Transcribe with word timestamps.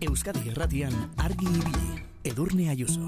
Euskadi 0.00 0.48
Erratian 0.48 0.94
argi 1.20 1.44
ibili. 1.44 1.98
Edurne 2.24 2.70
Ayuso. 2.72 3.04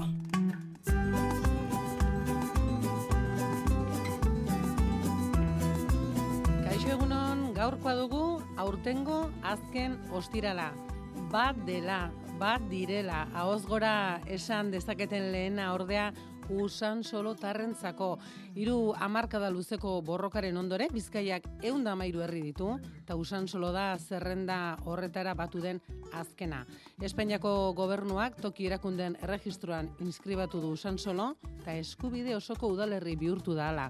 Kaixo 6.61 6.91
egunon, 6.93 7.47
gaurkoa 7.57 7.95
dugu 7.97 8.21
aurtengo 8.61 9.23
azken 9.41 9.97
ostirala. 10.13 10.69
Bat 11.33 11.57
dela, 11.65 12.11
bat 12.37 12.61
direla, 12.69 13.23
ahoz 13.33 13.63
gora 13.65 14.21
esan 14.29 14.69
dezaketen 14.69 15.31
lehena 15.33 15.71
ordea 15.73 16.11
usan 16.49 17.03
solo 17.03 17.33
tarrentzako. 17.33 18.17
Hiru 18.53 18.93
hamarkada 18.93 19.49
luzeko 19.49 20.01
borrokaren 20.05 20.57
ondore, 20.57 20.89
bizkaiak 20.93 21.47
eunda 21.63 21.95
mairu 21.97 22.21
herri 22.21 22.41
ditu, 22.51 22.75
eta 23.01 23.17
usan 23.17 23.47
solo 23.47 23.71
da 23.73 23.97
zerrenda 23.97 24.77
horretara 24.85 25.33
batu 25.33 25.61
den 25.63 25.81
azkena. 26.19 26.63
Espainiako 27.01 27.73
gobernuak 27.77 28.39
toki 28.41 28.67
erakunden 28.69 29.17
erregistroan 29.21 29.89
inskribatu 30.03 30.61
du 30.61 30.73
usan 30.77 30.97
solo, 30.97 31.33
eta 31.61 31.75
eskubide 31.75 32.35
osoko 32.35 32.69
udalerri 32.73 33.15
bihurtu 33.15 33.55
da 33.57 33.69
ala. 33.69 33.89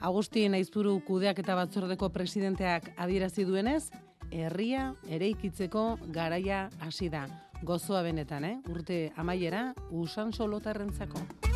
Agustin 0.00 0.54
Aizpuru 0.54 1.00
kudeak 1.06 1.40
eta 1.42 1.56
batzordeko 1.58 2.08
presidenteak 2.14 2.92
adierazi 2.96 3.44
duenez, 3.44 3.90
herria 4.30 4.92
eraikitzeko 5.08 5.98
garaia 6.14 6.68
hasi 6.80 7.10
da. 7.10 7.26
Gozoa 7.66 8.04
benetan, 8.06 8.44
eh? 8.44 8.56
Urte 8.70 9.08
amaiera 9.16 9.72
usan 9.90 10.32
solotarrentzako. 10.32 11.47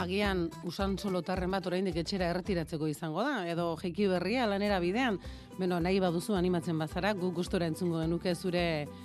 Agian 0.00 0.46
usan 0.64 0.94
solotarren 0.96 1.52
bat 1.52 1.66
oraindik 1.68 1.98
etxera 2.00 2.30
erretiratzeko 2.32 2.86
izango 2.88 3.20
da, 3.26 3.42
edo 3.52 3.74
jeiki 3.82 4.06
berria 4.08 4.46
lanera 4.48 4.78
bidean, 4.80 5.18
beno, 5.58 5.76
nahi 5.82 5.98
baduzu 6.00 6.32
animatzen 6.38 6.78
bazara, 6.80 7.12
guk 7.18 7.34
gustora 7.36 7.68
entzungo 7.68 8.00
genuke 8.00 8.32
zure 8.34 8.62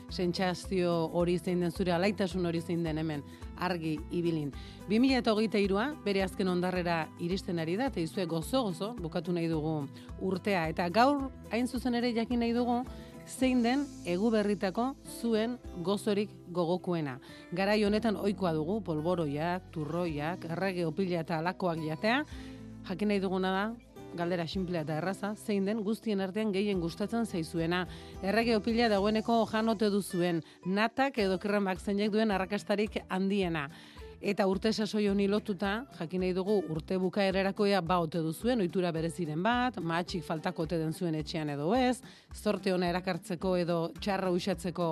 sentsazio 0.09 0.93
hori 1.19 1.35
zein 1.39 1.65
den, 1.65 1.73
zure 1.75 1.91
alaitasun 1.91 2.47
hori 2.47 2.61
zein 2.61 2.85
den 2.87 3.01
hemen, 3.01 3.25
argi 3.59 3.97
ibilin. 4.15 4.53
2008a 4.87 5.89
bere 6.05 6.23
azken 6.23 6.47
ondarrera 6.53 7.01
iristen 7.19 7.59
ari 7.59 7.75
da, 7.75 7.89
eta 7.91 7.99
izue 7.99 8.23
gozo-gozo, 8.31 8.93
bukatu 9.01 9.35
nahi 9.35 9.51
dugu 9.51 9.81
urtea, 10.23 10.69
eta 10.71 10.87
gaur 10.87 11.27
hain 11.51 11.67
zuzen 11.67 11.99
ere 11.99 12.13
jakin 12.15 12.39
nahi 12.39 12.55
dugu, 12.55 12.85
zein 13.27 13.63
den 13.63 13.85
egu 14.05 14.29
berritako 14.31 14.93
zuen 15.19 15.57
gozorik 15.83 16.29
gogokuena. 16.53 17.17
Garai 17.53 17.83
honetan 17.83 18.17
ohikoa 18.17 18.53
dugu 18.53 18.81
polboroiak, 18.85 19.71
turroiak, 19.71 20.45
errege 20.45 20.85
opila 20.85 21.21
eta 21.25 21.39
alakoak 21.39 21.81
jatea. 21.85 22.23
Jakin 22.85 23.07
nahi 23.09 23.19
duguna 23.19 23.51
da, 23.51 23.65
galdera 24.15 24.47
simplea 24.47 24.83
eta 24.85 24.99
erraza, 24.99 25.33
zein 25.35 25.65
den 25.65 25.81
guztien 25.83 26.21
artean 26.21 26.53
gehien 26.53 26.79
gustatzen 26.79 27.25
zaizuena. 27.25 27.85
Errege 28.23 28.55
opila 28.55 28.89
dagoeneko 28.89 29.41
janote 29.51 29.89
duzuen, 29.93 30.41
natak 30.65 31.19
edo 31.19 31.39
kremak 31.41 31.81
zeinek 31.81 32.13
duen 32.13 32.31
arrakastarik 32.31 33.01
handiena. 33.09 33.69
Eta 34.21 34.47
urte 34.47 34.71
sasoi 34.73 35.07
honi 35.11 35.27
lotuta, 35.27 35.85
jakin 35.99 36.21
nahi 36.23 36.33
dugu 36.33 36.55
urte 36.71 36.97
bukaererakoia 36.97 37.81
ba 37.81 37.99
ote 37.99 38.21
duzuen, 38.23 38.61
ohitura 38.63 38.91
bereziren 38.95 39.41
bat, 39.43 39.77
mahatxik 39.81 40.23
faltako 40.23 40.63
ote 40.63 40.79
den 40.79 40.93
zuen 40.93 41.15
etxean 41.15 41.49
edo 41.49 41.73
ez, 41.75 42.01
zorte 42.33 42.73
ona 42.73 42.89
erakartzeko 42.89 43.55
edo 43.57 43.79
txarra 43.99 44.31
usatzeko 44.31 44.89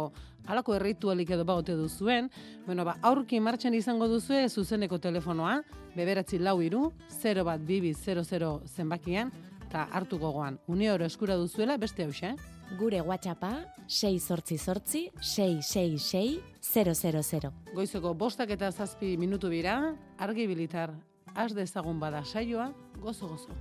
halako 0.47 0.75
erritualik 0.75 1.29
edo 1.31 1.45
ba 1.45 1.55
ote 1.55 1.75
duzuen, 1.79 2.29
bueno, 2.65 2.83
ba, 2.85 2.97
aurki 3.01 3.39
martxan 3.39 3.73
izango 3.73 4.09
duzue 4.11 4.49
zuzeneko 4.49 4.99
telefonoa, 4.99 5.61
beberatzi 5.95 6.39
lau 6.39 6.59
iru, 6.61 6.89
0 7.21 7.45
bat 7.47 7.61
bibi 7.63 7.93
00 7.93 8.59
zenbakian, 8.67 9.31
eta 9.67 9.87
hartu 9.91 10.19
gogoan, 10.19 10.59
une 10.67 10.91
oro 10.91 11.05
eskura 11.05 11.39
duzuela 11.39 11.77
beste 11.77 12.03
hause, 12.03 12.35
eh? 12.35 12.52
Gure 12.79 13.01
WhatsAppa 13.01 13.51
6 13.87 14.19
sortzi 14.19 14.57
sortzi 14.57 15.11
666 15.21 16.41
000. 16.63 17.51
Goizeko 17.75 18.13
bostak 18.13 18.49
eta 18.55 18.71
zazpi 18.71 19.17
minutu 19.17 19.49
bira, 19.49 19.95
argi 20.17 20.47
bilitar, 20.47 20.95
az 21.35 21.53
dezagun 21.53 21.99
bada 21.99 22.23
saioa, 22.25 22.73
gozo-gozo. 23.01 23.53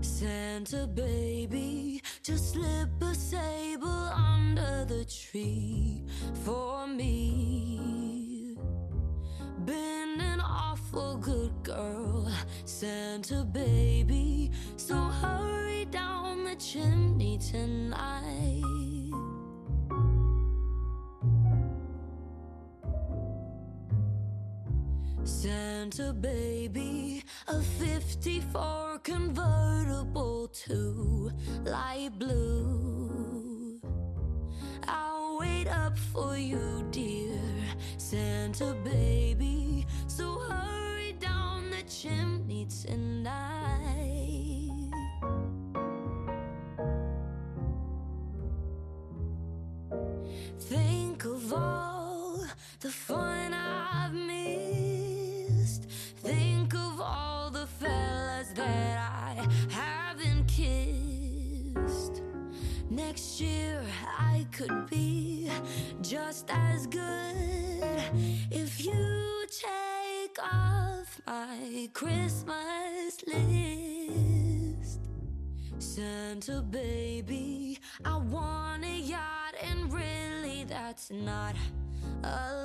Santa 0.00 0.86
baby, 0.86 2.00
just 2.26 2.54
slip 2.54 2.88
a 3.02 3.14
sable 3.14 3.86
under 3.88 4.84
the 4.84 5.04
tree 5.04 6.02
for 6.44 6.88
me. 6.88 8.56
Been 9.64 10.20
an 10.20 10.40
awful 10.40 11.18
good 11.18 11.52
girl, 11.62 12.28
Santa 12.64 13.44
baby, 13.44 14.50
so 14.76 14.96
hurry 14.96 15.84
down 15.84 16.42
the 16.42 16.56
chimney 16.56 17.38
tonight. 17.38 18.75
Santa 25.26 26.12
baby, 26.12 27.24
a 27.48 27.60
54 27.60 29.00
convertible 29.02 30.46
to 30.46 31.32
light 31.64 32.10
blue. 32.16 33.80
I'll 34.86 35.38
wait 35.40 35.66
up 35.66 35.98
for 35.98 36.36
you, 36.36 36.86
dear 36.92 37.40
Santa 37.96 38.76
baby. 38.84 39.84
So 40.06 40.38
hurry 40.48 41.16
down 41.18 41.70
the 41.70 41.82
chimney 41.88 42.68
tonight. 42.82 43.15
Santa 76.46 76.62
baby, 76.62 77.78
I 78.04 78.18
want 78.18 78.84
a 78.84 78.98
yacht, 78.98 79.54
and 79.60 79.92
really 79.92 80.62
that's 80.62 81.10
not 81.10 81.56
a 82.22 82.55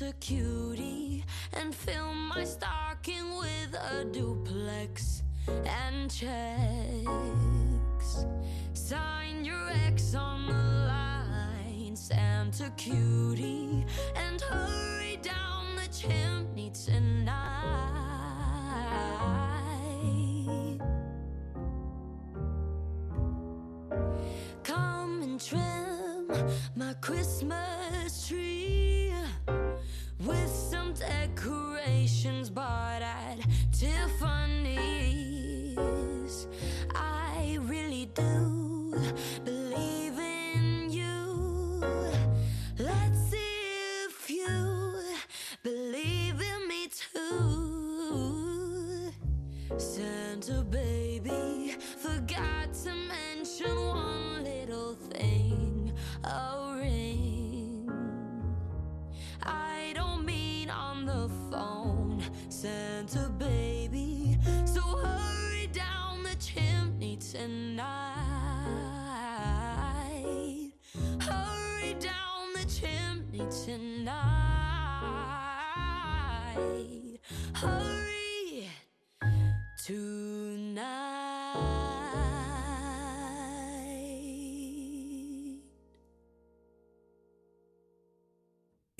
Santa 0.00 0.16
cutie 0.18 1.24
and 1.52 1.74
fill 1.74 2.14
my 2.14 2.42
stocking 2.42 3.36
with 3.36 3.74
a 3.92 4.02
duplex 4.06 5.22
and 5.66 6.10
checks. 6.10 7.04
Sign 8.72 9.44
your 9.44 9.68
ex 9.86 10.14
on 10.14 10.46
the 10.46 10.54
line, 10.54 11.94
Santa 11.94 12.70
cutie, 12.78 13.84
and 14.16 14.40
hurry 14.40 14.89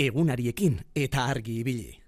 Egunariekin 0.00 0.78
eta 0.96 1.26
argi 1.28 1.60
ibili. 1.60 1.99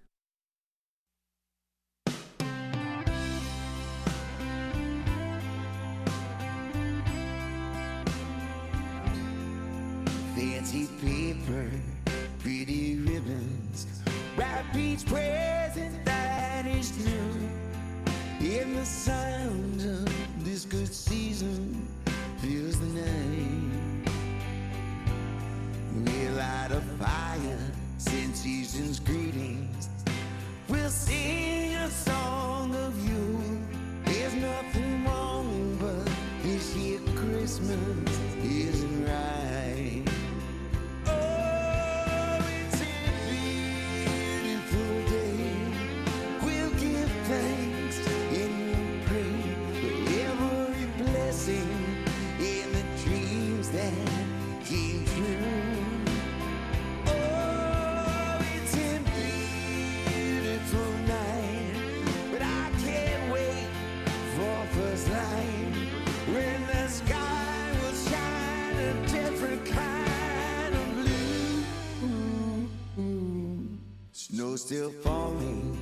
Still 74.63 74.93
falling, 75.03 75.77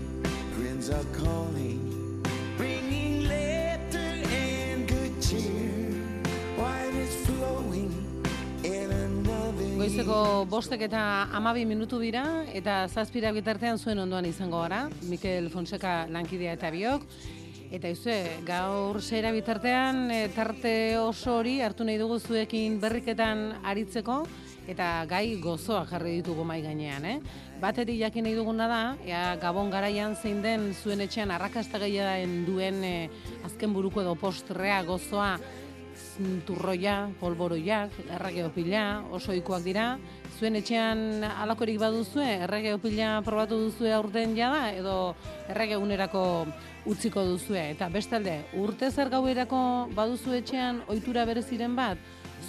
friends 0.57 0.89
are 0.89 1.05
calling, 1.13 2.23
bringing 2.57 3.29
laughter 3.29 3.99
and 4.33 4.89
good 4.89 5.13
cheer. 5.21 5.69
Wine 6.57 6.97
is 6.97 7.15
flowing, 7.27 7.93
and 8.65 8.91
another 8.91 9.69
Goizeko 9.77 10.49
bostek 10.49 10.87
eta 10.89 11.29
amabi 11.29 11.67
minutu 11.69 12.01
dira, 12.01 12.25
eta 12.49 12.87
zazpira 12.89 13.35
bitartean 13.37 13.77
zuen 13.77 14.01
ondoan 14.01 14.25
izango 14.25 14.63
gara, 14.65 14.87
Mikel 15.13 15.51
Fonseca 15.53 16.07
lankidea 16.09 16.57
eta 16.57 16.73
biok. 16.73 17.05
Eta 17.71 17.87
izue, 17.93 18.17
gaur 18.49 18.97
zera 19.03 19.31
bitartean, 19.31 20.07
e, 20.11 20.25
tarte 20.35 20.73
oso 20.99 21.37
hori 21.37 21.61
hartu 21.61 21.85
nahi 21.85 22.01
dugu 22.01 22.17
zuekin 22.19 22.81
berriketan 22.81 23.61
aritzeko, 23.63 24.25
eta 24.71 25.05
gai 25.11 25.41
gozoa 25.43 25.85
jarri 25.91 26.21
ditugu 26.21 26.45
mai 26.47 26.61
gainean, 26.63 27.05
eh? 27.05 27.17
Batetik 27.61 27.99
jakin 28.01 28.25
nahi 28.25 28.37
duguna 28.39 28.69
da, 28.71 28.83
ea 29.05 29.37
gabon 29.43 29.71
garaian 29.71 30.15
zein 30.17 30.41
den 30.43 30.71
zuen 30.75 31.03
etxean 31.05 31.31
arrakasta 31.35 31.81
gehiagoen 31.83 32.45
duen 32.47 32.85
e, 32.85 32.95
azken 33.45 33.75
buruko 33.75 34.01
edo 34.05 34.15
postrea 34.15 34.83
gozoa 34.87 35.35
turroia, 36.47 37.11
polboroiak, 37.21 37.93
errege 38.17 38.45
opila, 38.45 38.85
oso 39.13 39.35
ikuak 39.37 39.65
dira. 39.65 39.87
Zuen 40.39 40.57
etxean 40.57 41.25
alakorik 41.29 41.79
baduzue, 41.81 42.27
errege 42.47 42.75
opila 42.77 43.19
probatu 43.25 43.59
duzue 43.67 43.93
aurten 43.93 44.37
jada, 44.37 44.71
edo 44.73 45.15
errege 45.53 45.77
unerako 45.81 46.23
utziko 46.89 47.25
duzue. 47.29 47.71
Eta 47.75 47.91
bestalde, 47.93 48.39
urte 48.57 48.91
zer 48.91 49.13
gauerako 49.13 49.63
baduzu 49.97 50.37
etxean 50.41 50.83
ohitura 50.89 51.27
bereziren 51.29 51.77
bat, 51.77 52.01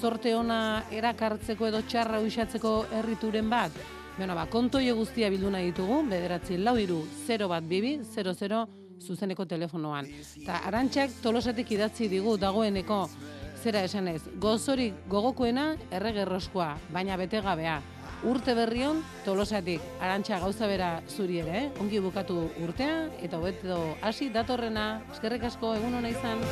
sorte 0.01 0.33
ona 0.35 0.83
erakartzeko 0.91 1.67
edo 1.69 1.81
txarra 1.85 2.19
uixatzeko 2.25 2.75
herrituren 2.99 3.49
bat, 3.49 3.71
Beno, 4.17 4.35
ba, 4.35 4.43
kontoio 4.51 4.91
guztia 4.97 5.29
bildu 5.31 5.49
nahi 5.49 5.69
ditugu, 5.71 6.01
bederatzi 6.09 6.57
lau 6.59 6.75
iru, 6.77 6.99
0 7.25 7.47
bat 7.49 7.63
bibi, 7.65 7.95
00 8.03 8.65
zuzeneko 9.01 9.45
telefonoan. 9.49 10.09
Eta 10.43 10.59
arantxak 10.67 11.15
tolosatik 11.23 11.71
idatzi 11.77 12.09
digu 12.11 12.35
dagoeneko 12.37 12.99
zera 13.61 13.81
esanez, 13.85 14.21
gozorik 14.41 14.93
gogokoena 15.09 15.75
erregerroskoa, 15.93 16.75
baina 16.93 17.17
bete 17.17 17.41
gabea. 17.41 17.79
Urte 18.29 18.53
berrion 18.53 19.01
tolosatik, 19.25 19.81
arantxa 20.01 20.37
gauza 20.43 20.69
bera 20.69 20.91
zuri 21.09 21.41
ere, 21.41 21.57
eh? 21.63 21.65
ongi 21.81 22.01
bukatu 22.03 22.37
urtea, 22.61 23.07
eta 23.25 23.41
hobeto 23.41 23.81
hasi 24.05 24.29
datorrena, 24.29 25.01
eskerrik 25.15 25.49
asko, 25.49 25.73
egun 25.81 25.97
hona 25.97 26.13
izan. 26.13 26.45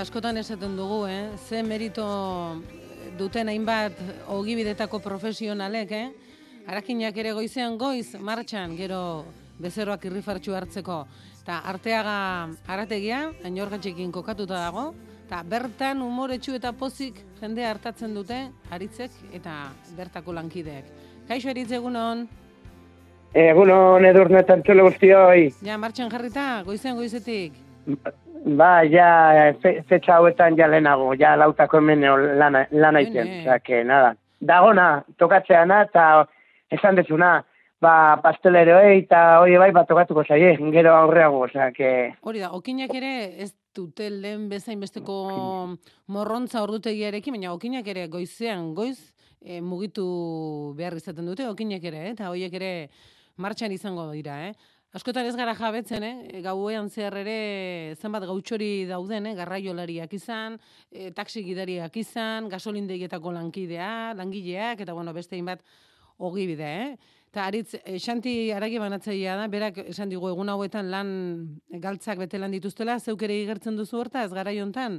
Askotan 0.00 0.36
esaten 0.40 0.76
dugu, 0.76 1.04
eh? 1.06 1.28
Ze 1.48 1.62
merito 1.62 2.04
duten 3.18 3.48
hainbat 3.48 3.92
ogibidetako 4.28 5.00
profesionalek, 5.04 5.92
eh? 5.92 6.08
Arakinak 6.66 7.16
ere 7.16 7.32
goizean 7.36 7.76
goiz, 7.78 8.14
martxan, 8.20 8.76
gero 8.78 9.24
bezeroak 9.60 10.04
irrifartxu 10.08 10.54
hartzeko. 10.56 11.04
Eta 11.42 11.60
arteaga 11.72 12.16
arategia, 12.68 13.30
ainorgatxekin 13.44 14.12
kokatuta 14.12 14.60
dago, 14.60 14.90
eta 15.26 15.42
bertan 15.42 16.02
umoretsu 16.02 16.54
eta 16.56 16.72
pozik 16.72 17.20
jende 17.40 17.64
hartatzen 17.64 18.14
dute, 18.14 18.38
aritzek 18.70 19.10
eta 19.36 19.70
bertako 19.96 20.32
lankideek. 20.36 20.84
Kaixo 21.28 21.50
aritz 21.52 21.70
egunon, 21.72 22.28
Egunon 23.30 24.04
edurnetan 24.04 24.62
txule 24.66 24.82
guztioi. 24.82 25.52
ja 25.62 25.76
martxan 25.78 26.10
jarrita, 26.10 26.62
goizean 26.66 26.96
goizetik. 26.96 27.52
Ba, 28.40 28.70
ja, 28.88 29.52
fe, 29.60 29.82
fetxa 29.88 30.16
hauetan 30.16 30.56
ja 30.56 30.68
lehenago, 30.70 31.12
ja 31.18 31.34
lautako 31.36 31.80
hemen 31.80 32.06
lana, 32.38 32.64
lana 32.70 33.00
iten. 33.04 33.28
Que 33.64 33.84
nada. 33.84 34.14
Dagona, 34.40 35.04
tokatzeana, 35.18 35.82
eta 35.88 36.04
esan 36.72 36.96
dezuna, 36.96 37.42
ba, 37.80 38.20
pasteleroei 38.22 39.02
eta 39.02 39.40
hori 39.42 39.58
bai, 39.60 39.70
ba, 39.76 39.84
tokatuko 39.88 40.24
zaie, 40.24 40.54
gero 40.72 40.94
aurreago, 40.96 41.44
osea, 41.48 41.70
que... 41.76 41.90
Hori 42.22 42.40
da, 42.40 42.52
okinak 42.56 42.94
ere 42.96 43.12
ez 43.42 43.52
dute 43.76 44.08
lehen 44.10 44.48
bezain 44.50 44.80
besteko 44.80 45.20
morrontza 46.10 46.62
ordutegiarekin, 46.64 47.36
baina 47.36 47.54
okinak 47.54 47.86
ere 47.92 48.06
goizean 48.12 48.72
goiz 48.74 48.98
e, 49.40 49.60
mugitu 49.60 50.74
behar 50.78 50.96
izaten 50.96 51.28
dute, 51.28 51.48
okinak 51.48 51.84
ere, 51.84 52.06
eh? 52.08 52.12
eta 52.16 52.32
horiek 52.32 52.56
ere 52.60 52.72
martxan 53.40 53.72
izango 53.72 54.10
dira, 54.12 54.36
eh? 54.48 54.54
Askotan 54.90 55.28
ez 55.28 55.36
gara 55.38 55.52
jabetzen, 55.54 56.02
eh? 56.02 56.40
gauean 56.42 56.88
zehar 56.90 57.14
ere 57.20 57.94
zenbat 57.94 58.24
gautxori 58.26 58.88
dauden, 58.88 59.28
eh? 59.30 59.36
garraiolariak 59.38 60.16
izan, 60.18 60.56
e, 60.90 61.12
taksi 61.14 61.44
gidariak 61.46 61.94
izan, 62.00 62.48
gasolindegietako 62.50 63.30
lankidea, 63.36 64.16
langileak, 64.18 64.82
eta 64.82 64.96
bueno, 64.96 65.14
beste 65.14 65.38
hainbat 65.38 65.62
ogibide, 66.18 66.72
eh? 66.80 67.14
Eta 67.30 67.44
aritz, 67.46 67.76
Xanti 68.02 68.32
aragi 68.50 68.80
banatzailea 68.82 69.36
da, 69.38 69.44
berak 69.52 69.78
esan 69.84 70.10
digu 70.10 70.26
egun 70.32 70.50
hauetan 70.50 70.90
lan 70.90 71.14
galtzak 71.86 72.18
bete 72.24 72.42
lan 72.42 72.50
dituztela, 72.50 72.98
zeuk 72.98 73.22
ere 73.22 73.38
igertzen 73.44 73.78
duzu 73.78 74.00
horta, 74.00 74.24
ez 74.26 74.34
gara 74.34 74.50
jontan? 74.56 74.98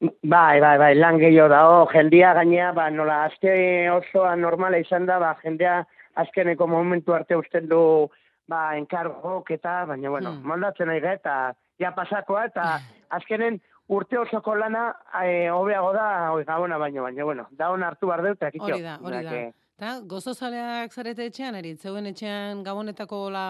Bai, 0.00 0.62
bai, 0.64 0.78
bai, 0.80 0.94
lan 0.96 1.20
gehiago 1.20 1.52
dago, 1.52 1.84
jendia 1.92 2.32
gainea, 2.40 2.72
ba, 2.72 2.88
nola, 2.88 3.26
azke 3.28 3.52
osoa 3.98 4.32
normala 4.40 4.80
izan 4.80 5.04
da, 5.04 5.20
ba, 5.20 5.36
jendea 5.44 5.82
azkeneko 6.24 6.66
momentu 6.66 7.12
arte 7.12 7.36
usten 7.36 7.68
du, 7.68 8.08
ba, 8.52 8.62
enkargok 8.78 9.50
eta, 9.56 9.78
baina, 9.90 10.10
bueno, 10.12 10.32
Hmm. 10.36 10.46
moldatzen 10.52 10.92
da, 10.92 11.12
eta 11.16 11.36
ja 11.80 11.94
pasakoa, 11.96 12.44
eta 12.52 12.68
azkenen 13.10 13.58
urte 13.88 14.18
osoko 14.18 14.54
lana 14.56 14.84
eh, 15.24 15.48
hobeago 15.50 15.92
da, 15.96 16.06
oi, 16.36 16.44
gabona 16.44 16.78
baino, 16.78 17.02
baina, 17.02 17.24
bueno, 17.24 17.48
da 17.50 17.70
hon 17.72 17.82
hartu 17.82 18.06
behar 18.12 18.22
dut. 18.28 18.42
Hori 18.60 18.82
da, 18.82 18.98
hori 19.02 19.24
da. 19.24 19.30
que- 19.30 19.52
Eta 19.82 19.96
gozozaleak 20.06 20.92
zarete 20.94 21.24
etxean, 21.26 21.56
erit, 21.58 21.80
zeuen 21.82 22.06
etxean 22.06 22.60
gabonetako 22.62 23.30
la, 23.34 23.44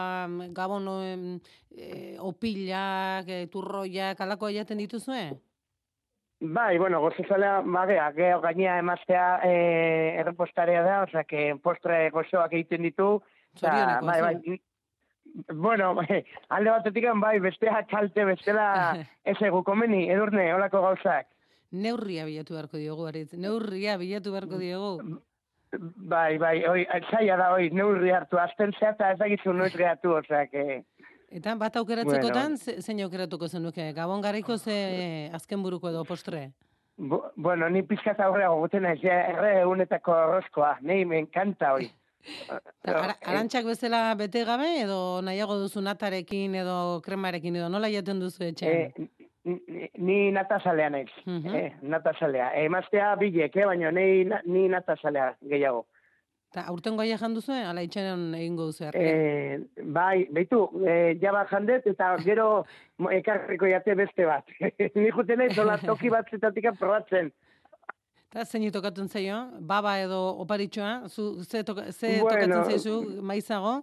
gabon 0.57 0.87
e, 1.77 2.17
opilak, 2.25 3.29
e, 3.29 3.47
turroiak, 3.53 4.21
alakoa 4.25 4.51
jaten 4.55 4.79
dituzue? 4.81 5.27
Bai, 6.41 6.79
bueno, 6.79 7.01
gozozalea, 7.05 7.61
bagea, 7.67 8.09
geho 8.17 8.41
gainea 8.43 8.79
emaztea 8.81 9.27
eh, 9.45 10.17
errepostarea 10.23 10.81
da, 10.83 10.97
osea, 11.05 11.23
que 11.29 11.53
postre 11.63 12.09
gozoak 12.11 12.53
egiten 12.57 12.83
ditu, 12.89 13.11
Zorioneko, 13.61 14.07
bai, 14.07 14.21
bai, 14.25 14.57
Bueno, 15.55 15.95
alde 16.55 16.71
batetik 16.71 17.05
bai, 17.21 17.39
bestea 17.41 17.85
kalte, 17.91 18.25
bestela 18.25 18.67
ez 19.25 19.37
egu 19.41 19.63
komeni, 19.65 20.09
edurne, 20.11 20.53
holako 20.55 20.83
gauzak. 20.83 21.27
Neurria 21.73 22.27
bilatu 22.29 22.53
beharko 22.55 22.77
diogu, 22.77 23.07
aritz. 23.09 23.33
Neurria 23.33 23.97
bilatu 23.97 24.33
beharko 24.35 24.59
diogu. 24.61 25.21
Bai, 26.13 26.37
bai, 26.37 26.59
oi, 26.69 26.83
zaila 27.11 27.37
da, 27.41 27.47
oi, 27.57 27.71
neurri 27.73 28.11
hartu, 28.13 28.37
azten 28.37 28.75
zea 28.79 28.91
eta 28.93 29.13
ez 29.15 29.19
dakizu 29.23 29.55
noiz 29.57 29.73
gehatu, 29.73 30.13
osea, 30.19 30.43
que... 30.53 30.83
Eta 31.33 31.55
bat 31.57 31.79
aukeratzekotan, 31.81 32.59
ze- 32.61 32.75
zein 32.85 33.01
aukeratuko 33.07 33.49
zenuke? 33.49 33.87
Gabon 33.97 34.21
garaiko 34.21 34.59
ze 34.61 35.31
azken 35.33 35.63
buruko 35.65 35.89
edo 35.89 36.03
postre? 36.05 36.51
Bu, 37.01 37.23
bueno, 37.41 37.71
ni 37.73 37.81
pizkat 37.89 38.21
aurreago 38.21 38.59
guten 38.67 38.85
naiz, 38.85 39.01
erre 39.01 39.55
egunetako 39.63 40.13
arrozkoa, 40.13 40.75
nei, 40.85 41.07
me 41.09 41.23
encanta, 41.25 41.73
oi. 41.79 41.89
Ta, 42.47 42.61
ara, 42.93 43.17
arantxak 43.27 43.65
bezala 43.67 44.15
bete 44.15 44.45
gabe 44.45 44.69
edo 44.83 45.21
nahiago 45.23 45.57
duzu 45.63 45.81
natarekin 45.83 46.55
edo 46.55 47.01
kremarekin 47.05 47.57
edo 47.57 47.69
nola 47.69 47.89
jaten 47.91 48.21
duzu 48.21 48.45
etxean? 48.45 48.73
Eh, 48.73 49.09
ni- 49.45 49.91
ni 49.99 50.19
natazalea 50.33 50.91
naiz, 50.91 51.11
Mhm. 51.27 51.55
eh, 51.55 51.73
natazalea. 51.83 52.53
Emaztea 52.63 53.17
bilek, 53.17 53.57
eh, 53.57 53.67
baina 53.67 53.91
ni, 53.91 54.25
ni 54.47 54.69
natazalea 54.69 55.35
gehiago. 55.43 55.87
Ta 56.53 56.67
aurten 56.69 56.97
goia 56.97 57.17
jan 57.17 57.33
duzu, 57.35 57.51
ala 57.53 57.81
itxeran 57.83 58.35
egingo 58.35 58.67
duzu 58.69 58.85
arte. 58.85 59.01
Eh, 59.03 59.59
bai, 59.83 60.27
beitu, 60.31 60.69
eh, 60.87 61.17
jaba 61.21 61.47
jandet 61.51 61.87
eta 61.87 62.17
gero 62.27 62.67
ekarriko 63.11 63.67
jate 63.67 63.95
beste 63.97 64.27
bat. 64.27 64.45
Ni 64.95 65.11
juten 65.11 65.39
naiz 65.39 65.57
dola 65.57 65.79
toki 65.79 66.11
bat 66.11 66.29
zetatik 66.31 66.69
probatzen. 66.79 67.33
Eta 68.33 68.47
zein 68.49 68.71
tokatzen 68.73 69.11
zaio? 69.13 69.39
Baba 69.61 69.99
edo 70.01 70.19
oparitxoa? 70.41 71.09
Zu, 71.09 71.45
ze, 71.45 71.61
toka, 71.69 71.91
ze 71.93 72.21
Bueno. 72.23 72.31
tokatzen 72.57 72.71
zaizu 72.71 73.23
maizago? 73.23 73.83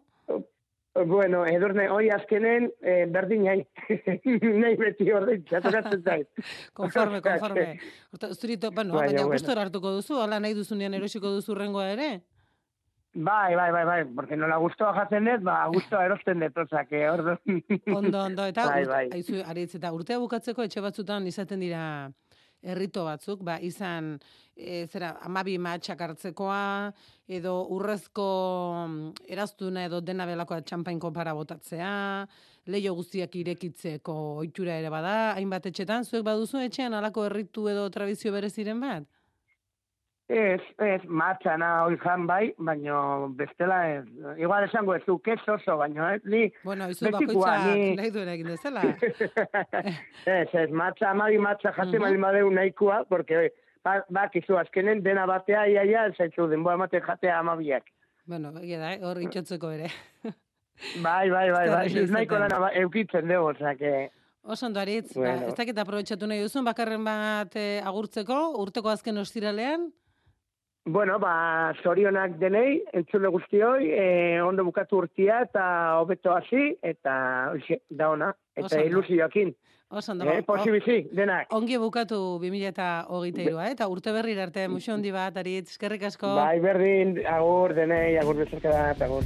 Bueno, 1.06 1.44
edurne, 1.46 1.86
hoi 1.88 2.10
azkenen 2.12 2.66
eh, 2.82 3.06
berdin 3.08 3.44
nahi. 3.46 3.62
nahi 4.64 4.76
beti 4.76 5.12
ordin, 5.14 5.44
tokatzen 5.46 6.02
zait. 6.02 6.28
Konforme, 6.80 7.22
konforme. 7.28 7.78
Horta, 8.12 8.32
zuri 8.34 8.58
to, 8.58 8.72
bueno, 8.72 8.96
Baina, 8.98 9.14
baina 9.22 9.28
gustora 9.30 9.62
hartuko 9.68 9.94
duzu, 10.00 10.18
ala 10.20 10.40
nahi 10.42 10.58
duzunean 10.58 10.98
erosiko 10.98 11.30
duzu 11.38 11.54
rengoa 11.56 11.86
ere? 11.94 12.10
Bai, 13.14 13.54
bai, 13.56 13.72
bai, 13.72 13.86
bai, 13.86 14.00
porque 14.16 14.36
nola 14.38 14.58
gustoa 14.62 14.92
jatzen 14.98 15.26
dut, 15.30 15.44
ba, 15.46 15.60
gustoa 15.74 16.04
erosten 16.10 16.42
dut, 16.42 16.58
oza, 16.66 16.84
que 16.90 17.06
ordu. 17.10 17.38
Ondo, 17.96 18.20
ondo, 18.26 18.46
eta 18.50 18.66
Bai, 18.66 18.84
bai. 18.86 19.06
aizu, 19.14 19.44
aritz, 19.46 19.76
eta 19.78 19.94
urtea 19.94 20.18
bukatzeko 20.26 20.66
etxe 20.66 20.82
batzutan 20.82 21.26
izaten 21.30 21.60
dira 21.64 21.84
herrito 22.62 23.04
batzuk, 23.08 23.44
ba, 23.46 23.58
izan, 23.64 24.18
e, 24.56 24.86
zera, 24.92 25.14
amabi 25.26 25.58
matxak 25.62 26.02
hartzekoa, 26.02 26.92
edo 27.28 27.54
urrezko 27.76 28.28
mm, 28.88 29.28
eraztuna 29.36 29.86
edo 29.88 30.02
dena 30.02 30.28
belakoa 30.30 30.62
txampainko 30.62 31.14
para 31.16 31.36
botatzea, 31.38 31.94
leio 32.70 32.94
guztiak 32.98 33.36
irekitzeko 33.40 34.16
ohitura 34.42 34.76
ere 34.82 34.92
bada, 34.94 35.16
hainbat 35.38 35.72
etxetan, 35.72 36.06
zuek 36.06 36.26
baduzu 36.28 36.62
etxean 36.66 36.94
alako 36.94 37.26
herritu 37.30 37.70
edo 37.72 37.88
tradizio 37.94 38.36
bereziren 38.36 38.82
bat? 38.84 39.08
Ez, 40.30 40.62
ez, 40.78 41.02
matxana 41.10 41.68
hoi 41.88 41.96
jan 42.04 42.28
bai, 42.30 42.52
baino 42.62 43.30
bestela 43.34 43.80
ez. 43.96 44.04
Igual 44.38 44.68
esango 44.68 44.94
ez 44.94 45.02
du, 45.08 45.16
kes 45.26 45.42
oso, 45.50 45.78
baino 45.80 46.06
ez, 46.14 46.20
ni... 46.30 46.44
Bueno, 46.64 46.86
izu 46.94 47.08
Betikoa, 47.08 47.56
bakoitzak 47.56 47.78
ni- 47.80 47.96
nahi 47.98 48.12
duena 48.14 48.36
egin 48.38 48.52
dezala. 48.52 48.84
ez, 50.38 50.48
ez, 50.54 50.70
matxa, 50.70 51.10
amabi 51.16 51.40
matxa 51.42 51.72
jate 51.74 51.96
Mhm. 51.98 52.04
baldin 52.04 52.22
badeu 52.22 52.52
nahikoa, 52.54 53.00
porque 53.10 53.54
ba, 53.84 54.04
bakizu, 54.10 54.58
azkenen 54.62 55.02
dena 55.02 55.26
batea, 55.26 55.66
ia, 55.68 55.84
ia, 55.84 56.06
ez 56.12 56.16
zaitzu 56.18 56.46
denboa 56.48 56.76
emate 56.78 57.02
jatea 57.02 57.40
amabiak. 57.40 57.90
bueno, 58.30 58.52
egia 58.62 58.78
da, 58.80 58.94
eh, 58.94 59.00
hor 59.02 59.18
itxotzeko 59.26 59.72
ere. 59.72 59.88
Bai, 61.04 61.30
bai, 61.30 61.50
bai, 61.52 61.68
bai, 61.70 61.86
ez 61.98 62.12
nahiko 62.12 62.38
lana 62.40 62.60
ba, 62.60 62.70
eukitzen 62.78 63.26
dugu, 63.28 63.52
que... 63.80 64.12
Oso 64.44 64.66
ondo 64.68 64.80
aritz, 64.80 65.16
Bueno. 65.16 65.42
ba, 65.42 65.48
ez 65.50 65.56
dakit 65.58 65.78
aprobetxatu 65.78 66.28
nahi 66.28 66.40
duzun, 66.46 66.64
bakarren 66.64 67.04
bat 67.04 67.56
eh, 67.56 67.82
agurtzeko, 67.84 68.38
urteko 68.62 68.88
azken 68.94 69.18
ostiralean, 69.18 69.90
Bueno, 70.92 71.20
ba, 71.22 71.72
zorionak 71.84 72.40
denei, 72.42 72.80
entzule 72.98 73.30
guztioi, 73.30 73.92
eh, 73.94 74.42
ondo 74.42 74.64
bukatu 74.66 74.98
urtia 75.04 75.44
eta 75.46 75.64
hobeto 76.00 76.34
hasi, 76.34 76.72
eta 76.82 77.14
da 77.90 78.08
ona, 78.10 78.30
eta 78.56 78.80
ondo. 78.80 78.88
ilusioakin. 78.88 79.54
oso 79.90 80.12
ondo. 80.12 80.26
Eh, 80.26 80.40
o- 80.40 80.46
posibizi, 80.46 81.08
denak. 81.12 81.54
ongi 81.54 81.78
bukatu 81.78 82.40
2023 82.42 83.68
eh? 83.68 83.72
eta 83.72 83.88
urte 83.88 84.12
berri 84.12 84.34
arte 84.40 84.68
muxo 84.68 84.94
handi 84.94 85.12
bat, 85.12 85.38
aritz, 85.38 85.70
eskerrik 85.70 86.04
asko. 86.04 86.34
Bai, 86.36 86.60
berdin, 86.60 87.20
agur, 87.28 87.76
denei, 87.76 88.18
agur 88.18 88.36
bezarka 88.36 88.70
da, 88.70 89.06
agur. 89.06 89.24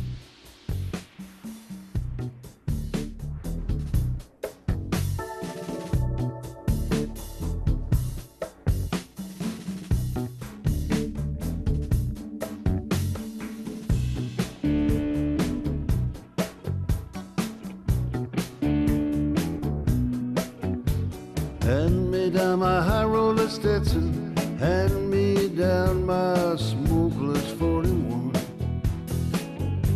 My 22.63 22.81
high 22.81 23.03
roller 23.03 23.49
Stetson. 23.49 24.33
Hand 24.57 25.11
me 25.11 25.49
down 25.49 26.05
my 26.05 26.55
smokeless 26.55 27.51
41. 27.59 28.31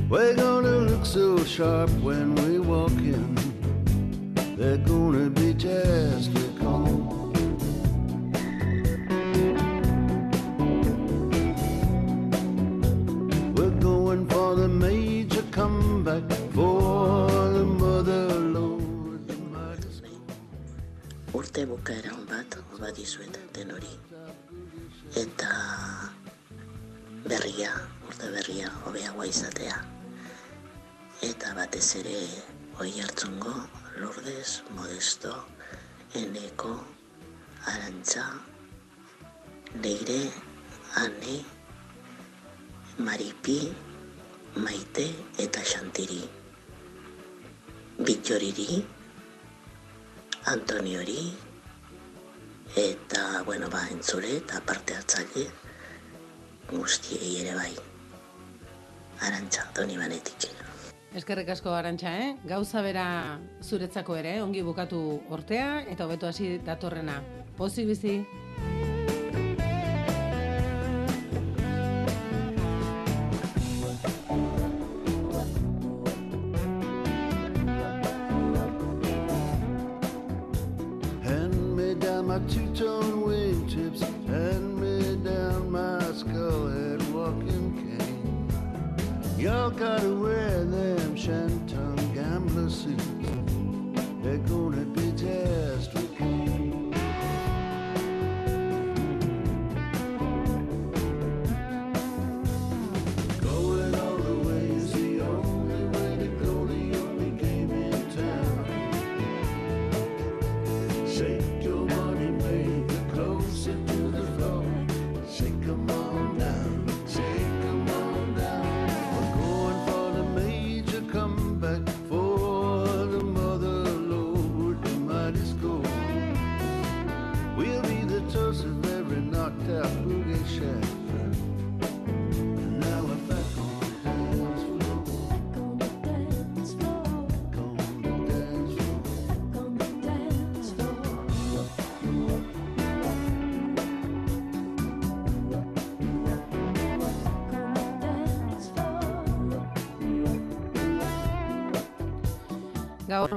We're 0.10 0.36
gonna 0.36 0.78
look 0.90 1.06
so 1.06 1.42
sharp 1.46 1.90
when 2.08 2.36
we 2.36 2.60
walk 2.60 2.98
in. 3.16 3.36
They're 4.58 4.84
gonna 4.92 5.30
be 5.30 5.54
just 5.54 6.34
batez 31.78 31.96
ere 32.00 32.20
oi 32.82 32.92
hartzungo, 33.02 33.52
Lourdes, 33.98 34.64
Modesto, 34.74 35.46
Eneko, 36.16 36.74
Arantza, 37.68 38.24
Leire, 39.84 40.32
Ane, 40.96 41.46
Maripi, 42.98 43.60
Maite 44.56 45.06
eta 45.38 45.62
Xantiri. 45.62 46.24
Bitxoriri, 48.00 48.84
Antoniori, 50.46 51.38
eta, 52.76 53.44
bueno, 53.46 53.70
ba, 53.70 53.86
entzule 53.92 54.38
eta 54.40 54.64
parte 54.66 54.98
hartzaile 54.98 55.46
guztiei 56.74 57.36
ere 57.44 57.54
bai. 57.54 57.76
Arantxa, 59.30 59.70
doni 59.76 59.98
banetik. 59.98 60.67
Eskerrik 61.16 61.48
asko 61.50 61.72
arantxa, 61.72 62.12
eh? 62.20 62.34
Gauza 62.46 62.82
bera 62.84 63.06
zuretzako 63.64 64.18
ere, 64.20 64.42
ongi 64.44 64.62
bukatu 64.62 65.00
ortea 65.32 65.84
eta 65.88 66.06
hobeto 66.06 66.28
hasi 66.28 66.58
datorrena. 66.66 67.22
Pozik 67.58 67.88
bizi. 67.88 68.20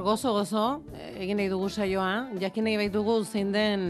Gaur 0.01 0.15
gozo-gozo, 0.17 0.81
egin 1.21 1.37
nahi 1.37 1.49
dugu 1.51 1.67
saioa, 1.69 2.31
jakin 2.41 2.65
nahi 2.65 2.77
baitugu 2.79 3.19
zein 3.21 3.51
den 3.53 3.83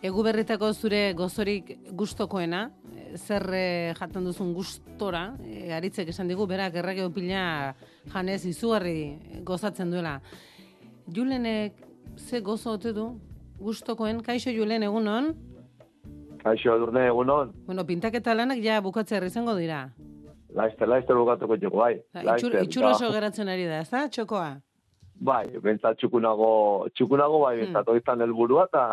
egu 0.00 0.22
berritako 0.24 0.70
zure 0.72 1.12
gozorik 1.12 1.74
gustokoena, 1.92 2.70
eh, 2.96 3.18
zer 3.18 3.44
eh, 3.52 3.92
jaten 3.98 4.24
duzun 4.24 4.54
gustora, 4.56 5.36
eh, 5.44 5.74
aritzek 5.76 6.08
esan 6.08 6.32
digu, 6.32 6.46
berak 6.48 6.80
errege 6.80 7.10
pila 7.12 7.74
janez 8.14 8.46
izugarri 8.46 9.18
gozatzen 9.44 9.90
duela. 9.90 10.22
Julenek 11.12 11.84
ze 12.16 12.40
gozo 12.40 12.72
ote 12.72 12.94
du 12.94 13.20
gustokoen, 13.60 14.22
kaixo 14.22 14.50
Julen 14.56 14.82
egunon? 14.82 15.34
Kaixo, 16.42 16.76
edurne 16.76 17.06
egunon, 17.08 17.52
Bueno, 17.66 17.84
pintaketa 17.84 18.32
lanak 18.34 18.64
ja 18.64 18.80
bukatzea 18.80 19.20
izango 19.26 19.54
dira. 19.54 19.92
laizte, 20.54 20.86
laizte 20.86 21.12
bukatuko 21.12 21.56
txeko, 21.56 21.76
bai. 21.76 21.94
Itxur, 21.96 22.24
laizter, 22.24 22.62
itxur 22.62 22.84
oso 22.84 23.12
geratzen 23.12 23.48
ari 23.48 23.66
da, 23.66 23.80
ez 23.80 23.90
da, 23.90 24.08
txokoa? 24.08 24.62
Bai, 25.22 25.44
bentsat 25.62 26.00
txukunago, 26.00 26.88
txukunago 26.96 27.42
bai, 27.44 27.56
Hmm. 27.56 27.64
bentsat 27.64 27.88
oiztan 27.88 28.20
helburua 28.20 28.66
eta 28.70 28.86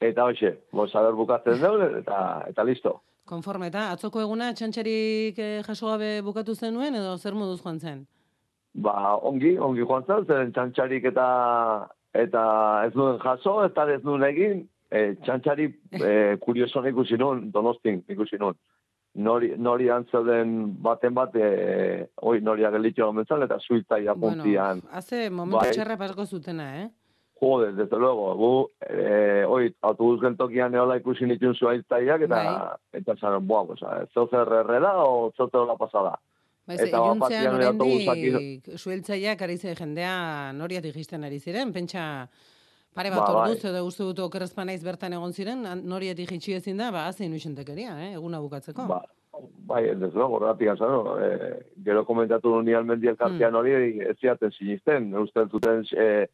eta 0.00 0.24
hoxe, 0.24 0.50
gozaber 0.72 1.14
bukatzen 1.16 1.60
dugu 1.60 1.98
eta, 2.00 2.18
eta 2.48 2.64
listo. 2.64 3.00
Konforme, 3.24 3.68
eta 3.68 3.90
atzoko 3.92 4.20
eguna 4.20 4.52
txantxarik 4.52 5.38
eh, 5.38 5.62
jaso 5.66 5.88
gabe 5.88 6.20
bukatu 6.22 6.54
zenuen 6.54 6.94
edo 6.94 7.16
zer 7.16 7.34
moduz 7.34 7.62
joan 7.62 7.80
zen? 7.80 8.06
Ba, 8.74 9.16
ongi, 9.22 9.56
ongi 9.58 9.80
joan 9.86 10.04
zen, 10.04 10.26
zeren 10.26 10.52
txantxarik 10.52 11.04
eta 11.12 11.26
eta 12.14 12.42
ez 12.86 12.94
nuen 12.94 13.18
jaso, 13.22 13.64
eta 13.64 13.86
ez 13.92 14.02
nuen 14.04 14.22
egin, 14.28 14.68
e, 14.90 15.14
txantxari 15.24 15.66
e, 16.08 16.36
kurioso 16.44 16.84
ikusi 16.86 17.18
nun, 17.18 17.50
donostin 17.50 18.02
ikusi 18.08 18.38
nun. 18.40 18.54
Nori, 19.14 19.52
nori 19.62 19.86
antzeuden 19.94 20.72
baten 20.82 21.14
bat, 21.14 21.36
e, 21.38 22.08
oi, 22.26 22.40
noria 22.42 22.72
gelitxo 22.74 23.06
gomentzan, 23.06 23.44
eta 23.46 23.60
suiltzaia 23.62 24.16
puntian. 24.18 24.80
Bueno, 24.82 24.96
hace 24.98 25.28
momentu 25.30 25.60
Bai. 25.60 25.74
txarra 25.76 25.96
pasko 26.00 26.26
zutena, 26.26 26.66
eh? 26.80 26.88
Jode, 27.38 27.72
desde 27.76 27.98
luego, 27.98 28.34
gu, 28.34 28.50
eh, 28.88 29.44
oi, 29.46 29.68
autobus 29.82 30.20
geltokian 30.22 30.74
eola 30.74 30.96
ikusi 30.98 31.28
nituen 31.30 31.54
zuaitzaiak, 31.54 32.26
eta, 32.26 32.42
Bai. 32.42 33.00
eta 33.00 33.14
zaren, 33.20 33.46
boa, 33.46 33.66
pues, 33.66 33.84
zeu 34.14 34.26
zer 34.26 34.50
errela, 34.64 34.96
o 35.04 35.30
zeu 35.36 35.46
zer 35.46 35.60
hola 35.60 35.76
pasada. 35.78 36.18
Baiz, 36.64 36.80
Eta 36.80 36.96
iluntzean 36.96 37.54
oraindik 37.58 38.70
sueltzaileak 38.80 39.42
ari 39.44 39.58
jendea 39.60 40.52
noriatik 40.56 40.94
jisten 40.96 41.24
ari 41.24 41.38
ziren, 41.38 41.72
pentsa 41.74 42.26
pare 42.94 43.10
bat 43.10 43.18
Ba, 43.26 43.32
bai. 43.34 43.50
orduz 43.50 43.64
edo 43.64 43.84
uste 43.86 44.04
dut 44.06 44.18
okerrezpa 44.28 44.64
naiz 44.64 44.82
bertan 44.84 45.12
egon 45.12 45.32
ziren, 45.34 45.66
an- 45.66 45.82
noriatik 45.90 46.30
jitsi 46.30 46.54
ezin 46.54 46.76
da, 46.78 46.90
ba, 46.94 47.06
haze 47.08 47.24
inusentekeria, 47.26 47.96
eh, 48.06 48.12
eguna 48.14 48.40
bukatzeko. 48.40 48.86
Ba, 48.86 49.00
bai, 49.66 49.82
luego, 49.94 50.28
horregatik 50.36 50.68
azaro, 50.68 51.18
eh, 51.20 51.66
gero 51.84 52.04
komentatu 52.06 52.48
nuen 52.50 52.64
nian 52.66 52.86
mendi 52.86 53.08
elkartean 53.08 53.50
Hmm. 53.50 53.58
hori, 53.58 54.00
ez 54.00 54.16
ziaten 54.20 54.52
sinisten, 54.52 55.10
usten 55.18 55.50
zuten, 55.50 55.84
eh, 55.96 56.26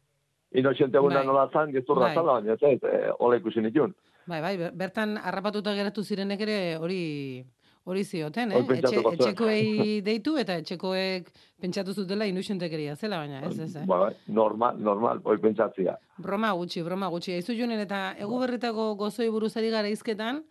inoxente 0.53 0.97
eguna 0.97 1.15
Bai. 1.19 1.25
nola 1.25 1.49
zan, 1.51 1.71
gezurra 1.71 2.07
Bai. 2.07 2.15
zala, 2.15 2.33
baina 2.39 2.53
ez, 2.53 2.61
ez, 2.61 2.83
eh, 2.83 3.09
hola 3.19 3.37
ikusi 3.37 3.59
nituen. 3.61 3.95
Bai, 4.27 4.41
bai, 4.41 4.57
ber- 4.57 4.73
bertan 4.75 5.17
harrapatuta 5.17 5.73
geratu 5.73 6.03
zirenek 6.03 6.41
ere 6.41 6.77
hori 6.77 7.43
hori 7.83 8.03
zioten, 8.03 8.51
eh? 8.51 8.61
Hori 8.61 8.79
Etxe, 8.79 9.01
etxekoei 9.13 9.69
deitu 10.09 10.35
eta 10.37 10.57
etxekoek 10.61 11.31
pentsatu 11.61 11.93
zutela 11.93 12.27
inusentekeria 12.29 12.95
zela, 12.95 13.21
baina 13.23 13.41
ez, 13.47 13.57
ez, 13.59 13.75
eh? 13.81 13.85
Ba, 13.89 13.97
bai, 14.05 14.13
normal, 14.27 14.77
normal, 14.79 15.21
hoi 15.25 15.37
pentsatzia. 15.41 15.97
Broma 16.21 16.51
gutxi, 16.57 16.83
broma 16.85 17.09
gutxi. 17.13 17.35
Aizu 17.37 17.57
jonen 17.57 17.81
eta 17.81 18.11
egu 18.21 18.39
berritako 18.41 18.93
gozoi 18.99 19.29
buruzari 19.33 19.73
gara 19.73 19.89
izketan, 19.89 20.43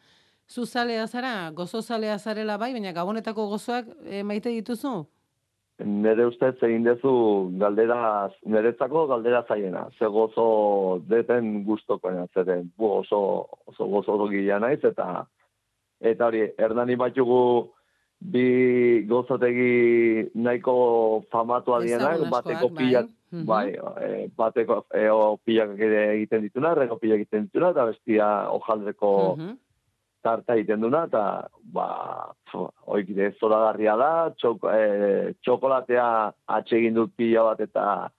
zu 0.51 0.67
zalea 0.67 1.07
zara, 1.07 1.51
gozo 1.55 1.83
zalea 1.83 2.19
zarela 2.19 2.59
bai, 2.59 2.73
baina 2.75 2.93
gabonetako 2.93 3.47
gozoak 3.55 3.91
e, 4.05 4.23
maite 4.27 4.51
dituzu? 4.51 5.05
Nere 5.81 6.27
ustez 6.29 6.57
egin 6.67 6.83
dezu 6.85 7.13
galdera, 7.61 8.29
niretzako 8.45 9.07
galdera 9.09 9.45
zaiena. 9.49 9.87
Ze 9.97 10.11
gozo 10.13 11.01
deten 11.09 11.63
gustokoena 11.65 12.27
zeren. 12.35 12.67
Bu 12.77 12.91
oso, 12.99 13.21
oso 13.71 13.87
gozo 13.87 14.19
naiz 14.61 14.85
eta 14.85 15.25
eta 16.01 16.27
hori, 16.27 16.43
erdani 16.59 16.97
batxugu 16.97 17.71
bi 18.21 19.03
gozotegi 19.09 20.31
nahiko 20.35 21.25
famatua 21.33 21.81
dienak, 21.81 22.21
bateko 22.31 22.69
bai. 22.69 22.77
pilak, 22.85 23.07
Mhm. 23.33 23.47
bai, 23.47 23.69
eh, 24.03 24.29
bateko 24.37 24.85
eo 24.95 25.39
pilak 25.45 25.79
egiten 25.79 26.43
dituna, 26.43 26.75
rego 26.75 26.99
pilak 26.99 27.21
egiten 27.21 27.47
dituna, 27.47 27.71
eta 27.71 27.85
bestia 27.87 28.51
ojaldreko 28.51 29.37
Mhm. 29.39 29.57
tarta 30.23 30.55
egiten 30.55 30.81
duna, 30.83 31.05
eta, 31.07 31.49
ba, 31.73 32.35
oikide 32.87 33.33
zoragarria 33.41 33.97
da, 33.97 34.31
txok, 34.37 34.65
e, 34.69 35.33
txokolatea 35.43 36.33
atsegin 36.47 36.95
dut 36.95 37.13
pila 37.17 37.43
bat, 37.45 37.61
eta 37.61 38.11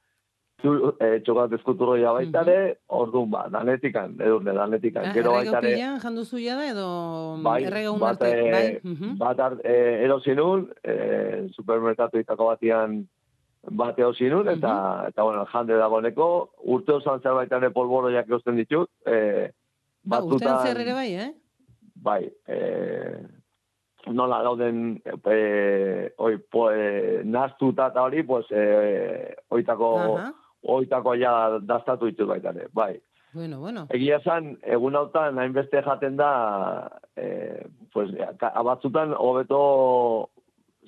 zu- 0.62 0.96
e, 1.00 1.20
txokolate 1.26 1.56
eskuturroia 1.58 2.12
baita 2.14 2.42
ere, 2.46 2.78
orduan, 2.90 3.30
ba, 3.32 3.48
danetikan, 3.50 4.14
edurne, 4.20 4.54
danetikan, 4.54 5.06
Ah, 5.10 5.14
gero 5.14 5.32
baita 5.34 5.58
ere, 5.60 5.74
pilan 5.76 6.00
janduzu 6.00 6.38
ja 6.44 6.56
da 6.56 6.68
edo 6.70 6.88
bai, 7.44 7.64
errege 7.66 7.94
bat, 8.00 8.22
arte? 8.22 8.30
e, 8.48 8.52
bai? 8.52 8.80
Mhm. 8.84 9.18
bat 9.18 9.40
ar, 9.40 9.58
e, 9.64 9.76
erosi 10.06 10.36
nun, 10.36 10.68
e, 10.84 11.48
supermerkatu 11.56 12.20
itako 12.22 12.46
batian 12.52 13.08
bat 13.72 14.00
erosi 14.00 14.30
nun, 14.30 14.48
eta, 14.50 15.06
eta, 15.10 15.24
bueno, 15.24 15.46
jande 15.52 15.78
dagoeneko, 15.78 16.30
urte 16.64 16.94
osan 16.94 17.22
zerbait 17.22 17.52
ere 17.52 17.70
polboroiak 17.72 18.30
eusten 18.30 18.56
ditut, 18.56 18.90
e, 19.06 19.52
Ba, 20.04 20.22
urtean 20.24 20.40
batzutan- 20.40 20.66
zer 20.66 20.82
ere 20.82 20.94
bai, 20.94 21.14
eh? 21.14 21.32
bai, 21.96 22.32
e, 22.48 22.58
nola 24.08 24.42
dauden 24.44 25.00
e, 25.06 26.10
oi, 26.18 26.38
po, 26.50 26.72
e, 26.72 27.22
naztuta 27.24 27.88
eta 27.92 28.02
hori, 28.04 28.24
pues, 28.24 28.46
e, 28.52 29.36
oitako, 29.50 30.18
Aha. 30.18 30.32
Oitako 30.64 31.14
ja 31.16 31.60
dastatu 31.62 32.06
ditut 32.06 32.28
baita 32.28 32.50
ere, 32.50 32.68
bai. 32.74 33.00
Bueno, 33.34 33.60
bueno. 33.62 33.86
Egia 33.90 34.18
esan, 34.18 34.58
egun 34.62 34.96
hautan, 34.96 35.38
hainbeste 35.40 35.82
jaten 35.82 36.18
da, 36.18 36.32
e, 37.16 37.66
pues, 37.94 38.10
ka- 38.38 38.52
batzutan, 38.64 39.14
hobeto 39.18 40.30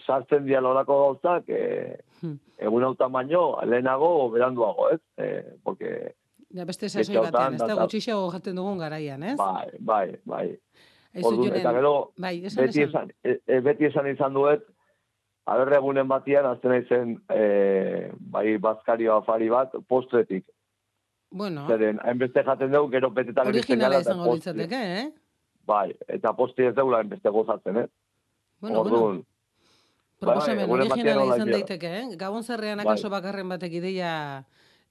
sartzen 0.05 0.43
dira 0.45 0.59
lorako 0.61 0.97
gauzak, 1.05 1.47
e, 1.47 1.97
Hmm. 2.21 2.35
egun 2.57 2.83
hautan 2.83 3.11
baino, 3.11 3.59
lehenago, 3.65 4.29
beranduago, 4.31 4.89
ez? 4.91 4.99
E, 5.17 5.43
porque, 5.63 6.15
Ja, 6.53 6.65
beste 6.65 6.87
sasoi 6.89 7.15
batean, 7.17 7.55
ez 7.55 7.63
da 7.65 7.73
gutxixago 7.73 8.29
jaten 8.31 8.55
dugun 8.55 8.77
garaian, 8.77 9.23
ez? 9.23 9.37
bai, 9.37 9.69
bai, 9.79 10.15
bai. 10.25 10.59
Julen, 11.15 11.55
eta 11.55 11.71
gero, 11.73 12.11
bai, 12.17 12.45
esan, 12.45 12.65
beti 12.65 12.81
esan. 12.83 13.09
esan, 13.09 13.11
e, 13.23 13.39
e, 13.47 13.59
beti 13.61 13.85
esan 13.85 14.07
izan 14.07 14.33
duet, 14.33 14.63
aberre 15.45 15.79
egunen 15.79 16.07
batian, 16.07 16.45
azten 16.47 16.71
naizen, 16.71 17.15
e, 17.31 18.11
bai, 18.33 18.57
bazkario 18.63 19.17
afari 19.17 19.49
bat, 19.51 19.75
postretik. 19.87 20.45
Bueno, 21.33 21.65
Zeren, 21.67 21.99
hainbeste 22.05 22.43
jaten 22.45 22.71
dugu, 22.71 22.91
gero 22.93 23.09
betetan 23.11 23.49
originala 23.49 23.97
gara, 23.97 24.01
eta 24.01 24.11
izango 24.11 24.29
postre. 24.29 24.53
litzateke, 24.53 24.81
eh? 24.99 25.05
Bai, 25.65 25.87
eta 26.07 26.33
posti 26.37 26.67
ez 26.69 26.75
deula 26.77 26.99
hainbeste 27.01 27.29
gozatzen, 27.33 27.77
eh? 27.83 27.87
Bueno, 28.61 28.83
bueno. 28.83 28.97
Orduan, 28.97 29.23
Proposamen 30.23 30.61
bai, 30.61 30.65
egunen 30.67 30.89
batean 30.89 31.07
originala 31.07 31.37
izan 31.37 31.51
daiteke, 31.51 31.93
eh? 31.99 32.03
Gabon 32.19 32.43
zerrean 32.43 32.79
Bai. 32.79 32.85
akaso 32.85 33.09
bakarren 33.11 33.49
batek 33.49 33.79
ideia 33.81 34.11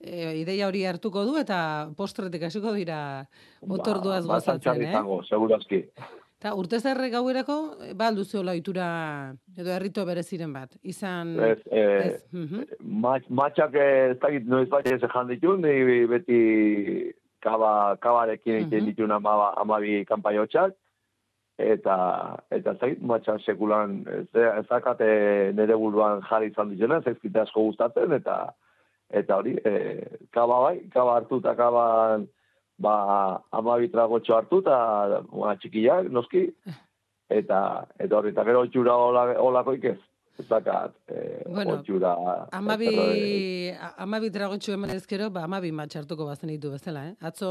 e, 0.03 0.35
ideia 0.43 0.67
hori 0.69 0.85
hartuko 0.89 1.25
du 1.29 1.39
eta 1.41 1.59
postretik 1.97 2.49
hasiko 2.49 2.75
dira 2.77 2.99
otorduaz 3.63 4.25
ba, 4.27 4.35
gozatzen, 4.35 4.83
eh? 4.83 4.91
izango, 4.91 5.23
segurazki. 5.29 5.85
Eta 6.43 6.57
urte 6.59 6.81
zerre 6.83 7.07
gauerako, 7.07 7.55
eh, 7.87 7.93
ba 7.95 8.09
alduzu 8.11 8.41
ohitura 8.43 8.87
edo 9.55 9.71
herrito 9.71 10.03
bereziren 10.05 10.51
bat. 10.51 10.73
Izan... 10.83 11.37
Ez, 11.39 11.61
eh, 11.71 11.83
ez, 12.07 12.17
mhm. 12.35 12.65
Mat, 13.05 13.29
matxak 13.31 13.77
eh, 13.79 14.11
ez 14.11 14.17
dakit 14.19 14.49
noiz 14.51 14.67
bat 14.73 14.89
ez 14.91 14.99
jan 15.05 15.31
ditu, 15.31 15.55
ni 15.55 16.03
beti 16.11 16.41
kaba, 17.47 17.95
kabarekin 18.03 18.57
egiten 18.57 18.83
Mhm. 18.83 18.89
ditun 18.91 19.15
ama, 19.15 19.53
amabi 19.55 20.05
kanpaiotxak, 20.05 20.75
eta 21.59 21.97
eta 22.51 22.71
ez 22.75 22.81
dakit 22.81 23.07
matxak 23.07 23.41
sekulan 23.47 24.03
ez, 24.11 24.67
dakate 24.67 25.53
nire 25.55 25.77
buruan 25.79 26.27
jarri 26.27 26.51
izan 26.51 26.75
dituna, 26.75 26.99
ez 26.99 27.15
ezkite 27.15 27.39
asko 27.39 27.69
gustatzen, 27.71 28.19
eta 28.19 28.53
eta 29.11 29.37
hori, 29.37 29.59
eh, 29.65 30.19
kaba 30.33 30.59
bai, 30.67 30.79
kaba 30.91 31.21
hartu 31.21 31.39
eta 31.39 31.55
kaban 31.55 32.27
ba, 32.83 32.95
amabi 33.55 33.91
tragotxo 33.93 34.35
hartu 34.37 34.61
eta 34.65 34.77
ba, 35.31 35.55
txikiak, 35.63 36.09
noski, 36.13 36.47
eta 37.33 37.59
eta 37.99 38.17
hori, 38.19 38.33
eta 38.35 38.45
gero 38.49 38.65
otxura 38.67 38.97
hola- 38.97 39.39
holakoik 39.43 39.85
ez. 39.95 40.01
Ez 40.41 40.47
dakat, 40.49 40.95
eh, 41.13 41.43
Bueno, 41.45 41.75
otxura... 41.77 42.15
Amabi, 42.57 42.89
amabi 44.01 44.31
dragotxu 44.33 44.73
eman 44.73 44.95
ezkero, 44.95 45.29
ba, 45.31 45.43
amabi 45.45 45.73
matxartuko 45.77 46.25
bazen 46.25 46.49
ditu 46.49 46.71
bezala, 46.73 47.03
eh? 47.11 47.17
Atzo, 47.21 47.51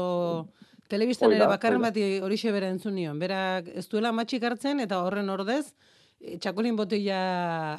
telebistan 0.90 1.30
Hoi 1.30 1.36
ere 1.38 1.46
bakarren 1.46 1.80
bati 1.86 2.02
horixe 2.26 2.50
bera 2.52 2.72
entzun 2.74 2.96
nion. 2.98 3.20
Berak 3.22 3.70
ez 3.78 3.86
duela 3.88 4.10
matxik 4.12 4.42
hartzen 4.48 4.82
eta 4.82 4.98
horren 5.06 5.30
ordez, 5.30 5.76
eh, 6.20 6.36
txakolin 6.42 6.76
botila 6.76 7.22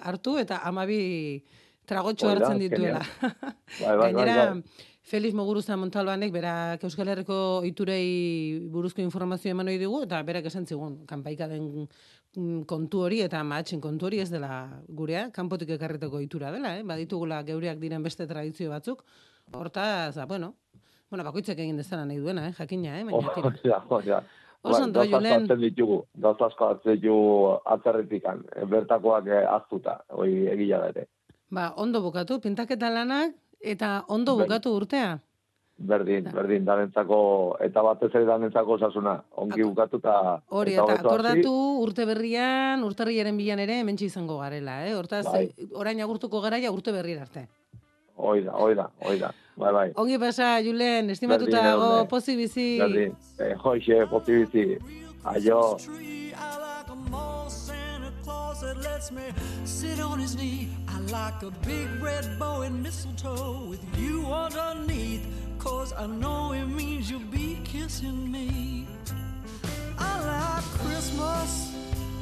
hartu 0.07 0.37
eta 0.39 0.61
amabi 0.71 1.43
da, 1.83 1.99
hartzen 1.99 2.63
dituela. 2.63 3.03
Bai, 3.21 3.97
bai, 3.99 4.11
bai, 4.15 4.23
bai. 4.23 4.63
Felix 5.03 5.33
Muguruza 5.35 5.75
Montalbanek 5.75 6.31
berak 6.31 6.83
Euskal 6.87 7.09
Herriko 7.11 7.37
iturei 7.67 8.63
buruzko 8.71 9.01
informazio 9.03 9.51
eman 9.51 9.67
ohi 9.67 9.77
digu 9.81 9.97
eta 10.05 10.21
berak 10.23 10.45
esan 10.47 10.65
zigun 10.65 11.01
kanpaika 11.05 11.49
den 11.51 11.65
mm, 12.37 12.61
kontu 12.71 13.01
hori 13.03 13.19
eta 13.25 13.41
matxen 13.43 13.81
kontu 13.83 14.07
hori 14.07 14.21
ez 14.23 14.29
dela 14.31 14.79
gurea, 14.87 15.25
kanpotik 15.35 15.75
ekarritako 15.75 16.21
itura 16.23 16.53
dela, 16.55 16.77
eh? 16.79 16.85
baditugula 16.87 17.41
geureak 17.43 17.83
diren 17.83 18.03
beste 18.03 18.27
tradizio 18.27 18.71
batzuk. 18.71 19.03
Hortaz, 19.51 20.15
ba, 20.15 20.25
bueno, 20.25 20.53
bueno, 21.11 21.27
bakoitzak 21.27 21.59
egin 21.59 21.83
dezala 21.83 22.07
nahi 22.07 22.23
duena, 22.23 22.47
eh? 22.47 22.55
jakina, 22.57 22.95
eh? 23.01 23.03
baina 23.03 23.99
tira. 24.01 24.23
Bai, 24.63 24.79
ondo, 24.79 25.01
gauza 25.01 25.17
asko 25.19 25.39
Julen. 25.43 25.59
ditugu, 25.59 25.95
gauza 26.23 26.45
asko 26.47 26.67
hartzen 26.69 26.95
ditugu 26.95 27.57
atzerritikan, 27.75 28.45
eh, 28.55 28.63
bertakoak 28.63 29.27
eh, 29.27 29.43
aztuta, 29.51 29.97
hori 30.15 30.45
egila 30.47 30.85
ere. 30.87 31.09
Ba, 31.51 31.73
ondo 31.75 31.99
bukatu, 32.01 32.39
pintaketa 32.39 32.87
lanak 32.89 33.35
eta 33.63 34.03
ondo 34.07 34.35
Bai. 34.35 34.45
bukatu 34.45 34.75
urtea. 34.75 35.19
Berdin, 35.83 36.27
berdin, 36.31 36.65
danentzako, 36.67 37.17
eta 37.65 37.81
batez 37.81 38.11
ere 38.13 38.27
danentzako 38.27 38.75
osasuna, 38.77 39.15
ongi 39.41 39.63
bukatu 39.65 39.97
eta... 39.97 40.13
Hori, 40.53 40.75
eta 40.77 40.83
eta 40.85 41.01
akordatu 41.01 41.53
urte 41.81 42.05
berrian, 42.05 42.83
urtarriaren 42.85 43.35
bilan 43.35 43.59
ere 43.63 43.79
hementxe 43.81 44.05
izango 44.05 44.37
garela, 44.37 44.77
eh? 44.85 44.93
Hortaz, 44.95 45.25
Bai. 45.25 45.47
eh, 45.49 45.67
orain 45.73 45.99
agurtuko 46.05 46.43
gara 46.45 46.59
ja 46.61 46.71
urte 46.71 46.93
berrira 46.93 47.25
arte. 47.25 47.47
Hoi 48.15 48.43
da, 48.45 48.53
hoi 48.53 48.75
da, 48.77 48.85
hoi 49.01 49.17
da, 49.19 49.31
bai, 49.57 49.71
bai. 49.73 49.87
Ongi 49.97 50.19
pasa, 50.21 50.59
Julen, 50.61 51.09
estimatuta 51.09 51.49
Berdin, 51.57 51.71
dago, 51.71 51.87
Edurne. 51.89 52.09
pozi 52.13 52.35
bizi. 52.37 52.67
Berdin, 52.79 53.15
eh, 53.39 53.55
joixe, 53.63 54.05
pozibizi, 54.13 54.67
aio. 55.33 55.59
Lets 59.03 59.11
me 59.11 59.33
sit 59.65 59.99
on 59.99 60.17
his 60.17 60.37
knee. 60.37 60.69
I 60.87 60.97
like 60.99 61.43
a 61.43 61.51
big 61.67 61.89
red 62.01 62.39
bow 62.39 62.61
and 62.61 62.81
mistletoe 62.81 63.65
with 63.67 63.83
you 63.99 64.25
underneath. 64.27 65.27
Cause 65.59 65.91
I 65.91 66.07
know 66.07 66.53
it 66.53 66.65
means 66.67 67.11
you'll 67.11 67.19
be 67.19 67.59
kissing 67.65 68.31
me. 68.31 68.87
I 69.97 70.25
like 70.25 70.63
Christmas. 70.79 71.75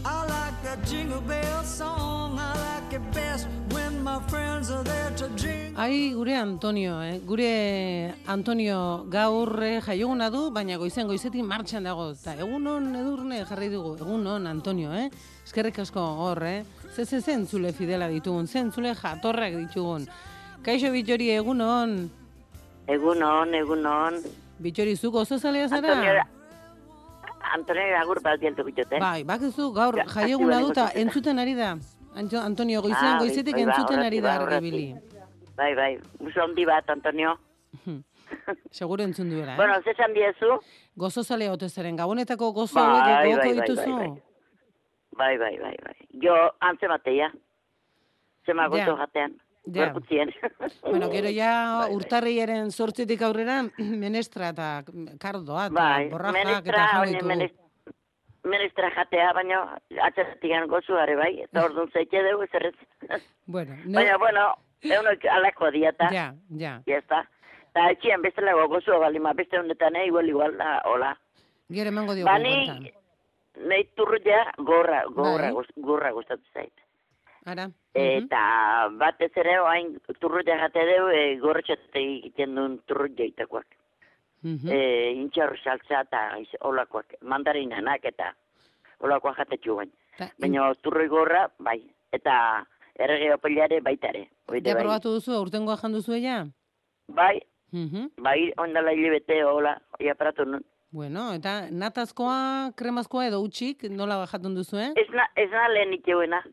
I 0.03 0.25
like 0.25 0.63
that 0.63 0.83
jingle 0.87 1.21
bell 1.21 1.63
song. 1.63 2.39
I 2.39 2.53
like 2.57 2.95
it 2.95 3.11
best 3.13 3.47
when 3.71 4.03
my 4.03 4.19
friends 4.27 4.71
are 4.71 4.83
there 4.83 5.11
to 5.17 5.29
jingle. 5.35 5.79
Ai, 5.79 6.11
gure 6.13 6.33
Antonio, 6.35 6.99
eh? 7.01 7.19
Gure 7.25 8.13
Antonio 8.27 9.05
gaur 9.09 9.63
eh, 9.63 9.79
jaioguna 9.81 10.29
du, 10.29 10.49
baina 10.51 10.77
goizen 10.77 11.07
goizetik 11.07 11.45
martxan 11.45 11.85
dago. 11.85 12.09
Eta 12.11 12.33
egun 12.33 12.65
hon 12.67 12.89
edurne 12.95 13.43
jarri 13.45 13.69
dugu, 13.69 13.95
egun 14.01 14.25
hon 14.27 14.47
Antonio, 14.47 14.91
eh? 14.91 15.09
Eskerrik 15.45 15.79
asko 15.85 16.01
hor, 16.01 16.43
eh? 16.43 16.63
Ze 16.95 17.05
ze 17.05 17.21
zentzule 17.21 17.71
fidela 17.73 18.09
ditugun, 18.09 18.47
zentzule 18.47 18.95
jatorrak 18.95 19.53
ditugun. 19.55 20.07
Kaixo 20.65 20.91
Bitori, 20.91 21.29
egun 21.37 21.61
hon. 21.61 21.97
Egun 22.87 23.23
on, 23.23 23.53
egun 23.53 23.85
on. 23.85 24.21
Bitori, 24.59 24.97
zuk 24.97 25.15
oso 25.15 25.37
zalea 25.39 25.69
zara? 25.69 25.93
Antonio, 25.93 26.40
Antonio 27.55 27.97
agur 27.99 28.21
bat 28.21 28.39
dieltu 28.39 28.63
bitute. 28.63 28.99
Bai, 28.99 29.23
bakizu 29.23 29.71
gaur 29.73 29.95
Ja, 29.97 30.05
jaieguna 30.05 30.59
duta 30.59 30.89
entzuten 30.95 31.39
ari 31.39 31.53
da. 31.55 31.77
Anto- 32.15 32.41
Antonio 32.43 32.81
goizean 32.81 33.15
Ah, 33.15 33.19
bai, 33.19 33.27
goizetik 33.27 33.53
bai, 33.55 33.65
ba, 33.65 33.71
entzuten 33.71 33.99
horretik, 33.99 34.07
ari 34.11 34.21
da 34.21 34.27
ba, 34.37 34.43
horretik. 34.43 34.57
argibili. 34.57 34.95
Bai, 35.55 35.75
bai, 35.75 35.99
muso 36.19 36.41
handi 36.41 36.65
bat, 36.65 36.89
Antonio. 36.89 37.37
Seguro 38.71 39.03
entzun 39.03 39.29
duela, 39.29 39.53
eh? 39.53 39.57
Bueno, 39.57 39.73
zesan 39.83 40.13
diezu? 40.13 40.59
Gozo 40.95 41.23
zalea 41.23 41.51
ote 41.53 41.69
zeren, 41.69 41.95
gabonetako 41.95 42.51
gozo 42.53 42.75
Bai, 42.75 42.85
hauek 42.85 43.03
bai, 43.05 43.23
gogoko 43.25 43.41
bai, 43.45 43.53
bai, 43.57 43.67
dituzu? 43.67 43.95
bai. 43.97 44.11
Bai, 45.17 45.37
bai, 45.37 45.57
bai, 45.59 45.75
bai. 45.83 46.07
Jo, 46.23 46.35
antze 46.59 46.87
bateia. 46.87 47.31
Zema 48.45 48.67
gozo 48.69 48.95
jatean. 48.97 49.35
Ja. 49.69 49.93
Bueno, 50.81 51.09
gero 51.11 51.29
ja 51.29 51.51
urtarriaren 51.95 52.71
sortzitik 52.71 53.21
aurrera 53.21 53.61
menestra 53.77 54.49
eta 54.49 54.83
kardoa 55.21 55.67
eta 55.69 55.75
Bai, 55.75 56.09
borrajak 56.09 56.39
menestra, 56.39 56.85
eta 57.05 57.25
menestra, 57.25 57.61
menestra 58.43 58.89
jatea, 58.95 59.27
baina 59.37 59.61
atxatik 60.07 60.65
gozu 60.67 60.97
are 60.97 61.15
bai, 61.15 61.43
eta 61.45 61.63
orduan 61.67 61.91
zeite 61.93 62.23
dugu 62.25 62.47
zerrez. 62.51 62.75
Bueno, 63.45 63.77
ne... 63.85 63.95
Baina, 63.99 64.17
bueno, 64.17 64.47
eunok 64.81 65.25
alako 65.29 65.71
diata. 65.71 66.09
Ja, 66.09 66.33
ja. 66.57 66.81
Ya 66.87 66.97
está. 66.97 67.27
Ta 67.73 67.85
etxian 67.93 68.21
bestela 68.21 68.53
gozo 68.67 68.99
balima 68.99 69.31
beste 69.33 69.59
honetan, 69.59 69.95
eh, 69.95 70.07
igual, 70.07 70.27
igual, 70.27 70.57
da, 70.57 70.81
hola. 70.85 71.13
Gero 71.69 71.87
emango 71.87 72.15
diogu 72.17 72.27
Bani, 72.27 72.91
nahi 73.69 73.85
turruia 73.95 74.41
gorra, 74.57 75.05
gorra, 75.07 75.53
Bai. 75.53 75.65
gorra 75.77 76.11
gustatu 76.11 76.43
zait. 76.53 76.73
Ara. 77.45 77.69
Eta 77.97 78.41
batez 78.99 79.31
ere, 79.35 79.59
oain 79.59 79.95
turruia 80.19 80.57
jate 80.61 80.83
deu, 80.85 81.07
e, 81.09 81.37
gorretxate 81.41 81.99
egiten 81.99 82.55
duen 82.55 82.77
turruia 82.87 83.25
itakoak. 83.25 83.65
Mhm. 84.43 84.69
E, 84.69 85.11
intxarro 85.21 85.57
saltza 85.63 86.01
eta 86.01 86.21
holakoak, 86.61 87.15
mandarinanak 87.21 88.05
eta 88.05 88.33
holakoak 88.99 89.37
jatetxu 89.37 89.75
bain. 89.75 89.91
Baina 90.39 90.73
turroi 90.81 91.07
gorra, 91.07 91.47
bai. 91.59 91.79
Eta 92.13 92.65
errege 92.99 93.33
opelare 93.33 93.79
baitare. 93.81 94.27
Ja 94.47 94.73
bai. 94.73 94.81
probatu 94.83 95.13
duzu, 95.15 95.33
aurtengoa 95.33 95.77
jan 95.81 95.93
duzu 95.93 96.13
ella? 96.13 96.45
Bai, 97.07 97.41
Mhm. 97.71 98.11
bai, 98.17 98.51
ondala 98.57 98.91
hilebete, 98.93 99.43
hola, 99.43 99.77
ia 99.99 100.13
paratu 100.15 100.45
nun. 100.45 100.61
Bueno, 100.91 101.33
eta 101.33 101.69
natazkoa, 101.71 102.73
kremazkoa 102.75 103.27
edo 103.27 103.39
utxik, 103.41 103.83
nola 103.89 104.17
bajatun 104.17 104.55
duzu, 104.55 104.77
eh? 104.77 104.91
Ez 104.95 105.09
na, 105.15 105.25
ez 105.35 105.49
na 105.49 105.67
lehen 105.69 105.93
itxeuena. 105.93 106.43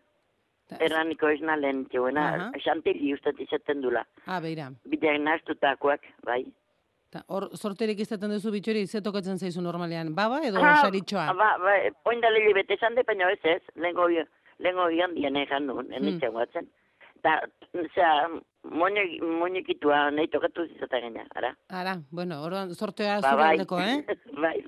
Erraniko 0.76 1.28
ez 1.32 1.40
na 1.40 1.56
lehen 1.56 1.84
itxeuena. 1.86 2.24
Aha. 2.34 2.50
Xantili 2.60 3.14
ustat 3.14 3.38
izaten 3.40 3.80
dula. 3.80 4.04
Ah, 4.26 4.40
beira. 4.40 4.70
Bideak 4.84 5.20
nahaztutakoak, 5.24 6.00
bai. 6.26 6.44
Ta, 7.10 7.22
hor, 7.32 7.48
sorterik 7.56 8.00
izaten 8.04 8.28
duzu 8.30 8.50
bitxori, 8.52 8.86
ze 8.86 9.00
tokatzen 9.00 9.38
zaizu 9.38 9.62
normalean? 9.64 10.14
Baba 10.14 10.42
edo 10.44 10.60
Ah, 10.62 10.76
saritxoa? 10.82 11.32
Ba, 11.32 11.54
ba, 11.58 11.76
oindale 12.04 12.42
hilebete 12.42 12.74
esan 12.74 12.94
de, 12.94 13.02
baina 13.02 13.30
ez 13.32 13.38
ez. 13.44 13.62
Lehenko, 13.76 14.08
lehenko 14.58 14.90
igan 14.90 15.14
dian 15.14 15.36
egan 15.36 15.70
Hmm. 15.70 15.92
enitzen 15.92 16.32
guatzen. 16.32 16.68
Ta, 17.22 17.40
zera, 17.94 18.28
moñekitua 19.40 20.10
nahi 20.10 20.28
tokatu 20.28 20.66
zizaten 20.68 21.00
gaina, 21.02 21.24
ara? 21.34 21.54
Ara, 21.70 21.96
bueno, 22.10 22.42
orduan 22.44 22.74
sortea 22.74 23.20
Ba, 23.20 23.34
bai. 23.36 23.50
aldeko, 23.56 23.78
eh? 23.80 24.04
bai, 24.42 24.64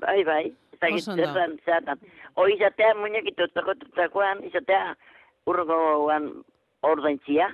bai, 0.00 0.24
bai. 0.24 0.52
Zagit, 0.80 0.98
Oso 0.98 1.12
ondo. 1.12 1.22
zertan, 1.24 1.58
zertan. 1.64 1.98
Hoi 2.34 2.54
izatea 2.56 2.94
muñekitu 2.94 3.46
tokatutakoan, 3.54 4.42
izatea 4.44 4.96
urgoan 5.46 6.28
ordaintzia. 6.82 7.48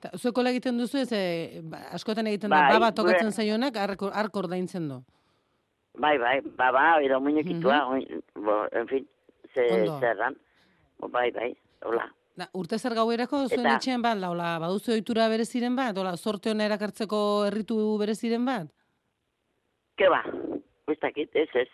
Ta, 0.00 0.10
zuekola 0.16 0.50
egiten 0.52 0.78
duzu 0.78 0.98
ez, 1.00 1.10
ba, 1.64 1.78
askotan 1.96 2.26
egiten 2.28 2.50
Bai, 2.52 2.60
da, 2.66 2.72
baba 2.76 2.90
gure- 2.90 2.96
tokatzen 3.00 3.32
zaionak, 3.32 3.76
arko, 3.80 4.10
arko 4.12 4.42
ordaintzen 4.44 4.88
du. 4.88 5.02
Bai, 5.98 6.18
bai, 6.20 6.40
baba, 6.58 7.00
edo 7.02 7.20
muñekitua, 7.20 7.78
oin- 7.88 8.20
bo, 8.34 8.66
en 8.72 8.88
fin, 8.88 9.06
ze, 9.54 9.64
zerran. 10.00 10.36
Bai, 10.98 11.30
bai, 11.32 11.54
hola. 11.84 12.10
Da, 12.36 12.50
urte 12.52 12.78
zer 12.78 12.92
gauerako 12.94 13.46
zuen 13.48 13.60
Eta- 13.64 13.76
etxean 13.76 14.02
bat, 14.02 14.18
laula, 14.20 14.58
baduzu 14.60 14.92
ohitura 14.92 15.28
bereziren 15.32 15.74
bat, 15.76 15.96
ola, 15.96 16.16
sorte 16.18 16.50
hona 16.50 16.66
erakartzeko 16.66 17.46
erritu 17.46 17.96
bereziren 17.98 18.44
bat? 18.44 18.68
Ke 19.96 20.08
ba, 20.12 20.20
ez 20.92 20.98
dakit, 21.00 21.30
ez 21.34 21.48
ez. 21.54 21.68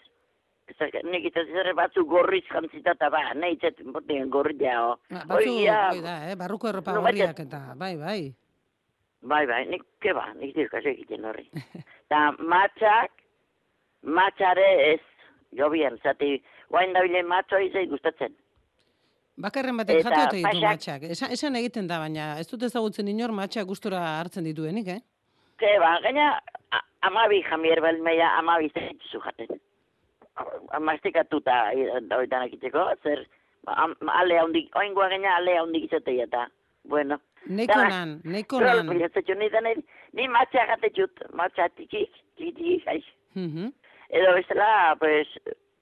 Nik 1.04 1.26
itaz 1.30 1.46
zer 1.48 1.72
batzu 1.76 2.04
gorriz 2.08 2.44
jantzita 2.50 2.94
eta 2.96 3.08
ba, 3.10 3.22
nahi 3.34 3.56
txet, 3.60 3.82
boten 3.94 4.30
gorri. 4.30 4.56
Ba, 4.58 5.24
Batzu, 5.28 5.56
hoi 5.56 6.00
da, 6.02 6.16
eh, 6.30 6.36
barruko 6.36 6.68
erropa 6.68 6.94
No, 6.94 7.02
gorriak 7.02 7.40
eta, 7.40 7.74
bai, 7.76 7.96
bai. 7.96 8.34
Bai, 9.22 9.46
bai, 9.46 9.64
nik, 9.70 9.84
ke 10.02 10.12
ba, 10.14 10.32
nik 10.34 10.54
dirkas 10.56 10.84
egiten 10.84 11.24
horri. 11.24 11.46
Ta 12.10 12.32
matxak, 12.38 13.12
matxare 14.02 14.68
ez, 14.92 15.00
jobian, 15.56 15.98
zati, 16.02 16.36
guain 16.68 16.92
dabile 16.92 17.22
matxo 17.22 17.60
izai 17.62 17.86
gustatzen. 17.86 18.34
Bakarren 19.42 19.78
batek 19.78 20.00
Eta 20.02 20.10
jate 20.10 20.24
ote 20.26 20.40
ditu 20.42 20.64
matxak. 20.66 21.04
Esan, 21.14 21.32
esan 21.32 21.56
egiten 21.56 21.86
da, 21.88 21.98
baina 22.02 22.34
ez 22.40 22.48
dut 22.50 22.66
ezagutzen 22.68 23.08
inor 23.08 23.32
matxak 23.32 23.66
gustura 23.66 24.02
hartzen 24.18 24.44
dituenik, 24.44 24.88
eh? 24.96 25.00
Ke 25.62 25.78
ba, 25.80 25.94
gaina, 26.04 26.34
amabi 27.06 27.42
jamier 27.48 27.80
balmeia, 27.80 28.34
amabi 28.38 28.70
zaitzu 28.74 29.22
jaten. 29.22 29.60
Mastikatuta 30.80 31.70
oitan 32.16 32.46
akiteko, 32.46 32.86
zer, 33.02 33.26
ba, 33.66 33.74
am, 33.84 33.94
ale 34.08 34.38
haundik, 34.40 34.70
oingoa 34.76 35.08
gaina 35.12 35.36
ale 35.36 35.58
haundik 35.58 35.84
izatea 35.90 36.24
eta, 36.24 36.46
bueno. 36.88 37.18
Dana, 37.46 37.88
nan, 37.90 38.20
neiko 38.24 38.60
Rol 38.62 38.84
nan. 38.84 38.92
pilatzatxo 38.94 39.34
ni 39.34 39.48
dana, 39.50 39.74
ni 40.12 40.28
matxa 40.28 40.64
jatetxut, 40.70 41.24
matxa 41.34 41.68
tikik, 41.76 42.12
tikik, 42.38 42.86
aiz. 42.88 43.04
Mhm. 43.34 43.72
Edo 44.08 44.32
bezala, 44.36 44.96
pues, 44.98 45.28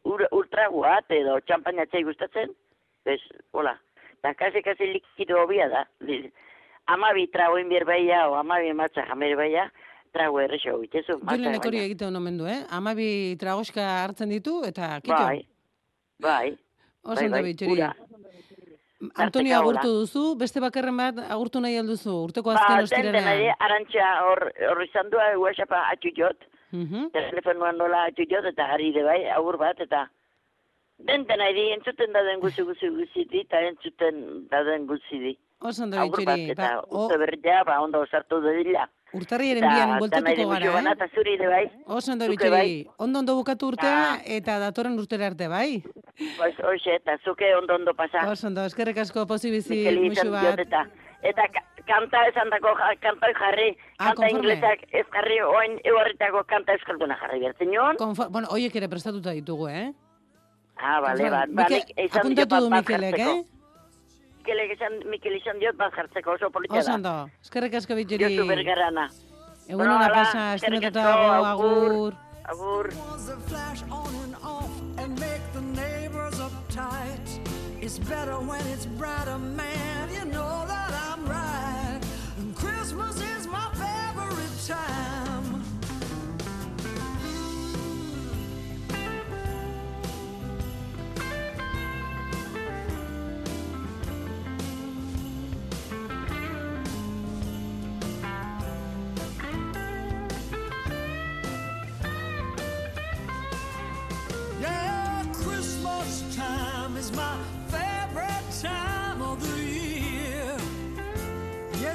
ur, 0.05 0.27
ultraguat 0.33 1.11
edo 1.11 1.39
txampaina 1.47 1.87
txai 1.87 2.03
gustatzen, 2.09 2.55
pues, 3.05 3.23
hola. 3.53 3.77
Ta 4.23 4.35
kasi 4.35 4.63
kasi 4.63 4.87
likido 4.87 5.39
hobia 5.41 5.69
da. 5.69 5.87
Amabi 6.87 7.29
trago 7.31 7.59
inbier 7.59 7.85
baia, 7.85 8.29
o 8.29 8.35
amabi 8.35 8.73
matxa 8.75 9.07
jamer 9.07 9.37
baia, 9.37 9.71
trago 10.13 10.41
errexo 10.41 10.79
bitezu. 10.81 11.19
Julenek 11.23 11.65
hori 11.67 11.79
egiten 11.85 12.17
omen 12.17 12.39
du, 12.39 12.47
eh? 12.47 12.61
Amabi 12.71 13.37
tragoska 13.41 13.87
hartzen 14.05 14.29
ditu 14.29 14.63
eta 14.67 15.01
kito. 15.01 15.15
Bai, 15.15 15.47
bai. 16.19 16.57
Oso 17.05 17.29
bai, 17.31 17.43
bai, 17.43 17.57
ura. 17.73 17.95
Antonio 19.17 19.57
agurtu 19.57 19.89
duzu, 20.03 20.23
beste 20.37 20.61
bakarren 20.61 20.97
bat 21.01 21.21
agurtu 21.33 21.61
nahi 21.65 21.79
alduzu, 21.81 22.13
urteko 22.27 22.53
Ba, 22.53 22.59
azken 22.61 22.77
den 22.77 22.85
ostirena. 22.85 23.13
denari, 23.19 23.47
arantxa 23.67 24.09
hor, 24.27 24.43
hor 24.69 24.83
izan 24.85 25.09
dua, 25.11 25.31
whatsappa 25.41 25.87
atxu 25.95 26.13
jot, 26.19 26.37
Mhm. 26.73 27.11
telefonuan 27.13 27.79
nola 27.79 28.05
atxu 28.11 28.27
jot, 28.31 28.45
eta 28.45 28.67
harri 28.75 28.93
de 28.93 29.03
bai, 29.03 29.25
agur 29.31 29.57
bat, 29.57 29.81
eta 29.81 30.11
den 30.99 31.25
denari, 31.25 31.71
entzuten 31.73 32.13
dauden 32.13 32.41
guzi 32.41 32.63
guzi 32.63 32.89
guzi 32.99 33.25
di, 33.25 33.41
eta 33.41 33.63
entzuten 33.71 34.47
dauden 34.51 34.87
guzi 34.87 35.19
di. 35.19 35.39
Oso 35.61 35.83
ondo 35.85 35.97
bitxori. 36.01 36.51
eta 36.51 36.63
Ba, 36.63 36.81
o, 36.89 37.05
urte 37.07 37.17
berria, 37.19 37.63
ba, 37.65 37.81
ondo 37.83 38.05
sartu 38.11 38.41
dudila. 38.41 38.89
urtarriaren 39.13 39.61
bian 39.67 39.99
bueltatuko 39.99 40.49
gara, 40.51 40.81
eh? 40.81 40.93
eta 40.93 41.07
zuri 41.15 41.37
de 41.37 41.47
bai. 41.49 41.65
Oso 41.87 42.13
ondo 42.13 42.29
bitxori. 42.29 42.51
bai. 42.51 42.87
Ondo 42.97 43.19
ondo 43.19 43.35
bukatu 43.37 43.69
urtea 43.69 44.23
eta 44.25 44.59
datorren 44.59 44.99
urtera 44.99 45.27
arte, 45.27 45.49
bai? 45.49 45.83
Pues, 46.39 46.55
hoxe, 46.65 46.95
eta 46.97 47.19
zuke 47.25 47.55
ondo 47.57 47.75
ondo 47.75 47.93
pasa. 47.95 48.25
Oso 48.31 48.47
ondo, 48.47 48.65
eskerrik 48.65 48.99
asko 48.99 49.27
pozibizi, 49.27 49.77
Mikeli 49.77 50.09
musu 50.09 50.31
bat. 50.31 50.43
diot 50.43 50.61
eta, 50.67 50.87
eta 51.23 51.43
ka- 51.53 51.67
kanta 51.87 52.25
esan 52.29 52.49
dako, 52.51 52.73
kanta 53.03 53.27
jarri, 53.39 53.77
Ah, 53.99 54.15
kanta 54.15 54.31
inglesak 54.31 54.87
ez 54.93 55.07
jarri, 55.13 55.41
oain 55.43 55.79
eugarritako 55.85 56.45
kanta 56.47 56.73
euskalduna 56.73 57.19
jarri 57.21 57.41
bertzen 57.41 57.69
nion. 57.71 57.97
Konfo- 57.97 58.31
bueno, 58.31 58.49
hoiek 58.49 58.75
ere 58.77 58.89
prestatuta 58.89 59.31
ditugu, 59.33 59.69
eh? 59.69 59.93
Ah, 60.79 61.01
bale, 61.01 61.29
bat, 61.29 61.49
ba, 61.51 61.67
Mikel- 61.69 62.09
apuntatu 62.17 62.61
du 62.61 62.71
Mikelek, 62.71 63.19
eh? 63.19 63.43
Mikelek 64.41 64.71
izan, 64.73 64.95
Mikel 65.13 65.35
izan 65.37 65.59
diot 65.61 65.77
bat 65.77 65.93
jartzeko, 65.97 66.33
oso 66.39 66.49
politia 66.51 66.81
da. 66.87 66.95
ondo, 66.95 67.13
eskerrik 67.45 67.75
asko 67.77 67.95
bitxori. 67.99 68.25
Josu 68.39 68.47
bergarana. 68.49 69.05
Egun 69.69 69.83
ona 69.85 69.99
Bueno, 69.99 70.15
pasa, 70.15 70.45
eskerrik 70.57 70.87
dago, 70.93 71.45
agur. 71.45 71.93
agur. 71.93 72.15
Agur. 72.49 72.91
It's 77.83 77.99
better 77.99 78.39
when 78.39 78.61
it's 78.69 78.87
brighter, 78.87 79.39
man. 79.39 80.09
You 80.15 80.25
know 80.27 80.65
that 80.69 80.91
I'm 81.09 81.25
right. 81.27 82.01
And 82.39 82.55
Christmas 82.55 83.17
is 83.21 83.47
my 83.47 83.69
favorite 83.75 84.57
time. 84.67 85.10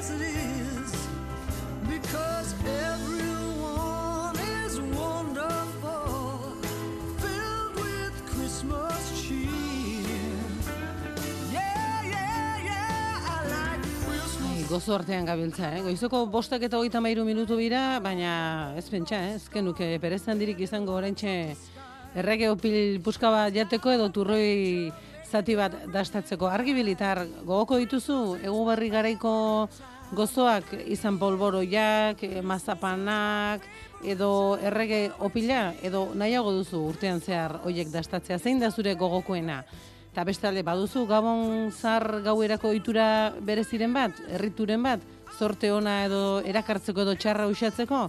Yes, 0.06 0.14
it 0.14 0.22
is. 0.22 0.92
Because 1.88 2.54
everyone 2.62 4.36
is 4.62 4.78
wonderful, 4.94 6.54
filled 7.18 7.74
with 7.74 8.14
Christmas 8.30 9.02
cheer. 9.22 9.50
Yeah, 11.50 12.04
yeah, 12.04 12.58
yeah, 12.62 13.18
I 13.26 13.50
like 13.50 13.82
Christmas. 13.82 14.46
Ai, 14.46 14.64
gozo 14.68 14.94
artean 14.94 15.26
gabiltza, 15.26 15.72
eh? 15.74 15.82
Goizoko 15.82 16.26
bostak 16.30 16.62
eta 16.62 16.78
hogeita 16.78 17.00
mairu 17.00 17.24
minutu 17.24 17.56
bira, 17.58 17.98
baina 17.98 18.74
ez 18.76 18.86
pentsa, 18.90 19.18
eh? 19.26 19.34
Ez 19.40 19.48
genuke 19.50 19.98
perezan 19.98 20.38
dirik 20.38 20.60
izango 20.60 20.94
oraintxe 20.94 21.56
errege 22.14 22.48
opil 22.50 23.00
puska 23.02 23.30
bat 23.30 23.52
jateko 23.54 23.90
edo 23.90 24.08
turroi 24.14 24.92
zati 25.26 25.56
bat 25.58 25.72
dastatzeko. 25.90 26.46
Argi 26.46 26.72
bilitar, 26.72 27.26
gogoko 27.42 27.76
dituzu, 27.82 28.38
egu 28.46 28.64
berri 28.68 28.88
garaiko 28.94 29.66
gozoak 30.14 30.72
izan 30.86 31.18
polboroiak, 31.18 32.22
eh, 32.22 32.42
mazapanak, 32.42 33.62
edo 34.04 34.58
errege 34.62 35.10
opila, 35.18 35.74
edo 35.82 36.10
nahiago 36.14 36.52
duzu 36.52 36.82
urtean 36.92 37.20
zehar 37.20 37.60
hoiek 37.64 37.90
dastatzea. 37.90 38.38
Zein 38.38 38.60
da 38.60 38.70
zure 38.70 38.94
gogokoena? 38.94 39.64
Eta 40.12 40.24
bestalde, 40.24 40.62
baduzu 40.62 41.04
gabon 41.06 41.70
zar 41.72 42.22
gauerako 42.24 42.70
ohitura 42.70 43.34
bereziren 43.40 43.92
bat, 43.92 44.16
errituren 44.32 44.82
bat, 44.82 45.02
zorte 45.38 45.72
ona 45.72 46.04
edo 46.06 46.40
erakartzeko 46.40 47.02
edo 47.02 47.14
txarra 47.14 47.48
usatzeko? 47.52 48.06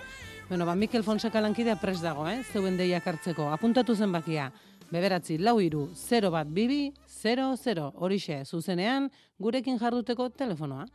Bueno, 0.47 0.65
ba, 0.65 0.75
Mikel 0.75 1.03
Fonseca 1.03 1.41
lankidea 1.41 1.75
pres 1.75 1.99
dago, 1.99 2.27
eh? 2.29 2.43
zeuen 2.53 2.77
deiak 2.77 3.07
hartzeko. 3.07 3.49
Apuntatu 3.51 3.95
zenbakia, 3.95 4.51
beberatzi, 4.91 5.36
lau 5.38 5.57
iru, 5.60 5.89
0 5.93 6.31
bat, 6.31 6.47
bibi, 6.47 6.93
0, 7.19 7.49
0, 7.60 7.91
horixe, 7.95 8.45
zuzenean, 8.45 9.10
gurekin 9.39 9.79
jarduteko 9.81 10.29
telefonoa. 10.29 10.86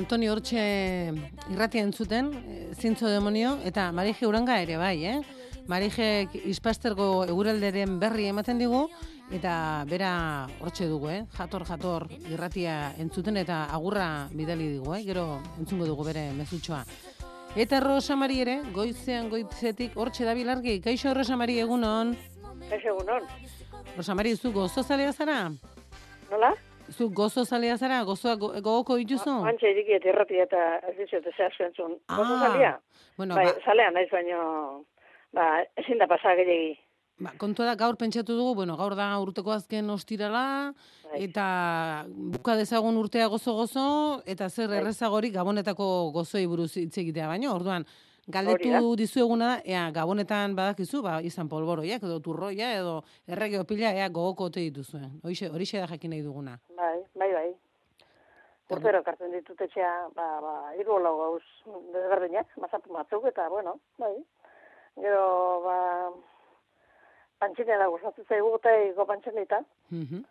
Antonio 0.00 0.32
Hortxe 0.32 0.60
irratia 1.52 1.82
entzuten, 1.84 2.30
eh, 2.32 2.72
zintzo 2.72 3.10
demonio, 3.12 3.58
eta 3.68 3.90
Marije 3.92 4.24
Uranga 4.26 4.56
ere 4.62 4.78
bai, 4.80 5.04
eh? 5.04 5.18
Marijek 5.68 6.32
ispastergo 6.48 7.26
eguralderen 7.28 7.98
berri 8.00 8.24
ematen 8.30 8.58
digu, 8.58 8.86
eta 9.30 9.84
bera 9.90 10.12
hortxe 10.64 10.88
dugu, 10.88 11.10
eh? 11.12 11.18
Jator, 11.36 11.66
jator 11.68 12.06
irratia 12.32 12.94
entzuten, 12.96 13.36
eta 13.36 13.66
agurra 13.76 14.08
bidali 14.32 14.70
digu, 14.78 14.94
eh? 14.96 15.02
Gero 15.04 15.26
entzungo 15.60 15.84
dugu 15.90 16.08
bere 16.08 16.30
mezutxoa. 16.38 16.80
Eta 17.60 17.82
Rosa 17.84 18.16
Mari 18.16 18.40
ere, 18.40 18.56
goizean 18.72 19.28
goitzetik 19.28 20.00
hortxe 20.00 20.24
dabil 20.24 20.48
argi. 20.48 20.78
Kaixo 20.80 21.12
Rosa 21.12 21.36
Mari 21.36 21.60
egunon. 21.60 22.16
Ez 22.70 22.80
egunon. 22.80 23.28
Rosa 23.98 24.16
Mari, 24.16 24.36
zu 24.38 24.54
gozozalea 24.56 25.12
zara? 25.12 25.40
Nola? 26.30 26.54
Zu 26.90 27.10
gozo 27.10 27.44
zalea 27.44 27.76
zara, 27.78 28.02
gozoa 28.04 28.34
go, 28.36 28.48
gogoko 28.60 28.96
dituzu? 28.98 29.30
Antxe 29.46 29.70
irikiet 29.70 30.04
irrati 30.10 30.40
eta 30.42 30.60
ez 30.90 30.96
dizut 30.98 31.26
ez 31.26 31.34
asko 31.46 31.64
entzun. 31.68 31.96
Gozo 32.08 32.34
Ah, 32.34 32.48
zalia? 32.50 32.72
bueno, 33.16 33.34
bai, 33.34 33.44
ba- 33.46 33.60
zalea 33.64 33.90
naiz 33.90 34.08
baino, 34.10 34.84
ba, 35.32 35.62
ezin 35.76 35.98
da 35.98 36.06
pasa 36.06 36.34
gehiagi. 36.34 36.78
Ba, 37.20 37.32
kontua 37.38 37.66
da 37.66 37.74
gaur 37.76 37.96
pentsatu 38.00 38.32
dugu, 38.36 38.54
bueno, 38.54 38.76
gaur 38.80 38.94
da 38.96 39.10
urteko 39.20 39.52
azken 39.52 39.90
ostirala, 39.90 40.72
Bai. 41.10 41.24
eta 41.28 42.06
buka 42.08 42.56
dezagun 42.56 42.96
urtea 42.96 43.26
gozo-gozo, 43.28 44.22
eta 44.26 44.48
zer 44.48 44.68
Bai. 44.68 44.78
errezagorik 44.78 45.34
gabonetako 45.34 46.10
gozoi 46.14 46.46
buruz 46.46 46.72
hitz 46.76 46.96
egitea 46.98 47.26
baino, 47.28 47.54
orduan, 47.54 47.84
galdetu 48.30 48.96
dizueguna 48.96 49.60
ea, 49.64 49.90
gabonetan 49.90 50.54
badakizu, 50.56 51.02
ba, 51.02 51.20
izan 51.22 51.48
polboroiak, 51.48 52.02
edo 52.02 52.20
turroia, 52.20 52.72
edo 52.78 53.02
errege 53.26 53.58
opila, 53.60 53.92
ea, 53.94 54.08
gogoko 54.08 54.44
ote 54.50 54.60
dituzuen. 54.60 55.20
Horixe, 55.24 55.48
horixe 55.50 55.78
da 55.80 55.86
jakin 55.86 56.10
nahi 56.10 56.22
duguna. 56.22 56.58
Bai, 56.76 56.98
bai, 57.14 57.32
bai. 57.32 57.50
Urtero 58.70 59.02
kartzen 59.02 59.32
ditut 59.34 59.60
etxea, 59.60 59.92
ba, 60.14 60.26
ba, 60.40 60.52
hiru 60.78 60.98
lau 61.02 61.16
gauz 61.18 61.42
desberdinak, 61.92 62.46
mazapu 62.62 62.92
batzuk, 62.94 63.24
eta, 63.26 63.48
bueno, 63.50 63.80
bai. 63.98 64.12
Gero, 65.00 65.24
ba, 65.64 65.78
pantxinea 67.42 67.78
da 67.80 67.88
gustatzen 67.90 68.24
zaigu, 68.28 68.54
eta 68.60 68.76
iko 68.90 69.06
pantxinita, 69.06 69.64
Mhm. 69.90 70.22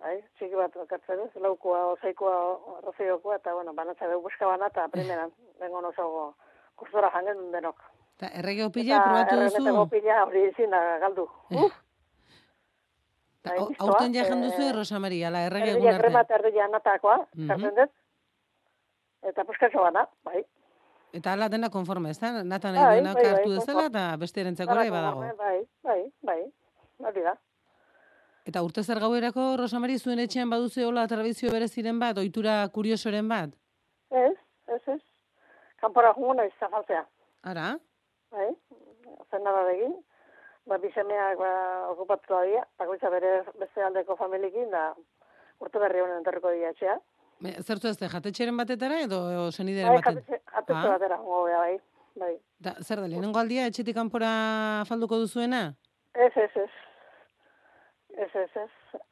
bai, 0.00 0.16
txiki 0.38 0.54
bat 0.56 0.72
kartzen 0.88 1.18
dut, 1.18 1.36
laukua, 1.42 1.82
osaikoa, 1.92 2.80
roziokoa, 2.86 3.36
eta, 3.36 3.52
bueno, 3.54 3.74
banatza 3.74 4.06
behu 4.08 4.22
buska 4.22 4.46
bana, 4.46 4.66
eta 4.72 4.88
primeran, 4.88 5.32
bengo 5.60 5.78
oso 5.88 6.34
kursora 6.76 7.10
jangen 7.14 7.50
denok. 7.52 7.76
Eta 8.16 8.28
errege 8.38 8.64
opila 8.64 9.00
probatu 9.02 9.36
duzu? 9.40 9.88
pila 9.90 10.24
hori 10.24 10.44
ezin 10.50 10.70
galdu. 11.00 11.28
Uf, 11.50 11.72
Ta, 13.44 13.50
bai, 13.52 13.76
aurten 13.78 14.14
ja 14.14 14.22
jandu 14.24 14.46
eh, 14.48 14.56
zu, 14.56 14.72
Rosa 14.72 14.98
Maria, 14.98 15.28
la 15.30 15.42
errege 15.46 15.74
egun 15.74 15.86
arte. 15.90 16.00
krema 16.00 16.20
eta 16.24 16.34
erdia 16.38 16.68
natakoa, 16.72 17.16
Mhm. 17.36 17.48
kartzen 17.48 17.74
dut, 17.76 17.90
eta 19.22 19.44
puskatxo 19.44 19.80
bana, 19.82 20.06
bai. 20.24 20.44
Eta 21.12 21.32
ala 21.34 21.48
dena 21.48 21.68
konforme, 21.70 22.10
ez 22.10 22.18
da? 22.18 22.42
Nata 22.42 22.72
nahi 22.72 22.82
Bai, 22.84 22.94
duenak 23.00 23.14
bai, 23.14 23.22
bai, 23.22 23.32
hartu 23.34 23.50
dezala, 23.50 23.82
konforme. 23.82 23.98
eta 23.98 24.16
beste 24.16 24.40
erentzako 24.40 24.72
ere 24.80 24.90
badago. 24.90 25.20
Bai, 25.20 25.60
bai, 25.82 26.12
bai, 26.22 26.52
hori 26.98 27.22
da. 27.22 27.36
Eta 28.46 28.62
urte 28.62 28.82
zer 28.82 28.98
gauerako, 29.00 29.56
Rosamari, 29.58 29.98
zuen 29.98 30.18
etxean 30.18 30.48
baduzu 30.50 30.88
hola 30.88 31.06
tradizio 31.06 31.50
bereziren 31.52 31.98
bat, 31.98 32.16
ohitura 32.18 32.66
kuriosoren 32.68 33.28
bat? 33.28 33.50
Ez, 34.10 34.36
ez, 34.68 34.80
ez. 34.88 35.00
Kanpora 35.84 36.14
jungo 36.16 36.34
naiz 36.38 36.52
zafaltzea. 36.60 37.04
Ara? 37.44 37.74
Bai, 38.32 38.48
zen 39.30 39.42
nada 39.44 39.64
egin. 39.74 39.94
Ba, 40.64 40.78
bisemeak 40.80 41.36
ba, 41.36 41.50
okupatu 41.92 42.32
da 42.32 42.42
dira, 42.48 42.62
bakoitza 42.80 43.10
bere 43.12 43.32
beste 43.60 43.82
aldeko 43.84 44.16
familiekin, 44.16 44.70
da 44.72 44.94
urte 45.60 45.82
berri 45.82 46.00
honen 46.00 46.22
enterriko 46.22 46.52
dira 46.54 46.70
etxea. 46.72 46.94
Me- 47.44 47.52
Zertu 47.60 47.90
ez, 47.90 47.98
jatetxeren 48.00 48.56
batetara 48.56 49.02
edo 49.04 49.18
senideren 49.52 49.92
Bai, 49.92 50.00
batet? 50.00 50.22
jatetxe, 50.24 50.40
jatetxe 50.54 50.86
Ah. 50.88 50.92
batera 50.94 51.18
jungo 51.20 51.42
gara, 51.44 51.58
bai. 51.66 51.76
bai. 52.16 52.32
Da, 52.64 52.72
zer 52.80 53.02
da, 53.02 53.06
lehenengo 53.12 53.38
aldia 53.38 53.66
etxetik 53.68 53.94
kanpora 53.98 54.84
falduko 54.88 55.18
duzuena? 55.20 55.74
Ez, 56.14 56.32
ez, 56.36 56.50
ez. 56.64 56.70
Ez, 58.16 58.30
ez, 58.34 58.50
ez. 58.56 58.70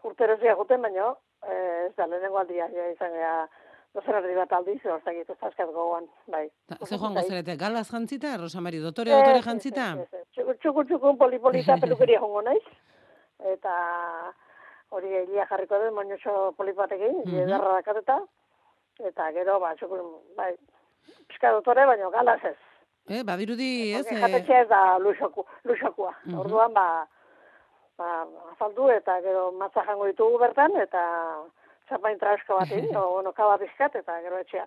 Urtero 0.08 0.38
zia 0.38 0.54
guten, 0.54 0.80
baino, 0.80 1.18
eh, 1.42 1.88
ez 1.90 1.94
da, 1.96 2.06
lehenengo 2.06 2.38
aldia, 2.38 2.70
ja, 2.72 2.88
izan 2.94 3.12
gara, 3.12 3.48
dozer 3.96 4.18
erdi 4.20 4.34
bat 4.36 4.52
aldiz, 4.56 4.78
hortzak 4.84 5.18
itu 5.20 5.34
zaskat 5.38 5.68
gogoan, 5.68 6.06
bai. 6.32 6.46
Ze 6.84 6.96
joango 6.96 7.22
zarete, 7.22 7.56
galaz 7.60 7.88
jantzita, 7.90 8.36
Rosamari, 8.40 8.80
dotore, 8.80 9.12
Ez, 9.12 9.18
dotore 9.20 9.38
ez, 9.38 9.44
jantzita? 9.44 9.88
ez, 9.92 10.06
ez, 10.06 10.20
ez. 10.20 10.26
Txukur, 10.32 10.56
txukur, 10.62 10.86
txukur, 10.86 11.16
polipolita, 11.20 11.76
pelukeria 11.82 12.20
jongo 12.24 12.42
naiz. 12.48 12.64
Eta 13.52 13.76
hori 14.96 15.14
egia 15.22 15.46
jarriko 15.50 15.80
dut, 15.82 15.94
moñoxo 15.96 16.52
polipatekin, 16.56 17.16
mm. 17.20 17.30
-hmm. 17.30 17.46
edarra 17.46 17.78
dakateta. 17.80 18.20
Eta 19.12 19.30
gero, 19.32 19.58
ba, 19.60 19.74
txukur, 19.76 20.04
bai, 20.36 20.52
pixka 21.28 21.52
dotore, 21.52 21.86
baino 21.86 22.10
galaz 22.10 22.40
ez. 22.44 22.58
Eh, 23.08 23.22
badirudi, 23.26 23.94
ez? 23.98 24.06
Eh, 24.06 24.20
jatetxea 24.20 24.62
ez 24.62 24.68
da 24.68 24.98
luxoku, 24.98 25.44
luxokua. 25.64 26.14
Mhm. 26.24 26.38
Orduan, 26.38 26.72
ba, 26.72 27.06
ba, 27.98 28.26
afaldu 28.52 28.88
eta 28.90 29.20
gero 29.20 29.50
matza 29.52 29.82
jango 29.84 30.06
ditugu 30.06 30.38
bertan, 30.38 30.76
eta 30.76 31.02
txapain 31.92 32.18
trauska 32.20 32.56
bat 32.56 32.72
egin, 32.72 32.96
o, 33.00 33.04
bueno, 33.18 33.32
kaba 33.36 33.58
pixkat, 33.60 34.00
eta 34.00 34.16
gero 34.24 34.40
etxea. 34.40 34.66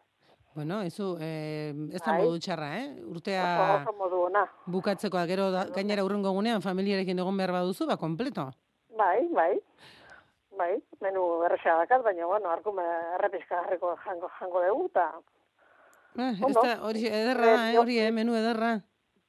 Bueno, 0.56 0.80
ezu, 0.88 1.18
eh, 1.20 1.74
ez 1.92 2.00
da 2.00 2.14
Bai. 2.14 2.22
modu 2.24 2.38
txarra, 2.40 2.70
eh? 2.80 2.86
Oso, 3.02 3.10
Urtea 3.18 3.48
oso 3.82 3.94
modu 3.98 4.22
ona. 4.30 4.46
bukatzekoa, 4.72 5.26
gero 5.28 5.50
da, 5.52 5.66
gainera 5.76 6.06
urrengo 6.08 6.32
gunean 6.32 6.64
familiarekin 6.64 7.20
egon 7.20 7.36
behar 7.42 7.52
baduzu, 7.58 7.90
ba, 7.90 7.98
kompleto. 8.00 8.48
Bai, 8.96 9.28
bai. 9.36 9.54
Bai, 10.56 10.78
menu 11.04 11.26
erresa 11.44 11.74
dakat, 11.82 12.06
baina, 12.06 12.30
bueno, 12.32 12.48
arkume 12.54 12.86
errepiska 13.18 13.66
jarriko 13.66 13.98
jango, 14.06 14.30
jango 14.40 14.64
dugu, 14.64 14.86
eta... 14.94 15.10
Eh, 16.16 16.32
ez 16.48 16.54
da, 16.56 16.78
hori 16.88 17.04
ederra 17.12 17.50
da, 17.52 17.72
eh, 17.74 17.78
hori, 17.82 18.00
eh, 18.00 18.12
menu 18.16 18.38
ederra. 18.40 18.78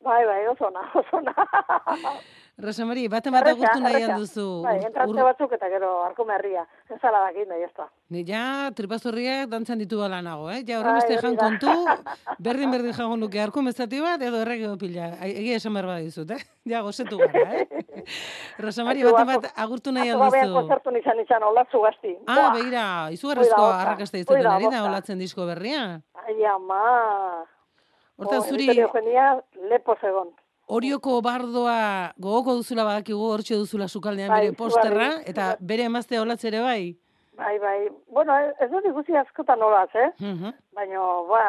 Bai, 0.06 0.20
bai, 0.28 0.42
oso 0.46 0.68
ona, 0.68 0.84
oso 0.94 1.18
ona. 1.18 1.34
Rosamari, 2.56 3.02
baten 3.12 3.34
bat 3.34 3.44
agurtu 3.50 3.80
erresa. 3.84 4.14
duzu. 4.16 4.62
Bai, 4.64 4.78
ur- 4.80 5.24
batzuk 5.26 5.52
eta 5.52 5.68
gero 5.68 5.90
arkume 6.06 6.32
herria. 6.38 6.62
Ezala 6.88 7.18
dakit, 7.26 7.48
nahi 7.50 7.62
ez 7.66 7.70
da. 7.76 7.84
Ni 8.08 8.22
ja 8.24 8.70
tripazorriak 8.74 9.50
dantzan 9.52 9.78
ditu 9.78 9.98
bala 10.00 10.22
nago, 10.22 10.48
eh? 10.50 10.62
Ja 10.64 10.78
Bai, 10.80 10.80
horrenbeste 10.80 11.18
hori 11.18 11.36
jan 11.36 11.36
kontu, 11.36 11.74
berdin 12.46 12.70
berdin 12.72 12.94
jango 12.96 13.16
nuke 13.20 13.40
arku 13.42 13.60
mezati 13.60 14.00
bat 14.00 14.22
edo 14.22 14.40
errege 14.40 14.70
pila. 14.80 15.10
Egia 15.28 15.56
esan 15.60 15.74
behar 15.76 15.86
badizut, 15.86 16.30
eh? 16.30 16.40
Ja 16.72 16.80
gozetu 16.80 17.18
gara, 17.18 17.60
eh? 17.60 17.66
Rosamari, 18.64 19.04
baten 19.04 19.26
bat 19.34 19.52
agurtu 19.54 19.92
nahian 19.92 20.16
Atzo 20.16 20.24
gabean 20.30 20.48
duzu. 20.48 20.56
konzertu 20.62 20.90
nizan 20.96 21.20
izan, 21.20 21.42
olatzu 21.42 21.82
gazti. 21.84 22.16
Ah, 22.26 22.50
begira, 22.56 22.86
izugarrizko 23.12 23.68
arrakasta 23.68 24.16
izaten 24.18 24.46
ari 24.54 24.70
da 24.72 24.80
olatzen 24.88 25.18
disko 25.20 25.44
berria. 25.44 26.00
Ai, 26.24 26.40
ama. 26.54 27.44
Horta 28.16 28.40
zuri 28.48 28.72
lepo 28.72 29.94
zegon. 30.00 30.32
Orioko 30.66 31.20
bardoa 31.22 32.12
gogoko 32.18 32.56
duzula 32.58 32.84
badakigu 32.84 33.28
hortxe 33.30 33.54
duzula 33.54 33.86
sukaldean 33.86 34.30
Bai, 34.32 34.40
bere 34.46 34.56
posterra, 34.58 35.10
izugarri. 35.12 35.30
eta 35.30 35.56
bere 35.60 35.84
emazte 35.86 36.18
olatze 36.18 36.48
ere 36.48 36.60
bai. 36.64 36.96
Bai, 37.36 37.58
bai. 37.62 37.88
Bueno, 38.10 38.34
ez 38.58 38.70
dut 38.72 38.84
ikusi 38.88 39.14
askotan 39.16 39.62
olaz, 39.62 39.90
eh? 39.94 40.10
Mhm. 40.18 40.52
Baina, 40.74 41.04
ba, 41.28 41.44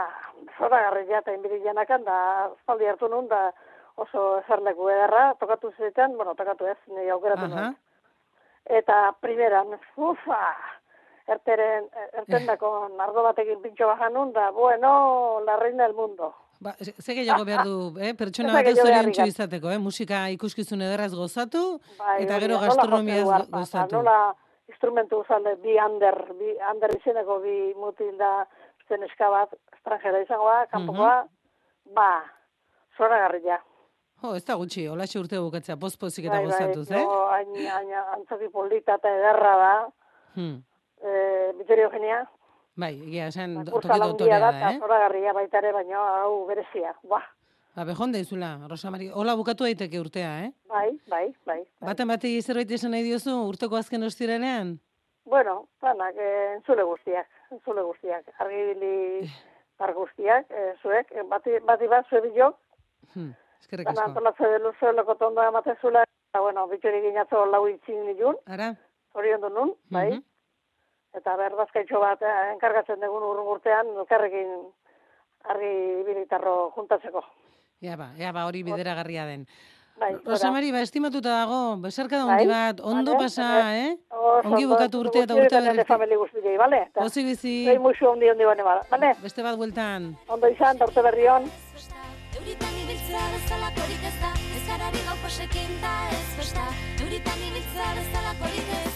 zora 0.60 0.82
garria 0.84 1.20
eta 1.24 1.34
inbiri 1.34 1.62
janakan, 1.64 2.04
da, 2.04 2.18
espaldi 2.60 2.86
hartu 2.86 3.08
nun, 3.10 3.28
da 3.28 3.52
oso 3.96 4.40
eserleku 4.44 4.90
ederra, 4.90 5.34
tokatu 5.40 5.72
zieten, 5.78 6.18
bueno, 6.18 6.36
tokatu 6.36 6.68
ez, 6.68 6.78
nire 6.88 7.10
aukeratu 7.12 7.46
Aha. 7.46 7.48
nuen. 7.48 7.78
Eta 8.66 9.14
primeran, 9.22 9.80
ufa, 9.96 10.42
erteren, 11.28 11.88
ertendako 12.20 12.90
nardo 12.98 13.24
batekin 13.24 13.62
pintxo 13.64 13.88
bajan 13.88 14.14
nun, 14.14 14.34
da, 14.34 14.52
bueno, 14.52 15.40
la 15.46 15.56
reina 15.56 15.84
del 15.88 15.96
mundo. 15.96 16.36
Ba, 16.60 16.74
ze 16.80 17.14
gehiago 17.14 17.46
behar 17.46 17.64
du, 17.66 17.94
eh? 18.06 18.14
pertsona 18.18 18.54
bat 18.54 18.66
beharrik. 18.66 19.20
izateko, 19.28 19.70
eh? 19.72 19.78
musika 19.78 20.28
ikuskizun 20.34 20.82
ederraz 20.82 21.14
gozatu, 21.14 21.80
Bai, 22.00 22.24
eta 22.24 22.40
gero 22.40 22.58
gastronomiaz 22.60 23.26
gozatu. 23.52 23.96
eta 23.96 23.98
Nola 23.98 24.34
instrumentu 24.68 25.20
uzalde, 25.22 25.56
bi 25.64 25.78
ander, 25.80 26.18
bi 26.40 26.56
ander 26.70 26.96
izeneko 26.98 27.40
bi 27.44 27.74
mutil 27.80 28.18
da 28.18 28.46
zen 28.90 29.04
eska 29.04 29.30
bat, 29.30 29.54
estrangera 29.78 30.20
izangoa, 30.24 30.66
kanpokoa, 30.72 31.28
ba, 31.96 32.10
zora 32.98 33.20
garria. 33.28 33.60
Jo, 34.24 34.34
ez 34.36 34.44
da 34.46 34.56
gutxi, 34.58 34.88
olaxe 34.90 35.20
urte 35.20 35.38
bukatzea, 35.40 35.76
pozpozik 35.78 36.26
eta 36.26 36.40
Bai, 36.40 36.46
bai, 36.48 36.52
gozatuz, 36.52 36.90
eh? 36.92 37.04
no, 37.04 37.28
hain, 37.30 37.54
hain, 37.70 37.92
antzoki 38.18 38.50
polita 38.50 38.96
eta 38.98 39.14
ederra 39.20 39.54
da, 39.62 39.74
Hmm. 40.38 40.58
e, 41.02 41.52
Vitorio 41.58 41.86
Eugenia, 41.88 42.20
Bai, 42.78 42.94
egia, 43.08 43.28
esan 43.32 43.56
kursa 43.66 43.90
toki 43.96 44.00
dotorea 44.06 44.40
da, 44.40 44.52
eh? 44.72 44.78
zora 44.80 45.00
garria 45.08 45.34
baita 45.34 45.58
ere, 45.64 45.72
baina 45.74 46.02
hau 46.22 46.46
berezia, 46.50 46.94
ba, 47.10 47.24
Ba, 47.78 47.84
behon 47.86 48.10
deizula, 48.12 48.56
Rosa 48.70 48.90
Mari. 48.90 49.12
Hola 49.14 49.36
bukatu 49.38 49.64
daiteke 49.68 50.00
urtea, 50.02 50.30
eh? 50.48 50.52
bai, 50.70 50.96
bai, 51.10 51.28
bai. 51.46 51.60
Baten 51.86 52.08
bati 52.10 52.32
zerbait 52.42 52.72
esan 52.74 52.90
nahi 52.96 53.04
diozu, 53.06 53.36
urteko 53.52 53.78
azken 53.78 54.02
ostiralean? 54.08 54.72
Bueno, 55.30 55.68
danak, 55.84 56.16
eh, 56.18 56.56
entzule 56.56 56.82
guztiak, 56.90 57.28
entzule 57.54 57.84
guztiak, 57.86 58.32
argibili 58.42 59.30
par 59.78 59.94
guztiak, 59.94 60.50
eh, 60.50 60.72
zuek, 60.82 61.12
eh, 61.14 61.26
bati, 61.30 61.60
bati 61.70 61.88
bat 61.94 62.10
zue 62.10 62.22
bilok, 62.26 62.58
Hmm. 63.14 63.30
Eskerrik 63.62 63.88
asko. 63.90 64.02
antolatze 64.10 64.44
de 64.52 64.58
luzo 64.60 64.92
lokotondo 64.92 65.42
amatezula, 65.42 66.02
eta 66.04 66.42
bueno, 66.42 66.66
bitxori 66.68 67.00
ginatzo 67.02 67.46
lau 67.46 67.68
itzin 67.70 68.02
nilun, 68.06 68.36
Ara? 68.46 68.74
hori 69.14 69.34
ondo 69.34 69.50
nun, 69.50 69.74
bai, 69.90 70.10
Mhm. 70.12 70.24
Eta 71.16 71.36
berdazkaitxo 71.40 72.00
bat 72.00 72.22
eh, 72.22 72.52
enkargatzen 72.54 73.00
dugun 73.00 73.24
urrun 73.24 73.48
urtean, 73.56 73.88
elkarrekin 74.04 74.52
argi 75.48 75.74
bilitarro 76.06 76.72
juntatzeko. 76.76 77.24
Ja 77.82 77.96
ba, 77.96 78.12
ja 78.18 78.32
ba, 78.34 78.46
hori 78.50 78.64
bideragarria 78.64 79.26
den. 79.26 79.48
Bai, 79.98 80.12
Rosa 80.26 80.48
hora. 80.48 80.54
Mari, 80.58 80.72
ba, 80.72 80.82
estimatuta 80.86 81.30
dago, 81.40 81.78
besarka 81.82 82.18
da 82.20 82.26
Bai, 82.30 82.46
bat, 82.46 82.82
ondo 82.86 83.14
vale, 83.16 83.24
pasa, 83.24 83.48
vale. 83.48 83.86
eh? 83.88 83.96
Oso 84.14 84.50
Ongi 84.52 84.66
bukatu 84.70 85.00
urtea 85.02 85.24
eta 85.26 85.34
guztioi 85.34 85.46
urte 85.48 85.62
nire 85.62 85.74
berri. 85.74 85.88
famili 85.90 86.16
guztiei, 86.22 86.58
bale? 86.58 86.82
Eta 86.92 87.02
Pozik 87.02 87.26
bizi, 87.26 87.54
Zoi 87.66 87.80
musu 87.82 88.06
ondi 88.12 88.30
ondi 88.30 88.46
bane 88.46 88.64
bada, 88.68 88.84
bale? 88.92 89.14
beste 89.24 89.42
bat 89.42 89.58
bueltan. 89.58 90.12
Ondo 90.28 90.48
izan, 90.54 90.78
da 90.78 90.86
urte 90.86 91.02
berri 91.02 91.26
hon. 91.28 91.50
Euritan 92.38 92.76
ibiltzea 92.84 93.24
bezalakorik 93.34 94.04
ez 94.08 94.14
da 94.22 94.30
Ez 94.58 94.64
garari 94.70 95.02
gau 95.08 95.16
posekin 95.24 95.74
da 95.82 95.94
ez 96.14 96.22
besta 96.38 96.68
Euritan 97.02 97.42
ibiltzea 97.50 97.90
bezalakorik 97.98 98.70
ez 98.78 98.87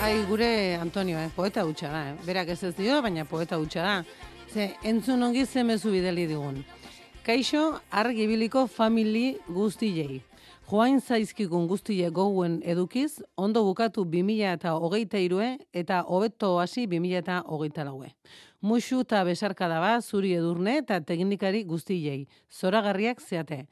Ai, 0.00 0.24
gure 0.24 0.76
Antonio, 0.76 1.18
eh? 1.18 1.28
poeta 1.36 1.66
hutsa 1.68 1.90
da, 1.92 2.00
eh? 2.10 2.14
berak 2.24 2.48
ez 2.48 2.62
ez 2.64 2.74
dio, 2.74 3.02
baina 3.04 3.26
poeta 3.28 3.58
hutsa 3.60 3.82
da. 3.84 3.96
Ze, 4.48 4.70
entzun 4.82 5.22
ongi 5.22 5.44
zemezu 5.46 5.92
bideli 5.92 6.24
digun. 6.26 6.64
Kaixo, 7.22 7.80
argibiliko 7.90 8.66
famili 8.66 9.36
guztiei. 9.46 10.22
Joain 10.70 11.00
zaizkikun 11.00 11.66
guztie 11.66 12.08
gouen 12.14 12.60
edukiz, 12.62 13.20
ondo 13.36 13.64
bukatu 13.66 14.04
2000 14.06 14.52
eta 14.54 14.72
hogeita 14.78 15.18
irue, 15.18 15.56
eta 15.74 16.04
hobeto 16.06 16.54
hasi 16.62 16.86
2000 16.86 17.18
eta 17.18 17.40
hogeita 17.46 17.84
laue. 17.84 18.12
Muxu 18.62 19.00
eta 19.04 19.24
besarkada 19.24 19.80
ba, 19.82 19.96
zuri 20.00 20.32
edurne 20.38 20.76
eta 20.78 21.00
teknikari 21.00 21.64
guztiei. 21.64 22.28
Zoragarriak 22.48 23.20
zeate. 23.20 23.66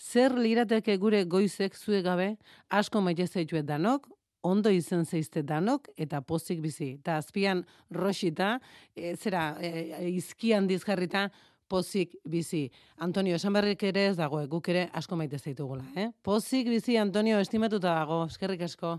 Zer 0.00 0.34
lirateke 0.34 0.96
gure 0.98 1.24
goizek 1.24 1.76
zue 1.76 2.02
gabe, 2.02 2.34
asko 2.68 3.00
maite 3.00 3.26
zaituet 3.26 3.66
danok, 3.66 4.08
ondo 4.44 4.70
izen 4.70 5.04
zeizte 5.04 5.42
danok 5.42 5.88
eta 5.96 6.20
pozik 6.20 6.60
bizi. 6.60 6.94
Eta 6.98 7.16
azpian 7.22 7.64
roxita, 7.90 8.58
e, 8.94 9.14
zera, 9.16 9.54
e, 9.60 10.10
izkian 10.12 10.68
dizgarrita, 10.68 11.28
pozik 11.68 12.18
bizi. 12.28 12.68
Antonio, 13.06 13.38
esan 13.40 13.56
berrik 13.56 13.82
ere 13.88 14.08
ez 14.10 14.16
dago, 14.20 14.42
guk 14.50 14.68
ere 14.68 14.88
asko 14.92 15.16
maite 15.16 15.40
zaitugula. 15.40 15.86
Eh? 15.96 16.10
Pozik 16.22 16.68
bizi, 16.68 16.98
Antonio, 17.00 17.40
estimatuta 17.40 17.94
dago, 17.94 18.24
eskerrik 18.28 18.68
asko. 18.68 18.98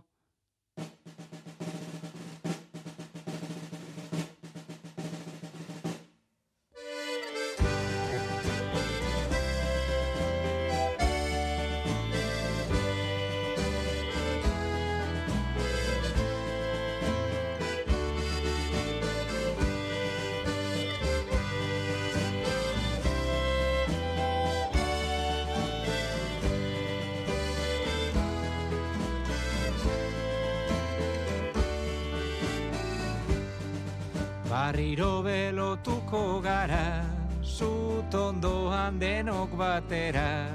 Barriro 34.96 35.24
belotuko 35.24 36.41
gara, 36.41 37.04
zut 37.43 38.14
ondoan 38.16 38.98
denok 38.98 39.52
batera. 39.60 40.48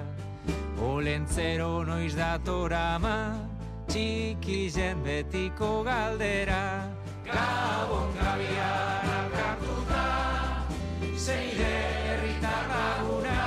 Olentzero 0.80 1.84
noiz 1.84 2.14
datorama, 2.16 3.36
txiki 3.86 4.70
jen 4.72 5.02
betiko 5.04 5.84
galdera. 5.84 6.88
Gabon 7.26 8.16
gabian 8.16 9.12
alkartuta, 9.18 10.06
zeire 11.18 11.74
herritar 12.08 12.64
laguna, 12.72 13.42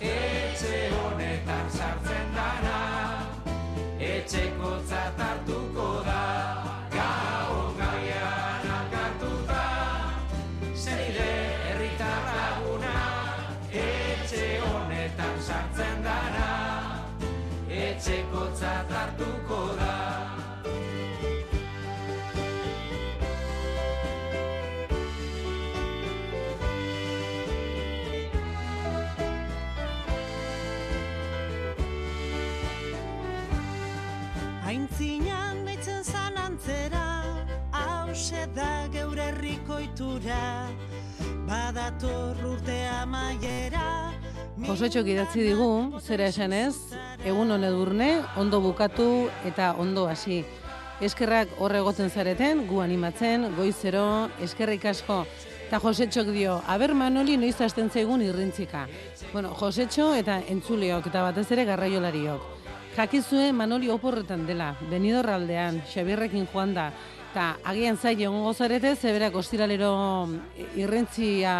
etxe 0.00 0.90
honetan 0.98 1.72
sartzen 1.72 2.36
dana, 2.36 2.76
etxeko 3.96 4.76
hartuko 4.92 5.67
da 38.58 38.88
geure 38.90 39.28
herriko 39.30 39.78
itura, 39.78 40.66
badator 41.46 42.38
urte 42.48 42.78
amaiera, 42.90 44.10
Josetxok 44.58 45.06
idatzi 45.12 45.44
digu, 45.46 45.68
zera 46.02 46.26
esanez, 46.32 46.74
egun 47.22 47.52
hone 47.54 47.68
durne, 47.70 48.08
ondo 48.36 48.58
bukatu 48.60 49.28
eta 49.46 49.68
ondo 49.78 50.08
hasi. 50.10 50.40
Eskerrak 50.98 51.52
horre 51.62 51.78
egoten 51.78 52.10
zareten, 52.10 52.64
gu 52.66 52.80
animatzen, 52.82 53.46
goizero, 53.54 54.26
eskerrik 54.42 54.88
asko. 54.90 55.20
Eta 55.68 55.78
Josetxok 55.84 56.32
dio, 56.34 56.56
aber 56.66 56.96
Manoli 56.98 57.36
noiz 57.38 57.54
hasten 57.62 57.92
zaigun 57.94 58.24
irrintzika. 58.26 58.88
Bueno, 59.32 59.54
Josetxo 59.60 60.10
eta 60.18 60.40
entzuleok 60.50 61.06
eta 61.12 61.22
batez 61.28 61.46
ere 61.54 61.68
garraiolariok. 61.68 62.58
Jakizue 62.98 63.52
Manoli 63.54 63.92
oporretan 63.94 64.42
dela, 64.48 64.72
Benidorraldean, 64.90 65.84
Xabierrekin 65.86 66.48
joan 66.50 66.74
da, 66.74 66.90
eta 67.38 67.70
agian 67.70 67.94
zai 67.94 68.16
egongo 68.18 68.50
zarete, 68.50 68.96
zeberak 68.98 69.36
ostiralero 69.38 69.92
irrentzia 70.74 71.52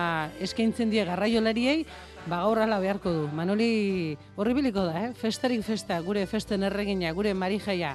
eskaintzen 0.42 0.90
die 0.90 1.04
garraiolariei, 1.06 1.84
ba 2.26 2.40
gaur 2.42 2.58
hala 2.64 2.80
beharko 2.82 3.12
du. 3.14 3.28
Manoli 3.30 4.16
horribiliko 4.34 4.88
da, 4.88 5.04
eh? 5.04 5.12
festarik 5.14 5.62
festa, 5.62 6.00
gure 6.02 6.24
festen 6.26 6.66
erregina, 6.66 7.12
gure 7.14 7.30
marijaia. 7.30 7.92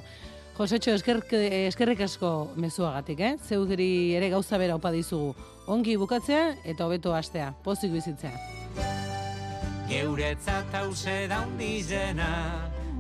Josetxo, 0.56 0.94
eskerk, 0.96 1.34
eskerrik 1.34 2.06
asko 2.06 2.54
mezuagatik, 2.56 3.20
eh? 3.20 3.34
Zeuderi 3.44 4.16
ere 4.16 4.32
gauza 4.32 4.62
bera 4.62 4.78
opa 4.80 4.94
dizugu. 4.96 5.34
Ongi 5.68 5.98
bukatzea 6.00 6.54
eta 6.64 6.88
hobeto 6.88 7.12
hastea, 7.18 7.52
pozik 7.68 7.92
bizitzea. 7.92 8.32
Geuretzat 9.92 10.80
hause 10.80 11.18
daundizena, 11.28 12.32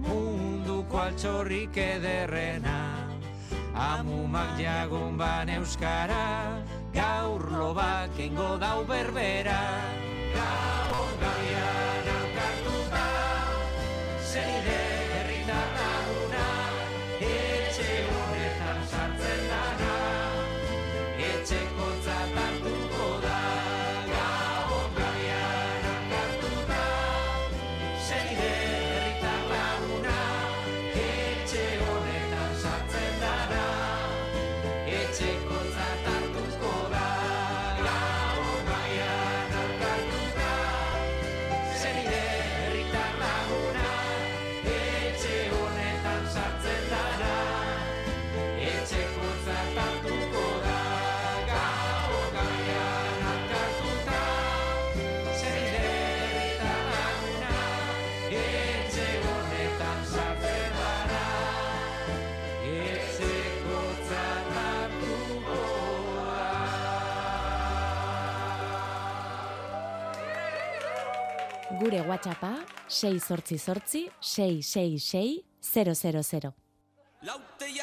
munduko 0.09 1.05
altxorrik 1.05 1.79
ederrena. 1.88 3.03
Amumak 3.74 4.53
jagun 4.61 5.17
ban 5.17 5.49
euskara, 5.49 6.61
gaur 6.93 7.41
lobak 7.49 8.13
engo 8.19 8.57
dau 8.61 8.86
berbera. 8.86 9.61
Gabon 10.36 11.13
gabian 11.21 12.05
alkartuta, 12.15 13.07
zeire 14.21 14.82
herritar 15.17 15.69
laguna, 15.80 16.49
etxe 17.17 17.89
honetan 18.13 18.80
sartzen 18.91 19.41
dana, 19.49 19.95
etxeko 21.32 21.89
hartuko 22.05 22.62
Gure 71.93 72.07
WhatsAppa 72.07 72.65
688 72.87 74.11
666 74.19 75.43
000. 76.41 76.53
Lauteiatu, 77.21 77.82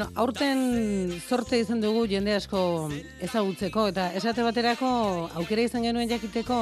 Bueno, 0.00 0.14
aurten 0.16 1.20
sorte 1.28 1.58
izan 1.60 1.82
dugu 1.82 2.06
jende 2.08 2.32
asko 2.32 2.88
ezagutzeko 3.20 3.82
eta 3.90 4.06
esate 4.16 4.40
baterako 4.40 4.92
aukera 5.36 5.66
izan 5.66 5.82
genuen 5.84 6.08
jakiteko 6.08 6.56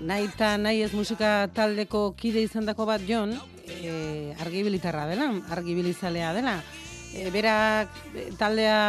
nahi 0.00 0.30
eta 0.30 0.54
nahi 0.56 0.80
ez 0.86 0.94
musika 0.96 1.32
taldeko 1.52 2.14
kide 2.16 2.40
izandako 2.40 2.86
bat 2.88 3.04
jon 3.04 3.34
e, 3.68 4.32
argibilitarra 4.40 5.04
dela, 5.10 5.26
argibilizalea 5.58 6.30
dela. 6.38 6.54
E, 7.12 7.26
berak 7.34 8.00
taldea 8.40 8.80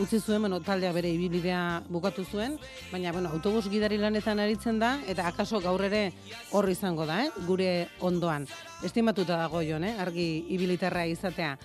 utzi 0.00 0.22
zuen, 0.22 0.40
bueno, 0.48 0.62
taldea 0.64 0.94
bere 0.96 1.12
ibilbidea 1.12 1.82
bukatu 1.92 2.24
zuen, 2.24 2.56
baina 2.88 3.12
bueno, 3.12 3.34
autobus 3.36 3.66
gidari 3.68 4.00
lanetan 4.00 4.40
aritzen 4.40 4.80
da 4.80 4.94
eta 5.12 5.28
akaso 5.28 5.60
gaur 5.60 5.84
ere 5.90 6.06
hor 6.56 6.72
izango 6.72 7.04
da, 7.04 7.20
eh? 7.26 7.30
gure 7.44 7.90
ondoan. 8.00 8.48
Estimatuta 8.80 9.36
dago 9.44 9.60
jon, 9.60 9.84
eh? 9.84 9.98
argi 10.00 10.30
ibilitarra 10.56 11.04
izatea. 11.04 11.58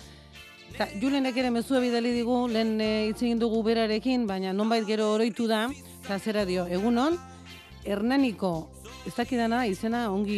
Ta, 0.76 0.84
Julenek 1.00 1.38
ere 1.40 1.48
mezua 1.48 1.78
bidali 1.80 2.10
digu, 2.12 2.34
lehen 2.52 2.74
e, 2.84 2.88
hitz 3.08 3.22
egin 3.22 3.38
dugu 3.40 3.62
berarekin, 3.64 4.26
baina 4.28 4.50
nonbait 4.52 4.84
gero 4.84 5.06
oroitu 5.14 5.46
da, 5.48 5.62
eta 6.04 6.18
zera 6.20 6.42
dio, 6.44 6.66
egunon, 6.68 7.16
Hernaniko, 7.86 8.50
ez 9.08 9.14
dakidana 9.16 9.62
izena 9.70 10.02
ongi 10.12 10.36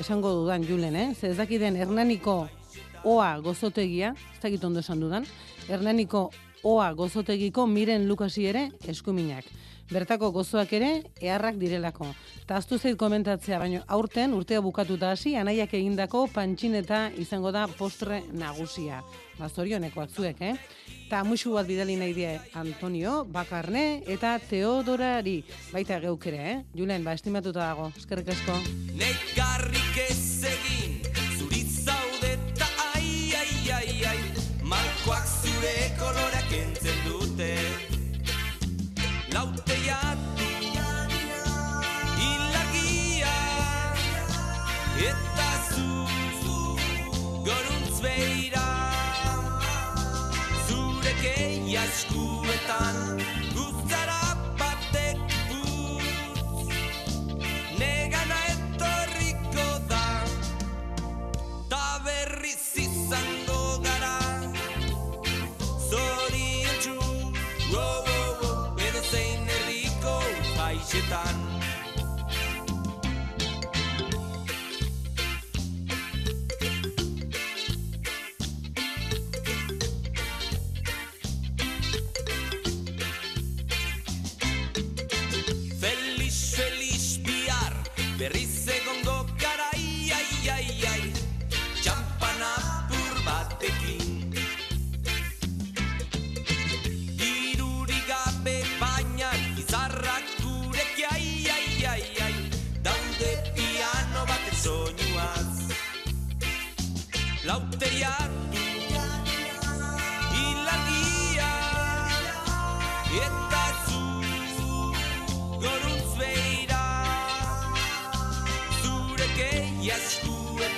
esango 0.00 0.32
dudan 0.38 0.64
Julen, 0.64 0.96
eh? 0.96 1.08
Ze 1.12 1.34
ez 1.34 1.36
dakiden 1.36 1.76
Hernaniko 1.76 2.38
oa 3.04 3.28
gozotegia, 3.44 4.14
ez 4.16 4.40
dakit 4.40 4.64
ondo 4.64 4.80
esan 4.80 5.04
dudan, 5.04 5.28
Hernaniko 5.68 6.30
oa 6.64 6.88
gozotegiko 6.96 7.66
miren 7.68 8.08
lukasi 8.08 8.46
ere 8.48 8.70
eskuminak. 8.88 9.44
Bertako 9.88 10.28
gozoak 10.34 10.72
ere 10.76 10.88
eharrak 11.20 11.56
direlako. 11.56 12.10
Ta 12.46 12.58
aztu 12.60 12.76
zait 12.76 12.96
komentatzea, 13.00 13.58
baino 13.62 13.80
aurten 13.88 14.34
urtea 14.36 14.60
bukatuta 14.60 15.14
hasi 15.14 15.34
anaiak 15.40 15.72
egindako 15.78 16.26
pantxineta 16.34 17.06
izango 17.16 17.52
da 17.52 17.64
postre 17.78 18.20
nagusia. 18.32 19.00
Ba, 19.38 19.48
zorionekoak 19.48 20.10
zuek, 20.12 20.42
eh? 20.42 20.54
Ta 21.08 21.22
musu 21.24 21.54
bat 21.54 21.66
bidali 21.66 21.96
nahi 21.96 22.12
die 22.12 22.34
Antonio, 22.58 23.22
Bakarne 23.24 24.02
eta 24.06 24.36
Teodorari. 24.50 25.38
Baita 25.72 26.00
geuk 26.04 26.26
ere, 26.28 26.44
eh? 26.52 26.58
Julen, 26.76 27.04
ba, 27.04 27.16
estimatuta 27.16 27.64
dago. 27.64 27.88
Eskerrik 27.96 28.34
asko. 28.34 28.60
Negarrik 28.98 30.02
ez 30.10 30.57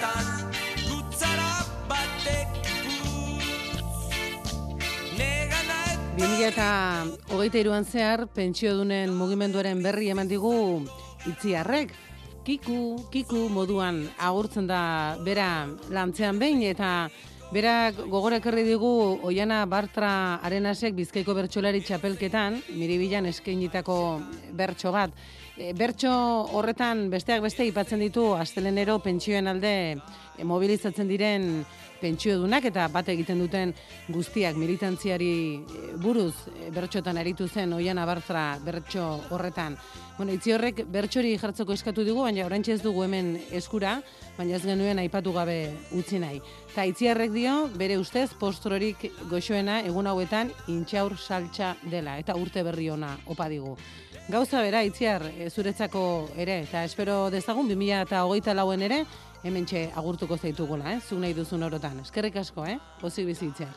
eskuetan 0.00 0.24
Gutzara 0.88 1.52
batek 1.88 2.48
putz 2.84 3.84
Negana 5.18 7.04
2008 7.28 7.60
iruan 7.60 7.84
zehar, 7.84 8.26
pentsiodunen 8.32 9.12
mugimenduaren 9.14 9.82
berri 9.82 10.08
eman 10.10 10.28
digu 10.28 10.84
itziarrek. 11.28 11.92
Kiku, 12.44 12.96
kiku 13.12 13.48
moduan 13.52 14.08
agurtzen 14.18 14.66
da 14.66 15.16
bera 15.24 15.68
lantzean 15.90 16.38
behin 16.38 16.62
eta 16.62 17.10
Berak 17.50 17.96
gogorek 18.06 18.44
herri 18.46 18.62
digu 18.62 19.18
Oiana 19.26 19.64
Bartra 19.66 20.38
Arenasek 20.46 20.94
Bizkaiko 20.94 21.34
bertsolari 21.34 21.80
txapelketan, 21.82 22.60
miribilan 22.78 23.26
eskainitako 23.26 23.96
bertso 24.54 24.92
bat. 24.94 25.10
E, 25.60 25.74
bertso 25.76 26.10
horretan 26.56 27.10
besteak 27.12 27.42
beste 27.44 27.66
ipatzen 27.68 28.00
ditu 28.00 28.30
astelenero 28.32 28.94
pentsioen 29.04 29.50
alde 29.50 29.72
e, 29.92 30.44
mobilizatzen 30.48 31.08
diren 31.10 31.50
pentsiodunak 32.00 32.64
eta 32.70 32.86
bat 32.88 33.10
egiten 33.12 33.42
duten 33.42 33.74
guztiak 34.08 34.56
militantziari 34.56 35.34
e, 35.60 35.82
buruz 36.00 36.32
e, 36.48 36.70
bertxotan 36.72 37.20
aritu 37.20 37.44
zen 37.48 37.74
Oiana 37.76 38.06
Bartra 38.08 38.44
bertso 38.64 39.04
horretan. 39.36 39.76
Bueno, 40.16 40.32
itzi 40.32 40.56
horrek 40.56 40.80
bertxori 40.88 41.34
jartzeko 41.36 41.76
eskatu 41.76 42.06
digu, 42.08 42.24
baina 42.24 42.48
oraintxe 42.48 42.78
ez 42.78 42.80
dugu 42.80 43.04
hemen 43.04 43.34
eskura, 43.56 43.98
baina 44.38 44.56
ez 44.56 44.64
genuen 44.64 45.00
aipatu 45.04 45.32
gabe 45.36 45.58
utzi 45.96 46.20
nahi. 46.24 46.40
Ta 46.74 46.88
itziarrek 46.88 47.32
dio, 47.36 47.54
bere 47.76 48.00
ustez, 48.00 48.30
postrorik 48.40 49.10
goxoena 49.28 49.82
egun 49.84 50.08
hauetan 50.08 50.52
intxaur 50.72 51.18
saltxa 51.20 51.74
dela, 51.84 52.16
eta 52.20 52.36
urte 52.36 52.64
berri 52.64 52.88
ona 52.92 53.14
opa 53.28 53.48
digu. 53.52 53.76
Gauza 54.28 54.60
bera, 54.62 54.84
itziar, 54.84 55.24
e, 55.38 55.48
zuretzako 55.50 56.02
ere, 56.36 56.60
eta 56.68 56.84
espero 56.84 57.30
dezagun 57.30 57.68
2000 57.68 58.02
eta 58.06 58.24
hogeita 58.24 58.54
lauen 58.54 58.82
ere, 58.82 59.04
hemen 59.42 59.66
agurtuko 59.94 60.36
zaitugula, 60.36 60.92
eh? 60.92 61.00
zuk 61.00 61.18
nahi 61.18 61.34
duzun 61.34 61.62
orotan. 61.62 62.00
Eskerrik 62.00 62.36
asko, 62.36 62.66
eh? 62.66 62.78
Pozik 63.00 63.26
bizi 63.26 63.46
itziar. 63.46 63.72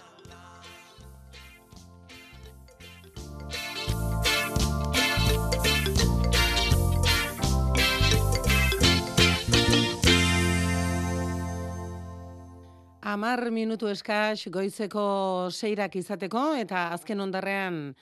Amar 13.13 13.51
minutu 13.51 13.87
eskas 13.91 14.47
goizeko 14.49 15.49
seirak 15.51 15.95
izateko 15.95 16.55
eta 16.57 16.87
azken 16.95 17.19
ondarrean 17.19 17.93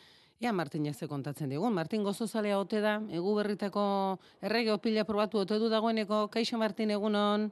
Ia 0.41 0.49
Martin 0.57 0.87
jaze 0.89 1.05
kontatzen 1.07 1.51
digun. 1.53 1.73
Martin 1.73 2.01
gozozalea 2.03 2.57
ote 2.57 2.79
da, 2.81 2.95
egu 3.13 3.35
berritako 3.37 3.83
errege 4.41 4.71
opila 4.73 5.03
probatu 5.05 5.43
ote 5.43 5.59
du 5.61 5.69
dagoeneko. 5.69 6.23
Kaixo 6.33 6.57
Martin 6.57 6.89
egunon? 6.95 7.45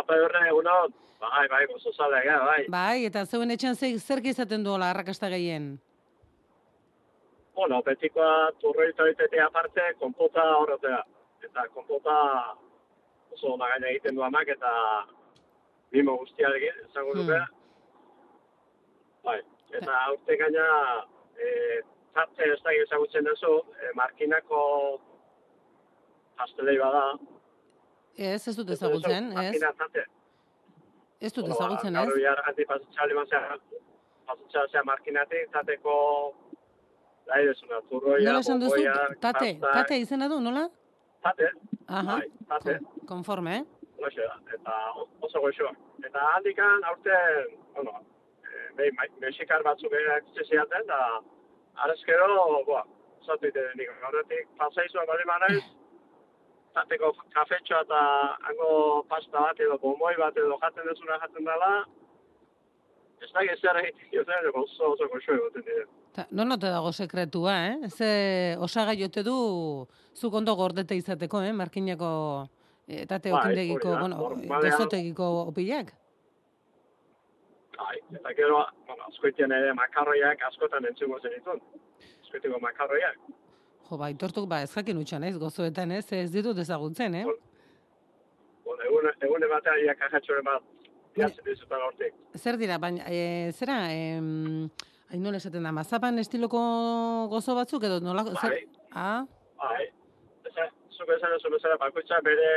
Apa 0.00 0.16
horre 0.24 0.46
egunon, 0.48 0.94
bai, 1.20 1.44
bai, 1.52 1.60
gozozalea, 1.74 2.22
gara, 2.24 2.46
bai. 2.46 2.64
Bai, 2.72 3.04
eta 3.10 3.26
zeuen 3.26 3.52
etxan 3.52 3.76
ze, 3.76 3.92
zerk 3.98 4.30
izaten 4.32 4.64
duela 4.64 4.88
arrakasta 4.94 5.28
gehien? 5.28 5.74
Bueno, 7.54 7.82
betikoa 7.84 8.52
turroita 8.62 9.04
ditetea 9.10 9.50
aparte, 9.50 9.92
konpota 10.00 10.46
horretea. 10.56 11.04
Eta 11.44 11.68
konpota 11.74 12.16
oso 13.34 13.58
nagaina 13.60 13.92
egiten 13.92 14.16
du 14.16 14.24
amak 14.24 14.48
eta 14.56 14.72
mimo 15.92 16.16
guztiarekin, 16.22 16.84
esango 16.88 17.18
duke. 17.18 17.40
Bai, 19.26 19.40
eta 19.78 19.98
urte 20.14 20.36
gaina 20.40 20.66
e, 21.38 21.80
tarte 22.14 22.48
ez 22.52 22.58
da 22.64 22.72
ezagutzen 22.84 23.24
duzu, 23.24 23.52
e, 23.80 23.92
markinako 23.94 24.62
pastelei 26.38 26.78
bada. 26.80 27.04
Ez, 28.16 28.42
ez 28.48 28.56
dut 28.56 28.70
ezagutzen, 28.74 29.30
ez? 29.38 29.62
Ez 31.20 31.32
dut 31.36 31.48
ezagutzen, 31.52 31.92
ba, 31.94 32.00
Gaur 32.04 32.12
ez? 32.14 32.18
bihar 32.18 32.42
gati 32.46 32.64
pasatxale 32.68 33.14
mazea, 33.14 33.56
pasatxale 34.26 34.82
markinatik, 34.88 35.50
tateko, 35.52 35.94
nahi 37.28 37.46
desuna, 37.50 37.80
turroia, 37.90 38.24
Nola 38.30 38.40
esan 38.44 38.60
duzu? 38.62 38.76
bomboia, 38.76 38.94
Tate, 39.20 39.50
tate 39.60 39.98
izena 40.00 40.28
du, 40.32 40.40
nola? 40.40 40.66
tate, 41.22 41.50
Aha, 41.88 42.16
bai, 42.18 42.28
tate, 42.48 42.78
konforme, 43.06 43.58
eh? 43.60 43.64
Hoxe 44.00 44.24
da, 44.24 44.36
eta 44.56 44.76
oso 45.26 45.40
goxoa. 45.44 45.74
Eta 46.08 46.20
handikan, 46.36 46.84
aurten, 46.88 47.50
bueno, 47.74 47.98
behin 48.80 49.20
mexikar 49.26 49.62
batzuk 49.66 49.92
erakutsi 50.00 50.48
ziaten, 50.48 50.88
da 50.88 51.00
arezkero, 51.84 52.32
boa, 52.66 52.82
zatu 53.26 53.52
ite 53.52 53.68
nik, 53.78 53.92
horretik 54.08 54.50
pasaizua 54.58 55.06
bali 55.08 55.28
manaiz, 55.28 55.62
tateko 56.74 57.12
kafetxoa 57.34 57.84
eta 57.86 58.02
hango 58.48 58.74
pasta 59.10 59.46
bat 59.46 59.64
edo 59.66 59.78
bomoi 59.82 60.14
bat 60.18 60.36
edo 60.36 60.58
jaten 60.62 60.86
dezuna 60.90 61.18
jaten 61.24 61.48
dela, 61.48 61.70
ez 63.20 63.30
da 63.34 63.44
gezer 63.44 63.80
egiten 63.82 64.12
joten, 64.14 64.50
oso 64.62 64.92
oso 64.94 65.08
goxo 65.12 65.36
egoten 65.36 65.66
dire. 65.66 65.86
Ta, 66.16 66.26
non 66.34 66.56
ote 66.56 66.70
dago 66.72 66.92
sekretua, 66.92 67.56
eh? 67.70 67.90
Ze 67.90 68.10
osagai 68.58 68.96
jote 69.02 69.22
du 69.26 69.36
zuk 70.16 70.34
ondo 70.34 70.56
gordete 70.56 70.96
izateko, 70.98 71.42
eh? 71.46 71.52
Markinako 71.52 72.12
eh, 72.88 73.04
tate 73.06 73.32
okindegiko, 73.32 73.92
hori 73.92 74.00
da, 74.00 74.00
bueno, 74.00 74.62
gozotegiko 74.64 75.28
opilak. 75.52 75.92
Bai, 77.80 77.96
eta 78.18 78.32
gero, 78.36 78.58
bueno, 78.86 79.06
askoitien 79.08 79.52
ere 79.56 79.72
makarroiak 79.74 80.42
askotan 80.50 80.84
entzungo 80.90 81.18
zenitun. 81.20 81.60
Askoitiko 82.22 82.58
makarroiak. 82.60 83.16
Jo, 83.88 83.96
ba, 83.98 84.10
itortuk, 84.12 84.46
ba, 84.50 84.60
ez 84.62 84.70
jakin 84.74 85.00
utxan, 85.00 85.24
ez, 85.24 85.36
gozoetan, 85.40 85.90
ez, 85.96 86.04
ez 86.12 86.28
ditut 86.30 86.58
ezagutzen, 86.62 87.16
eh? 87.22 87.24
Bueno, 88.66 88.84
egun, 88.86 89.08
egun 89.26 89.46
ematea 89.48 89.78
ia 89.86 89.94
kajatxoren 89.98 90.44
bat, 90.46 90.68
jatzen 91.16 91.48
dizutan 91.48 91.82
hortik. 91.88 92.14
Zer 92.38 92.58
dira, 92.60 92.76
baina, 92.78 93.08
e, 93.10 93.50
zera, 93.56 93.80
em, 93.90 94.68
hain 95.10 95.24
nola 95.24 95.40
esaten 95.42 95.66
da, 95.66 95.72
mazapan 95.74 96.20
estiloko 96.22 96.60
gozo 97.32 97.56
batzuk, 97.58 97.82
edo 97.88 97.98
nola, 98.04 98.22
zer, 98.36 98.54
Bai. 98.60 98.62
ah, 98.92 99.24
Bai, 99.64 99.88
eza, 100.52 100.68
zuk 100.94 101.10
esan 101.16 101.34
oso 101.40 101.50
bezala 101.56 101.80
bakoitza 101.80 102.20
bere 102.22 102.50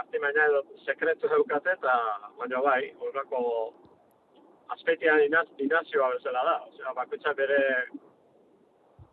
artimaina 0.00 0.46
edo 0.48 0.62
sekretu 0.86 1.28
daukate 1.28 1.74
eta 1.76 1.92
baina 2.38 2.62
bai, 2.64 2.86
horrako 3.02 3.42
azpeitian 4.74 5.24
inaz, 5.26 5.46
inazioa 5.58 6.10
bezala 6.16 6.44
da. 6.48 6.54
Osea, 6.70 6.94
bakoitza 6.96 7.34
bere 7.38 7.58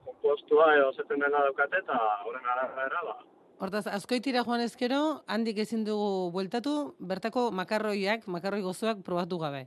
kompostua 0.06 0.72
edo 0.78 0.92
zeten 0.98 1.20
dena 1.26 1.44
daukate 1.48 1.84
eta 1.84 1.98
horren 2.26 2.48
arabera 2.54 3.04
ba. 3.08 3.18
Hortaz, 3.60 3.88
askoitira 3.92 4.46
joan 4.48 4.62
ezkero, 4.64 5.00
handik 5.28 5.58
ezin 5.66 5.84
dugu 5.84 6.30
bueltatu, 6.32 6.96
bertako 7.00 7.50
makarroiak, 7.52 8.24
makarroi 8.28 8.62
gozoak 8.64 9.04
probatu 9.04 9.40
gabe. 9.42 9.66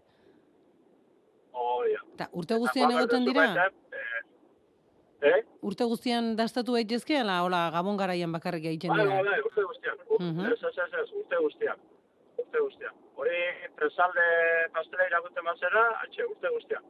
Da. 1.93 2.25
Ta, 2.25 2.29
urte 2.37 2.57
guztian 2.61 2.93
egoten 2.93 3.25
dira? 3.25 3.45
Eh? 5.23 5.39
Urte 5.63 5.87
guztian 5.87 6.33
dastatu 6.37 6.75
daitezke, 6.75 7.15
ala, 7.21 7.39
hola, 7.47 7.63
gabon 7.75 7.97
garaian 8.01 8.33
bakarrik 8.35 8.65
egiten 8.73 8.91
Bai, 8.91 9.05
bai, 9.07 9.19
dira? 9.21 9.31
bai, 9.31 9.41
urte 9.47 9.65
guztian. 9.69 10.01
Mhm. 10.19 10.47
Ez, 10.51 10.59
ez, 10.71 10.89
ez, 11.03 11.09
urte 11.21 11.41
guztian. 11.45 11.85
Urte 12.43 12.65
guztian. 12.65 12.95
Hori, 13.23 13.41
presalde 13.79 14.23
pastela 14.75 15.05
irakurtzen 15.07 15.47
bazera, 15.47 15.83
atxe, 16.03 16.25
urte 16.27 16.51
guztian. 16.57 16.83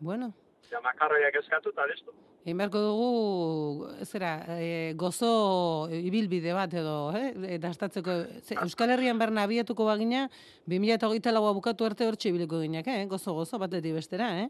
Bueno, 0.00 0.32
Ja, 0.70 0.78
makarroiak 0.84 1.34
eskatu 1.34 1.70
eta 1.72 1.82
listo. 1.90 2.12
egin 2.44 2.56
beharko 2.60 2.78
dugu, 2.78 3.88
zera, 4.06 4.28
e, 4.54 4.92
gozo 4.96 5.88
ibilbide 5.90 6.52
bat 6.54 6.72
edo, 6.78 7.10
eh, 7.18 7.58
dastatzeko. 7.58 8.14
Ze, 8.46 8.54
Euskal 8.62 8.90
Herrian 8.94 9.18
berna 9.18 9.42
abietuko 9.48 9.84
bagina, 9.84 10.28
2008 10.70 11.32
laua 11.34 11.52
bukatu 11.52 11.84
arte 11.88 12.06
hortxe 12.06 12.28
ibiliko 12.30 12.60
ginak, 12.62 12.86
eh? 12.86 13.04
Gozo, 13.10 13.34
gozo, 13.34 13.58
batetik 13.58 13.94
bestera, 13.98 14.28
eh? 14.44 14.48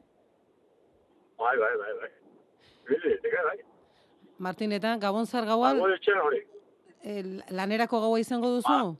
Bai, 1.39 1.57
bai, 1.59 1.73
bai, 1.83 1.93
bai. 2.03 2.11
Bili, 2.91 3.16
dik, 3.25 3.35
bai. 3.49 3.57
Martin, 4.39 4.73
eta 4.73 4.97
Gabon 5.01 5.27
zar 5.27 5.45
gaua, 5.47 5.73
Gure 5.75 5.95
etxean 5.97 6.21
hori. 6.21 6.43
e, 7.03 7.23
lanerako 7.51 8.01
gaua 8.01 8.21
izango 8.21 8.51
duzu? 8.59 8.97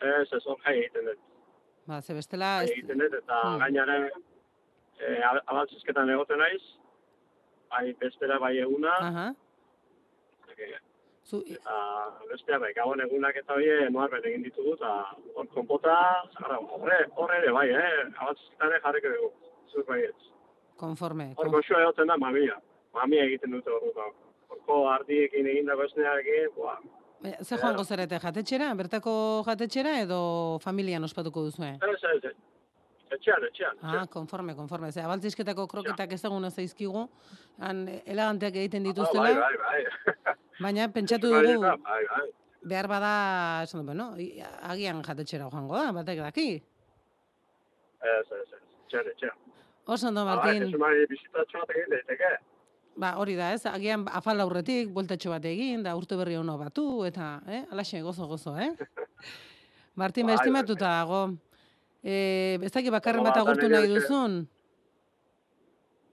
Ez, 0.00 0.32
ez, 0.32 0.42
hor 0.46 0.58
jai 0.64 0.76
egiten 0.78 1.04
dut. 1.10 1.18
Ba, 1.86 2.00
ze 2.00 2.14
bestela... 2.14 2.62
Ez- 2.64 2.70
egiten 2.70 2.98
dut, 2.98 3.14
eta 3.22 3.40
Hmm. 3.44 3.58
gainaren 3.58 4.08
e, 5.00 5.22
abaltzizketan 5.46 6.10
egoten 6.10 6.38
naiz, 6.38 6.62
bai 7.70 7.92
bestera 8.00 8.38
bai 8.38 8.56
eguna, 8.58 8.94
Aha. 9.10 9.28
Zu, 11.30 11.38
eta 11.46 11.74
bestea 12.30 12.58
bai 12.58 12.72
gabon 12.74 13.00
egunak 13.04 13.36
eta 13.38 13.54
hori 13.54 13.68
noarbet 13.94 14.24
egin 14.26 14.42
ditugu, 14.42 14.72
eta 14.74 14.90
hor 15.36 15.46
konpota, 15.54 15.94
horre, 16.74 16.96
horre 17.16 17.36
ere 17.38 17.52
bai, 17.54 17.68
eh? 17.70 18.08
abaltzizketan 18.18 18.72
ere 18.72 18.80
jarriko 18.86 19.12
dugu, 19.14 19.30
zuk 19.72 19.86
bai 19.92 20.00
ez. 20.08 20.16
konforme. 20.80 21.28
Hor 21.36 21.50
goxoa 21.52 21.82
egoten 21.84 22.08
da 22.08 22.16
mamia, 22.16 22.56
mamia 22.96 23.24
egiten 23.28 23.52
dute 23.52 23.70
hor 23.70 24.14
Horko 24.50 24.88
ardiekin 24.90 25.46
egindako 25.46 25.84
esnearekin, 25.86 26.48
buah, 26.56 26.78
Ze 27.44 27.56
joango 27.60 27.84
zarete, 27.84 28.18
jatetxera? 28.18 28.70
Bertako 28.74 29.12
jatetxera 29.46 29.98
edo 30.00 30.58
familian 30.62 31.04
ospatuko 31.04 31.42
duzue? 31.44 31.74
ez, 31.76 32.04
ez, 32.14 32.24
ez. 32.30 32.36
Etxean, 33.10 33.44
etxean. 33.44 33.76
Ah, 33.82 34.06
konforme, 34.06 34.54
konforme. 34.54 34.92
Ze, 34.92 35.02
abaltzizketako 35.02 35.66
kroketak 35.68 36.12
ezaguna 36.14 36.48
zaizkigu, 36.50 37.08
han 37.58 37.88
eleganteak 38.06 38.54
egiten 38.54 38.84
dituztela, 38.86 39.32
Bai, 39.34 39.56
bai, 39.58 39.84
bai. 39.84 40.34
baina 40.64 40.86
pentsatu 40.94 41.28
dugu, 41.34 41.60
bai, 41.60 42.04
bai. 42.12 42.26
behar 42.62 42.86
bada, 42.88 43.62
esan 43.64 43.80
du, 43.82 43.86
bueno, 43.90 44.12
i- 44.16 44.40
agian 44.62 45.02
jatetxera 45.02 45.50
joango 45.50 45.76
da, 45.76 45.90
batek 45.92 46.22
daki. 46.22 46.48
Ez, 48.00 48.26
ez, 48.30 48.46
ez. 48.46 48.62
Etxean, 48.86 49.10
etxean. 49.12 49.36
Oso 49.90 50.08
ondo, 50.08 50.24
Bai, 50.24 50.36
Martin. 50.36 50.70
Bizitatxo 51.10 51.58
bat 51.64 51.70
egin 51.76 51.90
daiteke. 51.96 52.30
Ba, 53.00 53.14
hori 53.16 53.32
da, 53.38 53.54
ez? 53.56 53.64
Agian 53.64 54.04
afal 54.12 54.42
aurretik, 54.44 54.90
bueltatxo 54.92 55.30
bat 55.32 55.44
egin, 55.48 55.84
da 55.86 55.94
urte 55.96 56.18
berri 56.20 56.34
ono 56.36 56.58
batu, 56.60 56.84
eta, 57.08 57.38
eh? 57.48 57.62
Alaxe, 57.72 58.02
gozo, 58.04 58.26
gozo, 58.28 58.52
eh? 58.60 58.74
Martin, 60.00 60.28
ba, 60.28 60.34
Bai, 60.34 60.40
estimatuta 60.40 60.90
dago. 60.98 61.20
E, 62.04 62.58
ez 62.60 62.72
dakit 62.74 62.92
bakarren 62.92 63.24
bat 63.24 63.38
ba, 63.38 63.44
agurtu 63.44 63.70
nahi 63.72 63.88
duzun? 63.88 64.42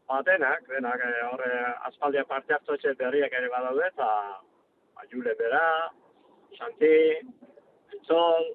Ba, 0.08 0.22
denak, 0.30 0.64
denak, 0.72 1.04
eh, 1.04 1.26
horre 1.28 1.52
aspaldia 1.90 2.24
parte 2.30 2.56
hartu 2.56 2.78
etxe 2.78 2.96
berriak 3.02 3.36
ere 3.36 3.52
badaude, 3.52 3.92
eta 3.92 4.08
ba, 4.96 5.08
Jule 5.12 5.36
Bera, 5.40 5.66
Santi, 6.56 6.94
Itzol, 8.00 8.54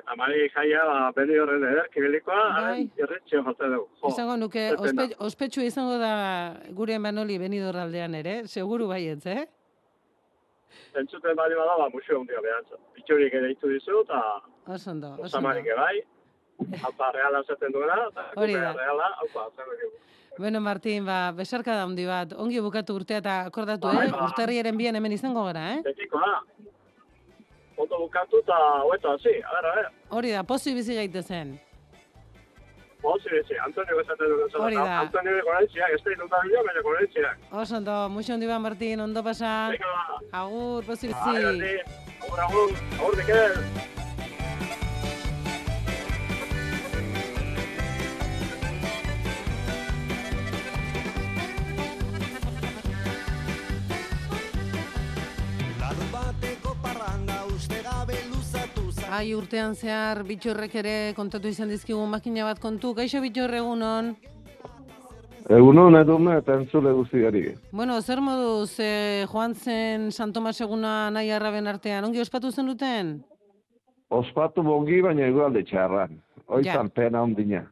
eta 0.00 0.48
Jaia, 0.54 0.82
ba, 0.86 1.12
beni 1.16 1.38
horren 1.38 1.62
ederki 1.64 2.00
bilikoa, 2.00 2.42
Bai. 2.60 2.90
irritxio 2.98 3.42
jote 3.46 3.68
dugu. 3.72 3.88
Jo, 4.02 4.08
Izango 4.08 4.36
nuke, 4.36 4.64
ospe, 4.78 5.06
ospetsu 5.18 5.60
izango 5.62 5.98
da 5.98 6.12
gure 6.76 6.98
Manoli 6.98 7.38
benidorraldean 7.38 8.14
ere, 8.14 8.46
seguru 8.46 8.88
baietz, 8.88 9.26
eh? 9.26 9.46
Entzuten 11.00 11.36
bali 11.38 11.54
bada, 11.54 11.76
ba, 11.78 11.88
museo 11.94 12.20
hundia 12.20 12.40
behantza. 12.42 12.78
Bitxurik 12.96 13.34
ere 13.34 13.48
ditu 13.54 13.68
dizu, 13.68 14.02
eta 14.04 14.20
Oso 14.70 14.90
ondo, 14.90 15.12
oso 15.18 15.22
Osamarik 15.30 15.66
ondo. 15.66 15.82
bai, 15.82 16.78
haupa 16.84 17.10
reala 17.12 17.42
zaten 17.46 17.72
duena, 17.72 17.96
eta 18.10 18.24
Hori 18.36 18.54
kupe 18.54 18.64
da. 18.64 18.72
reala, 18.78 19.10
haupa, 19.22 19.48
zer 19.56 19.66
dugu. 19.70 19.96
Bueno, 20.38 20.60
Martin, 20.60 21.04
ba, 21.04 21.32
besarka 21.36 21.74
da 21.74 21.82
handi 21.84 22.06
bat, 22.06 22.32
ongi 22.38 22.60
bukatu 22.60 22.94
urtea 22.94 23.18
eta 23.18 23.40
akordatu, 23.50 23.88
Bai, 23.88 24.06
eh? 24.08 24.10
ba. 24.12 24.24
Urtarriaren 24.28 24.76
bian 24.78 24.94
hemen 24.96 25.12
izango 25.12 25.44
gara, 25.44 25.64
eh? 25.76 25.80
Betiko 25.84 26.18
da. 26.22 26.40
Ondo 27.80 27.96
bukatu 27.98 28.38
eta 28.42 28.56
hoeto 28.84 29.14
hasi, 29.14 29.32
a 29.40 29.50
ber, 29.56 29.66
a 29.70 29.74
ber. 29.76 29.86
Hori 30.10 30.32
da, 30.34 30.42
pozi 30.44 30.74
bizi 30.76 30.94
gaitezen. 30.98 31.54
Bozi 33.00 33.30
bizi, 33.32 33.56
Antonio 33.64 33.96
dugu 33.96 34.48
zela. 34.50 34.64
Hori 34.66 34.76
da. 34.76 34.98
Antonio 35.00 35.36
de 35.36 35.42
Gorentziak, 35.46 35.94
ez 35.94 36.02
da 36.04 36.12
inunda 36.12 36.40
bilo, 36.44 36.64
baina 36.66 36.82
Gorentziak. 36.82 37.38
Oso 37.62 37.76
ondo, 37.76 37.94
muixo 38.10 38.34
handi 38.34 38.46
bat, 38.50 38.60
Martin, 38.60 39.00
ondo 39.00 39.22
pasa. 39.24 39.70
Venga, 39.70 39.94
Agur, 40.42 40.84
pozi 40.84 41.08
bizi. 41.08 41.46
handi. 41.46 41.72
Agur, 42.20 42.40
agur, 42.48 42.76
agur, 42.98 43.16
Mikel. 43.16 43.52
Larun 43.54 43.99
parranda 57.00 57.46
uste 57.46 57.80
gabe 57.82 58.16
luzatu 58.28 58.90
za 58.92 59.08
Ai, 59.16 59.32
urtean 59.34 59.74
zehar 59.74 60.22
bitxorrek 60.28 60.74
ere 60.82 60.94
kontatu 61.16 61.48
izan 61.48 61.70
dizkigu 61.72 62.00
makina 62.06 62.44
bat 62.44 62.60
kontu. 62.60 62.92
Kaixo 62.94 63.22
bitxor 63.24 63.54
egunon. 63.56 64.12
Egunon, 65.50 65.96
edurne, 65.98 66.36
eta 66.38 66.58
entzule 66.60 66.92
guztiari. 66.94 67.42
Bueno, 67.72 67.96
zer 68.02 68.20
moduz 68.22 68.76
eh, 68.84 69.24
joan 69.32 69.54
zen 69.54 70.10
San 70.12 70.32
Tomas 70.32 70.60
eguna 70.60 71.10
nahi 71.10 71.30
arraben 71.34 71.66
artean, 71.66 72.04
ongi 72.04 72.20
ospatu 72.20 72.52
zen 72.52 72.68
duten? 72.70 73.14
Ospatu 74.10 74.62
bongi, 74.66 75.00
baina 75.02 75.26
egualde 75.26 75.64
txarran. 75.64 76.20
Oizan 76.46 76.90
pena 76.90 77.22
ondina. 77.22 77.64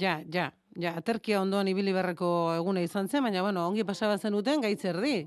Ja, 0.00 0.18
ja, 0.34 0.50
ja, 0.76 0.96
aterkia 0.98 1.40
ondoan 1.40 1.68
ibili 1.68 1.94
berreko 1.94 2.52
eguna 2.56 2.82
izan 2.82 3.08
zen, 3.08 3.22
baina 3.22 3.46
bueno, 3.46 3.68
ongi 3.68 3.84
pasaba 3.84 4.18
zen 4.18 4.34
duten 4.36 4.60
gaitzerdi. 4.64 5.22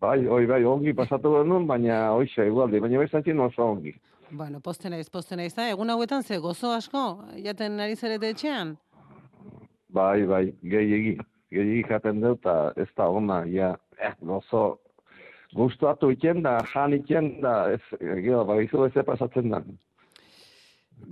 Bai, 0.00 0.26
oi, 0.26 0.46
bai, 0.48 0.62
ongi 0.64 0.94
pasatu 0.96 1.34
genuen, 1.34 1.66
baina 1.68 1.96
oixa 2.16 2.46
egualde, 2.48 2.78
baina 2.80 3.02
bezatzen 3.02 3.40
oso 3.44 3.66
ongi. 3.74 3.92
Bueno, 4.32 4.60
poste 4.64 4.88
naiz, 4.88 5.10
poste 5.12 5.36
naiz, 5.36 5.52
da, 5.52 5.66
egun 5.68 5.92
hauetan 5.92 6.22
ze 6.22 6.38
gozo 6.40 6.70
asko, 6.72 7.02
jaten 7.44 7.76
ari 7.84 7.98
zarete 7.98 8.30
etxean? 8.32 8.76
Bai, 9.92 10.24
bai, 10.30 10.44
gehiegi, 10.72 11.18
gehiegi 11.52 11.82
jaten 11.90 12.22
dut, 12.24 12.40
eta 12.40 12.54
ez 12.80 12.88
da 12.96 13.10
ona, 13.12 13.42
ja, 13.52 13.74
eh, 13.98 14.14
gozo, 14.24 14.64
gustatu 15.52 16.10
iken 16.14 16.40
da, 16.48 16.56
jan 16.72 16.96
iken 16.96 17.30
da, 17.44 17.54
ez, 17.74 17.82
gero, 18.00 18.46
baizu 18.48 18.86
ez 18.86 19.04
pasatzen 19.04 19.52
da. 19.52 19.60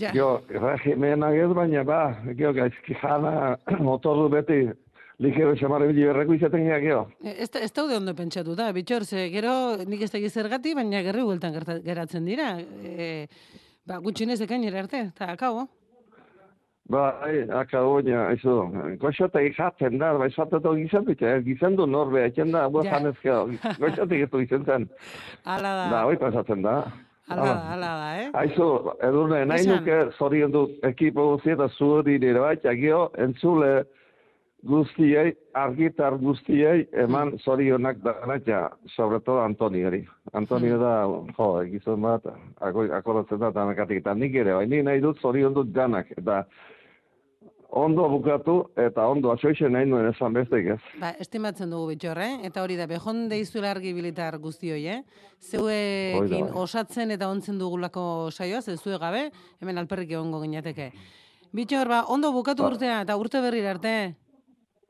Ja. 0.00 0.14
Jo, 0.16 0.30
regimenak 0.48 1.36
ez 1.36 1.50
baina, 1.60 1.84
ba, 1.84 2.02
gio, 2.40 2.54
gaizki 2.56 2.96
jana, 3.02 3.58
motordu 3.90 4.30
beti, 4.32 4.62
ligero 5.18 5.54
xamarre 5.58 5.88
bili 5.90 6.04
berreko 6.06 6.34
izaten 6.34 6.62
gira, 6.64 6.78
gio. 6.80 7.00
E, 7.24 7.34
Ez, 7.42 7.50
da- 7.50 7.60
ez 7.60 7.72
daude 7.72 7.96
ondo 7.96 8.14
pentsatu 8.14 8.54
da, 8.54 8.72
bitxor, 8.72 9.04
ze 9.04 9.28
gero 9.30 9.76
nik 9.86 10.02
ez 10.02 10.10
dakit 10.12 10.30
zergati, 10.32 10.74
baina 10.74 11.02
gerri 11.02 11.22
bueltan 11.26 11.52
gerta- 11.54 11.80
geratzen 11.82 12.24
dira. 12.24 12.52
E, 12.84 13.26
ba, 13.86 13.98
gutxinez 13.98 14.40
ekainera 14.40 14.78
arte, 14.84 15.08
eta 15.14 15.32
akabo. 15.32 15.66
Ba, 16.88 17.18
ai, 17.20 17.42
akabo 17.52 17.96
baina, 17.98 18.28
aizu, 18.30 18.54
goxote 19.02 19.42
jatzen 19.52 19.98
da, 19.98 20.14
ba, 20.16 20.26
esateto 20.30 20.72
gizan 20.78 21.04
dut, 21.04 21.20
eh, 21.20 21.42
gizan 21.44 21.74
du 21.76 21.84
norbe, 21.86 22.22
etxen 22.30 22.50
da, 22.54 22.68
bua 22.68 22.84
Ja. 22.84 22.94
janezkeo, 22.96 23.42
goxote 23.82 24.16
gitu 24.22 24.38
gizan 24.40 24.64
zen. 24.64 24.88
Hala 25.44 25.74
da, 25.82 25.90
Da, 25.90 26.04
hoi 26.06 26.16
pasatzen 26.16 26.62
da. 26.62 26.78
hala 27.28 27.42
da, 27.44 27.58
hala 27.74 27.90
da, 27.98 28.08
eh? 28.22 28.30
Aizu, 28.32 28.70
edurne, 29.02 29.44
nahi 29.44 29.66
nuke 29.66 29.98
zorion 30.16 30.50
dut 30.50 30.70
ekipo 30.82 31.26
guzti 31.34 31.50
eta 31.50 31.68
zuhuri 31.68 32.18
nire 32.18 32.40
bai, 32.40 32.56
gio, 32.80 33.10
entzule 33.18 33.84
guztiei, 34.62 35.32
argitar 35.54 36.16
guztiei, 36.18 36.88
eman 36.92 37.36
zorionak 37.44 37.98
da 38.02 38.14
naita, 38.26 38.70
sobre 38.96 39.20
todo 39.20 39.40
Antoniori. 39.42 40.04
Antonio 40.32 40.78
da, 40.78 40.94
jo, 41.36 41.50
gizon 41.70 42.02
bat, 42.02 42.26
ako- 42.60 42.88
akordatzen 42.92 43.38
da, 43.38 43.48
eta 43.54 43.66
mekatik, 43.66 43.98
eta 44.02 44.14
nik 44.14 44.34
ere, 44.34 44.54
bai, 44.54 44.66
ni 44.66 44.82
nahi 44.82 45.00
dut 45.00 45.20
zorion 45.20 45.54
dut 45.54 45.72
ganak, 45.72 46.10
eta 46.18 46.44
ondo 47.70 48.08
bukatu, 48.08 48.70
eta 48.76 49.06
ondo 49.06 49.30
atxoixe 49.30 49.68
nahi 49.68 49.86
nuen 49.86 50.08
esan 50.10 50.32
bestek 50.32 50.66
ez. 50.74 50.80
Ba, 51.00 51.10
estimatzen 51.20 51.70
dugu 51.70 51.92
bitxor, 51.92 52.18
eh? 52.18 52.38
Eta 52.48 52.62
hori 52.64 52.76
da, 52.76 52.86
behon 52.86 53.28
deizuela 53.28 53.70
argi 53.70 53.92
bilitar 53.94 54.38
guztioi, 54.38 54.86
eh? 54.88 55.02
Zeuekin 55.38 56.48
osatzen 56.54 57.10
eta 57.10 57.28
ontzen 57.28 57.58
dugulako 57.60 58.30
saioa, 58.32 58.62
ze 58.62 58.76
zue 58.76 58.98
gabe, 58.98 59.30
hemen 59.60 59.78
alperrik 59.78 60.10
egongo 60.10 60.40
ginateke. 60.42 60.92
Bitxor, 61.52 61.88
ba, 61.88 62.04
ondo 62.08 62.32
bukatu 62.32 62.62
Ba. 62.62 62.68
urtea, 62.72 63.02
eta 63.02 63.16
urte 63.16 63.40
berrira 63.40 63.70
arte. 63.70 64.14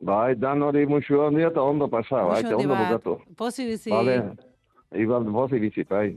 Bai, 0.01 0.35
dan 0.35 0.63
hori 0.63 0.87
musu 0.87 1.21
handi 1.21 1.43
eta 1.43 1.63
ondo 1.63 1.89
pasa, 1.89 2.23
bai, 2.25 2.41
eta 2.41 2.57
ondo 2.57 2.75
bukatu. 2.75 3.19
Pozi 3.37 3.67
bizi. 3.67 3.91
Vale, 3.91 4.23
Iban, 4.95 5.33
bozi 5.33 5.59
bizi, 5.59 5.85
bai. 5.85 6.17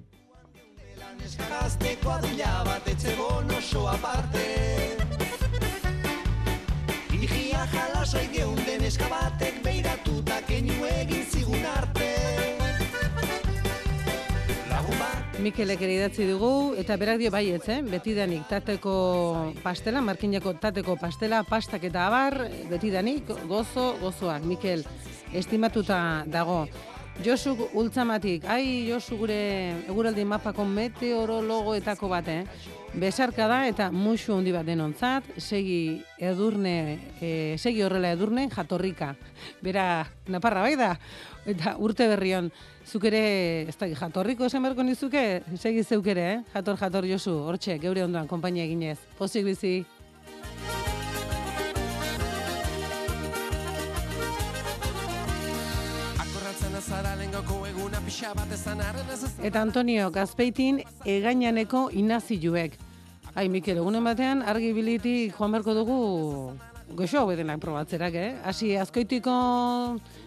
Gazteko 1.22 2.10
adila 2.10 2.64
bat 2.66 2.88
etxegon 2.88 3.52
oso 3.58 3.84
aparte 3.88 4.46
Igia 7.14 7.66
jalasai 7.74 8.26
geunden 8.34 8.88
eskabatek 8.90 9.62
beiratuta 9.66 10.42
keinu 10.48 10.88
egin 10.94 11.26
zigun 11.34 11.68
arte 11.76 12.11
Mikelek 15.42 15.82
ere 15.82 15.96
idatzi 15.96 16.26
dugu, 16.30 16.76
eta 16.78 16.94
berak 17.02 17.18
dio 17.18 17.32
baietz, 17.34 17.64
eh? 17.74 17.80
betidanik 17.82 18.44
tateko 18.46 18.92
pastela, 19.64 20.02
markinako 20.06 20.52
tateko 20.62 20.94
pastela, 21.02 21.40
pastak 21.42 21.88
eta 21.90 22.04
abar, 22.06 22.36
betidanik 22.70 23.32
gozo, 23.50 23.96
gozoak. 24.04 24.46
Mikel, 24.46 24.84
estimatuta 25.34 25.98
dago. 26.30 26.68
Josu 27.26 27.56
ultzamatik, 27.74 28.46
ai 28.46 28.86
Josu 28.86 29.18
gure 29.18 29.38
eguraldi 29.90 30.24
mapako 30.30 30.64
meteorologoetako 30.70 32.10
bat, 32.12 32.30
eh? 32.30 32.44
Besarka 33.02 33.48
da 33.50 33.64
eta 33.70 33.88
musu 33.92 34.36
handi 34.36 34.54
bat 34.54 34.68
denontzat, 34.68 35.26
segi 35.42 36.04
edurne, 36.22 36.76
e, 37.18 37.32
segi 37.58 37.82
horrela 37.82 38.14
edurne 38.14 38.46
jatorrika. 38.54 39.16
Bera, 39.66 40.06
naparra 40.30 40.62
bai 40.68 40.76
da, 40.78 40.92
eta 41.50 41.76
urte 41.82 42.06
berrion, 42.14 42.52
zuk 42.88 43.06
ere, 43.10 43.24
ez 43.70 43.76
da, 43.78 43.88
jatorriko 43.88 44.46
esan 44.46 44.64
beharko 44.66 44.84
nizuke, 44.84 45.42
segi 45.58 45.84
zeuk 45.84 46.08
ere, 46.14 46.28
eh? 46.34 46.38
jator, 46.54 46.78
jator 46.80 47.08
Josu, 47.10 47.34
hortxe, 47.48 47.78
geure 47.82 48.04
ondoan, 48.06 48.28
konpainia 48.28 48.66
eginez. 48.66 49.00
Pozik 49.18 49.46
bizi. 49.46 49.82
Eta 59.42 59.62
Antonio 59.62 60.10
Gazpeitin 60.12 60.82
egainaneko 61.06 61.90
inaziluek. 61.94 62.76
Ai, 63.36 63.48
Mikel, 63.48 63.80
egunen 63.80 64.04
batean 64.04 64.42
argi 64.44 64.74
biliti 64.76 65.16
joan 65.32 65.54
beharko 65.56 65.76
dugu 65.78 66.00
goxo 66.96 67.24
hobedenak 67.24 67.62
probatzerak, 67.64 68.16
eh? 68.16 68.32
Hasi 68.44 68.76
azkoitiko 68.78 69.34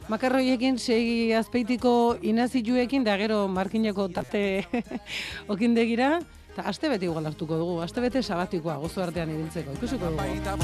makarroiekin, 0.08 0.78
segi 0.78 1.32
azpeitiko 1.36 2.16
inaziluekin, 2.22 3.04
da 3.04 3.16
gero 3.20 3.46
markineko 3.48 4.08
tate 4.12 4.64
okindegira, 5.52 6.18
eta 6.52 6.66
aste 6.70 6.90
bete 6.92 7.08
igual 7.08 7.26
hartuko 7.26 7.58
dugu, 7.60 7.80
aste 7.82 8.04
bete 8.04 8.22
sabatikoa 8.22 8.76
gozo 8.82 9.02
artean 9.02 9.32
ibiltzeko, 9.32 9.76
ikusiko 9.78 10.12
dugu. 10.12 10.20
Baita 10.20 10.56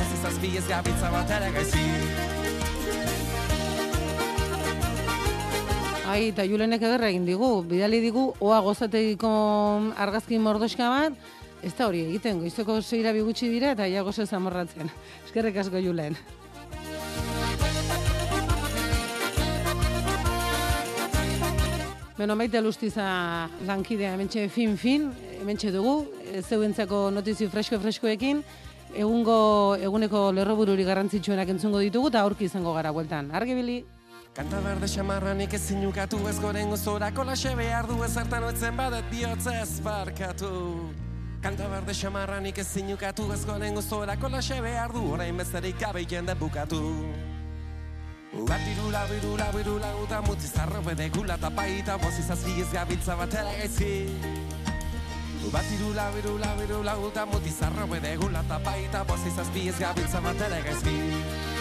gabitza 0.69 1.11
bat 1.11 1.37
ere 1.39 1.51
Ai, 6.11 6.33
eta 6.33 6.43
Julenek 6.43 6.83
ederra 6.83 7.07
egin 7.13 7.23
digu, 7.23 7.61
bidali 7.71 8.01
digu, 8.03 8.33
oa 8.43 8.59
gozategiko 8.67 9.31
argazki 9.95 10.41
mordoska 10.43 10.89
bat, 10.91 11.31
ez 11.63 11.71
da 11.79 11.87
hori 11.87 12.03
egiten, 12.09 12.41
goizeko 12.43 12.81
zeira 12.83 13.15
bigutxi 13.15 13.47
dira 13.53 13.77
eta 13.77 13.87
ia 13.87 14.03
gozo 14.03 14.27
zamorratzen. 14.27 14.91
Eskerrik 15.29 15.63
asko 15.63 15.79
Julen. 15.79 16.19
Beno, 22.21 22.35
maite 22.37 22.61
lustiza 22.61 23.49
lankidea 23.65 24.11
hementxe 24.13 24.43
fin-fin, 24.53 25.07
hementxe 25.39 25.71
dugu, 25.73 26.03
zeuentzako 26.43 27.07
notizio 27.17 27.49
fresko-freskoekin, 27.49 28.43
egungo 28.93 29.37
eguneko 29.81 30.27
lerrobururi 30.37 30.85
garrantzitsuenak 30.85 31.55
entzungo 31.55 31.81
ditugu 31.81 32.11
eta 32.13 32.21
aurki 32.27 32.45
izango 32.51 32.75
gara 32.77 32.93
bueltan. 32.93 33.33
Argibili! 33.33 33.79
Kanta 34.37 34.61
berde 34.61 34.93
xamarranik 34.93 35.57
ez 35.57 35.63
zinukatu 35.73 36.21
ez 36.29 36.37
goren 36.45 36.69
gozorako 36.77 37.25
laxe 37.31 37.55
behar 37.57 37.89
du 37.89 37.97
ezertan 38.05 38.45
oetzen 38.51 38.77
badet 38.77 39.09
bihotzez 39.11 39.81
barkatu 39.83 40.53
Kanta 41.41 41.73
berde 41.73 41.97
xamarranik 41.97 42.61
ez 42.61 42.69
zinukatu 42.69 43.33
ez 43.33 43.41
goren 43.49 43.81
gozorako 43.81 44.29
laxe 44.29 44.61
behar 44.61 44.93
du 44.93 45.09
orain 45.17 45.41
besterik 45.41 45.81
gabe 45.81 46.05
jende 46.05 46.37
bukatu 46.37 46.85
Batirula, 48.33 49.07
birula, 49.11 49.51
birula, 49.51 49.97
uta 49.97 50.21
mutzi 50.23 50.47
zarro 50.47 50.81
bede 50.83 51.09
gula 51.11 51.35
eta 51.35 51.51
baita 51.51 51.97
bozi 51.99 52.23
zazpi 52.23 52.61
ez 52.63 52.69
gabiltza 52.73 53.17
batera 53.17 53.51
gaizki 53.59 54.07
Batirula, 55.51 56.11
birula, 56.15 56.55
birula, 56.61 56.95
uta 56.99 57.27
mutzi 57.27 57.51
zarro 57.51 57.89
bede 57.91 58.15
gula 58.17 58.45
eta 58.47 58.59
baita 58.63 59.03
bozi 59.05 59.35
zazpi 59.35 59.67
ez 59.69 59.79
gabiltza 59.81 60.21
batera 60.21 60.61
gaizki 60.63 61.60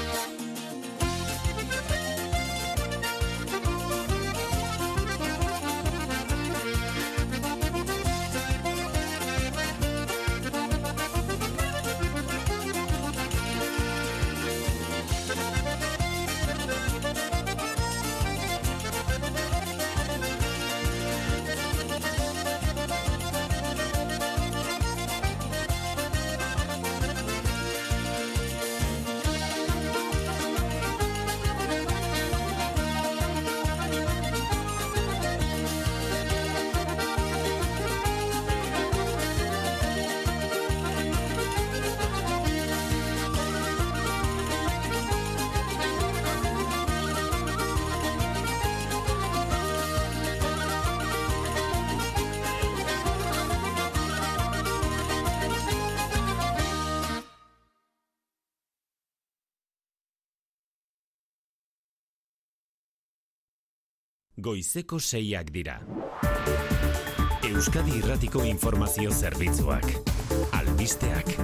Goizeko 64.50 64.98
seiak 64.98 65.52
dira. 65.54 65.76
Euskadi 67.46 68.00
Irratiko 68.00 68.42
Informazio 68.50 69.12
Zerbitzuak. 69.14 69.86
Albisteak. 70.58 71.36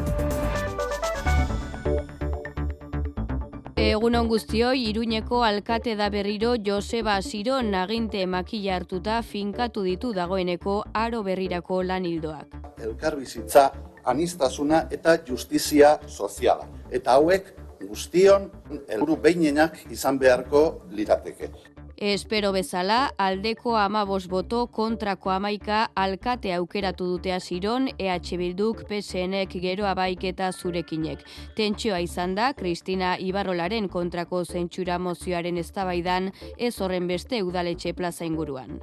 Egunon 3.84 4.32
guztioi, 4.32 4.88
Iruñeko 4.90 5.44
alkate 5.46 5.94
da 6.00 6.08
berriro 6.10 6.56
Joseba 6.70 7.20
Siro 7.22 7.60
naginte 7.62 8.26
makila 8.26 8.80
hartuta 8.80 9.20
finkatu 9.22 9.86
ditu 9.86 10.16
dagoeneko 10.18 10.80
aro 11.04 11.22
berrirako 11.30 11.84
lan 11.84 12.10
hildoak. 12.10 12.58
elkarbizitza 12.82 13.68
anistasuna 14.04 14.88
eta 14.90 15.20
justizia 15.30 16.00
soziala. 16.08 16.66
Eta 16.90 17.20
hauek 17.20 17.54
guztion 17.86 18.50
helburu 18.90 19.22
behinenak 19.30 19.78
izan 19.92 20.18
beharko 20.18 20.66
lirateke. 20.90 21.75
Espero 21.98 22.52
bezala, 22.52 23.14
aldeko 23.18 23.78
amabos 23.78 24.28
boto 24.28 24.66
kontrako 24.68 25.32
amaika 25.32 25.86
alkate 25.96 26.52
aukeratu 26.54 27.06
dute 27.14 27.32
asiron 27.32 27.88
EH 27.98 28.36
Bilduk 28.38 28.84
PSNek 28.90 29.56
gero 29.64 29.88
abaik 29.88 30.26
eta 30.28 30.52
zurekinek. 30.52 31.24
Tentsioa 31.56 32.02
izan 32.04 32.36
da, 32.36 32.52
Kristina 32.54 33.16
Ibarrolaren 33.18 33.88
kontrako 33.88 34.44
zentsura 34.44 35.00
mozioaren 35.00 35.58
eztabaidan 35.58 36.34
ez 36.58 36.76
horren 36.82 37.08
beste 37.08 37.42
udaletxe 37.44 37.94
plaza 37.94 38.26
inguruan. 38.26 38.82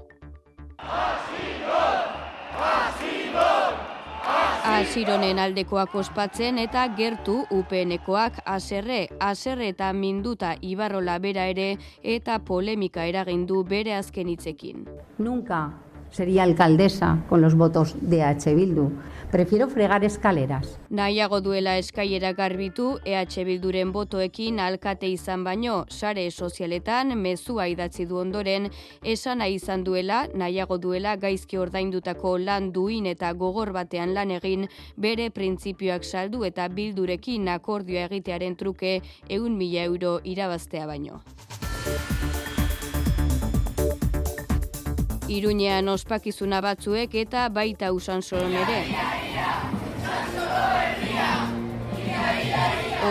Asironen 4.63 5.41
aldekoak 5.43 5.95
ospatzen 5.99 6.59
eta 6.63 6.85
gertu 6.95 7.41
UPNekoak 7.51 8.37
aserre, 8.47 9.09
aserre 9.19 9.73
eta 9.73 9.89
minduta 9.93 10.53
Ibarrola 10.63 11.19
bera 11.19 11.49
ere 11.51 11.67
eta 12.17 12.39
polemika 12.39 13.03
eragindu 13.11 13.65
bere 13.67 13.97
azken 13.99 14.31
hitzekin. 14.31 14.85
Nunca 15.19 15.65
sería 16.13 16.45
alcaldesa 16.45 17.25
con 17.29 17.41
los 17.41 17.57
votos 17.57 17.97
de 18.01 18.23
H. 18.23 18.55
Bildu. 18.55 18.93
Prefiero 19.33 19.67
fregar 19.67 20.05
escaleras. 20.05 20.79
Nahiago 20.91 21.41
duela 21.41 21.79
eskaiera 21.79 22.35
garbitu, 22.35 22.99
EH 23.07 23.45
Bilduren 23.47 23.91
botoekin 23.91 24.61
alkate 24.61 25.09
izan 25.09 25.43
baino, 25.43 25.87
sare 25.89 26.31
sozialetan 26.31 27.17
mezua 27.17 27.67
idatzi 27.73 28.05
du 28.05 28.19
ondoren, 28.21 28.69
esana 29.03 29.49
izan 29.49 29.85
duela, 29.89 30.27
nahiago 30.35 30.77
duela 30.77 31.17
gaizki 31.17 31.57
ordaindutako 31.57 32.37
lan 32.45 32.73
duin 32.77 33.07
eta 33.07 33.33
gogor 33.33 33.73
batean 33.73 34.13
lan 34.13 34.37
egin, 34.37 34.69
bere 34.97 35.31
printzipioak 35.31 36.05
saldu 36.05 36.45
eta 36.45 36.69
bildurekin 36.69 37.49
akordioa 37.49 38.05
egitearen 38.13 38.57
truke 38.61 38.99
eun 39.31 39.57
mila 39.57 39.89
euro 39.89 40.19
irabaztea 40.25 40.87
baino. 40.87 41.23
Iruñean 45.33 45.89
ospakizuna 45.89 46.61
batzuek 46.61 47.15
eta 47.17 47.49
baita 47.49 47.89
usan 47.97 48.21
soron 48.23 48.53
ere. 48.53 48.81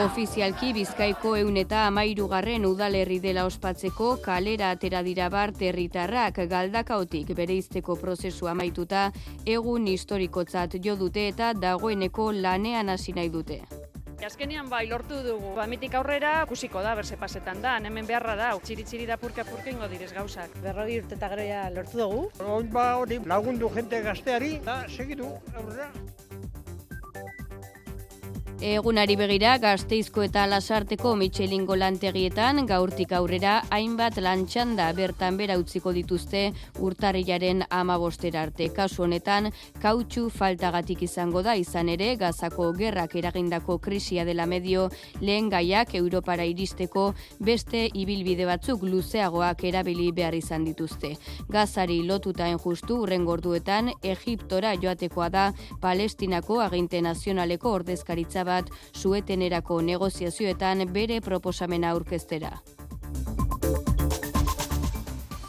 Ofizialki 0.02 0.72
Bizkaiko 0.78 1.34
eun 1.40 1.58
eta 1.62 1.82
amairugarren 1.88 2.66
udalerri 2.70 3.18
dela 3.26 3.46
ospatzeko 3.50 4.12
kalera 4.24 4.72
atera 4.76 5.02
dira 5.08 5.30
bar 5.34 5.54
territarrak 5.58 6.40
galdakaotik 6.54 7.34
bereizteko 7.42 7.98
prozesu 8.06 8.50
amaituta 8.54 9.12
egun 9.58 9.88
historikotzat 9.94 10.78
jo 10.86 10.96
dute 11.06 11.28
eta 11.34 11.54
dagoeneko 11.54 12.32
lanean 12.32 12.90
hasi 12.90 13.18
nahi 13.18 13.34
dute. 13.38 13.64
Azkenean 14.26 14.70
bai 14.70 14.86
lortu 14.88 15.18
dugu. 15.26 15.56
Bamitik 15.58 15.96
aurrera 15.98 16.34
ikusiko 16.46 16.82
da 16.86 16.94
berse 16.98 17.18
pasetan 17.18 17.62
da. 17.64 17.78
Hemen 17.82 18.06
beharra 18.06 18.36
da. 18.38 18.52
Txiri 18.62 18.86
txiri 18.86 19.08
da 19.10 19.18
purka 19.18 19.46
purka 19.48 19.74
ingo 19.74 19.90
direz 19.92 20.12
gauzak. 20.14 20.54
Berroi 20.62 21.00
urte 21.02 21.18
eta 21.18 21.32
gero 21.34 21.48
ja 21.48 21.64
lortu 21.74 22.04
dugu. 22.04 22.24
Hori 22.46 22.74
ba 22.76 22.86
hori 23.02 23.22
lagundu 23.34 23.72
jente 23.74 24.02
gazteari, 24.06 24.60
da 24.66 24.84
segitu 24.90 25.34
aurrera. 25.56 25.90
Egunari 28.62 29.16
begira, 29.18 29.55
gazteizko 29.57 30.22
eta 30.22 30.43
lasarteko 30.45 31.16
Michelingo 31.18 31.74
lantegietan 31.74 32.68
gaurtik 32.70 33.09
aurrera 33.18 33.55
hainbat 33.74 34.20
lantxanda 34.22 34.91
bertan 34.93 35.39
bera 35.39 35.55
utziko 35.57 35.89
dituzte 35.95 36.43
urtarrilaren 36.78 37.64
amabostera 37.74 38.43
arte. 38.45 38.68
Kasu 38.70 39.07
honetan, 39.07 39.49
kautxu 39.82 40.28
faltagatik 40.30 41.01
izango 41.07 41.41
da 41.41 41.55
izan 41.57 41.89
ere, 41.89 42.12
gazako 42.22 42.68
gerrak 42.78 43.16
eragindako 43.18 43.80
krisia 43.82 44.28
dela 44.30 44.45
medio, 44.45 44.91
lehen 45.22 45.49
gaiak 45.49 45.95
Europara 45.97 46.45
iristeko 46.45 47.07
beste 47.39 47.88
ibilbide 47.95 48.45
batzuk 48.45 48.86
luzeagoak 48.86 49.66
erabili 49.72 50.12
behar 50.12 50.38
izan 50.38 50.70
dituzte. 50.70 51.16
Gazari 51.49 52.03
lotuta 52.05 52.45
enjustu 52.53 53.01
urren 53.07 53.26
gorduetan, 53.26 53.89
Egiptora 54.03 54.78
joatekoa 54.78 55.32
da 55.34 55.49
Palestinako 55.82 56.62
aginte 56.62 57.01
nazionaleko 57.01 57.74
ordezkaritza 57.82 58.51
bat 58.52 58.72
suetenerako 58.91 59.82
negoziazioetan 59.88 60.86
bere 60.93 61.22
proposamena 61.26 61.95
aurkeztera. 61.95 62.56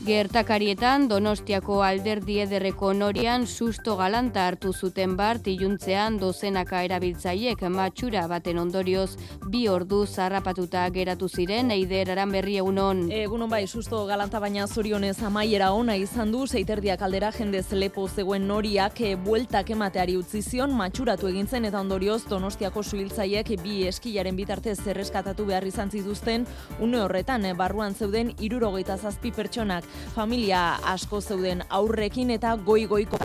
Gertakarietan 0.03 1.05
Donostiako 1.07 1.77
alderdi 1.87 2.41
ederreko 2.43 2.89
norian 2.93 3.45
susto 3.47 3.93
galanta 3.95 4.49
hartu 4.49 4.73
zuten 4.73 5.13
bart 5.15 5.47
iluntzean 5.47 6.17
dozenaka 6.19 6.81
erabiltzaiek 6.83 7.61
matxura 7.71 8.25
baten 8.27 8.59
ondorioz. 8.59 9.13
Bi 9.53 9.61
ordu 9.71 10.01
zarrapatuta 10.07 10.89
geratu 10.91 11.29
ziren 11.29 11.71
eider 11.71 12.11
aran 12.17 12.35
berri 12.35 12.57
egunon. 12.59 13.05
Egunon 13.15 13.51
bai, 13.53 13.61
susto 13.69 14.01
galanta 14.09 14.41
baina 14.43 14.67
zorionez 14.67 15.23
amaiera 15.23 15.71
ona 15.71 15.95
izan 15.95 16.35
du, 16.35 16.49
zeiterdiak 16.49 17.07
aldera 17.07 17.31
jendez 17.39 17.69
lepo 17.71 18.09
zegoen 18.09 18.49
noriak 18.51 19.01
e, 19.07 19.15
bueltak 19.15 19.71
emateari 19.71 20.19
utzi 20.19 20.43
zion 20.43 20.75
matxuratu 20.75 21.31
egin 21.31 21.47
zen 21.47 21.71
eta 21.71 21.79
ondorioz 21.79 22.25
Donostiako 22.27 22.83
suhiltzaiek 22.83 23.55
bi 23.63 23.87
eskilaren 23.87 24.35
bitartez 24.35 24.81
zerreskatatu 24.83 25.47
behar 25.47 25.71
izan 25.71 25.95
zituzten. 25.95 26.51
Une 26.81 27.07
horretan 27.07 27.47
e, 27.47 27.55
barruan 27.55 27.95
zeuden 27.95 28.35
irurogeita 28.41 28.99
zazpi 28.99 29.31
pertsonak 29.31 29.92
familia 30.15 30.79
asko 30.95 31.21
zeuden 31.21 31.63
aurrekin 31.69 32.31
eta 32.31 32.57
goi-goiko 32.57 33.19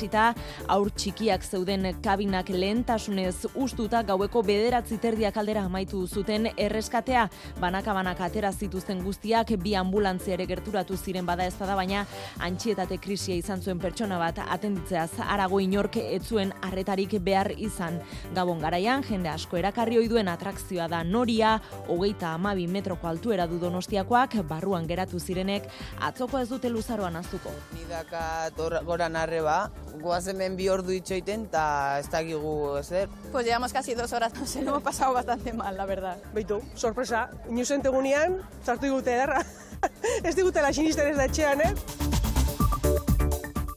zita 0.00 0.30
aur 0.68 0.88
txikiak 0.96 1.44
zeuden 1.44 1.86
kabinak 2.02 2.48
lehentasunez 2.48 3.46
ustuta 3.54 4.02
gaueko 4.02 4.42
bederatzi 4.42 4.98
terdiak 5.02 5.36
aldera 5.36 5.64
amaitu 5.68 6.06
zuten 6.06 6.48
erreskatea 6.56 7.26
banaka-banaka 7.60 8.24
atera 8.30 8.52
zituzten 8.52 9.02
guztiak 9.04 9.52
bi 9.62 9.74
ambulantzia 9.76 10.34
ere 10.38 10.46
gerturatu 10.46 10.96
ziren 10.96 11.26
bada 11.26 11.44
ez 11.46 11.54
da 11.58 11.76
baina 11.76 12.06
antxietate 12.38 12.98
krisia 12.98 13.36
izan 13.36 13.60
zuen 13.60 13.78
pertsona 13.78 14.18
bat 14.18 14.40
atenditzeaz 14.46 15.20
arago 15.26 15.60
inork 15.60 15.96
etzuen 16.00 16.52
arretarik 16.62 17.16
behar 17.24 17.52
izan. 17.56 18.00
Gabon 18.34 18.60
garaian, 18.62 19.04
jende 19.06 19.28
asko 19.32 19.58
erakarri 19.60 19.98
ohi 20.00 20.08
duen 20.08 20.28
atrakzioa 20.28 20.88
da 20.88 21.02
noria, 21.04 21.56
hogeita 21.88 22.34
amabi 22.34 22.66
metroko 22.66 23.08
altuera 23.10 23.46
du 23.50 23.58
donostiakoak, 23.62 24.36
barruan 24.48 24.86
geratu 24.88 25.20
zirenek, 25.20 25.68
atzoko 26.00 26.38
ez 26.38 26.48
dute 26.48 26.70
luzaroan 26.70 27.16
aztuko. 27.16 27.52
Ni 27.74 27.84
dakat 27.88 28.56
goran 28.86 29.16
arreba, 29.16 29.70
goaz 30.02 30.26
hemen 30.28 30.56
bi 30.56 30.68
ordu 30.72 30.94
itxoiten, 30.96 31.46
eta 31.50 31.98
ez 32.00 32.08
dakigu 32.10 32.76
ezer. 32.80 33.08
Pues 33.32 33.46
llevamos 33.46 33.72
casi 33.72 33.94
dos 33.94 34.12
horas, 34.12 34.34
no 34.34 34.46
sé, 34.46 34.62
lo 34.62 34.70
hemos 34.70 34.82
pasado 34.82 35.12
bastante 35.14 35.52
mal, 35.52 35.76
la 35.76 35.86
verdad. 35.86 36.18
Beitu, 36.34 36.60
sorpresa, 36.74 37.28
inusen 37.48 37.82
tegunean, 37.82 38.40
sartu 38.64 38.86
digute 38.86 39.14
ederra. 39.14 39.44
ez 40.24 40.36
digutela 40.36 40.72
sinisten 40.72 41.12
ez 41.12 41.16
da 41.16 41.28
etxean, 41.30 41.60
eh? 41.60 41.74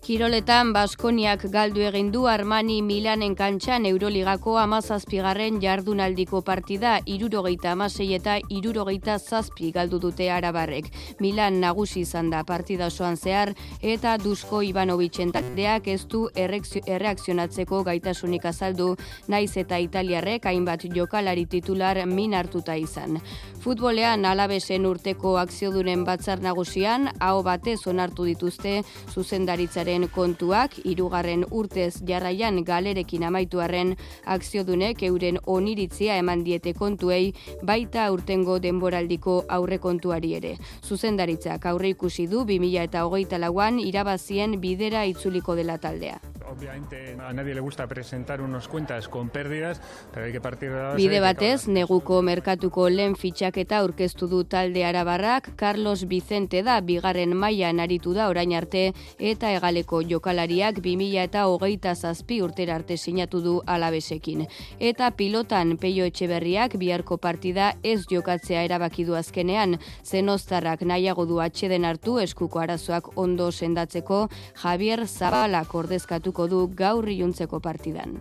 Kiroletan 0.04 0.74
Baskoniak 0.76 1.46
galdu 1.48 1.80
egin 1.88 2.10
du 2.12 2.26
Armani 2.28 2.82
Milanen 2.84 3.38
kantxan 3.40 3.86
Euroligako 3.88 4.58
amazazpigarren 4.60 5.62
jardunaldiko 5.64 6.42
partida 6.44 6.98
irurogeita 7.08 7.72
amasei 7.72 8.10
eta 8.18 8.34
irurogeita 8.52 9.16
zazpi 9.18 9.70
galdu 9.72 10.02
dute 10.04 10.28
arabarrek. 10.30 10.90
Milan 11.24 11.62
nagusi 11.62 12.02
izan 12.02 12.34
da 12.34 12.42
partida 12.44 12.90
osoan 12.92 13.16
zehar 13.16 13.54
eta 13.80 14.18
Dusko 14.18 14.60
Ivanovitzen 14.68 15.32
taldeak 15.32 15.88
ez 15.88 16.02
du 16.12 16.26
erreakzio- 16.36 16.84
erreakzionatzeko 16.84 17.82
gaitasunik 17.88 18.44
azaldu 18.52 18.98
naiz 19.30 19.56
eta 19.56 19.80
Italiarrek 19.80 20.50
hainbat 20.52 20.84
jokalari 20.84 21.46
titular 21.46 22.06
min 22.06 22.34
hartuta 22.34 22.76
izan. 22.76 23.22
Futbolean 23.64 24.26
alabesen 24.26 24.86
urteko 24.86 25.38
akziodunen 25.40 26.04
batzar 26.04 26.42
nagusian, 26.44 27.08
hau 27.22 27.42
batez 27.44 27.80
onartu 27.88 28.26
dituzte 28.28 28.82
zuzendaritzaren 29.14 29.93
kontuak, 30.14 30.80
hirugarren 30.84 31.46
urtez 31.52 32.02
jarraian 32.08 32.64
galerekin 32.66 33.24
amaituarren 33.24 33.96
akziodunek 34.26 35.04
euren 35.04 35.38
oniritzia 35.46 36.18
eman 36.18 36.44
diete 36.44 36.74
kontuei, 36.74 37.34
baita 37.62 38.06
aurtengo 38.06 38.60
denboraldiko 38.60 39.44
aurrekontuari 39.48 40.34
ere. 40.36 40.58
Zuzendaritzak 40.84 41.66
aurre 41.66 41.94
ikusi 41.94 42.28
du 42.28 42.44
2000 42.44 42.84
eta 42.84 43.06
hogeita 43.06 43.38
lauan 43.38 43.80
irabazien 43.80 44.60
bidera 44.60 45.06
itzuliko 45.06 45.56
dela 45.56 45.78
taldea. 45.78 46.20
Obviamente 46.52 47.16
a 47.20 47.34
nadie 47.34 47.56
le 47.56 47.62
gusta 47.62 47.88
presentar 47.88 48.42
unos 48.42 48.68
cuentas 48.68 49.08
con 49.08 49.30
pérdidas, 49.30 49.82
pero 50.14 50.26
hay 50.26 50.32
que 50.32 50.42
partir 50.42 50.72
de 50.72 50.84
la 50.84 50.94
Bide 50.94 51.20
batez, 51.20 51.68
neguko 51.68 52.22
merkatuko 52.22 52.90
lehen 52.90 53.16
fitxaketa 53.16 53.80
aurkeztu 53.80 54.28
du 54.28 54.44
talde 54.44 54.84
arabarrak, 54.86 55.56
Carlos 55.56 56.08
Vicente 56.08 56.62
da 56.62 56.80
bigarren 56.82 57.34
mailan 57.36 57.80
aritu 57.80 58.14
da 58.14 58.28
orain 58.30 58.54
arte, 58.54 58.94
eta 59.18 59.50
egaleko 59.84 60.02
jokalariak 60.02 60.80
2000 60.80 61.24
eta 61.24 61.48
hogeita 61.48 61.94
zazpi 61.96 62.42
urtera 62.42 62.76
arte 62.76 62.98
sinatu 62.98 63.42
du 63.42 63.62
alabesekin. 63.66 64.48
Eta 64.80 65.12
pilotan 65.12 65.78
peio 65.78 66.06
etxeberriak 66.06 66.78
biharko 66.78 67.18
partida 67.18 67.74
ez 67.84 68.06
jokatzea 68.10 68.64
erabaki 68.64 69.06
du 69.06 69.16
azkenean, 69.16 69.78
zenoztarrak 70.04 70.82
nahiago 70.84 71.26
du 71.26 71.40
atxeden 71.40 71.86
hartu 71.86 72.20
eskuko 72.20 72.60
arazoak 72.60 73.18
ondo 73.18 73.52
sendatzeko, 73.52 74.30
Javier 74.64 75.08
Zabalak 75.08 75.74
ordezkatuko 75.76 76.48
du 76.48 76.68
gaur 76.68 77.08
iluntzeko 77.08 77.60
partidan. 77.60 78.20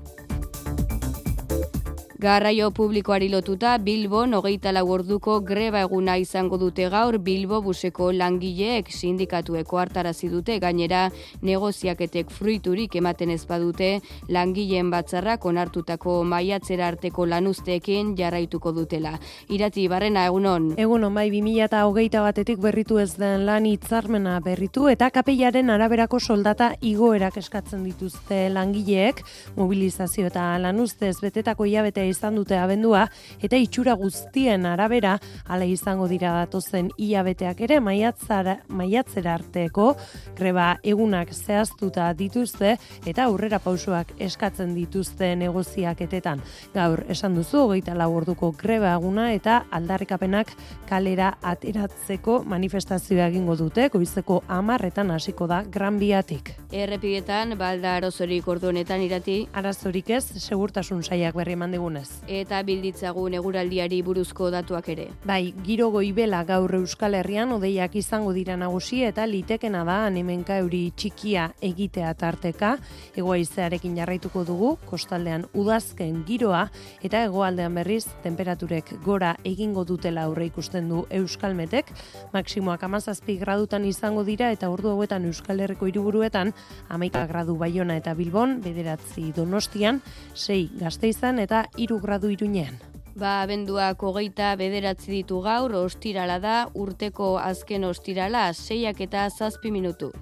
Garraio 2.22 2.68
publikoari 2.70 3.26
lotuta 3.28 3.72
Bilbon 3.82 4.36
hogeita 4.38 4.70
lau 4.70 4.84
orduko 4.94 5.40
greba 5.42 5.80
eguna 5.82 6.14
izango 6.22 6.54
dute 6.54 6.84
gaur 6.92 7.16
Bilbo 7.18 7.58
buseko 7.64 8.12
langileek 8.14 8.92
sindikatueko 8.94 9.80
hartarazi 9.80 10.30
dute 10.30 10.60
gainera 10.62 11.00
negoziaketek 11.42 12.30
fruiturik 12.30 12.94
ematen 13.00 13.32
ez 13.34 13.40
badute 13.48 13.88
langileen 14.28 14.92
batzarrak 14.92 15.48
onartutako 15.50 16.20
maiatzera 16.34 16.92
arteko 16.92 17.26
lanuzteekin 17.26 18.14
jarraituko 18.14 18.70
dutela. 18.76 19.16
Irati 19.50 19.88
barrena 19.90 20.22
egunon. 20.30 20.70
Egunon 20.78 21.18
bai 21.18 21.26
2021 21.34 22.22
batetik 22.22 22.62
berritu 22.62 23.00
ez 23.02 23.16
den 23.16 23.48
lan 23.50 23.66
hitzarmena 23.66 24.36
berritu 24.46 24.86
eta 24.94 25.10
kapeiaren 25.10 25.74
araberako 25.74 26.22
soldata 26.22 26.70
igoerak 26.80 27.42
eskatzen 27.42 27.82
dituzte 27.90 28.46
langileek 28.54 29.26
mobilizazio 29.58 30.30
eta 30.30 30.46
lanuztez 30.62 31.16
betetako 31.18 31.66
hilabetea 31.66 32.11
izan 32.12 32.36
dute 32.38 32.58
abendua 32.58 33.06
eta 33.42 33.58
itxura 33.58 33.96
guztien 33.98 34.66
arabera 34.68 35.16
hala 35.48 35.66
izango 35.68 36.08
dira 36.10 36.32
datozen 36.42 36.90
hilabeteak 36.96 37.60
ere 37.66 37.80
maiatzara 37.80 38.58
maiatzera 38.68 39.34
arteko 39.34 39.92
greba 40.38 40.76
egunak 40.82 41.32
zehaztuta 41.32 42.10
dituzte 42.18 42.76
eta 43.06 43.26
aurrera 43.26 43.58
pausoak 43.62 44.14
eskatzen 44.22 44.74
dituzte 44.76 45.32
negoziaketetan. 45.36 46.42
Gaur 46.74 47.04
esan 47.12 47.36
duzu 47.38 47.64
hogeita 47.66 47.94
lau 47.98 48.10
orduko 48.16 48.52
greba 48.58 48.94
eguna 48.98 49.30
eta 49.32 49.62
aldarrikapenak 49.70 50.52
kalera 50.88 51.32
ateratzeko 51.52 52.42
manifestazioa 52.48 53.28
egingo 53.32 53.56
dute 53.56 53.88
goizeko 53.92 54.42
amarretan 54.48 55.10
hasiko 55.10 55.48
da 55.50 55.62
gran 55.64 55.98
biatik. 55.98 56.54
Errepidetan, 56.72 57.56
balda 57.58 57.96
arazorik 57.98 58.48
ordu 58.48 58.70
honetan 58.72 59.02
irati. 59.04 59.38
Arazorik 59.52 60.10
ez, 60.10 60.24
segurtasun 60.42 61.02
saiak 61.02 61.36
berri 61.38 61.56
eman 61.58 61.72
digunez. 62.02 62.22
Eta 62.28 62.62
bilditzagun 62.62 63.34
eguraldiari 63.34 64.02
buruzko 64.02 64.50
datuak 64.50 64.88
ere. 64.88 65.08
Bai, 65.24 65.54
giro 65.64 65.90
goibela 65.90 66.42
gaur 66.44 66.74
Euskal 66.74 67.14
Herrian 67.14 67.52
odeiak 67.52 67.94
izango 67.96 68.32
dira 68.32 68.56
nagusi 68.56 69.02
eta 69.04 69.26
litekena 69.26 69.84
da 69.84 70.06
anemenka 70.06 70.58
euri 70.58 70.92
txikia 70.96 71.52
egitea 71.60 72.12
tarteka. 72.14 72.78
Egoaizearekin 73.16 73.96
jarraituko 73.96 74.44
dugu, 74.44 74.76
kostaldean 74.86 75.46
udazken 75.54 76.24
giroa 76.26 76.68
eta 77.02 77.22
hegoaldean 77.24 77.74
berriz 77.74 78.06
temperaturek 78.22 78.98
gora 79.04 79.36
egingo 79.44 79.84
dutela 79.84 80.24
aurre 80.24 80.46
ikusten 80.46 80.88
du 80.88 81.06
Euskalmetek. 81.10 81.92
Maksimoak 82.32 82.82
amazazpi 82.82 83.36
gradutan 83.38 83.84
izango 83.84 84.24
dira 84.24 84.50
eta 84.52 84.70
ordu 84.70 84.90
hauetan 84.90 85.26
Euskal 85.26 85.60
Herriko 85.60 85.86
hiriburuetan 85.86 86.52
amaika 86.88 87.26
gradu 87.26 87.56
baiona 87.56 87.96
eta 87.96 88.14
bilbon, 88.14 88.60
bederatzi 88.62 89.32
donostian, 89.36 90.00
sei 90.34 90.70
gazteizan 90.78 91.38
eta 91.38 91.66
iru 91.76 91.91
gradu 92.00 92.30
irunean. 92.30 92.78
Ba, 93.14 93.42
abenduak 93.42 94.02
hogeita 94.02 94.54
bederatzi 94.56 95.10
ditu 95.12 95.42
gaur, 95.44 95.74
ostirala 95.76 96.38
da, 96.40 96.56
urteko 96.74 97.36
azken 97.38 97.84
ostirala, 97.84 98.52
seiak 98.52 99.00
eta 99.04 99.28
zazpi 99.30 99.70
minutu. 99.70 100.12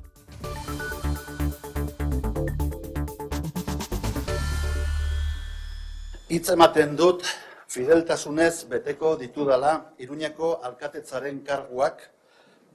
Hitz 6.31 6.49
ematen 6.55 6.97
dut 6.99 7.25
fideltasunez 7.71 8.67
beteko 8.71 9.17
ditudala 9.19 9.73
Iruñeko 9.99 10.51
alkatetzaren 10.69 11.41
karguak 11.47 12.05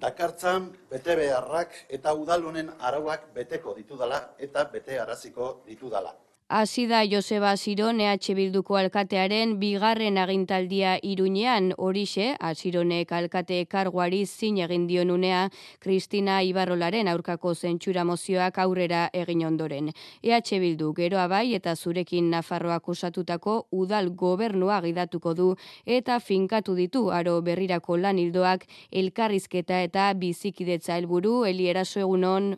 dakartzan 0.02 0.70
bete 0.92 1.16
beharrak 1.20 1.80
eta 1.98 2.14
udalonen 2.14 2.72
arauak 2.80 3.32
beteko 3.36 3.76
ditudala 3.78 4.22
eta 4.40 4.66
bete 4.72 5.00
araziko 5.00 5.50
ditudala. 5.68 6.16
Hasi 6.48 6.86
da 6.86 7.02
Joseba 7.10 7.58
Siron 7.58 8.00
EH 8.00 8.36
Bilduko 8.38 8.76
alkatearen 8.78 9.56
bigarren 9.58 10.20
agintaldia 10.22 10.92
iruñean. 11.02 11.72
Horixe, 11.76 12.36
Asironek 12.40 13.12
alkate 13.18 13.66
karguari 13.66 14.20
zin 14.28 14.60
egin 14.62 14.86
dionunea 14.86 15.50
Kristina 15.80 16.44
Ibarrolaren 16.46 17.08
aurkako 17.08 17.56
zentsura 17.56 18.04
mozioak 18.06 18.60
aurrera 18.60 19.10
egin 19.12 19.42
ondoren. 19.48 19.90
EH 20.22 20.60
Bildu 20.62 20.92
geroa 20.94 21.26
bai 21.28 21.56
eta 21.56 21.74
zurekin 21.76 22.30
Nafarroak 22.30 22.90
osatutako 22.90 23.66
udal 23.72 24.12
gobernua 24.12 24.82
gidatuko 24.86 25.34
du 25.34 25.56
eta 25.84 26.20
finkatu 26.20 26.76
ditu 26.76 27.10
aro 27.10 27.42
berrirako 27.42 27.98
lan 27.98 28.20
hildoak 28.22 28.68
elkarrizketa 28.92 29.82
eta 29.82 30.14
bizikidetza 30.14 30.94
helburu. 30.94 31.44
Elieraso 31.46 32.00
egunon 32.06 32.54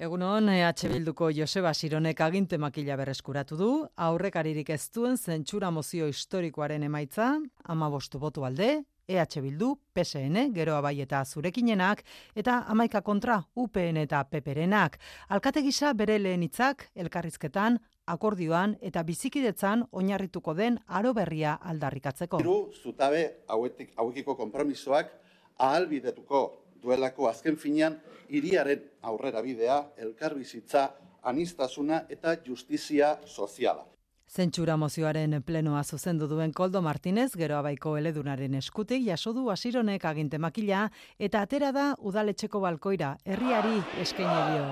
Egunon, 0.00 0.48
EH 0.48 0.88
Bilduko 0.88 1.26
Joseba 1.28 1.74
Sironek 1.76 2.22
aginte 2.24 2.56
makila 2.56 2.94
berreskuratu 2.96 3.56
du, 3.60 3.66
aurrekaririk 4.00 4.70
ez 4.72 4.86
duen 4.94 5.18
zentsura 5.20 5.68
mozio 5.70 6.06
historikoaren 6.08 6.86
emaitza, 6.86 7.26
ama 7.68 7.90
bostu 7.92 8.16
botu 8.18 8.46
alde, 8.48 8.70
EH 9.04 9.42
Bildu, 9.44 9.74
PSN, 9.92 10.54
geroa 10.56 10.80
bai 10.80 10.94
eta 11.04 11.20
zurekinenak, 11.26 12.00
eta 12.34 12.62
amaika 12.72 13.02
kontra 13.04 13.42
UPN 13.54 14.00
eta 14.06 14.22
PPRenak. 14.24 14.96
Alkate 15.28 15.60
gisa 15.60 15.92
bere 15.92 16.16
lehen 16.18 16.48
hitzak 16.48 16.86
elkarrizketan, 16.94 17.76
akordioan 18.06 18.78
eta 18.80 19.04
bizikidetzan 19.04 19.84
oinarrituko 19.92 20.56
den 20.56 20.80
aro 20.88 21.12
berria 21.12 21.58
aldarrikatzeko. 21.60 22.40
Hiru 22.40 22.72
zutabe 22.72 23.26
hauetik 23.52 23.92
hauekiko 24.00 24.38
konpromisoak 24.40 25.12
ahalbidetuko 25.60 26.59
duelako 26.82 27.28
azken 27.28 27.56
finean 27.56 28.00
hiriaren 28.28 28.82
aurrera 29.02 29.42
bidea, 29.42 29.78
elkarbizitza, 29.96 30.90
anistasuna 31.22 32.04
eta 32.08 32.36
justizia 32.46 33.18
soziala. 33.26 33.86
Zentsura 34.30 34.76
mozioaren 34.78 35.40
plenoa 35.42 35.82
zuzendu 35.82 36.28
duen 36.30 36.52
Koldo 36.52 36.80
Martinez, 36.86 37.32
gero 37.34 37.56
abaiko 37.58 37.96
eledunaren 37.98 38.54
eskutik, 38.54 39.02
jaso 39.08 39.32
du 39.34 39.48
asironek 39.50 40.04
aginte 40.06 40.38
makila, 40.38 40.84
eta 41.18 41.42
atera 41.42 41.72
da 41.72 41.88
udaletxeko 41.98 42.60
balkoira, 42.62 43.16
herriari 43.24 43.82
eskaini 43.98 44.52
dio. 44.52 44.68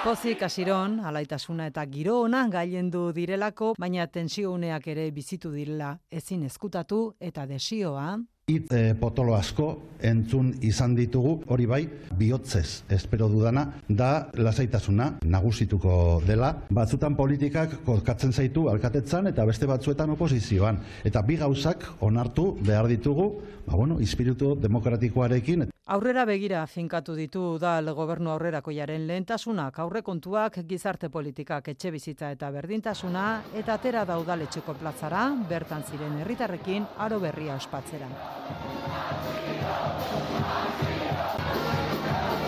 Pozik 0.00 0.42
asiron, 0.42 0.94
alaitasuna 1.04 1.66
eta 1.68 1.82
giro 1.86 2.14
ona 2.24 2.46
gailendu 2.48 3.10
direlako, 3.12 3.74
baina 3.78 4.06
tensiouneak 4.08 4.86
ere 4.88 5.10
bizitu 5.12 5.50
direla 5.52 5.90
ezin 6.10 6.46
eskutatu 6.48 7.00
eta 7.20 7.44
desioa, 7.46 8.14
hitz 8.50 8.72
e, 8.74 8.94
potolo 8.98 9.36
asko 9.38 9.70
entzun 10.02 10.54
izan 10.64 10.94
ditugu, 10.96 11.40
hori 11.52 11.66
bai, 11.68 11.80
bihotzez 12.16 12.84
espero 12.92 13.28
dudana, 13.28 13.66
da 13.88 14.30
lasaitasuna 14.34 15.10
nagusituko 15.24 16.20
dela. 16.26 16.54
Batzutan 16.70 17.16
politikak 17.16 17.80
kokatzen 17.86 18.32
zaitu 18.32 18.68
alkatetzan 18.72 19.30
eta 19.30 19.44
beste 19.48 19.68
batzuetan 19.70 20.16
oposizioan. 20.16 20.80
Eta 21.04 21.22
bi 21.22 21.36
gauzak 21.40 21.86
onartu 22.00 22.54
behar 22.64 22.88
ditugu, 22.88 23.30
ba 23.66 23.76
bueno, 23.76 24.00
espiritu 24.00 24.54
demokratikoarekin. 24.60 25.68
Aurrera 25.90 26.24
begira 26.24 26.62
finkatu 26.70 27.16
ditu 27.18 27.58
dal 27.58 27.90
gobernu 27.94 28.30
aurrerako 28.30 28.70
jaren 28.70 29.08
lehentasunak, 29.08 29.78
aurrekontuak 29.82 30.60
gizarte 30.68 31.10
politikak 31.10 31.72
etxe 31.74 31.90
bizitza 31.90 32.30
eta 32.30 32.50
berdintasuna, 32.54 33.24
eta 33.58 33.74
atera 33.74 34.04
daudaletxeko 34.06 34.76
plazara, 34.78 35.24
bertan 35.50 35.82
ziren 35.90 36.20
herritarrekin 36.22 36.86
aro 36.98 37.18
berria 37.18 37.58
ospatzera. 37.58 38.39
Happy 38.46 39.52
Birthday. 39.60 39.89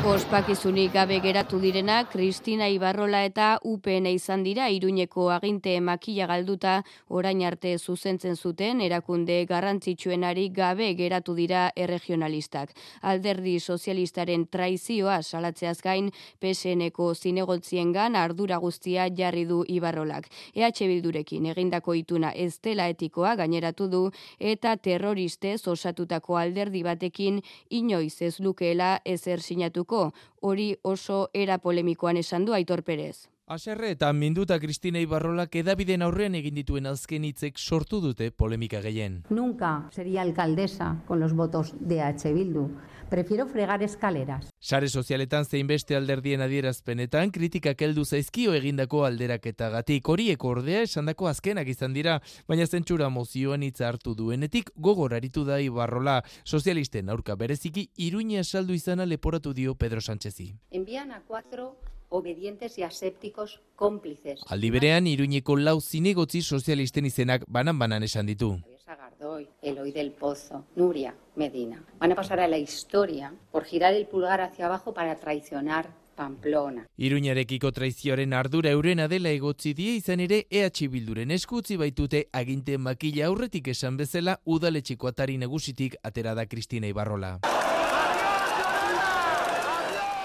Ospakizunik 0.03 0.91
gabe 0.91 1.21
geratu 1.23 1.61
direna, 1.63 2.01
Kristina 2.11 2.67
Ibarrola 2.67 3.21
eta 3.23 3.61
UPN 3.63 4.09
izan 4.11 4.41
dira 4.43 4.65
Iruñeko 4.67 5.29
aginte 5.31 5.77
makila 5.81 6.27
galduta 6.27 6.73
orain 7.09 7.45
arte 7.47 7.77
zuzentzen 7.79 8.35
zuten 8.35 8.81
erakunde 8.83 9.37
garrantzitsuenari 9.47 10.49
gabe 10.57 10.89
geratu 10.99 11.37
dira 11.39 11.69
erregionalistak. 11.77 12.73
Alderdi 13.03 13.61
sozialistaren 13.61 14.49
traizioa 14.51 15.21
salatzeaz 15.23 15.79
gain 15.87 16.11
PSNeko 16.41 17.15
zinegoltziengan 17.15 18.17
ardura 18.17 18.59
guztia 18.59 19.07
jarri 19.07 19.45
du 19.47 19.63
Ibarrolak. 19.69 20.27
EH 20.55 20.73
Bildurekin 20.81 21.47
egindako 21.55 21.95
ituna 21.95 22.33
ez 22.35 22.59
dela 22.59 22.89
etikoa 22.89 23.37
gaineratu 23.37 23.87
du 23.87 24.03
eta 24.41 24.75
terroristez 24.77 25.69
osatutako 25.69 26.43
alderdi 26.43 26.83
batekin 26.83 27.41
inoiz 27.71 28.21
ez 28.21 28.41
lukeela 28.41 28.99
ezer 29.05 29.41
sinatuko 29.41 29.92
hori 30.41 30.77
oso 30.83 31.29
era 31.33 31.59
polemikoan 31.59 32.17
esan 32.17 32.45
du 32.45 32.55
Aitor 32.57 32.83
Perez. 32.83 33.29
Aserre 33.53 33.91
eta 33.93 34.09
minduta 34.17 34.57
Kristina 34.63 35.01
Ibarrolak 35.03 35.57
edabiden 35.61 36.05
aurrean 36.07 36.37
egin 36.39 36.55
dituen 36.57 36.87
azken 36.89 37.25
hitzek 37.29 37.59
sortu 37.59 37.99
dute 38.01 38.31
polemika 38.31 38.81
gehien. 38.81 39.19
Nunca 39.31 39.89
sería 39.91 40.23
alcaldesa 40.23 41.03
con 41.07 41.21
los 41.21 41.35
votos 41.35 41.75
de 41.81 42.01
H. 42.01 42.33
Bildu. 42.33 42.71
Prefiero 43.13 43.47
fregar 43.47 43.83
escaleras. 43.83 44.49
Sare 44.59 44.89
sozialetan 44.89 45.45
zein 45.45 45.67
beste 45.69 45.93
alderdien 45.99 46.41
adierazpenetan 46.41 47.29
kritikak 47.35 47.83
heldu 47.85 48.07
zaizkio 48.07 48.55
egindako 48.57 49.03
alderaketagatik 49.05 50.09
horiek 50.09 50.47
ordea 50.49 50.81
esandako 50.87 51.29
azkenak 51.29 51.69
izan 51.69 51.93
dira, 51.93 52.15
baina 52.49 52.65
zentsura 52.65 53.11
mozioan 53.13 53.67
hitza 53.69 53.91
hartu 53.91 54.15
duenetik 54.17 54.73
gogor 54.89 55.13
aritu 55.13 55.45
da 55.45 55.61
Ibarrola. 55.61 56.23
Sozialisten 56.45 57.13
aurka 57.13 57.37
bereziki 57.37 57.91
Iruña 57.99 58.45
saldu 58.45 58.73
izana 58.73 59.05
leporatu 59.05 59.53
dio 59.53 59.75
Pedro 59.75 60.01
Sánchezi. 60.01 60.55
Envían 60.71 61.13
a 61.13 61.21
cuatro 61.29 61.77
obedientes 62.09 62.79
y 62.79 62.83
asépticos 62.83 63.61
cómplices. 63.77 64.41
Aldi 64.49 64.71
berean 64.71 65.07
Iruñeko 65.07 65.59
lau 65.59 65.83
zinegotzi 65.83 66.41
sozialisten 66.41 67.05
izenak 67.05 67.45
banan-banan 67.47 68.09
esan 68.09 68.25
ditu. 68.25 68.57
Sagardoy, 68.93 69.49
Eloy 69.63 69.91
del 69.91 70.11
Pozo, 70.11 70.67
Nuria 70.77 71.15
Medina. 71.35 71.83
Van 71.99 72.13
a 72.13 72.15
pasar 72.15 72.41
a 72.41 72.47
la 72.47 72.59
historia 72.59 73.33
por 73.51 73.65
girar 73.65 73.95
el 73.95 74.07
pulgar 74.07 74.43
hacia 74.43 74.67
abajo 74.67 74.93
para 74.93 75.17
traicionar 75.17 75.89
Pamplona. 76.15 76.87
Iruñarekiko 76.99 77.73
traizioaren 77.73 78.35
ardura 78.35 78.69
eurena 78.69 79.09
dela 79.09 79.31
egotzi 79.31 79.73
die 79.73 79.97
izan 79.97 80.21
ere 80.21 80.45
EH 80.51 80.91
Bilduren 80.93 81.31
eskutzi 81.31 81.79
baitute 81.81 82.27
aginte 82.33 82.77
makila 82.77 83.31
aurretik 83.31 83.73
esan 83.73 83.97
bezala 83.97 84.41
udaletxiko 84.45 85.09
atari 85.09 85.39
nagusitik 85.39 85.97
atera 86.03 86.35
da 86.35 86.45
Kristina 86.45 86.87
Ibarrola. 86.87 87.39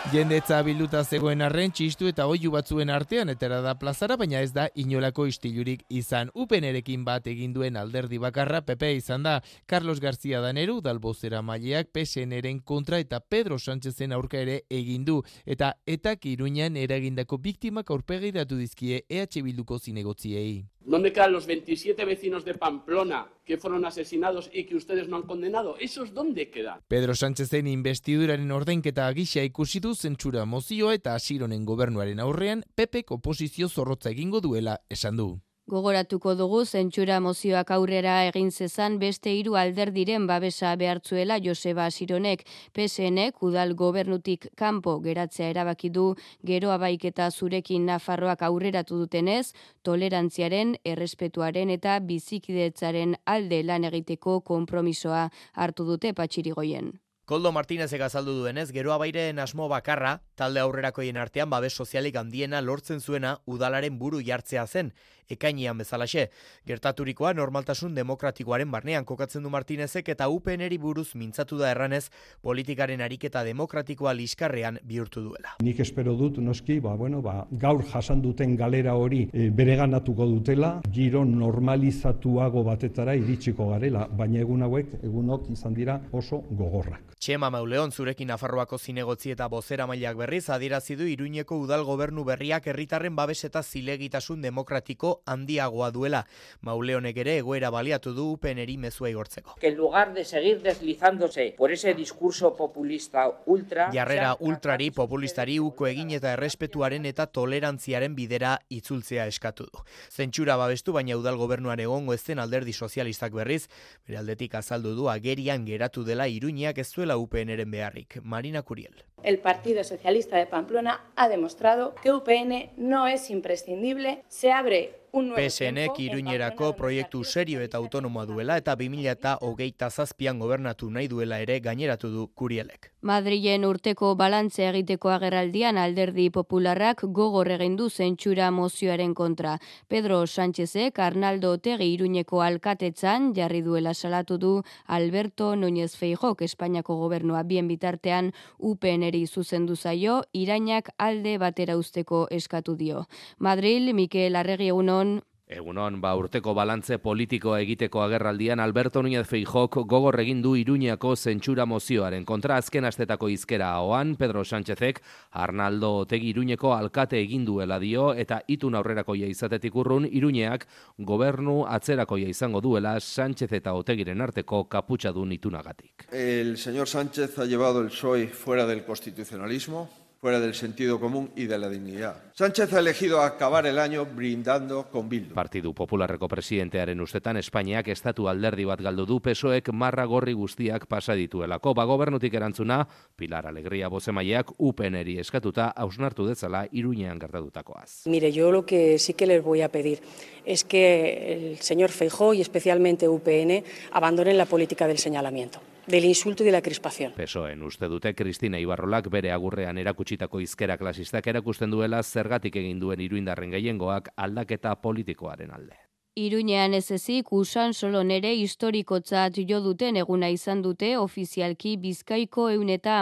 Jendetza 0.08 0.62
bilduta 0.64 1.02
zegoen 1.04 1.42
arren 1.44 1.74
txistu 1.76 2.08
eta 2.08 2.30
oihu 2.32 2.54
batzuen 2.54 2.88
artean 2.96 3.28
etera 3.28 3.58
da 3.66 3.74
plazara, 3.76 4.16
baina 4.16 4.40
ez 4.40 4.54
da 4.56 4.70
inolako 4.80 5.26
istilurik 5.28 5.82
izan. 5.92 6.32
Upenerekin 6.32 7.04
bat 7.04 7.28
egin 7.28 7.52
duen 7.52 7.76
alderdi 7.76 8.16
bakarra 8.24 8.62
PP 8.64 8.94
izan 9.02 9.28
da. 9.28 9.42
Carlos 9.68 10.00
García 10.00 10.40
Daneru, 10.40 10.78
dalbozera 10.86 11.42
maileak 11.44 11.92
PSNren 11.92 12.62
kontra 12.64 13.02
eta 13.04 13.20
Pedro 13.20 13.60
Sánchezen 13.60 14.16
aurka 14.16 14.40
ere 14.40 14.62
egin 14.70 15.04
du. 15.04 15.20
Eta 15.46 15.74
etak 15.86 16.24
iruñan 16.32 16.80
eragindako 16.80 17.42
biktimak 17.44 17.92
aurpegiratu 17.92 18.56
dizkie 18.56 19.04
EH 19.10 19.44
Bilduko 19.44 19.78
zinegotziei. 19.78 20.64
¿Dónde 20.88 21.12
quedan 21.12 21.34
los 21.34 21.48
27 21.48 22.06
vecinos 22.06 22.46
de 22.46 22.54
Pamplona 22.54 23.28
que 23.44 23.58
fueron 23.58 23.84
asesinados 23.84 24.50
y 24.54 24.64
que 24.64 24.78
ustedes 24.78 25.10
no 25.10 25.18
han 25.18 25.24
condenado? 25.24 25.76
¿Esos 25.82 26.14
dónde 26.14 26.50
quedan? 26.50 26.80
Pedro 26.88 27.14
Sánchezen 27.14 27.68
investiduraren 27.68 28.50
ordainketa 28.56 29.12
gisa 29.12 29.44
ikusi 29.44 29.82
du 29.84 29.92
zentsura 29.96 30.46
mozioa 30.46 30.94
eta 30.96 31.16
asironen 31.20 31.66
gobernuaren 31.66 32.24
aurrean 32.24 32.64
PPek 32.76 33.12
oposizio 33.12 33.68
zorrotza 33.68 34.16
egingo 34.16 34.40
duela 34.40 34.80
esan 34.88 35.20
du. 35.20 35.28
Gogoratuko 35.68 36.32
dugu 36.40 36.62
zentsura 36.64 37.18
mozioak 37.20 37.72
aurrera 37.76 38.12
egin 38.26 38.52
zezan 38.56 38.94
beste 39.02 39.32
hiru 39.36 39.56
alderdiren 39.60 40.28
babesa 40.30 40.70
behartzuela 40.80 41.36
Joseba 41.44 41.90
Sironek 41.92 42.46
PSNek 42.78 43.42
udal 43.44 43.74
gobernutik 43.82 44.48
kanpo 44.62 44.94
geratzea 45.08 45.50
erabaki 45.52 45.90
du 45.98 46.06
gero 46.52 46.72
abaiketa 46.72 47.28
zurekin 47.32 47.84
Nafarroak 47.92 48.46
aurreratu 48.48 49.00
dutenez 49.02 49.52
tolerantziaren, 49.84 50.78
errespetuaren 50.86 51.74
eta 51.76 51.98
bizikidetzaren 52.00 53.18
alde 53.26 53.60
lan 53.64 53.90
egiteko 53.92 54.40
konpromisoa 54.40 55.26
hartu 55.66 55.90
dute 55.92 56.14
patxirigoien. 56.14 56.94
Koldo 57.28 57.52
Martínezek 57.52 58.00
azaldu 58.06 58.38
duenez, 58.38 58.70
geroa 58.72 58.96
baireen 59.02 59.42
asmo 59.44 59.66
bakarra, 59.68 60.14
talde 60.40 60.62
aurrerakoien 60.62 61.18
artean 61.20 61.50
babes 61.52 61.74
sozialik 61.76 62.16
handiena 62.16 62.62
lortzen 62.64 63.02
zuena 63.04 63.34
udalaren 63.46 63.98
buru 64.00 64.22
jartzea 64.24 64.64
zen, 64.66 64.94
ekainian 65.28 65.76
bezalaxe. 65.78 66.30
Gertaturikoa 66.72 67.34
normaltasun 67.36 67.98
demokratikoaren 67.98 68.72
barnean 68.72 69.04
kokatzen 69.04 69.44
du 69.44 69.52
Martínezek 69.52 70.08
eta 70.14 70.30
UPNeri 70.32 70.78
buruz 70.80 71.10
mintzatu 71.20 71.60
da 71.60 71.74
erranez 71.74 72.06
politikaren 72.48 73.04
ariketa 73.04 73.44
demokratikoa 73.44 74.14
liskarrean 74.16 74.80
bihurtu 74.88 75.26
duela. 75.26 75.58
Nik 75.68 75.84
espero 75.84 76.16
dut 76.16 76.40
noski, 76.40 76.80
ba, 76.80 76.96
bueno, 76.96 77.20
ba, 77.22 77.42
gaur 77.52 77.84
jasan 77.92 78.24
duten 78.24 78.56
galera 78.56 78.96
hori 78.96 79.26
e, 79.34 79.50
bereganatuko 79.52 80.30
dutela, 80.32 80.78
giro 80.96 81.26
normalizatuago 81.28 82.64
batetara 82.72 83.20
iritsiko 83.20 83.74
garela, 83.74 84.08
baina 84.08 84.40
egun 84.48 84.64
hauek 84.64 84.96
egunok 85.02 85.52
izan 85.52 85.76
dira 85.76 86.00
oso 86.16 86.46
gogorrak. 86.56 87.17
Txema 87.18 87.50
Mauleon 87.50 87.90
zurekin 87.92 88.28
Nafarroako 88.30 88.78
zinegotzi 88.78 89.32
eta 89.34 89.48
bozera 89.50 89.88
mailak 89.90 90.20
berriz 90.20 90.52
adierazi 90.54 90.96
du 90.96 91.08
Iruñeko 91.10 91.58
udal 91.58 91.82
gobernu 91.84 92.24
berriak 92.24 92.68
herritarren 92.70 93.16
babes 93.18 93.40
eta 93.48 93.64
zilegitasun 93.64 94.44
demokratiko 94.46 95.24
handiagoa 95.26 95.90
duela. 95.92 96.22
Mauleonek 96.62 97.18
ere 97.24 97.40
egoera 97.40 97.72
baliatu 97.74 98.14
du 98.14 98.28
UPNeri 98.36 98.76
mezua 98.78 99.10
igortzeko. 99.10 99.56
Que 99.60 99.70
en 99.70 99.78
lugar 99.78 100.14
de 100.14 100.26
seguir 100.26 100.62
deslizándose 100.62 101.56
por 101.58 101.72
ese 101.72 101.96
discurso 101.96 102.56
populista 102.56 103.26
ultra... 103.48 103.90
Jarrera 103.92 104.36
ultrari 104.40 104.92
populistari 104.92 105.58
uko 105.60 105.88
egin 105.88 106.14
eta 106.14 106.36
errespetuaren 106.38 107.10
eta 107.10 107.26
tolerantziaren 107.26 108.14
bidera 108.14 108.60
itzultzea 108.70 109.26
eskatu 109.26 109.66
du. 109.72 109.84
Zentsura 110.14 110.56
babestu 110.56 110.94
baina 110.94 111.18
udal 111.18 111.42
gobernuan 111.42 111.82
egongo 111.82 112.14
ez 112.14 112.22
zen 112.22 112.38
alderdi 112.38 112.74
sozialistak 112.74 113.34
berriz, 113.34 113.66
bere 114.06 114.22
aldetik 114.22 114.54
azaldu 114.62 114.94
du 114.94 115.10
agerian 115.10 115.66
geratu 115.66 116.06
dela 116.06 116.30
Iruñak 116.30 116.78
ez 116.78 116.88
duela 117.08 117.18
UPNren 117.18 117.72
beharrik. 117.72 118.20
Marina 118.24 118.62
Curiel. 118.62 119.06
El 119.24 119.40
Partido 119.40 119.84
Socialista 119.84 120.38
de 120.38 120.46
Pamplona 120.46 121.02
ha 121.16 121.28
demostrado 121.28 121.96
que 121.96 122.12
UPN 122.12 122.72
no 122.78 123.08
es 123.08 123.30
imprescindible, 123.30 124.24
se 124.28 124.52
abre 124.52 124.94
PSNek 125.12 125.98
iruñerako 126.00 126.76
proiektu 126.76 127.24
serio 127.24 127.62
eta 127.62 127.78
autonomoa 127.78 128.26
duela 128.26 128.58
eta 128.58 128.76
2000 128.76 129.08
eta 129.10 129.38
hogeita 129.42 129.90
zazpian 129.90 130.38
gobernatu 130.38 130.92
nahi 130.92 131.08
duela 131.08 131.40
ere 131.40 131.60
gaineratu 131.60 132.10
du 132.10 132.28
kurielek. 132.28 132.92
Madrilen 133.08 133.64
urteko 133.64 134.08
balantze 134.20 134.66
egiteko 134.68 135.12
agerraldian 135.14 135.78
alderdi 135.80 136.26
popularrak 136.38 137.06
gogor 137.20 137.48
egin 137.56 137.78
du 137.80 137.86
zentsura 137.90 138.50
mozioaren 138.52 139.14
kontra. 139.16 139.54
Pedro 139.88 140.18
Sánchezek 140.28 141.00
Arnaldo 141.06 141.54
Otegi 141.56 141.88
iruñeko 141.94 142.42
alkatetzan 142.44 143.30
jarri 143.38 143.62
duela 143.68 143.94
salatu 143.94 144.38
du 144.42 144.52
Alberto 144.98 145.54
Núñez 145.56 145.96
Feijok 145.96 146.44
Espainiako 146.50 146.98
gobernua 147.06 147.44
bien 147.44 147.72
bitartean 147.72 148.34
UPNeri 148.58 149.24
zuzendu 149.28 149.78
zaio 149.78 150.20
irainak 150.34 150.92
alde 150.98 151.38
batera 151.38 151.78
usteko 151.78 152.26
eskatu 152.42 152.76
dio. 152.76 153.08
Madril 153.40 153.94
Mikel 153.94 154.36
Arregi 154.36 154.68
egunon 154.76 155.22
Egunon, 155.48 156.02
ba 156.04 156.10
urteko 156.20 156.52
balantze 156.52 156.98
politikoa 157.00 157.62
egiteko 157.64 158.02
agerraldian 158.04 158.60
Alberto 158.60 159.00
Núñez 159.00 159.24
Feijok 159.30 159.78
gogor 159.88 160.20
egin 160.20 160.42
du 160.44 160.58
Iruñako 160.60 161.14
zentsura 161.16 161.64
mozioaren 161.66 162.26
kontra 162.28 162.58
azken 162.60 162.84
astetako 162.84 163.30
izkera 163.32 163.70
ahoan 163.78 164.18
Pedro 164.20 164.44
Sánchezek 164.44 165.00
Arnaldo 165.32 165.94
Otegi 166.02 166.34
Iruñeko 166.34 166.74
alkate 166.76 167.22
egin 167.22 167.46
duela 167.48 167.78
dio 167.80 168.10
eta 168.14 168.42
itun 168.48 168.76
aurrerakoia 168.76 169.30
izatetik 169.32 169.78
urrun 169.80 170.10
Iruñeak 170.12 170.66
gobernu 170.98 171.62
atzerakoia 171.64 172.28
izango 172.28 172.60
duela 172.60 172.98
Sánchez 173.00 173.54
eta 173.54 173.74
Otegiren 173.74 174.20
arteko 174.22 174.66
kaputxadun 174.68 175.32
itunagatik. 175.32 176.10
El 176.12 176.58
señor 176.58 176.90
Sánchez 176.90 177.40
ha 177.40 177.46
llevado 177.46 177.80
el 177.80 177.88
PSOE 177.88 178.28
fuera 178.28 178.66
del 178.66 178.84
constitucionalismo, 178.84 179.88
fuera 180.20 180.40
del 180.40 180.54
sentido 180.54 181.00
común 181.00 181.32
y 181.36 181.46
de 181.46 181.58
la 181.58 181.70
dignidad. 181.70 182.16
Sánchez 182.34 182.74
ha 182.74 182.80
elegido 182.80 183.22
acabar 183.22 183.66
el 183.66 183.80
año 183.80 184.06
brindando 184.06 184.90
con 184.90 185.10
Bildu. 185.10 185.34
Partidu 185.34 185.74
Popularreko 185.74 186.28
presidentearen 186.28 187.02
ustetan 187.02 187.38
Espainiak 187.38 187.88
estatu 187.94 188.28
alderdi 188.30 188.66
bat 188.66 188.82
galdu 188.82 189.06
du 189.06 189.20
pesoek 189.22 189.72
marra 189.74 190.06
gorri 190.06 190.34
guztiak 190.34 190.88
pasa 190.88 191.14
dituelako. 191.14 191.74
Ba 191.74 191.86
gobernutik 191.86 192.34
erantzuna, 192.34 192.88
Pilar 193.16 193.48
Alegria 193.48 193.90
bozemaileak 193.90 194.54
UPNeri 194.58 195.20
eskatuta 195.20 195.70
hausnartu 195.76 196.28
dezala 196.28 196.68
iruñean 196.72 197.20
gertatutakoaz. 197.20 198.08
Mire, 198.08 198.32
yo 198.32 198.52
lo 198.52 198.66
que 198.66 199.00
sí 199.00 199.14
que 199.14 199.28
les 199.28 199.44
voy 199.44 199.62
a 199.62 199.70
pedir 199.70 200.02
es 200.46 200.64
que 200.64 201.52
el 201.54 201.58
señor 201.60 201.90
Feijó 201.90 202.34
y 202.34 202.42
especialmente 202.42 203.08
UPN 203.08 203.64
abandonen 203.92 204.38
la 204.38 204.46
política 204.46 204.88
del 204.88 204.98
señalamiento 204.98 205.60
del 205.88 206.06
insulto 206.06 206.44
y 206.44 206.46
de 206.46 206.52
la 206.52 206.62
crispación. 206.62 207.14
Pesoen 207.14 207.64
uste 207.64 207.88
dute 207.88 208.14
Kristina 208.14 208.60
Ibarrolak 208.60 209.10
bere 209.10 209.32
agurrean 209.32 209.78
erakutsitako 209.78 210.42
izkera 210.44 210.78
klasistak 210.78 211.28
erakusten 211.28 211.72
duela 211.72 212.04
zergatik 212.04 212.56
egin 212.56 212.80
duen 212.80 213.02
iruindarren 213.02 213.52
gehiengoak 213.52 214.12
aldaketa 214.16 214.76
politikoaren 214.82 215.52
alde. 215.52 215.78
Iruñean 216.18 216.74
ez 216.74 216.90
ezik 216.90 217.28
usan 217.32 217.76
solo 217.78 218.00
nere 218.04 218.32
historikotzat 218.34 219.36
jo 219.50 219.60
duten 219.62 220.00
eguna 220.02 220.30
izan 220.34 220.64
dute 220.66 220.88
ofizialki 220.98 221.76
bizkaiko 221.78 222.48
eun 222.50 222.72
eta 222.74 222.96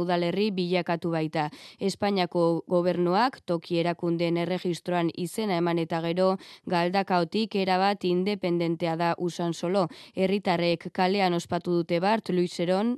udalerri 0.00 0.50
bilakatu 0.50 1.12
baita. 1.12 1.44
Espainiako 1.78 2.64
gobernuak 2.66 3.38
toki 3.46 3.78
erakundeen 3.78 4.36
erregistroan 4.36 5.12
izena 5.14 5.58
eman 5.62 5.78
eta 5.78 6.00
gero 6.00 6.36
galdakaotik 6.66 7.54
erabat 7.54 8.04
independentea 8.04 8.96
da 8.96 9.14
usan 9.16 9.54
solo. 9.54 9.86
Herritarrek 10.16 10.90
kalean 10.92 11.34
ospatu 11.34 11.70
dute 11.70 12.00
bart, 12.00 12.30
Luiseron, 12.30 12.96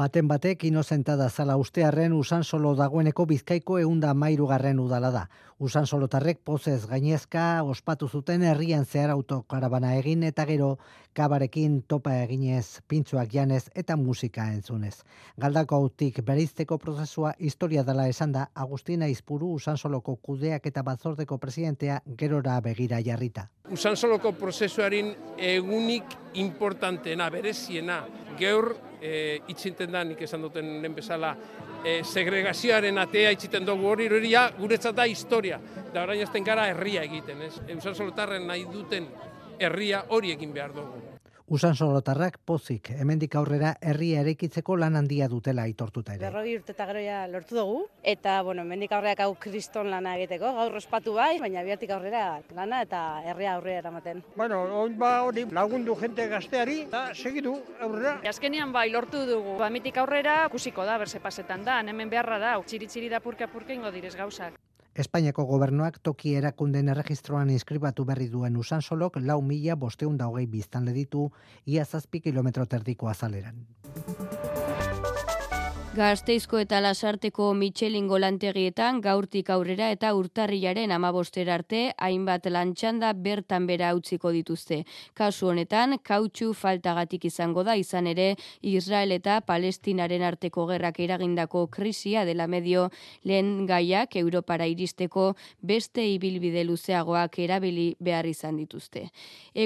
Baten 0.00 0.28
batek 0.30 0.62
inozentada 0.64 1.26
zala 1.28 1.58
ustearren 1.60 2.14
usan 2.16 2.44
solo 2.44 2.70
dagoeneko 2.78 3.26
bizkaiko 3.28 3.74
eunda 3.82 4.14
mairugarren 4.16 4.78
udala 4.80 5.10
da. 5.12 5.24
Usan 5.60 5.84
solotarrek 5.84 6.38
pozez 6.50 6.86
gainezka 6.88 7.42
ospatu 7.74 8.08
zuten 8.08 8.46
herrian 8.48 8.86
zehar 8.86 9.12
autokarabana 9.12 9.90
egin 9.98 10.24
eta 10.24 10.46
gero 10.48 10.70
kabarekin 11.14 11.82
topa 11.88 12.14
eginez, 12.22 12.80
pintzuak 12.88 13.32
janez 13.32 13.64
eta 13.74 13.96
musika 13.96 14.46
entzunez. 14.52 15.02
Galdako 15.40 15.76
autik 15.76 16.20
berizteko 16.26 16.78
prozesua 16.78 17.32
historia 17.38 17.82
dela 17.82 18.06
esan 18.08 18.32
da 18.32 18.46
Agustina 18.54 19.08
Izpuru 19.08 19.52
usan 19.58 19.78
soloko 19.78 20.16
kudeak 20.16 20.66
eta 20.66 20.82
batzordeko 20.82 21.38
presidentea 21.38 22.00
gerora 22.18 22.60
begira 22.60 23.00
jarrita. 23.04 23.48
Usan 23.70 23.96
soloko 23.96 24.32
prozesuarin 24.32 25.14
egunik 25.38 26.16
importantena, 26.34 27.30
bereziena, 27.30 28.04
geur 28.38 28.72
e, 29.00 29.40
itxinten 29.48 29.92
da, 29.92 30.04
nik 30.04 30.20
esan 30.22 30.42
duten 30.42 30.76
lehen 30.82 30.94
bezala, 30.94 31.34
e, 31.84 32.00
segregazioaren 32.04 32.98
atea 33.02 33.32
itxiten 33.34 33.66
dugu 33.66 33.88
hori, 33.90 34.08
hori 34.08 34.32
guretzat 34.58 34.96
da 34.96 35.06
historia, 35.06 35.60
da 35.92 36.02
orain 36.02 36.22
azten 36.22 36.44
gara 36.44 36.68
herria 36.70 37.02
egiten, 37.02 37.42
ez? 37.42 37.54
Eusan 37.68 37.94
solotarren 37.94 38.46
nahi 38.46 38.66
duten 38.70 39.08
herria 39.60 40.04
hori 40.08 40.32
egin 40.36 40.52
behar 40.56 40.74
dugu. 40.74 41.00
Usan 41.50 41.74
solotarrak 41.74 42.36
pozik, 42.46 42.92
hemendik 42.94 43.32
aurrera 43.34 43.72
herria 43.82 44.20
erekitzeko 44.22 44.76
lan 44.78 44.94
handia 44.94 45.26
dutela 45.26 45.64
aitortuta 45.66 46.14
ere. 46.14 46.22
Berrogi 46.22 46.52
urte 46.60 46.70
eta 46.76 46.86
gero 46.86 47.02
ja 47.02 47.24
lortu 47.26 47.58
dugu, 47.58 47.80
eta, 48.12 48.36
bueno, 48.46 48.62
hemendik 48.62 48.94
aurrera 48.94 49.26
hau 49.26 49.34
kriston 49.34 49.90
lana 49.90 50.12
egiteko, 50.20 50.52
gaur 50.60 50.78
ospatu 50.78 51.16
bai, 51.18 51.40
baina 51.42 51.66
biatik 51.66 51.90
aurrera 51.96 52.22
lana 52.54 52.84
eta 52.86 53.02
herria 53.26 53.56
aurrera 53.56 53.82
eramaten. 53.82 54.22
Bueno, 54.36 54.62
hori 54.84 54.94
ba 55.02 55.10
hori 55.26 55.48
lagundu 55.50 55.98
jente 55.98 56.28
gazteari, 56.30 56.84
da, 56.94 57.08
segitu 57.18 57.58
aurrera. 57.80 58.20
Azkenian 58.30 58.70
bai 58.70 58.86
lortu 58.94 59.26
dugu, 59.26 59.58
ba, 59.58 59.74
mitik 59.74 59.98
aurrera 59.98 60.44
kusiko 60.54 60.86
da, 60.86 61.00
berse 61.02 61.18
pasetan 61.18 61.66
da, 61.66 61.82
hemen 61.82 62.14
beharra 62.14 62.38
da, 62.38 62.58
txiri-txiri 62.62 63.10
da 63.10 63.18
purka-purka 63.18 63.74
ingo 63.74 63.90
direz 63.90 64.14
gauzak. 64.14 64.54
Espainiako 64.94 65.44
gobernuak 65.46 66.00
toki 66.02 66.34
erakunden 66.34 66.88
erregistroan 66.90 67.50
inskribatu 67.54 68.04
berri 68.04 68.26
duen 68.28 68.56
usan 68.56 68.82
solok 68.82 69.20
lau 69.22 69.40
mila 69.42 69.76
bosteun 69.76 70.16
daugei 70.18 70.46
biztan 70.46 70.90
ditu 70.92 71.30
ia 71.66 71.84
zazpi 71.84 72.20
kilometro 72.20 72.66
terdiko 72.66 73.08
azaleran. 73.08 73.66
Gazteizko 75.90 76.60
eta 76.62 76.78
lasarteko 76.78 77.48
Michelin 77.58 78.04
golantegietan 78.06 79.00
gaurtik 79.02 79.48
aurrera 79.50 79.88
eta 79.90 80.12
urtarrilaren 80.14 80.92
amaboster 80.94 81.48
arte 81.50 81.80
hainbat 81.98 82.44
lantxanda 82.46 83.08
bertan 83.24 83.64
bera 83.66 83.88
utziko 83.98 84.30
dituzte. 84.30 84.84
Kasu 85.18 85.48
honetan, 85.50 85.96
kautxu 85.98 86.52
faltagatik 86.54 87.26
izango 87.26 87.64
da 87.66 87.74
izan 87.74 88.06
ere 88.06 88.36
Israel 88.62 89.16
eta 89.16 89.40
Palestinaren 89.40 90.22
arteko 90.22 90.68
gerrak 90.68 91.00
eragindako 91.00 91.64
krisia 91.66 92.22
dela 92.24 92.46
medio 92.46 92.86
lehen 93.24 93.66
gaiak 93.66 94.14
Europara 94.22 94.70
iristeko 94.70 95.34
beste 95.60 96.06
ibilbide 96.06 96.62
luzeagoak 96.70 97.40
erabili 97.48 97.96
behar 97.98 98.30
izan 98.30 98.62
dituzte. 98.62 99.08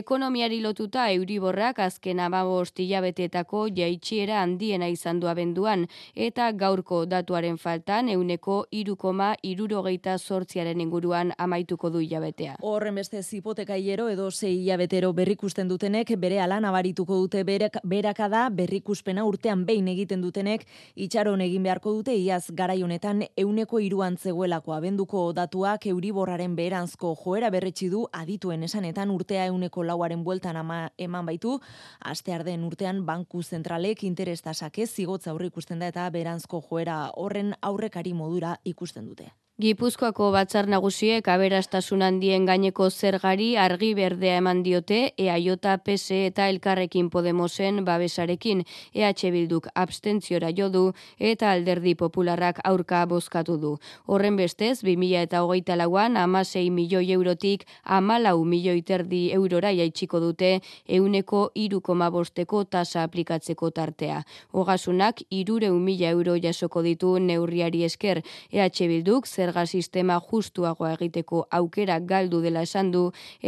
Ekonomiari 0.01 0.63
lotuta 0.65 1.11
Euriborrak 1.11 1.85
azken 1.85 2.25
amabost 2.25 2.81
hilabeteetako 2.81 3.69
jaitxiera 3.77 4.41
handiena 4.41 4.89
izan 4.89 5.21
du 5.21 5.29
abenduan 5.29 5.87
eta 6.15 6.51
gaurko 6.53 7.05
datuaren 7.11 7.57
faltan 7.59 8.09
euneko 8.09 8.65
irukoma 8.71 9.35
irurogeita 9.43 10.17
sortziaren 10.19 10.81
inguruan 10.81 11.33
amaituko 11.39 11.91
du 11.91 11.99
hilabetea. 11.99 12.57
Horren 12.63 12.95
beste 12.95 13.23
zipoteka 13.23 13.77
edo 13.77 14.31
zei 14.31 14.63
hilabetero 14.63 15.13
berrikusten 15.13 15.69
dutenek 15.69 16.15
bere 16.19 16.41
ala 16.41 16.61
nabarituko 16.61 17.17
dute 17.17 17.45
berakada 17.45 18.49
berrikuspena 18.51 19.25
urtean 19.25 19.65
behin 19.67 19.89
egiten 19.89 20.23
dutenek. 20.23 20.67
Itxaron 20.95 21.41
egin 21.41 21.63
beharko 21.63 21.93
dute 21.93 22.15
iaz 22.15 22.51
garai 22.51 22.83
honetan 22.83 23.25
euneko 23.37 23.81
iruan 23.81 24.17
zegoelako. 24.17 24.73
Abenduko 24.73 25.33
datuak 25.33 25.87
euriborraren 25.87 26.55
beheranzko 26.57 27.15
joera 27.25 27.51
berretsi 27.51 27.89
du 27.89 28.07
adituen 28.13 28.63
esanetan 28.63 29.11
urtea 29.11 29.47
euneko 29.47 29.83
lauaren 29.83 30.23
bueltan 30.25 30.57
ama 30.57 30.91
eman 30.99 31.27
baitu, 31.27 31.59
aste 32.01 32.33
arden 32.33 32.65
urtean 32.65 33.05
banku 33.07 33.43
zentralek 33.43 34.05
interestasak 34.05 34.79
ez 34.79 34.91
zigotza 34.95 35.31
aurrikusten 35.31 35.79
da 35.79 35.89
eta 35.89 36.04
beranzko 36.11 36.61
joera 36.69 37.11
horren 37.17 37.55
aurrekari 37.61 38.15
modura 38.15 38.57
ikusten 38.65 39.07
dute. 39.07 39.31
Gipuzkoako 39.63 40.33
batzar 40.35 40.67
nagusiek 40.67 41.29
aberastasun 41.31 42.01
handien 42.03 42.43
gaineko 42.45 42.89
zergari 42.91 43.53
argi 43.65 43.93
berdea 43.95 44.41
eman 44.41 44.65
diote 44.65 45.13
EAJ, 45.15 45.77
PS 45.85 46.17
eta 46.27 46.49
Elkarrekin 46.51 47.07
Podemosen 47.09 47.85
babesarekin 47.87 48.65
EH 48.93 49.31
Bilduk 49.31 49.69
abstentziora 49.77 50.51
jodu 50.51 50.93
eta 51.21 51.53
Alderdi 51.53 51.95
Popularrak 51.95 52.59
aurka 52.65 53.05
bozkatu 53.07 53.57
du. 53.57 53.77
Horren 54.07 54.35
bestez, 54.35 54.83
2000 54.83 55.23
eta 55.23 55.45
hogeita 55.45 55.77
lauan 55.77 56.17
amasei 56.17 56.71
milioi 56.71 57.13
eurotik 57.13 57.63
amalau 57.85 58.43
milioi 58.45 58.83
terdi 58.83 59.31
eurora 59.39 59.71
jaitsiko 59.71 60.19
dute 60.19 60.63
euneko 60.89 61.53
irukoma 61.55 62.11
bosteko 62.11 62.65
tasa 62.65 63.05
aplikatzeko 63.05 63.71
tartea. 63.71 64.25
Ogasunak 64.51 65.23
irure 65.31 65.71
mila 65.71 66.11
euro 66.11 66.35
jasoko 66.43 66.83
ditu 66.83 67.21
neurriari 67.21 67.85
esker 67.85 68.25
EH 68.51 68.91
Bilduk 68.91 69.31
zerga 69.45 69.67
sistema 69.67 70.19
justuagoa 70.31 70.93
egiteko 70.95 71.45
aukera 71.59 71.99
galdu 72.13 72.41
dela 72.45 72.63
esan 72.69 72.91
du 72.95 73.05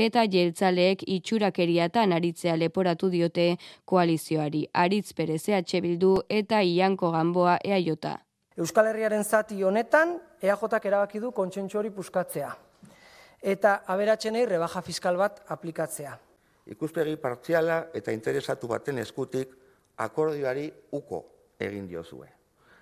eta 0.07 0.25
jeltzaleek 0.35 1.05
itxurakeriatan 1.17 2.13
aritzea 2.13 2.57
leporatu 2.57 3.11
diote 3.11 3.57
koalizioari. 3.85 4.67
Aritz 4.73 5.15
Perez 5.15 5.49
EH 5.49 5.81
Bildu 5.83 6.17
eta 6.29 6.61
Ianko 6.63 7.11
Gamboa 7.13 7.59
EAJ. 7.65 8.13
Euskal 8.57 8.93
Herriaren 8.93 9.25
zati 9.25 9.63
honetan 9.63 10.17
EAJak 10.43 10.87
erabaki 10.93 11.21
du 11.21 11.33
kontsentsu 11.33 11.79
hori 11.79 11.91
puskatzea 11.91 12.55
eta 13.43 13.81
aberatsenei 13.93 14.47
rebaja 14.49 14.81
fiskal 14.83 15.17
bat 15.17 15.43
aplikatzea. 15.55 16.17
Ikuspegi 16.67 17.17
partziala 17.23 17.85
eta 17.95 18.13
interesatu 18.13 18.67
baten 18.67 18.99
eskutik 18.99 19.53
akordioari 20.03 20.67
uko 20.99 21.23
egin 21.61 21.87
diozue 21.87 22.36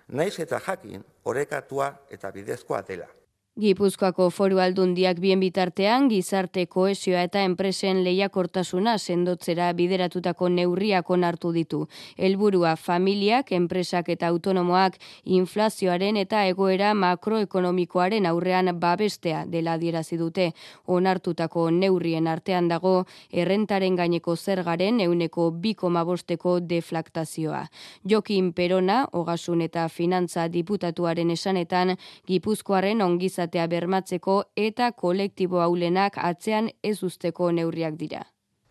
naiz 0.07 0.39
eta 0.39 0.59
jakin 0.59 1.03
orekatua 1.25 1.93
eta 2.09 2.31
bidezkoa 2.31 2.81
dela. 2.87 3.07
Gipuzkoako 3.55 4.25
foru 4.35 4.57
aldundiak 4.59 5.21
bien 5.23 5.39
bitartean 5.39 6.09
gizarte 6.11 6.65
koesioa 6.67 7.21
eta 7.23 7.39
enpresen 7.47 8.01
lehiakortasuna 8.03 8.97
sendotzera 8.99 9.69
bideratutako 9.77 10.49
neurriak 10.51 11.09
onartu 11.15 11.53
ditu. 11.55 11.79
Helburua 12.17 12.73
familiak, 12.75 13.53
enpresak 13.55 14.09
eta 14.11 14.27
autonomoak 14.27 14.97
inflazioaren 15.37 16.19
eta 16.19 16.41
egoera 16.49 16.89
makroekonomikoaren 16.99 18.27
aurrean 18.27 18.73
babestea 18.81 19.45
dela 19.47 19.77
adierazi 19.79 20.19
dute. 20.19 20.49
Onartutako 20.87 21.69
neurrien 21.71 22.27
artean 22.27 22.67
dago 22.67 23.05
errentaren 23.31 23.95
gaineko 23.95 24.35
zergaren 24.35 24.99
euneko 25.07 25.47
bikoma 25.51 26.03
bosteko 26.03 26.57
deflaktazioa. 26.59 27.63
Jokin 28.03 28.51
Perona, 28.51 29.05
Ogasun 29.13 29.61
eta 29.61 29.87
Finantza 29.87 30.49
diputatuaren 30.51 31.31
esanetan, 31.31 31.95
Gipuzkoaren 32.27 33.01
ongiza 33.01 33.44
ongizatea 33.45 33.67
bermatzeko 33.67 34.43
eta 34.55 34.91
kolektibo 34.91 35.61
haulenak 35.61 36.17
atzean 36.17 36.69
ez 36.83 37.03
usteko 37.03 37.51
neurriak 37.51 37.95
dira. 37.95 38.25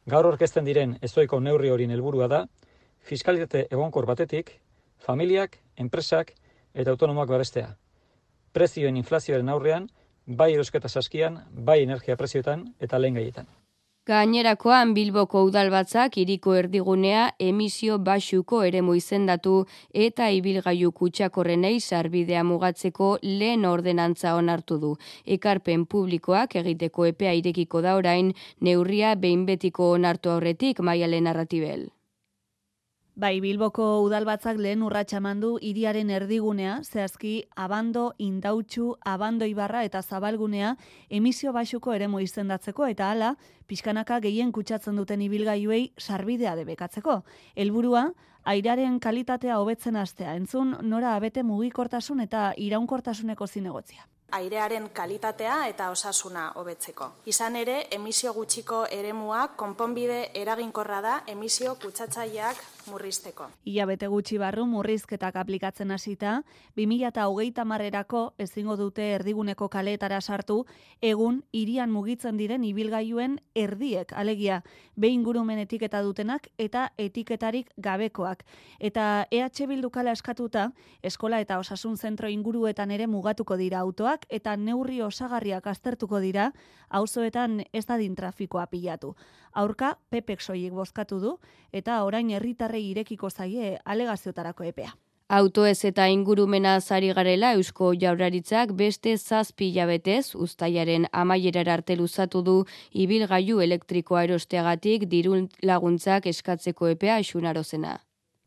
Gaur 0.07 0.27
orkesten 0.27 0.65
diren 0.65 0.99
ezoiko 1.01 1.41
neurri 1.41 1.71
horien 1.71 1.91
helburua 1.91 2.29
da, 2.29 2.47
fiskalitate 3.01 3.69
egonkor 3.71 4.07
batetik, 4.07 4.61
familiak, 4.99 5.59
enpresak 5.79 6.35
eta 6.75 6.91
autonomoak 6.91 7.29
babestea. 7.29 7.77
Prezioen 8.53 8.97
inflazioaren 8.97 9.49
aurrean, 9.49 9.89
bai 10.27 10.53
erosketa 10.55 10.89
saskian, 10.89 11.45
bai 11.51 11.83
energia 11.83 12.17
prezioetan 12.17 12.75
eta 12.81 12.99
lehen 12.99 13.15
gaietan. 13.15 13.47
Gainerakoan 14.09 14.91
Bilboko 14.97 15.41
udalbatzak 15.49 16.19
iriko 16.23 16.57
erdigunea 16.59 17.23
emisio 17.45 17.95
basuko 18.09 18.61
eremu 18.67 18.97
izendatu 18.99 19.55
eta 20.09 20.27
ibilgailu 20.41 20.91
kutsakorrenei 20.99 21.79
sarbidea 21.81 22.45
mugatzeko 22.51 23.09
lehen 23.23 23.65
ordenantza 23.71 24.35
onartu 24.43 24.79
du. 24.85 24.93
Ekarpen 25.39 25.89
publikoak 25.97 26.61
egiteko 26.65 27.09
epea 27.15 27.33
irekiko 27.41 27.81
da 27.89 27.97
orain 28.05 28.33
neurria 28.61 29.17
behin 29.27 29.49
betiko 29.49 29.93
onartu 29.97 30.37
aurretik 30.37 30.85
maialen 30.91 31.31
narratibel. 31.31 31.89
Bai, 33.15 33.39
Bilboko 33.39 33.85
udalbatzak 34.03 34.57
lehen 34.59 34.81
urratsa 34.83 35.21
mandu 35.23 35.53
hiriaren 35.63 36.09
erdigunea, 36.11 36.81
zehazki 36.83 37.35
abando, 37.55 38.09
indautxu, 38.19 38.89
abando 39.07 39.47
ibarra 39.47 39.85
eta 39.87 40.01
zabalgunea 40.03 40.73
emisio 41.09 41.53
basuko 41.55 41.95
eremo 41.95 42.19
izendatzeko 42.19 42.89
eta 42.91 43.13
hala, 43.13 43.29
pixkanaka 43.71 44.19
gehien 44.25 44.51
kutsatzen 44.51 44.99
duten 44.99 45.23
ibilgailuei 45.23 45.93
sarbidea 45.97 46.57
debekatzeko. 46.59 47.21
Helburua 47.55 48.09
airaren 48.51 48.99
kalitatea 48.99 49.61
hobetzen 49.63 49.95
astea, 49.95 50.35
entzun 50.35 50.75
nora 50.83 51.15
abete 51.15 51.47
mugikortasun 51.47 52.27
eta 52.27 52.51
iraunkortasuneko 52.59 53.47
zinegotzia 53.47 54.09
airearen 54.35 54.89
kalitatea 54.91 55.69
eta 55.71 55.91
osasuna 55.95 56.49
hobetzeko. 56.59 57.11
Izan 57.31 57.57
ere, 57.61 57.77
emisio 57.95 58.33
gutxiko 58.35 58.81
eremuak 58.91 59.55
konponbide 59.61 60.21
eraginkorra 60.41 61.01
da 61.05 61.13
emisio 61.31 61.77
kutsatzaileak 61.83 62.63
murrizteko. 62.91 63.49
Ia 63.67 63.87
bete 63.87 64.09
gutxi 64.13 64.39
barru 64.39 64.67
murrizketak 64.67 65.37
aplikatzen 65.37 65.91
hasita, 65.91 66.43
2008 66.77 67.65
marrerako 67.65 68.25
ezingo 68.39 68.77
dute 68.77 69.11
erdiguneko 69.17 69.69
kaleetara 69.69 70.21
sartu, 70.21 70.65
egun 71.01 71.43
irian 71.53 71.91
mugitzen 71.91 72.37
diren 72.37 72.65
ibilgailuen 72.65 73.39
erdiek, 73.55 74.13
alegia, 74.13 74.63
behin 74.97 75.25
gurumen 75.25 75.59
etiketa 75.59 76.03
dutenak 76.03 76.49
eta 76.59 76.91
etiketarik 76.99 77.71
gabekoak. 77.77 78.45
Eta 78.81 79.27
EH 79.31 79.67
Bildukala 79.69 80.13
eskatuta, 80.13 80.71
eskola 81.03 81.41
eta 81.41 81.59
osasun 81.59 81.97
zentro 81.97 82.29
inguruetan 82.29 82.91
ere 82.91 83.07
mugatuko 83.07 83.57
dira 83.57 83.81
autoak 83.81 84.27
eta 84.29 84.57
neurri 84.57 85.01
osagarriak 85.03 85.67
aztertuko 85.67 86.21
dira, 86.21 86.53
auzoetan 86.89 87.63
ez 87.73 87.87
dadin 87.87 88.15
trafikoa 88.15 88.67
pilatu. 88.67 89.15
Aurka, 89.55 89.95
pepek 90.11 90.43
soilik 90.43 90.73
bozkatu 90.75 91.21
du, 91.23 91.39
eta 91.73 92.03
orain 92.05 92.31
herritarrei 92.31 92.83
irekiko 92.91 93.31
zaie 93.31 93.79
alegaziotarako 93.85 94.65
epea. 94.71 94.95
Autoez 95.35 95.85
eta 95.89 96.05
ingurumena 96.13 96.75
zari 96.81 97.09
garela 97.17 97.55
Eusko 97.57 97.95
Jaurlaritzak 98.01 98.75
beste 98.77 99.17
zazpi 99.17 99.71
jabetez, 99.73 100.35
ustaiaren 100.35 101.07
amaierar 101.13 101.71
arte 101.79 101.97
luzatu 101.97 102.43
du 102.43 102.57
ibilgailu 102.93 103.63
elektrikoa 103.65 104.25
erosteagatik 104.29 105.09
dirun 105.09 105.49
laguntzak 105.63 106.27
eskatzeko 106.27 106.93
epea 106.93 107.23
xunarozena. 107.23 108.01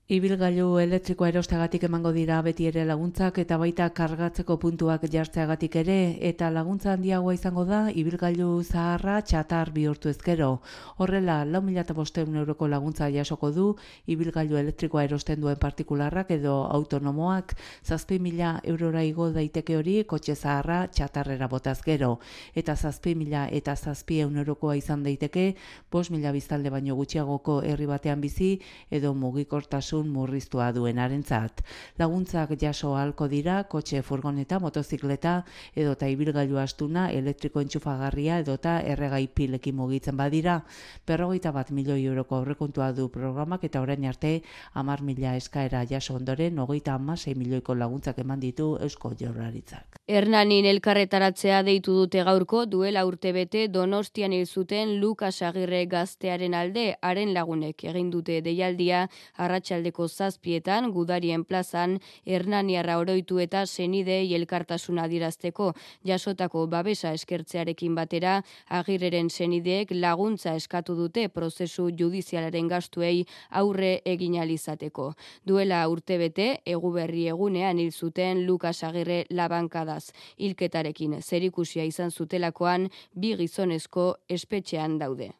Ibilgailu 0.07 0.77
elektrikoa 0.79 1.27
erosteagatik 1.33 1.83
emango 1.83 2.13
dira 2.15 2.37
beti 2.41 2.63
ere 2.69 2.85
laguntzak 2.87 3.41
eta 3.41 3.57
baita 3.59 3.89
kargatzeko 3.91 4.55
puntuak 4.61 5.01
jartzeagatik 5.11 5.73
ere 5.81 5.97
eta 6.29 6.47
laguntza 6.49 6.93
handiagoa 6.93 7.33
izango 7.35 7.65
da 7.67 7.79
ibilgailu 7.91 8.63
zaharra 8.63 9.17
txatar 9.21 9.73
bihurtu 9.75 10.07
ezkero. 10.07 10.61
Horrela, 10.97 11.43
lau 11.43 11.61
mila 11.61 11.83
euroko 11.83 12.67
laguntza 12.69 13.09
jasoko 13.09 13.51
du 13.51 13.75
ibilgailu 14.05 14.55
elektrikoa 14.55 15.03
erosten 15.03 15.41
duen 15.41 15.57
partikularrak 15.57 16.31
edo 16.31 16.55
autonomoak 16.71 17.57
zazpi 17.83 18.17
mila 18.17 18.61
eurora 18.63 19.03
igo 19.03 19.29
daiteke 19.33 19.75
hori 19.75 20.05
kotxe 20.05 20.35
zaharra 20.35 20.87
txatarrera 20.87 21.49
botaz 21.49 21.81
gero. 21.83 22.19
Eta 22.55 22.77
zazpi 22.77 23.13
mila 23.13 23.49
eta 23.51 23.75
zazpi 23.75 24.21
eurokoa 24.21 24.77
izan 24.77 25.03
daiteke, 25.03 25.55
bos 25.91 26.09
mila 26.11 26.31
biztalde 26.31 26.69
baino 26.69 26.95
gutxiagoko 26.95 27.61
herri 27.61 27.85
batean 27.85 28.21
bizi 28.21 28.61
edo 28.89 29.13
mugikortasun 29.13 29.96
osasun 29.97 30.09
murriztua 30.11 30.71
duenarentzat. 30.73 31.63
Laguntzak 31.97 32.55
jaso 32.59 32.95
halko 32.95 33.27
dira 33.27 33.63
kotxe 33.63 34.01
furgoneta, 34.01 34.59
motozikleta 34.59 35.43
edo 35.75 35.95
ta 35.95 36.07
ibilgailu 36.07 36.57
astuna, 36.57 37.09
elektriko 37.11 37.61
entxufagarria 37.61 38.39
edo 38.39 38.57
ta 38.57 38.81
erregai 38.81 39.27
pilekin 39.27 39.75
mugitzen 39.75 40.17
badira. 40.17 40.63
Berrogeita 41.05 41.51
bat 41.51 41.71
milioi 41.71 42.05
euroko 42.05 42.35
aurrekontua 42.37 42.91
du 42.93 43.09
programak 43.09 43.63
eta 43.63 43.81
orain 43.81 44.05
arte 44.05 44.41
amar 44.73 45.01
mila 45.01 45.35
eskaera 45.35 45.85
jaso 45.85 46.15
ondoren, 46.15 46.59
hogeita 46.59 46.93
amasei 46.93 47.35
milioiko 47.35 47.75
laguntzak 47.75 48.19
eman 48.19 48.39
ditu 48.39 48.77
Eusko 48.81 49.13
Jaurlaritzak. 49.19 49.97
Hernanin 50.07 50.65
elkarretaratzea 50.65 51.63
deitu 51.63 51.93
dute 51.93 52.23
gaurko 52.23 52.65
duela 52.65 53.05
urtebete 53.05 53.67
Donostian 53.67 54.31
hil 54.31 54.45
zuten 54.47 54.99
Lukas 55.01 55.41
Agirre 55.41 55.85
gaztearen 55.85 56.53
alde 56.53 56.95
haren 57.01 57.33
lagunek 57.33 57.83
egin 57.83 58.09
dute 58.11 58.39
deialdia 58.41 59.09
arratsaldeko 59.87 60.07
zazpietan 60.07 60.91
gudarien 60.91 61.43
plazan 61.45 61.99
Hernaniarra 62.25 62.97
oroitu 62.99 63.39
eta 63.39 63.65
senide 63.65 64.21
elkartasuna 64.35 65.07
dirazteko 65.07 65.73
jasotako 66.03 66.67
babesa 66.67 67.13
eskertzearekin 67.13 67.95
batera 67.95 68.43
Agirreren 68.69 69.29
senideek 69.29 69.91
laguntza 69.91 70.55
eskatu 70.55 70.95
dute 70.95 71.29
prozesu 71.29 71.89
judizialaren 71.97 72.67
gastuei 72.67 73.25
aurre 73.49 74.01
egin 74.05 74.39
alizateko. 74.39 75.13
Duela 75.45 75.87
urtebete 75.87 76.61
eguberri 76.65 77.27
egunean 77.27 77.79
hil 77.79 77.91
zuten 77.91 78.45
Lukas 78.45 78.83
Agirre 78.83 79.25
labankada 79.29 79.97
Hilketarekin 80.37 81.21
zerikusia 81.21 81.83
izan 81.83 82.11
zutelakoan 82.11 82.89
bi 83.15 83.35
gizonezko 83.37 84.17
espetxean 84.29 84.97
daude. 84.99 85.31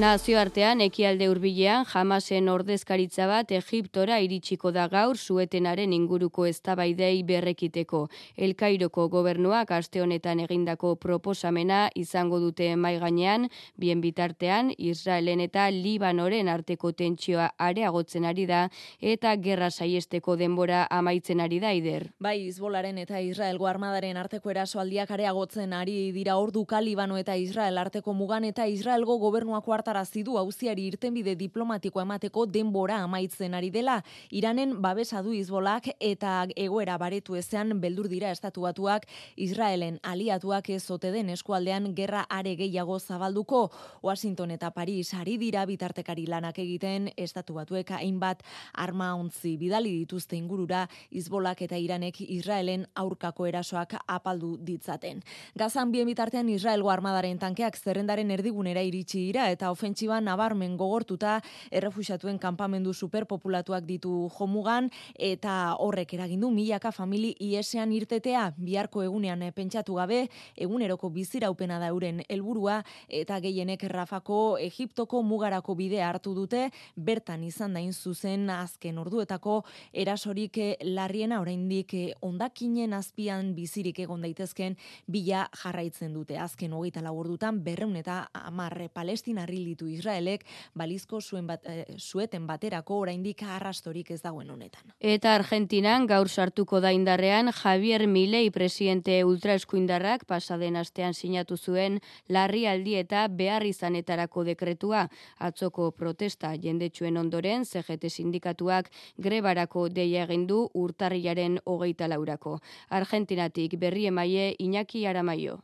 Nazioartean 0.00 0.80
ekialde 0.80 1.26
hurbilean 1.28 1.82
jamasen 1.84 2.46
ordezkaritza 2.48 3.26
bat 3.28 3.50
Egiptora 3.52 4.16
iritsiko 4.24 4.70
da 4.72 4.86
gaur 4.88 5.18
suetenaren 5.18 5.92
inguruko 5.92 6.46
eztabaidei 6.48 7.18
berrekiteko. 7.28 8.00
Elkairoko 8.46 9.04
gobernuak 9.12 9.74
aste 9.76 10.00
honetan 10.00 10.40
egindako 10.40 10.94
proposamena 11.02 11.80
izango 12.00 12.38
dute 12.40 12.70
mai 12.76 12.94
gainean, 13.02 13.44
bien 13.76 14.00
bitartean 14.00 14.70
Israelen 14.78 15.42
eta 15.44 15.66
Libanoren 15.74 16.48
arteko 16.48 16.94
tentsioa 17.02 17.50
areagotzen 17.58 18.24
ari 18.24 18.48
da 18.48 18.62
eta 19.02 19.34
gerra 19.36 19.68
saiesteko 19.68 20.38
denbora 20.40 20.86
amaitzen 20.88 21.44
ari 21.44 21.60
da 21.60 21.74
ider. 21.76 22.08
Bai, 22.18 22.38
Hizbolaren 22.46 23.02
eta 23.04 23.20
Israelgo 23.20 23.68
armadaren 23.68 24.16
arteko 24.16 24.56
erasoaldiak 24.56 25.12
areagotzen 25.18 25.76
ari 25.76 25.98
dira 26.16 26.40
orduka 26.40 26.80
Libano 26.80 27.20
eta 27.20 27.36
Israel 27.36 27.84
arteko 27.84 28.16
mugan 28.16 28.48
eta 28.48 28.64
Israelgo 28.66 29.20
gobernuak 29.20 29.68
ohartarazi 29.90 30.22
du 30.22 30.36
auziari 30.38 30.84
irtenbide 30.86 31.34
diplomatiko 31.34 32.00
emateko 32.00 32.44
denbora 32.46 33.00
amaitzen 33.02 33.54
ari 33.54 33.70
dela. 33.70 34.02
Iranen 34.30 34.76
babesa 34.82 35.22
du 35.22 35.32
Hizbolak 35.34 35.88
eta 35.98 36.46
egoera 36.54 36.96
baretu 36.98 37.34
ezean 37.34 37.80
beldur 37.80 38.06
dira 38.08 38.30
estatuatuak 38.30 39.06
Israelen 39.36 39.98
aliatuak 40.02 40.70
ez 40.70 40.90
ote 40.90 41.10
den 41.10 41.30
eskualdean 41.30 41.94
gerra 41.94 42.24
are 42.30 42.54
gehiago 42.56 42.98
zabalduko. 43.00 43.70
Washington 44.02 44.52
eta 44.52 44.70
Paris 44.70 45.12
ari 45.14 45.36
dira 45.38 45.64
bitartekari 45.66 46.26
lanak 46.26 46.58
egiten 46.58 47.10
estatuatuek 47.16 47.90
hainbat 47.90 48.44
arma 48.74 49.14
ontzi 49.14 49.56
bidali 49.56 49.90
dituzte 49.98 50.36
ingurura 50.36 50.86
Hizbolak 51.10 51.62
eta 51.62 51.76
Iranek 51.76 52.20
Israelen 52.20 52.86
aurkako 52.94 53.46
erasoak 53.46 53.96
apaldu 54.06 54.56
ditzaten. 54.56 55.22
Gazan 55.56 55.90
bien 55.90 56.06
bitartean 56.06 56.48
Israelgo 56.48 56.90
armadaren 56.90 57.38
tankeak 57.38 57.76
zerrendaren 57.76 58.30
erdigunera 58.30 58.82
iritsi 58.82 59.26
dira 59.26 59.50
eta 59.50 59.69
ofentsiba 59.70 60.20
nabarmen 60.20 60.76
gogortuta 60.76 61.40
errefuxatuen 61.70 62.38
kanpamendu 62.38 62.92
superpopulatuak 62.94 63.86
ditu 63.86 64.28
jomugan 64.38 64.90
eta 65.18 65.76
horrek 65.78 66.14
eragindu 66.14 66.50
milaka 66.50 66.92
famili 66.92 67.34
iesean 67.40 67.92
irtetea. 67.92 68.50
Biharko 68.58 69.02
egunean 69.02 69.42
pentsatu 69.54 69.94
gabe 69.98 70.26
eguneroko 70.56 71.10
biziraupena 71.10 71.78
da 71.78 71.90
euren 71.92 72.22
helburua 72.28 72.80
eta 73.08 73.40
gehienek 73.40 73.84
Rafako 73.90 74.58
Egiptoko 74.60 75.22
mugarako 75.22 75.74
bidea 75.74 76.08
hartu 76.08 76.34
dute 76.34 76.68
bertan 76.96 77.44
izan 77.44 77.74
dain 77.74 77.92
zuzen 77.92 78.48
azken 78.50 78.98
orduetako 78.98 79.62
erasorik 79.92 80.58
larriena 80.84 81.40
oraindik 81.40 81.94
ondakinen 82.26 82.94
azpian 82.96 83.54
bizirik 83.54 83.98
egon 84.04 84.22
daitezken 84.26 84.76
bila 85.06 85.46
jarraitzen 85.62 86.12
dute. 86.14 86.38
Azken 86.38 86.72
hogeita 86.72 87.02
laburdutan 87.04 87.62
berreun 87.64 87.96
eta 88.00 88.22
amarre 88.34 88.88
palestinarri 88.88 89.59
ditu 89.64 89.88
Israelek 89.88 90.44
balizko 90.74 91.20
zuen 91.20 91.46
bat, 91.46 91.64
e, 91.66 91.84
zueten 91.98 92.46
baterako 92.46 92.98
oraindik 93.04 93.42
arrastorik 93.42 94.10
ez 94.10 94.20
dagoen 94.22 94.50
honetan. 94.50 94.92
Eta 95.00 95.34
Argentinan 95.34 96.06
gaur 96.06 96.28
sartuko 96.28 96.80
da 96.80 96.92
indarrean 96.92 97.52
Javier 97.52 98.06
Milei 98.06 98.50
presidente 98.50 99.24
ultraeskuindarrak 99.24 100.24
pasaden 100.26 100.76
astean 100.76 101.14
sinatu 101.14 101.56
zuen 101.56 102.00
larrialdi 102.28 102.96
eta 103.00 103.26
behar 103.28 103.66
izanetarako 103.66 104.44
dekretua 104.44 105.06
atzoko 105.38 105.90
protesta 105.92 106.54
jendetsuen 106.56 107.16
ondoren 107.16 107.64
CGT 107.64 108.10
sindikatuak 108.10 108.90
grebarako 109.18 109.88
deia 109.88 110.24
egin 110.28 110.46
du 110.46 110.60
urtarrilaren 110.74 111.58
hogeita 111.64 112.08
laurako. 112.08 112.58
Argentinatik 112.88 113.78
berri 113.78 114.06
emaie 114.06 114.54
Iñaki 114.58 115.06
Aramaio. 115.06 115.60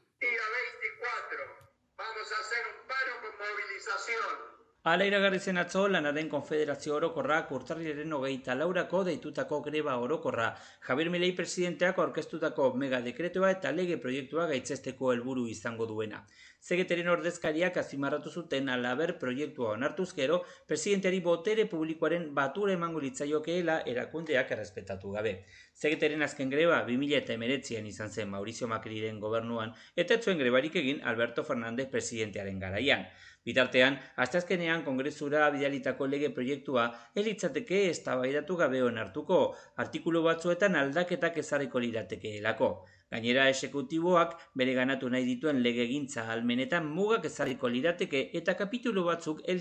Ala 4.86 5.02
iragarri 5.08 5.40
zen 5.42 5.58
atzo 5.58 5.80
lanaren 5.90 6.28
konfederazio 6.30 6.92
orokorrak 6.94 7.48
urtarriaren 7.56 8.12
hogeita 8.18 8.54
laurako 8.54 9.00
deitutako 9.08 9.58
greba 9.64 9.96
orokorra. 9.98 10.52
Javier 10.86 11.10
Milei 11.10 11.32
presidenteak 11.40 11.98
orkestutako 12.04 12.68
mega 12.82 13.00
dekretoa 13.06 13.50
eta 13.56 13.72
lege 13.74 13.96
proiektua 14.04 14.46
gaitzesteko 14.52 15.10
helburu 15.10 15.48
izango 15.50 15.90
duena. 15.90 16.22
Zegeteren 16.62 17.10
ordezkariak 17.16 17.80
azimarratu 17.82 18.30
zuten 18.30 18.70
alaber 18.76 19.16
proiektua 19.18 19.72
onartuz 19.72 20.12
gero, 20.14 20.38
presidenteari 20.70 21.18
botere 21.26 21.66
publikoaren 21.74 22.30
batura 22.38 22.78
emango 22.78 23.02
litzaiokeela 23.02 23.80
erakundeak 23.90 24.54
errespetatu 24.54 25.18
gabe. 25.18 25.36
Zegeteren 25.74 26.22
azken 26.22 26.50
greba 26.54 26.84
2000 26.86 27.24
eta 27.24 27.34
emeretzian 27.34 27.86
izan 27.90 28.14
zen 28.14 28.30
Maurizio 28.30 28.70
Macriren 28.70 29.18
gobernuan, 29.18 29.74
eta 29.96 30.22
zuen 30.22 30.38
grebarik 30.38 30.78
egin 30.78 31.02
Alberto 31.02 31.42
Fernández 31.42 31.90
presidentearen 31.90 32.62
garaian. 32.62 33.10
Bitartean, 33.46 33.96
asteazkenean 34.22 34.82
kongresura 34.82 35.44
bidalitako 35.54 36.08
lege 36.10 36.32
proiektua 36.34 36.88
elitzateke 37.22 37.84
eztabaidatu 37.92 38.56
gabe 38.62 38.82
onartuko, 38.82 39.38
artikulu 39.84 40.22
batzuetan 40.24 40.74
aldaketak 40.80 41.38
ezarriko 41.44 41.82
liratekeelako. 41.84 42.70
Gainera 43.14 43.44
esekutiboak 43.48 44.32
bere 44.60 44.72
ganatu 44.74 45.08
nahi 45.14 45.22
dituen 45.28 45.60
legegintza 45.62 46.24
almenetan 46.34 46.88
mugak 46.94 47.28
ezarriko 47.28 47.70
lirateke 47.70 48.22
eta 48.40 48.56
kapitulu 48.58 49.04
batzuk 49.06 49.44
ez 49.46 49.60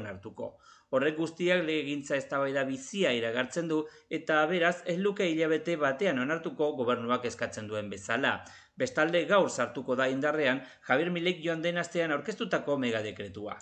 onartuko. 0.00 0.48
Horrek 0.90 1.16
guztiak 1.16 1.62
legegintza 1.68 2.16
eztabaida 2.16 2.64
bizia 2.64 3.12
iragartzen 3.16 3.68
du 3.68 3.78
eta 4.10 4.44
beraz 4.46 4.82
ez 4.84 4.98
luke 4.98 5.30
hilabete 5.30 5.76
batean 5.76 6.18
onartuko 6.18 6.72
gobernuak 6.80 7.24
eskatzen 7.24 7.68
duen 7.68 7.88
bezala. 7.88 8.34
Bestalde 8.78 9.24
gaur 9.28 9.50
sartuko 9.50 9.96
da 9.96 10.08
indarrean 10.08 10.62
Javier 10.88 11.10
Milek 11.10 11.44
joan 11.44 11.62
den 11.62 11.78
astean 11.78 12.12
aurkeztutako 12.12 12.78
megadekretua. 12.78 13.58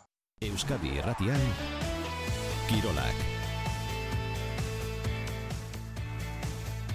Euskadi 0.46 0.98
Erratian 0.98 1.42
Kirolak 2.68 3.39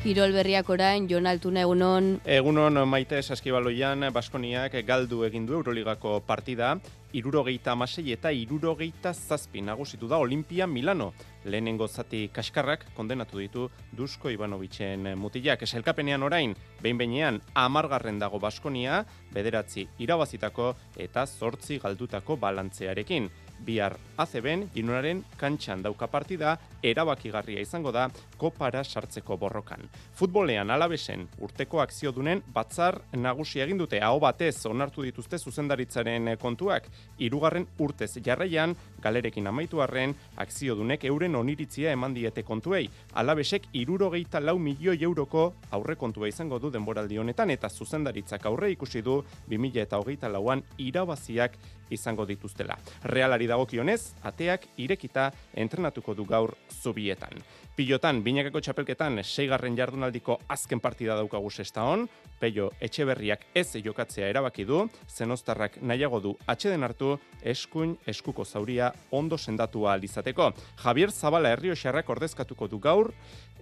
Kirol 0.06 0.36
berriak 0.38 0.68
orain, 0.70 1.08
Jon 1.10 1.26
Altuna 1.26 1.64
egunon. 1.66 2.20
Egunon 2.30 2.78
maite 2.86 3.18
saskibaloian 3.26 4.06
Baskoniak 4.14 4.76
galdu 4.86 5.24
egin 5.26 5.48
du 5.50 5.56
Euroligako 5.58 6.20
partida, 6.28 6.76
irurogeita 7.18 7.72
amasei 7.74 8.12
eta 8.14 8.30
irurogeita 8.30 9.16
zazpi 9.16 9.64
nagusitu 9.66 10.06
da 10.08 10.20
Olimpia 10.22 10.68
Milano. 10.68 11.08
Lehenengo 11.46 11.88
zati 11.88 12.28
kaskarrak 12.34 12.86
kondenatu 12.94 13.42
ditu 13.42 13.66
Dusko 13.98 14.30
Ivanovicen 14.30 15.10
mutilak. 15.18 15.66
Eselkapenean 15.66 16.22
orain, 16.22 16.54
behin 16.84 17.02
behinean 17.02 17.42
amargarren 17.56 18.22
dago 18.22 18.38
Baskonia, 18.40 19.02
bederatzi 19.34 19.88
irabazitako 19.98 20.76
eta 20.98 21.26
zortzi 21.26 21.80
galdutako 21.82 22.38
balantzearekin 22.38 23.32
bihar 23.66 23.98
ACBen 24.18 24.70
ginuraren 24.74 25.24
kantxan 25.38 25.82
dauka 25.84 26.08
partida 26.08 26.56
erabakigarria 26.84 27.62
izango 27.62 27.92
da 27.92 28.08
kopara 28.38 28.84
sartzeko 28.84 29.38
borrokan. 29.38 29.82
Futbolean 30.16 30.70
alabesen 30.72 31.28
urteko 31.42 31.82
akzio 31.82 32.12
dunen 32.16 32.42
batzar 32.54 33.00
nagusi 33.14 33.62
egin 33.64 33.78
dute 33.78 34.00
hau 34.04 34.20
batez 34.20 34.66
onartu 34.70 35.04
dituzte 35.04 35.38
zuzendaritzaren 35.38 36.36
kontuak 36.42 36.90
hirugarren 37.20 37.68
urtez 37.80 38.12
jarraian 38.24 38.76
galerekin 39.02 39.48
amaitu 39.48 39.82
arren 39.82 40.16
akzio 40.38 40.76
dunek 40.76 41.04
euren 41.06 41.36
oniritzia 41.36 41.92
eman 41.92 42.14
diete 42.14 42.44
kontuei. 42.44 42.90
Alabesek 43.14 43.70
irurogeita 43.74 44.40
lau 44.40 44.58
milioi 44.60 44.98
euroko 45.04 45.46
aurre 45.72 45.96
kontua 45.96 46.28
izango 46.28 46.60
du 46.60 46.72
denboraldi 46.72 47.18
honetan 47.18 47.52
eta 47.52 47.70
zuzendaritzak 47.70 48.46
aurre 48.46 48.72
ikusi 48.72 49.02
du 49.02 49.22
2000 49.50 49.82
eta 49.86 50.00
hogeita 50.00 50.30
lauan 50.30 50.64
irabaziak 50.78 51.58
izango 51.90 52.26
dituztela. 52.26 52.78
Realari 53.04 53.48
dagokionez, 53.48 54.16
ateak 54.24 54.68
irekita 54.78 55.32
entrenatuko 55.54 56.14
du 56.16 56.26
gaur 56.26 56.56
zubietan. 56.72 57.42
Pilotan, 57.76 58.22
binakako 58.24 58.62
txapelketan, 58.64 59.20
seigarren 59.24 59.76
jardunaldiko 59.76 60.38
azken 60.48 60.80
partida 60.80 61.18
daukagu 61.20 61.50
sesta 61.52 61.84
hon, 61.84 62.06
Peio 62.40 62.70
Etxeberriak 62.84 63.46
ez 63.56 63.68
jokatzea 63.84 64.28
erabaki 64.32 64.66
du, 64.68 64.86
zenostarrak 65.10 65.82
nahiago 65.82 66.20
du 66.24 66.34
atxeden 66.48 66.84
hartu, 66.84 67.18
eskuin 67.44 67.98
eskuko 68.08 68.46
zauria 68.46 68.92
ondo 69.12 69.38
sendatua 69.38 69.94
alizateko. 69.94 70.52
Javier 70.84 71.12
Zabala 71.12 71.52
Herrioxarrak 71.52 72.10
ordezkatuko 72.10 72.68
du 72.68 72.80
gaur, 72.80 73.12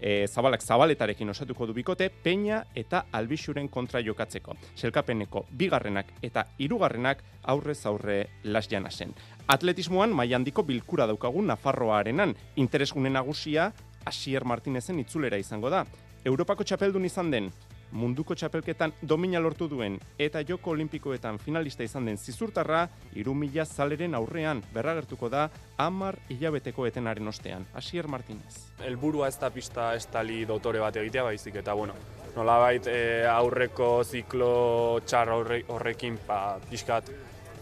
e, 0.02 0.28
Zabalak 0.28 0.62
Zabaletarekin 0.62 1.30
osatuko 1.30 1.68
du 1.68 1.74
bikote, 1.74 2.10
Peña 2.10 2.64
eta 2.76 3.06
Albixuren 3.12 3.68
kontra 3.70 4.02
jokatzeko. 4.02 4.56
Selkapeneko 4.76 5.46
bigarrenak 5.52 6.14
eta 6.22 6.48
hirugarrenak 6.58 7.24
aurrez 7.44 7.86
aurre 7.86 8.30
las 8.44 8.68
zen. 8.68 9.14
Atletismoan 9.48 10.14
mailandiko 10.14 10.64
bilkura 10.64 11.08
daukagu 11.08 11.42
Nafarroarenan, 11.42 12.36
interesgune 12.56 13.10
nagusia 13.10 13.74
Asier 14.06 14.46
Martinezen 14.46 15.00
itzulera 15.00 15.38
izango 15.38 15.70
da. 15.70 15.86
Europako 16.26 16.64
txapeldun 16.64 17.06
izan 17.06 17.32
den 17.32 17.52
munduko 17.94 18.36
txapelketan 18.36 18.94
domina 19.02 19.40
lortu 19.40 19.68
duen 19.70 20.00
eta 20.20 20.42
joko 20.48 20.74
olimpikoetan 20.74 21.38
finalista 21.40 21.86
izan 21.86 22.10
den 22.10 22.18
zizurtarra, 22.18 22.88
iru 23.16 23.36
mila 23.38 23.66
zaleren 23.66 24.16
aurrean 24.18 24.64
berragertuko 24.74 25.30
da 25.30 25.48
amar 25.78 26.18
hilabeteko 26.30 26.88
etenaren 26.90 27.28
ostean. 27.28 27.66
Asier 27.74 28.08
Martinez. 28.08 28.56
Elburua 28.84 29.30
ez 29.30 29.38
da 29.40 29.50
pista 29.54 29.94
ez 29.96 30.06
tali 30.12 30.44
dotore 30.50 30.82
bat 30.82 30.98
egitea 30.98 31.24
baizik 31.30 31.62
eta 31.62 31.74
bueno, 31.78 31.96
nolabait 32.36 32.88
e, 32.90 33.26
aurreko 33.30 33.90
ziklo 34.04 35.00
txar 35.06 35.30
horrekin 35.34 36.18
pa, 36.26 36.40
ba, 36.58 36.70
pixkat 36.70 37.12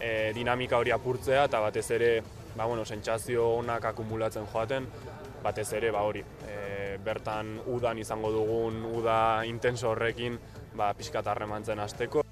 e, 0.00 0.32
dinamika 0.34 0.80
hori 0.80 0.94
apurtzea 0.94 1.46
eta 1.50 1.60
batez 1.60 1.90
ere 1.98 2.12
ba, 2.56 2.64
bueno, 2.64 2.84
sentsazio 2.84 3.48
onak 3.58 3.90
akumulatzen 3.92 4.48
joaten, 4.52 4.88
batez 5.44 5.68
ere 5.76 5.90
ba 5.92 6.04
hori 6.08 6.24
e, 6.48 6.61
bertan 7.04 7.58
udan 7.66 7.98
izango 7.98 8.32
dugun 8.32 8.84
uda 8.94 9.44
intenso 9.44 9.90
horrekin 9.90 10.38
ba 10.76 10.92
pixkat 10.94 11.26
harremantzen 11.26 11.78
hasteko 11.78 12.22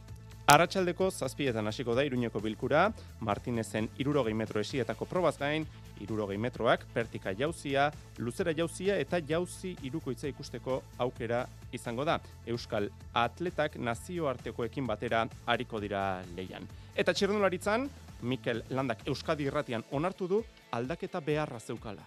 Arratxaldeko 0.51 1.13
zazpietan 1.15 1.71
hasiko 1.71 1.95
da 1.95 2.03
Iruñeko 2.03 2.41
bilkura, 2.43 2.89
Martinezen 3.23 3.87
irurogei 4.03 4.33
metro 4.35 4.59
esietako 4.59 5.07
probaz 5.07 5.37
gain, 5.39 5.63
irurogei 6.03 6.41
metroak, 6.43 6.89
pertika 6.91 7.31
jauzia, 7.39 7.85
luzera 8.19 8.51
jauzia 8.59 8.97
eta 8.99 9.21
jauzi 9.29 9.77
irukoitza 9.87 10.27
ikusteko 10.27 10.83
aukera 10.99 11.45
izango 11.71 12.03
da. 12.09 12.19
Euskal 12.51 12.91
atletak 13.15 13.79
nazioartekoekin 13.79 14.91
batera 14.91 15.23
hariko 15.47 15.79
dira 15.79 16.25
leian. 16.35 16.67
Eta 16.97 17.15
txirrendularitzan, 17.15 17.87
Mikel 18.23 18.65
Landak 18.75 19.07
Euskadi 19.07 19.47
irratian 19.47 19.87
onartu 19.93 20.27
du 20.27 20.43
aldaketa 20.73 21.23
beharra 21.23 21.61
zeukala. 21.61 22.03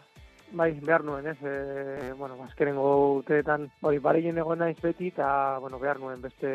Bai, 0.53 0.71
behar 0.85 1.03
nuen, 1.03 1.25
ez, 1.25 1.37
e, 1.41 2.13
bueno, 2.13 2.37
azkerengo 2.43 3.15
uteetan, 3.17 3.71
hori, 3.81 3.97
bareien 3.97 4.37
egon 4.37 4.59
naiz 4.61 4.77
beti, 4.81 5.07
eta, 5.09 5.57
bueno, 5.59 5.79
behar 5.81 5.97
nuen 5.99 6.21
beste, 6.21 6.51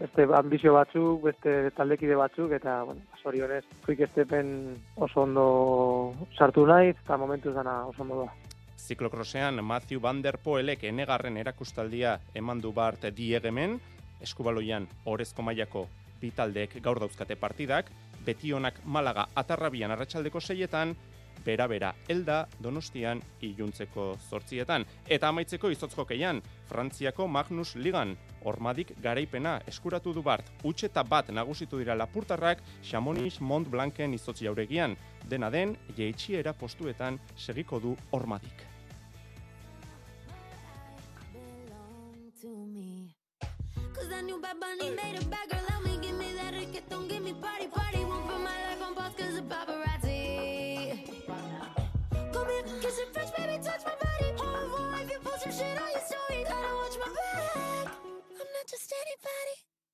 beste 0.00 0.26
ambizio 0.34 0.72
batzuk, 0.74 1.22
beste 1.28 1.70
taldekide 1.76 2.18
batzuk, 2.18 2.50
eta, 2.58 2.80
bueno, 2.88 3.06
hori 3.22 3.44
honez, 3.46 3.62
quick 3.84 4.02
estepen 4.08 4.50
oso 4.96 5.22
ondo 5.22 5.46
sartu 6.34 6.66
naiz, 6.66 6.96
eta 7.04 7.16
momentu 7.16 7.54
zana 7.54 7.84
oso 7.86 8.02
ondo 8.02 8.24
da. 8.24 8.34
Ziklokrosean, 8.76 9.62
Matthew 9.64 10.00
Van 10.00 10.22
Der 10.22 10.38
Poelek 10.42 10.82
enegarren 10.90 11.38
erakustaldia 11.38 12.18
eman 12.34 12.60
du 12.60 12.72
bart 12.74 13.06
diegemen, 13.14 13.78
eskubaloian 14.22 14.88
orezko 15.04 15.42
mailako 15.42 15.86
bitaldeek 16.20 16.80
gaur 16.82 16.98
dauzkate 16.98 17.36
partidak, 17.38 17.92
betionak 18.26 18.82
Malaga 18.84 19.28
atarrabian 19.38 19.94
arratsaldeko 19.94 20.40
seietan, 20.40 20.96
bera-bera. 21.46 21.92
Elda 22.08 22.42
donostian 22.62 23.22
iluntzeko 23.46 24.08
zortzietan. 24.28 24.86
Eta 25.06 25.30
amaitzeko 25.30 25.70
izotzko 25.70 26.04
keian, 26.10 26.42
Frantziako 26.68 27.28
Magnus 27.30 27.74
Ligan, 27.76 28.16
ormadik 28.44 28.92
garaipena 29.02 29.56
eskuratu 29.70 30.14
du 30.16 30.22
bart, 30.26 30.50
utxeta 30.64 31.04
bat 31.06 31.30
nagusitu 31.30 31.78
dira 31.82 31.96
lapurtarrak, 31.98 32.62
Chamonix 32.82 33.40
Mont 33.40 33.68
Blanken 33.70 34.14
izotzi 34.14 34.50
jauregian, 34.50 34.96
dena 35.30 35.50
den, 35.50 35.76
jeitxiera 35.96 36.54
postuetan 36.54 37.20
segiko 37.36 37.80
du 37.80 37.96
ormadik. 38.12 38.66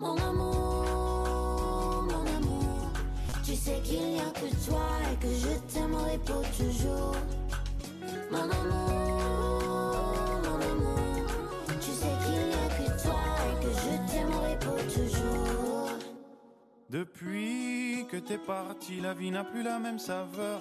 Mon 0.02 0.16
amour, 0.16 0.85
mon 2.10 2.27
amour, 2.27 2.90
tu 3.44 3.55
sais 3.55 3.81
qu'il 3.85 4.05
n'y 4.05 4.19
a 4.19 4.31
que 4.31 4.66
toi 4.66 4.85
et 5.12 5.16
que 5.23 5.28
je 5.28 5.73
t'aimerai 5.73 6.19
pour 6.19 6.43
toujours. 6.51 7.14
Mon 8.32 8.51
amour, 8.51 10.02
mon 10.43 10.60
amour, 10.60 11.27
tu 11.81 11.90
sais 11.93 12.16
qu'il 12.24 12.47
n'y 12.48 12.55
a 12.55 12.69
que 12.78 13.02
toi 13.02 13.20
et 13.47 13.64
que 13.64 13.70
je 13.70 14.12
t'aimerai 14.12 14.59
pour 14.59 14.82
toujours. 14.93 15.90
Depuis 16.90 18.05
que 18.10 18.16
t'es 18.16 18.39
parti, 18.39 19.01
la 19.01 19.14
vie 19.14 19.31
n'a 19.31 19.44
plus 19.44 19.62
la 19.62 19.78
même 19.78 20.01
saveur. 20.01 20.60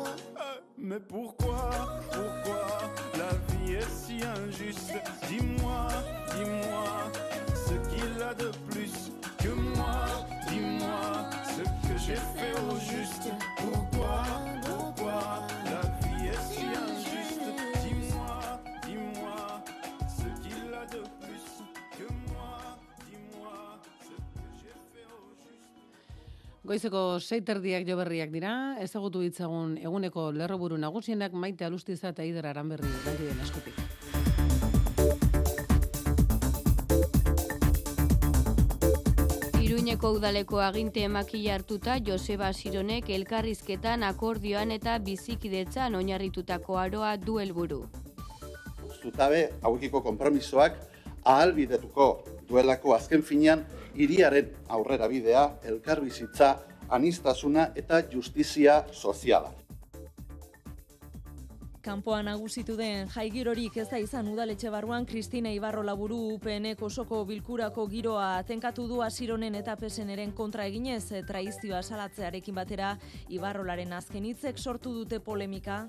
Mais 0.83 0.99
pourquoi, 0.99 1.69
pourquoi 2.11 2.65
la 3.15 3.29
vie 3.53 3.73
est 3.73 3.87
si 3.87 4.19
injuste? 4.23 4.93
Dis-moi, 5.27 5.87
dis-moi 6.33 7.11
ce 7.53 7.73
qu'il 7.89 8.23
a 8.23 8.33
de 8.33 8.49
plus 8.67 9.11
que 9.37 9.49
moi. 9.49 10.25
Dis-moi 10.49 11.29
ce 11.45 11.61
que 11.87 11.97
j'ai 11.99 12.15
fait 12.15 12.59
au 12.67 12.79
juste. 12.79 13.29
Goizeko 26.71 27.19
seiterdiak 27.19 27.83
joberriak 27.83 28.29
dira, 28.31 28.49
ezagutu 28.79 29.19
ditzagun 29.25 29.73
eguneko 29.75 30.29
lerroburu 30.31 30.77
nagusienak 30.79 31.33
maite 31.35 31.65
alustiza 31.67 32.13
eta 32.13 32.23
ider 32.23 32.45
aranberri 32.47 32.87
den 33.17 33.41
eskutik. 33.43 33.75
Iruñeko 39.59 40.13
udaleko 40.15 40.63
aginte 40.63 41.03
makila 41.09 41.57
hartuta 41.57 41.97
Joseba 41.99 42.53
Sironek 42.53 43.11
elkarrizketan 43.19 44.07
akordioan 44.07 44.71
eta 44.71 44.95
bizikidetzan 44.99 45.99
oinarritutako 45.99 46.79
aroa 46.85 47.17
du 47.17 47.37
helburu. 47.43 47.81
Zutabe 49.03 49.43
hauekiko 49.61 50.05
konpromisoak 50.07 50.79
ahalbidetuko 51.25 52.11
duelako 52.47 52.95
azken 52.95 53.27
finean 53.27 53.67
hiriaren 53.95 54.51
aurrera 54.69 55.07
bidea, 55.07 55.47
elkarbizitza, 55.63 56.57
anistasuna 56.89 57.71
eta 57.75 58.03
justizia 58.11 58.83
soziala. 58.91 59.51
Kanpoan 61.81 62.27
nagusitu 62.29 62.75
den 62.77 63.07
jai 63.09 63.31
girorik 63.33 63.77
ez 63.81 63.87
da 63.89 63.97
izan 63.97 64.27
udaletxe 64.29 64.69
barruan 64.69 65.05
Kristina 65.09 65.49
Ibarro 65.49 65.81
laburu 65.81 66.19
UPNek 66.35 66.83
osoko 66.85 67.23
bilkurako 67.25 67.87
giroa 67.89 68.43
tenkatu 68.45 68.85
du 68.87 69.01
asironen 69.01 69.57
eta 69.57 69.75
peseneren 69.79 70.35
kontra 70.37 70.67
eginez 70.69 71.11
eh, 71.11 71.23
traizioa 71.25 71.81
salatzearekin 71.81 72.55
batera 72.55 72.91
Ibarrolaren 73.29 73.97
azken 73.97 74.29
hitzek 74.29 74.59
sortu 74.59 74.93
dute 74.93 75.19
polemika. 75.19 75.87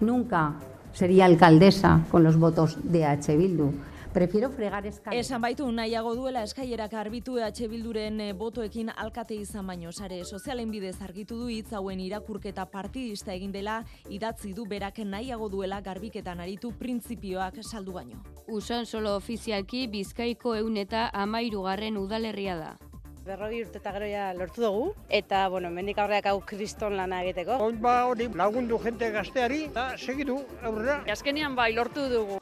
Nunca 0.00 0.54
sería 0.94 1.26
alcaldesa 1.26 2.00
con 2.10 2.24
los 2.24 2.38
votos 2.38 2.78
de 2.82 3.04
H. 3.04 3.36
Bildu. 3.36 3.74
Prefiero 4.12 4.50
fregar 4.50 4.84
escaleras. 4.86 5.24
Esan 5.24 5.40
baitu 5.40 5.70
nahiago 5.70 6.16
duela 6.18 6.42
eskailerak 6.42 6.94
arbitu 6.98 7.36
EH 7.38 7.68
Bilduren 7.70 8.18
botoekin 8.34 8.90
alkate 8.90 9.36
izan 9.38 9.68
baino 9.70 9.92
sare 9.92 10.24
sozialen 10.24 10.70
bidez 10.74 10.96
argitu 11.00 11.38
du 11.38 11.46
hitz 11.48 11.72
hauen 11.72 12.00
irakurketa 12.00 12.64
partidista 12.72 13.32
egin 13.32 13.52
dela 13.52 13.84
idatzi 14.08 14.52
du 14.52 14.66
berak 14.66 14.98
nahiago 14.98 15.48
duela 15.48 15.80
garbiketan 15.80 16.40
aritu 16.40 16.72
printzipioak 16.72 17.62
saldu 17.62 17.92
baino. 17.92 18.18
Usan 18.48 18.84
solo 18.84 19.14
ofizialki 19.14 19.86
Bizkaiko 19.86 20.56
eun 20.56 20.76
eta 20.76 21.10
amairugarren 21.14 21.96
udalerria 21.96 22.56
da. 22.58 22.74
Berrogi 23.22 23.62
urte 23.62 23.78
eta 23.78 23.92
gero 23.94 24.10
ja 24.10 24.32
lortu 24.34 24.64
dugu, 24.64 24.92
eta, 25.08 25.46
bueno, 25.48 25.70
mendik 25.70 25.98
aurreak 26.02 26.26
hau 26.26 26.40
kriston 26.40 26.96
lana 26.96 27.22
egiteko. 27.22 27.62
Oin 27.62 27.78
ba 27.78 28.06
hori 28.10 28.26
lagundu 28.34 28.78
jente 28.82 29.10
gazteari, 29.14 29.66
eta 29.70 29.92
segitu 29.98 30.40
aurrera. 30.64 31.04
Azkenean 31.06 31.54
bai 31.54 31.72
lortu 31.76 32.08
dugu. 32.10 32.40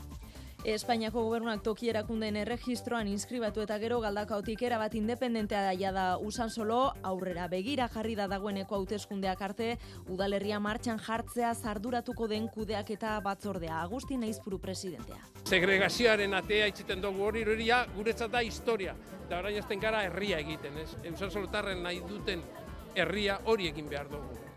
Espainiako 0.69 1.23
gobernuak 1.25 1.63
toki 1.65 1.89
erakundeen 1.89 2.37
erregistroan 2.37 3.09
inskribatu 3.09 3.63
eta 3.65 3.79
gero 3.81 4.01
galdakautik 4.03 4.61
erabat 4.69 4.95
independentea 4.99 5.63
daia 5.65 5.93
da 5.97 6.03
usan 6.21 6.51
solo 6.53 6.81
aurrera 7.11 7.47
begira 7.49 7.87
jarri 7.95 8.17
da 8.19 8.27
dagoeneko 8.29 8.77
hauteskundeak 8.77 9.41
arte 9.47 9.69
udalerria 10.13 10.59
martxan 10.61 11.01
jartzea 11.07 11.55
zarduratuko 11.55 12.29
den 12.29 12.51
kudeak 12.53 12.91
eta 12.99 13.15
batzordea 13.25 13.81
Agustin 13.81 14.27
Aizpuru 14.29 14.59
presidentea. 14.61 15.23
Segregazioaren 15.45 16.35
atea 16.37 16.69
itxiten 16.69 17.01
dugu 17.01 17.25
hori 17.31 17.47
hori 17.49 17.71
ja 17.71 17.87
guretzat 17.97 18.35
da 18.37 18.43
historia. 18.45 18.97
Da 19.31 19.39
orain 19.41 19.57
azten 19.63 19.81
gara 19.81 20.05
herria 20.05 20.43
egiten, 20.45 20.77
ez? 20.85 20.91
Eusan 21.05 21.31
solotarren 21.31 21.83
nahi 21.83 22.03
duten 22.09 22.45
herria 22.95 23.41
hori 23.47 23.73
egin 23.73 23.89
behar 23.89 24.13
dugu. 24.13 24.48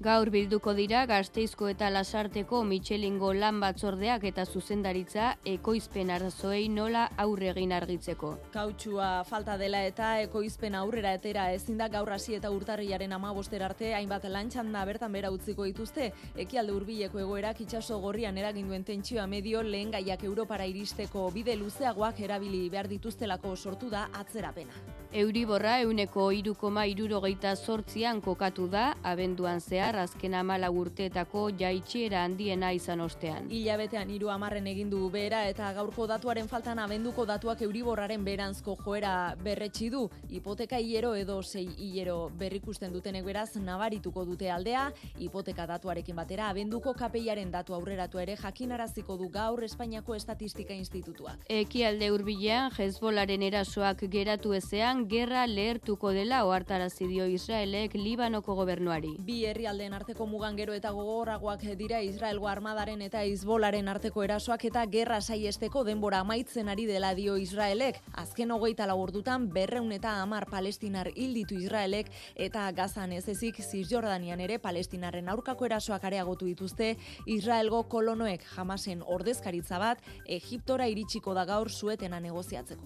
Gaur 0.00 0.30
bilduko 0.32 0.72
dira 0.72 1.04
Gasteizko 1.06 1.66
eta 1.68 1.90
Lasarteko 1.92 2.62
Michelingo 2.64 3.32
lan 3.36 3.58
batzordeak 3.60 4.24
eta 4.24 4.46
zuzendaritza 4.46 5.34
ekoizpen 5.44 6.10
arazoei 6.10 6.68
nola 6.72 7.02
aurre 7.20 7.50
egin 7.50 7.74
argitzeko. 7.76 8.30
Kautxua 8.54 9.22
falta 9.28 9.58
dela 9.60 9.82
eta 9.84 10.14
ekoizpen 10.22 10.74
aurrera 10.74 11.12
etera 11.12 11.50
ezin 11.52 11.76
da 11.76 11.90
gaur 11.92 12.10
hasi 12.10 12.34
eta 12.38 12.50
urtarrilaren 12.50 13.12
15 13.12 13.62
arte 13.62 13.92
hainbat 13.94 14.24
lantxan 14.24 14.72
da 14.72 14.84
bertan 14.88 15.12
bera 15.12 15.30
utziko 15.30 15.64
dituzte. 15.68 16.12
Ekialde 16.36 16.72
hurbileko 16.72 17.20
egoerak 17.20 17.60
itsaso 17.60 18.00
gorrian 18.00 18.38
eragin 18.38 18.68
duen 18.68 18.84
tentsioa 18.84 19.26
medio 19.26 19.62
lehen 19.62 19.90
gaiak 19.90 20.24
Europara 20.24 20.64
iristeko 20.66 21.30
bide 21.30 21.56
luzeagoak 21.56 22.20
erabili 22.20 22.68
behar 22.70 22.88
dituztelako 22.88 23.54
sortu 23.56 23.90
da 23.90 24.08
atzerapena. 24.12 24.72
Euriborra 25.12 25.78
euneko 25.82 26.30
irukoma 26.32 26.86
irurogeita 26.86 27.54
sortzian 27.56 28.22
kokatu 28.22 28.66
da, 28.72 28.94
abenduan 29.02 29.60
zehar 29.60 29.81
azken 29.82 30.34
amala 30.34 30.70
urteetako 30.70 31.50
jaitxiera 31.58 32.22
handiena 32.24 32.72
izan 32.72 33.00
ostean. 33.00 33.48
Hilabetean 33.50 34.10
hiru 34.10 34.30
amarren 34.30 34.66
egin 34.66 34.90
du 34.90 35.08
behera 35.10 35.42
eta 35.48 35.72
gaurko 35.74 36.06
datuaren 36.06 36.48
faltan 36.48 36.78
abenduko 36.78 37.24
datuak 37.26 37.62
Euriborraren 37.66 38.24
beranzko 38.24 38.76
joera 38.84 39.34
berretsi 39.42 39.90
du. 39.90 40.08
Hipoteka 40.30 40.78
hilero 40.78 41.14
edo 41.14 41.42
sei 41.42 41.66
hilero 41.78 42.30
berrikusten 42.38 42.92
dutenek 42.92 43.24
beraz 43.24 43.56
nabarituko 43.56 44.24
dute 44.24 44.50
aldea, 44.50 44.92
hipoteka 45.18 45.66
datuarekin 45.66 46.16
batera 46.16 46.48
abenduko 46.48 46.94
kapeiaren 46.94 47.50
datu 47.50 47.74
aurreratu 47.74 48.18
ere 48.18 48.36
jakinaraziko 48.36 49.16
du 49.16 49.28
gaur 49.28 49.64
Espainiako 49.64 50.14
Estatistika 50.14 50.74
Institutuak. 50.74 51.46
Ekialde 51.48 52.10
hurbilean 52.10 52.70
Hezbolaren 52.78 53.42
erasoak 53.42 54.06
geratu 54.10 54.54
ezean 54.54 55.06
gerra 55.08 55.46
lehertuko 55.46 56.12
dela 56.12 56.44
ohartarazi 56.46 57.06
dio 57.10 57.26
Israelek 57.26 57.94
Libanoko 57.94 58.54
gobernuari. 58.54 59.16
Bi 59.18 59.42
herrialdeen 59.72 59.94
arteko 59.94 60.26
mugan 60.26 60.56
gero 60.56 60.74
eta 60.76 60.90
gogorragoak 60.92 61.62
dira 61.80 62.02
Israelgo 62.04 62.48
armadaren 62.48 63.00
eta 63.00 63.22
Hizbolaren 63.24 63.88
arteko 63.88 64.22
erasoak 64.22 64.66
eta 64.68 64.84
gerra 64.86 65.20
saiesteko 65.22 65.82
denbora 65.84 66.18
amaitzen 66.20 66.68
ari 66.68 66.84
dela 66.84 67.14
dio 67.14 67.38
Israelek. 67.40 68.02
Azken 68.12 68.50
hogeita 68.50 68.86
lau 68.86 68.98
ordutan 69.00 69.48
berreun 69.48 69.92
eta 69.92 70.20
hamar 70.20 70.46
palestinar 70.50 71.08
hil 71.14 71.32
ditu 71.32 71.56
Israelek 71.56 72.10
eta 72.36 72.70
gazan 72.72 73.12
ez 73.12 73.24
ezik 73.28 73.62
Cisjordanian 73.62 74.40
ere 74.40 74.58
palestinarren 74.58 75.28
aurkako 75.32 75.64
erasoak 75.64 76.04
areagotu 76.04 76.50
dituzte 76.52 76.96
Israelgo 77.24 77.84
kolonoek 77.88 78.44
jamasen 78.54 79.02
ordezkaritza 79.06 79.78
bat 79.78 80.04
Egiptora 80.26 80.86
iritsiko 80.86 81.32
da 81.32 81.46
gaur 81.48 81.70
zuetena 81.70 82.20
negoziatzeko. 82.20 82.84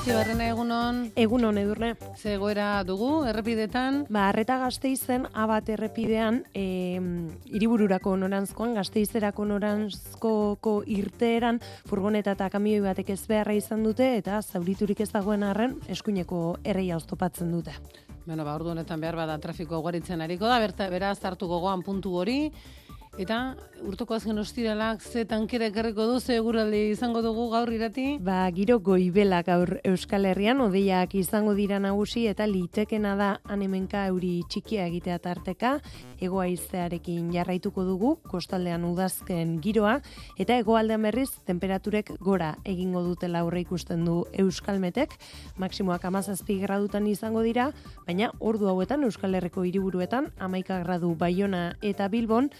Irati 0.00 0.14
barrena 0.16 0.46
egunon, 0.48 1.00
Egunon 1.12 1.58
edurne. 1.60 1.90
zegoera 2.16 2.82
dugu, 2.88 3.26
errepidetan, 3.28 4.06
Ba, 4.08 4.30
arreta 4.30 4.56
gazteizen, 4.56 5.26
abat 5.34 5.68
errepidean, 5.68 6.38
e, 6.54 6.96
iribururako 7.44 8.14
norantzkoan, 8.16 8.72
gazteizerako 8.78 9.44
norantzkoko 9.44 10.74
irteeran, 10.86 11.60
furgoneta 11.84 12.32
eta 12.32 12.48
kamioi 12.48 12.80
batek 12.80 13.10
ez 13.10 13.26
beharra 13.28 13.52
izan 13.52 13.84
dute, 13.84 14.16
eta 14.16 14.40
zauriturik 14.40 15.04
ez 15.04 15.10
dagoen 15.12 15.42
arren, 15.42 15.76
eskuineko 15.86 16.56
erreia 16.64 16.96
oztopatzen 16.96 17.52
dute. 17.52 17.76
bueno, 18.24 18.44
ba, 18.44 18.54
ordu 18.54 18.70
honetan 18.70 19.00
behar 19.00 19.16
bada 19.16 19.38
trafiko 19.38 19.82
goritzen 19.82 20.20
ariko 20.22 20.46
da, 20.46 20.58
berta, 20.60 20.88
beraz 20.88 21.18
hartu 21.24 21.46
gogoan 21.46 21.82
puntu 21.82 22.14
hori, 22.16 22.52
eta 23.18 23.56
urtoko 23.82 24.14
azken 24.14 24.38
ostiralak 24.38 25.02
ze 25.02 25.24
tankera 25.24 25.66
ekarriko 25.70 26.04
du, 26.06 26.20
ze 26.20 26.36
eguraldi 26.36 26.90
izango 26.90 27.22
dugu 27.22 27.48
gaur 27.50 27.72
irati? 27.72 28.18
Ba, 28.20 28.44
giro 28.54 28.78
goibela 28.78 29.40
gaur 29.42 29.78
Euskal 29.84 30.26
Herrian, 30.28 30.60
odeiak 30.60 31.14
izango 31.16 31.54
dira 31.56 31.78
nagusi, 31.80 32.26
eta 32.30 32.46
litekena 32.46 33.14
da 33.16 33.30
anemenka 33.44 34.04
euri 34.10 34.42
txikia 34.48 34.86
egitea 34.90 35.18
tarteka, 35.24 35.72
egoaizearekin 36.20 37.30
jarraituko 37.32 37.84
dugu, 37.88 38.14
kostaldean 38.28 38.84
udazken 38.84 39.58
giroa, 39.64 39.98
eta 40.38 40.58
hegoaldean 40.60 41.08
berriz, 41.08 41.30
temperaturek 41.48 42.12
gora 42.20 42.54
egingo 42.68 43.02
dutela 43.06 43.40
aurre 43.40 43.64
ikusten 43.64 44.04
du 44.04 44.20
Euskalmetek, 44.44 45.16
maksimoak 45.56 46.04
amazazpi 46.04 46.60
gradutan 46.60 47.08
izango 47.08 47.42
dira, 47.46 47.70
baina 48.06 48.30
ordu 48.38 48.68
hauetan 48.68 49.04
Euskal 49.08 49.34
Herriko 49.34 49.64
hiriburuetan 49.64 50.30
amaika 50.38 50.82
gradu 50.84 51.14
Baiona 51.16 51.64
eta 51.80 52.08
Bilbon, 52.12 52.50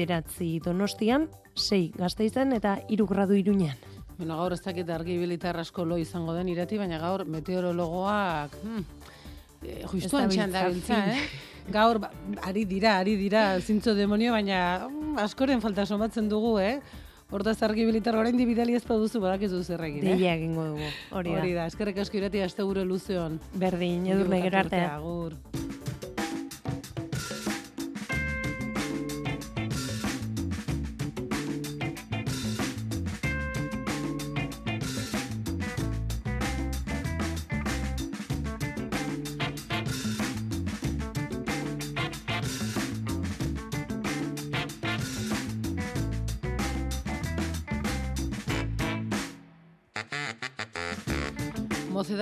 bederatzi 0.00 0.60
Donostian, 0.64 1.28
sei 1.54 1.90
Gasteizen 1.96 2.54
eta 2.56 2.78
hiru 2.88 3.06
gradu 3.06 3.36
Iruñan. 3.36 3.76
Bueno, 4.16 4.36
gaur 4.36 4.52
ez 4.52 4.62
dakit 4.64 4.88
argi 4.92 5.16
bilitar 5.18 5.56
asko 5.60 5.84
lo 5.84 5.96
izango 5.98 6.34
den 6.36 6.48
irati, 6.52 6.78
baina 6.78 6.98
gaur 7.00 7.24
meteorologoak 7.24 8.56
hmm, 8.62 8.82
eh, 9.64 9.84
justuan 9.88 10.28
Ez 10.28 10.36
txan 10.36 10.52
dabiltza 10.52 10.96
dabiltza, 10.96 11.14
eh? 11.16 11.70
Gaur, 11.70 12.00
ba, 12.02 12.10
ari 12.48 12.64
dira, 12.64 12.98
ari 12.98 13.14
dira, 13.16 13.44
zintzo 13.60 13.94
demonio, 13.94 14.32
baina 14.32 14.88
mm, 14.88 15.20
askoren 15.24 15.60
falta 15.64 15.86
somatzen 15.86 16.28
dugu, 16.28 16.58
eh? 16.60 16.80
Hortaz 17.30 17.60
argi 17.62 17.84
bilitar 17.86 18.16
orain 18.18 18.36
dibidali 18.36 18.74
ez 18.74 18.84
baduzu 18.84 19.20
badakizu 19.22 19.62
zer 19.62 19.84
egin, 19.86 20.04
eh? 20.04 20.16
Deia 20.18 20.36
egingo 20.36 20.66
dugu, 20.72 20.92
hori 21.12 21.36
da. 21.36 21.40
Hori 21.40 21.56
da, 21.56 21.66
eskerrik 21.70 22.00
asko 22.04 22.20
irati 22.20 22.42
aste 22.44 22.66
gure 22.66 22.84
luzeon. 22.84 23.38
Berdin, 23.54 24.08
edurne 24.16 24.42
gero 24.48 24.64
arte. 24.64 24.84
Agur. 24.88 25.38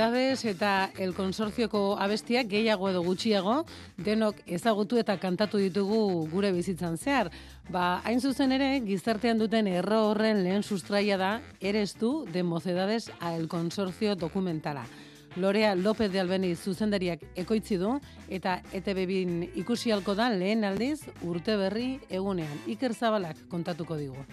Mocedades 0.09 0.45
eta 0.47 0.91
El 0.97 1.13
Consorcioko 1.13 1.99
abestiak 2.01 2.47
gehiago 2.49 2.87
edo 2.89 3.03
gutxiago 3.05 3.67
denok 4.01 4.39
ezagutu 4.47 4.97
eta 4.97 5.19
kantatu 5.21 5.61
ditugu 5.61 6.25
gure 6.33 6.49
bizitzan 6.53 6.97
zehar. 6.97 7.29
Ba, 7.69 8.01
hain 8.09 8.23
zuzen 8.23 8.57
ere, 8.57 8.71
gizartean 8.87 9.37
duten 9.37 9.69
erro 9.69 10.01
horren 10.09 10.41
lehen 10.47 10.65
sustraia 10.65 11.19
da, 11.21 11.43
eres 11.61 11.93
du 12.01 12.25
de 12.33 12.43
Mocedades 12.43 13.11
a 13.21 13.35
El 13.37 13.49
Consorcio 13.49 14.17
dokumentala. 14.17 14.87
Lorea 15.37 15.75
López 15.75 16.11
de 16.11 16.25
Albeni 16.25 16.55
zuzendariak 16.57 17.29
ekoitzi 17.37 17.77
du 17.77 17.99
eta 18.33 18.63
ETB 18.73 19.05
bin 19.07 19.41
ikusi 19.61 19.93
halko 19.93 20.17
da 20.17 20.31
lehen 20.33 20.65
aldiz 20.65 21.03
urte 21.21 21.61
berri 21.61 21.99
egunean. 22.09 22.63
Iker 22.67 22.95
Zabalak 22.95 23.45
kontatuko 23.53 24.01
digu. 24.01 24.25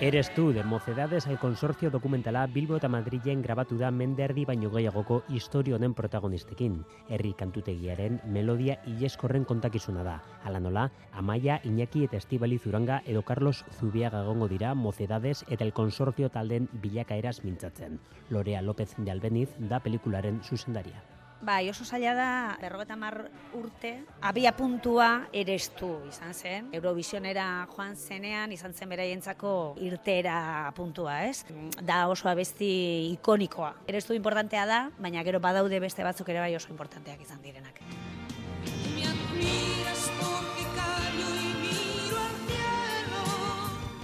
Eres 0.00 0.32
tú, 0.32 0.52
de 0.52 0.62
Mocedades 0.62 1.26
al 1.26 1.40
Consorcio 1.40 1.90
dokumentala 1.90 2.46
Bilbo 2.46 2.76
eta 2.76 2.86
Madrilen 2.86 3.40
grabatu 3.42 3.74
da 3.80 3.88
menderdi 3.90 4.44
baino 4.46 4.70
gehiagoko 4.70 5.24
historio 5.26 5.74
honen 5.74 5.96
protagonistekin. 5.98 6.76
Herri 7.08 7.32
kantutegiaren 7.34 8.20
melodia 8.36 8.78
ileskorren 8.86 9.42
kontakizuna 9.42 10.06
da. 10.06 10.14
Hala 10.44 10.62
nola, 10.62 10.86
Amaia, 11.10 11.58
Iñaki 11.64 12.04
eta 12.06 12.22
Estibali 12.22 12.62
Zuranga 12.62 13.02
edo 13.06 13.24
Carlos 13.26 13.64
Zubiaga 13.74 14.22
gongo 14.22 14.46
dira 14.46 14.72
Mocedades 14.74 15.44
eta 15.48 15.64
el 15.64 15.72
Consorcio 15.72 16.30
talden 16.30 16.70
bilakaeraz 16.72 17.42
mintzatzen. 17.42 17.98
Lorea 18.30 18.62
López 18.62 18.94
de 18.96 19.10
Albeniz 19.10 19.50
da 19.58 19.80
pelikularen 19.80 20.44
zuzendaria. 20.44 21.17
Bai, 21.40 21.70
oso 21.70 21.84
zaila 21.84 22.14
da, 22.18 22.30
berrogeta 22.58 22.96
mar 22.98 23.14
urte, 23.54 23.92
abia 24.26 24.50
puntua 24.58 25.28
erestu 25.30 25.86
izan 26.08 26.34
zen. 26.34 26.72
Eurovisionera 26.74 27.44
joan 27.70 27.94
zenean, 27.94 28.50
izan 28.50 28.74
zen 28.74 28.90
beraientzako 28.90 29.52
irtera 29.86 30.72
puntua, 30.74 31.20
ez? 31.28 31.44
Da 31.78 32.08
oso 32.10 32.26
abesti 32.28 33.12
ikonikoa. 33.12 33.70
Erestu 33.86 34.18
importantea 34.18 34.66
da, 34.66 34.80
baina 34.98 35.22
gero 35.22 35.38
badaude 35.38 35.78
beste 35.78 36.02
batzuk 36.02 36.28
ere 36.34 36.42
bai 36.42 36.56
oso 36.58 36.72
importanteak 36.74 37.22
izan 37.22 37.38
direnak. 37.42 37.78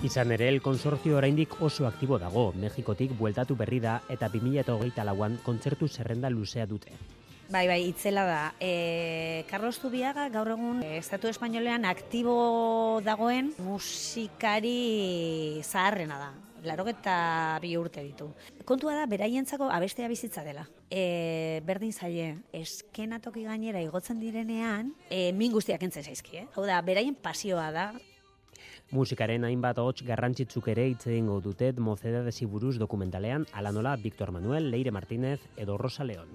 Izan 0.04 0.30
ere, 0.36 0.50
el 0.52 0.62
konsortzio 0.62 1.16
oraindik 1.16 1.58
oso 1.64 1.86
aktibo 1.88 2.18
dago, 2.20 2.52
Mexikotik 2.60 3.18
bueltatu 3.18 3.56
berri 3.56 3.80
da 3.80 4.02
eta 4.12 4.28
2008 4.28 5.02
lauan 5.08 5.38
kontzertu 5.42 5.88
zerrenda 5.88 6.30
luzea 6.30 6.66
dute. 6.68 6.92
Bai, 7.48 7.68
bai, 7.68 7.82
itzela 7.84 8.24
da. 8.24 8.54
E, 8.58 9.44
Carlos 9.50 9.78
Zubiaga 9.78 10.28
gaur 10.32 10.48
egun 10.54 10.80
e, 10.82 10.96
Estatu 10.96 11.28
Espainolean 11.28 11.84
aktibo 11.84 13.00
dagoen 13.04 13.52
musikari 13.58 15.60
zaharrena 15.62 16.18
da. 16.18 16.30
Laro 16.64 16.86
eta 16.88 17.58
bi 17.60 17.74
urte 17.76 18.02
ditu. 18.02 18.30
Kontua 18.64 18.94
da, 18.96 19.04
beraientzako 19.04 19.68
abestea 19.68 20.08
bizitza 20.08 20.40
dela. 20.46 20.64
E, 20.88 21.60
berdin 21.68 21.92
zaie, 21.92 22.30
eskenatoki 22.56 23.44
gainera 23.44 23.82
igotzen 23.84 24.22
direnean, 24.22 24.94
e, 25.10 25.28
min 25.36 25.52
guztiak 25.52 25.84
entzen 25.84 26.08
zaizki, 26.08 26.38
eh? 26.40 26.46
Hau 26.56 26.64
da, 26.64 26.80
beraien 26.80 27.14
pasioa 27.14 27.68
da, 27.76 27.90
Musikaren 28.90 29.44
hainbat 29.44 29.78
hots 29.78 30.02
garrantzitsuk 30.06 30.68
ere 30.68 30.86
hitz 30.90 31.06
egingo 31.06 31.40
dute 31.40 31.72
Mocedades 31.78 32.36
buruz 32.44 32.76
dokumentalean, 32.78 33.46
ala 33.52 33.72
nola 33.72 33.96
Victor 33.96 34.30
Manuel, 34.30 34.70
Leire 34.70 34.90
Martínez 34.90 35.40
edo 35.56 35.78
Rosa 35.78 36.04
León. 36.04 36.28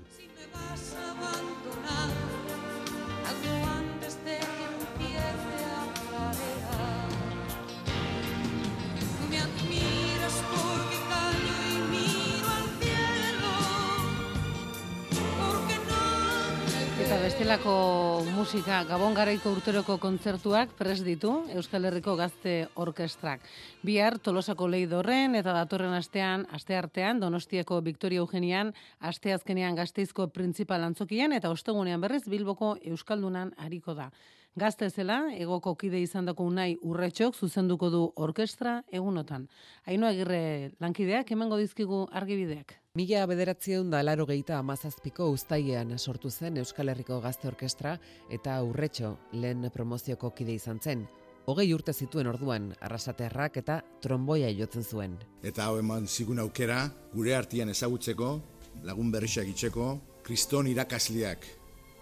Bestelako 17.29 18.25
musika 18.33 18.79
Gabon 18.89 19.13
garaiko 19.13 19.51
urteroko 19.53 19.99
kontzertuak 20.01 20.71
pres 20.79 21.03
ditu 21.05 21.29
Euskal 21.53 21.85
Herriko 21.85 22.15
Gazte 22.17 22.53
Orkestrak. 22.73 23.43
Bihar 23.85 24.17
Tolosako 24.17 24.65
Leidorren 24.71 25.37
eta 25.37 25.53
datorren 25.53 25.93
astean, 25.93 26.47
aste 26.57 26.73
artean 26.79 27.21
Donostiako 27.21 27.83
Victoria 27.85 28.23
Eugenian, 28.23 28.73
aste 29.11 29.35
azkenean 29.35 29.77
Gasteizko 29.77 30.31
Printzipal 30.33 30.87
Antzokian 30.89 31.37
eta 31.37 31.53
ostegunean 31.53 32.01
berriz 32.01 32.23
Bilboko 32.25 32.73
Euskaldunan 32.95 33.53
hariko 33.61 33.93
da. 33.93 34.09
Gazte 34.57 34.89
zela, 34.89 35.29
egoko 35.37 35.75
kide 35.77 35.99
izan 36.01 36.25
dako 36.25 36.43
unai 36.49 36.73
urretxok 36.81 37.35
zuzenduko 37.35 37.89
du 37.93 38.01
orkestra 38.15 38.79
egunotan. 38.91 39.45
Haino 39.85 40.07
agirre 40.07 40.71
lankideak, 40.81 41.31
emango 41.31 41.57
dizkigu 41.57 42.07
argibideak. 42.11 42.73
Mila 42.97 43.27
bederatzieun 43.29 43.91
da 43.93 44.01
laro 44.01 44.25
gehieta 44.25 44.57
amazazpiko 44.57 45.29
ustaiean 45.29 45.93
sortu 45.99 46.31
zen 46.31 46.57
Euskal 46.57 46.89
Herriko 46.89 47.21
Gazte 47.21 47.47
Orkestra 47.47 47.99
eta 48.29 48.57
urretxo 48.63 49.15
lehen 49.33 49.69
promozioko 49.71 50.33
kide 50.33 50.57
izan 50.57 50.81
zen. 50.81 51.05
Hogei 51.45 51.69
urte 51.73 51.93
zituen 51.93 52.27
orduan, 52.27 52.73
arrasaterrak 52.81 53.61
eta 53.61 53.79
tromboia 54.01 54.49
jotzen 54.49 54.83
zuen. 54.83 55.15
Eta 55.43 55.69
hau 55.69 55.77
eman 55.79 56.07
zigun 56.07 56.39
aukera, 56.39 56.89
gure 57.13 57.35
artian 57.35 57.69
ezagutzeko, 57.69 58.35
lagun 58.83 59.11
berriak 59.11 59.47
itzeko, 59.47 59.93
kriston 60.25 60.67
irakasliak 60.67 61.45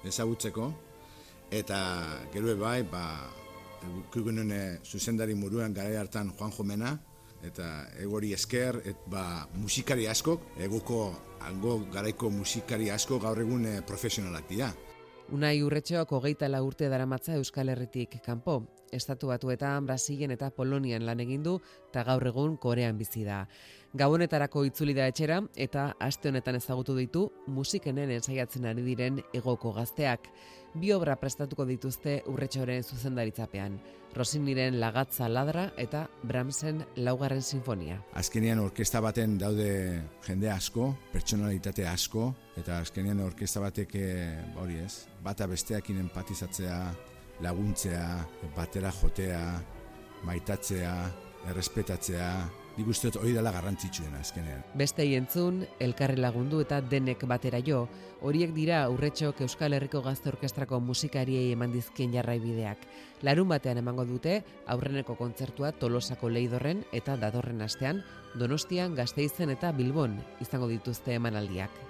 ezagutzeko, 0.07 0.71
eta 1.51 1.79
gero 2.33 2.55
bai, 2.59 2.81
ba, 2.83 3.03
kugunen 4.11 4.51
zuzendari 4.83 5.35
muruan 5.35 5.73
gara 5.73 5.99
hartan 5.99 6.33
Juan 6.37 6.51
Jomena, 6.51 6.97
eta 7.43 7.87
egori 8.01 8.33
esker, 8.33 8.81
et, 8.85 9.05
ba, 9.07 9.47
musikari 9.55 10.07
askok, 10.07 10.41
egoko 10.57 11.11
hango 11.47 11.79
garaiko 11.93 12.29
musikari 12.33 12.89
asko 12.91 13.19
gaur 13.19 13.39
egun 13.41 13.65
e, 13.65 13.79
profesionalak 13.87 14.49
dira. 14.49 14.71
Unai 15.35 15.57
urretxoak 15.61 16.11
hogeita 16.15 16.47
la 16.47 16.61
urte 16.63 16.87
daramatza 16.87 17.35
Euskal 17.35 17.69
Herritik 17.69 18.21
kanpo. 18.23 18.61
Estatu 18.95 19.27
batuetan, 19.27 19.85
Brasilen 19.85 20.31
eta 20.31 20.47
Polonian 20.55 21.03
lan 21.05 21.19
egin 21.19 21.43
du 21.43 21.57
eta 21.89 22.05
gaur 22.07 22.23
egun 22.29 22.55
Korean 22.57 22.97
bizi 22.97 23.25
da. 23.27 23.41
Gabonetarako 23.97 24.61
itzuli 24.67 24.93
da 24.93 25.07
etxera 25.09 25.39
eta 25.57 25.87
aste 26.05 26.29
honetan 26.29 26.57
ezagutu 26.59 26.93
ditu 26.97 27.21
musikenen 27.49 28.11
ensaiatzen 28.13 28.67
ari 28.69 28.83
diren 28.85 29.21
egoko 29.33 29.71
gazteak. 29.73 30.27
Bi 30.77 30.91
obra 30.93 31.15
prestatuko 31.17 31.65
dituzte 31.65 32.19
urretxoren 32.29 32.83
zuzendaritzapean. 32.83 33.79
Rosiniren 34.13 34.77
lagatza 34.81 35.29
ladra 35.31 35.63
eta 35.81 36.03
Brahmsen 36.21 36.83
laugarren 37.07 37.41
sinfonia. 37.41 37.97
Azkenean 38.21 38.61
orkesta 38.61 39.01
baten 39.01 39.37
daude 39.41 39.71
jende 40.27 40.51
asko, 40.53 40.91
pertsonalitate 41.15 41.87
asko, 41.89 42.29
eta 42.57 42.83
azkenean 42.83 43.23
orkesta 43.25 43.63
batek 43.65 43.97
hori 44.61 44.77
ez, 44.83 45.07
bata 45.25 45.49
besteakin 45.49 46.03
empatizatzea, 46.05 46.77
laguntzea, 47.41 48.05
batera 48.53 48.93
jotea, 49.01 49.43
maitatzea, 50.27 50.95
errespetatzea, 51.49 52.31
nik 52.77 52.87
uste 52.87 53.09
hori 53.17 53.33
dela 53.33 53.51
garrantzitsuena 53.51 54.21
azkenean. 54.21 54.61
Beste 54.77 55.05
entzun, 55.17 55.63
elkarri 55.81 56.19
lagundu 56.21 56.61
eta 56.61 56.79
denek 56.81 57.25
batera 57.29 57.59
jo, 57.65 57.87
horiek 58.21 58.53
dira 58.53 58.83
urretxok 58.93 59.41
Euskal 59.47 59.73
Herriko 59.73 60.03
Gazte 60.05 60.29
Orkestrako 60.29 60.79
musikariei 60.79 61.51
eman 61.51 61.73
dizkien 61.73 62.13
jarraibideak. 62.13 62.85
Larun 63.25 63.49
batean 63.49 63.81
emango 63.81 64.05
dute, 64.05 64.43
aurreneko 64.67 65.17
kontzertua 65.17 65.71
Tolosako 65.71 66.29
Leidorren 66.29 66.85
eta 66.93 67.17
datorren 67.17 67.65
astean, 67.65 68.03
Donostian, 68.37 68.95
Gasteizen 68.95 69.49
eta 69.49 69.71
Bilbon 69.71 70.19
izango 70.41 70.69
dituzte 70.69 71.17
emanaldiak. 71.17 71.86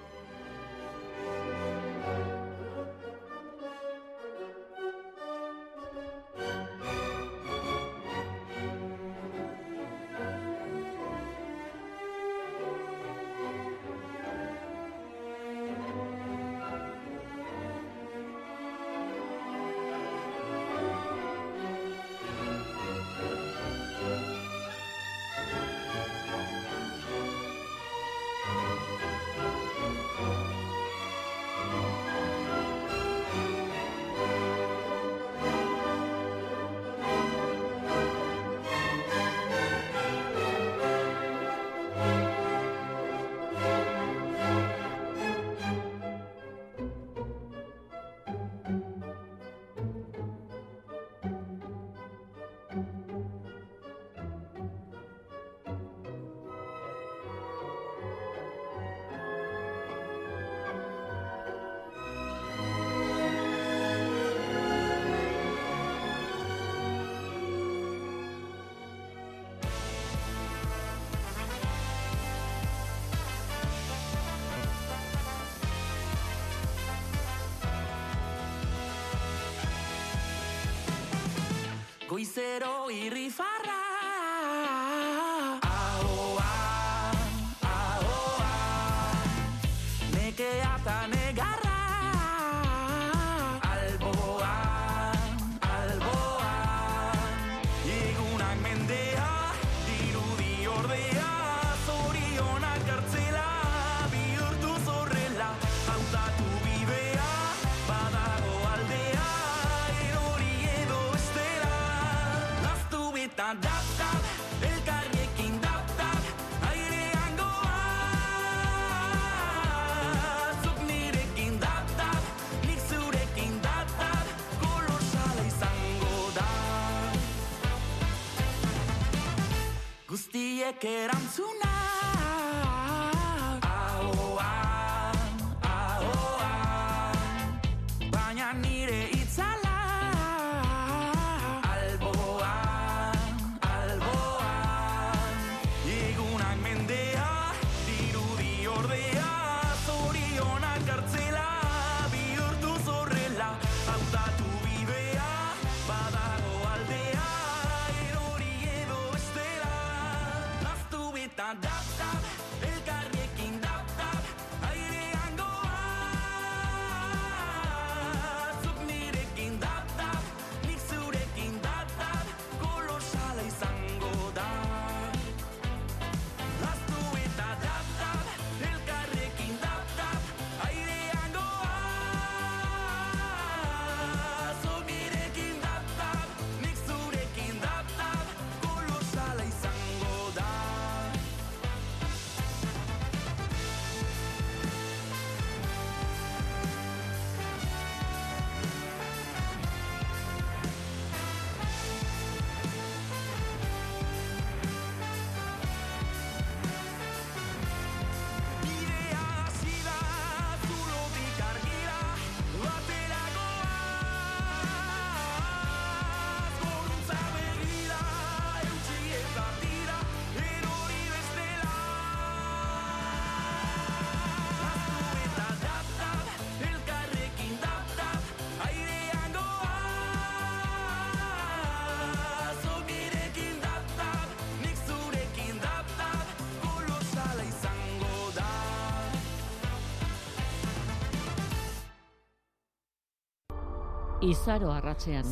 Izaro 244.28 244.68
arratzean. 244.74 245.24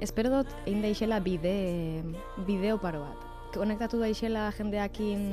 Espero 0.00 0.30
dut 0.32 0.52
egin 0.64 0.80
daixela 0.84 1.18
bide, 1.20 1.52
bideo 2.48 2.78
paro 2.80 3.02
bat. 3.04 3.26
Konektatu 3.52 4.00
daixela 4.00 4.46
jendeakin 4.56 5.26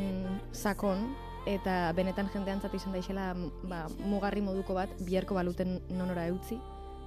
sakon, 0.52 1.08
eta 1.48 1.94
benetan 1.98 2.30
jendeantzat 2.36 2.76
izan 2.76 2.92
daixela 2.98 3.32
ba, 3.64 3.86
mugarri 4.04 4.44
moduko 4.44 4.76
bat, 4.76 4.92
biharko 5.08 5.40
baluten 5.40 5.80
nonora 5.90 6.28
eutzi, 6.34 6.60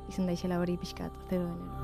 izan 0.08 0.30
daixela 0.30 0.62
hori 0.62 0.78
pixkat, 0.80 1.12
zeroen. 1.28 1.83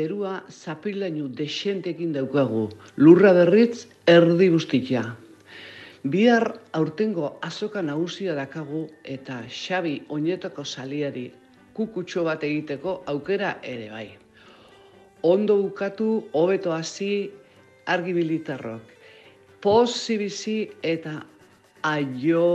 Zerua 0.00 0.42
zapilainu 0.48 1.26
desentekin 1.36 2.12
daukagu, 2.14 2.62
lurra 2.96 3.32
berritz 3.36 3.82
erdi 4.08 4.46
guztitia. 4.54 5.02
Bihar 6.14 6.46
aurtengo 6.78 7.26
azoka 7.48 7.82
nagusia 7.84 8.32
dakagu 8.38 8.86
eta 9.04 9.42
Xabi 9.56 9.92
oinetako 10.08 10.64
saliari 10.64 11.26
kukutxo 11.76 12.24
bat 12.24 12.46
egiteko 12.48 12.94
aukera 13.12 13.50
ere 13.74 13.90
bai. 13.92 14.06
Ondo 15.32 15.58
bukatu, 15.66 16.08
hobeto 16.32 16.72
hasi, 16.72 17.28
argi 17.84 18.16
bilitarrok. 18.16 18.96
Pozi 19.60 20.16
bizi 20.24 20.58
eta 20.94 21.18
aio... 21.92 22.48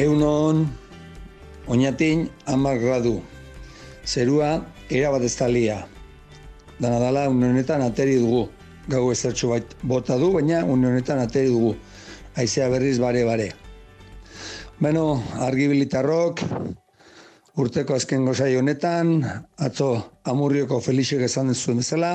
Eunon, 0.00 0.64
oinatin 1.68 2.22
hamar 2.48 2.78
gradu. 2.80 3.18
Zerua 4.08 4.62
erabat 4.88 5.26
ez 5.28 5.34
talia. 5.36 5.74
Dana 6.80 6.96
dala, 7.02 7.26
une 7.28 7.50
honetan 7.50 7.82
ateri 7.84 8.14
dugu. 8.16 8.46
Gau 8.88 9.10
ezertxo 9.12 9.50
bait 9.50 9.74
bota 9.82 10.16
du, 10.16 10.30
baina 10.32 10.62
une 10.64 10.88
honetan 10.88 11.20
ateri 11.20 11.50
dugu. 11.52 11.74
Aizea 12.40 12.70
berriz 12.72 12.96
bare-bare. 13.02 13.50
Beno, 14.80 15.20
argibilitarrok, 15.48 16.40
urteko 17.60 17.98
azken 17.98 18.24
gozai 18.24 18.54
honetan, 18.56 19.18
atzo 19.58 19.90
amurrioko 20.24 20.78
Felixek 20.80 21.26
esan 21.28 21.52
zuen 21.54 21.82
bezala, 21.82 22.14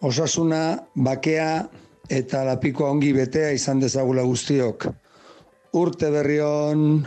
osasuna, 0.00 0.62
bakea 0.94 1.68
eta 2.08 2.46
lapikoa 2.48 2.94
ongi 2.96 3.12
betea 3.12 3.52
izan 3.52 3.84
dezagula 3.84 4.24
guztiok. 4.24 4.88
Urte 5.76 6.08
berri 6.08 6.38
on. 6.40 7.04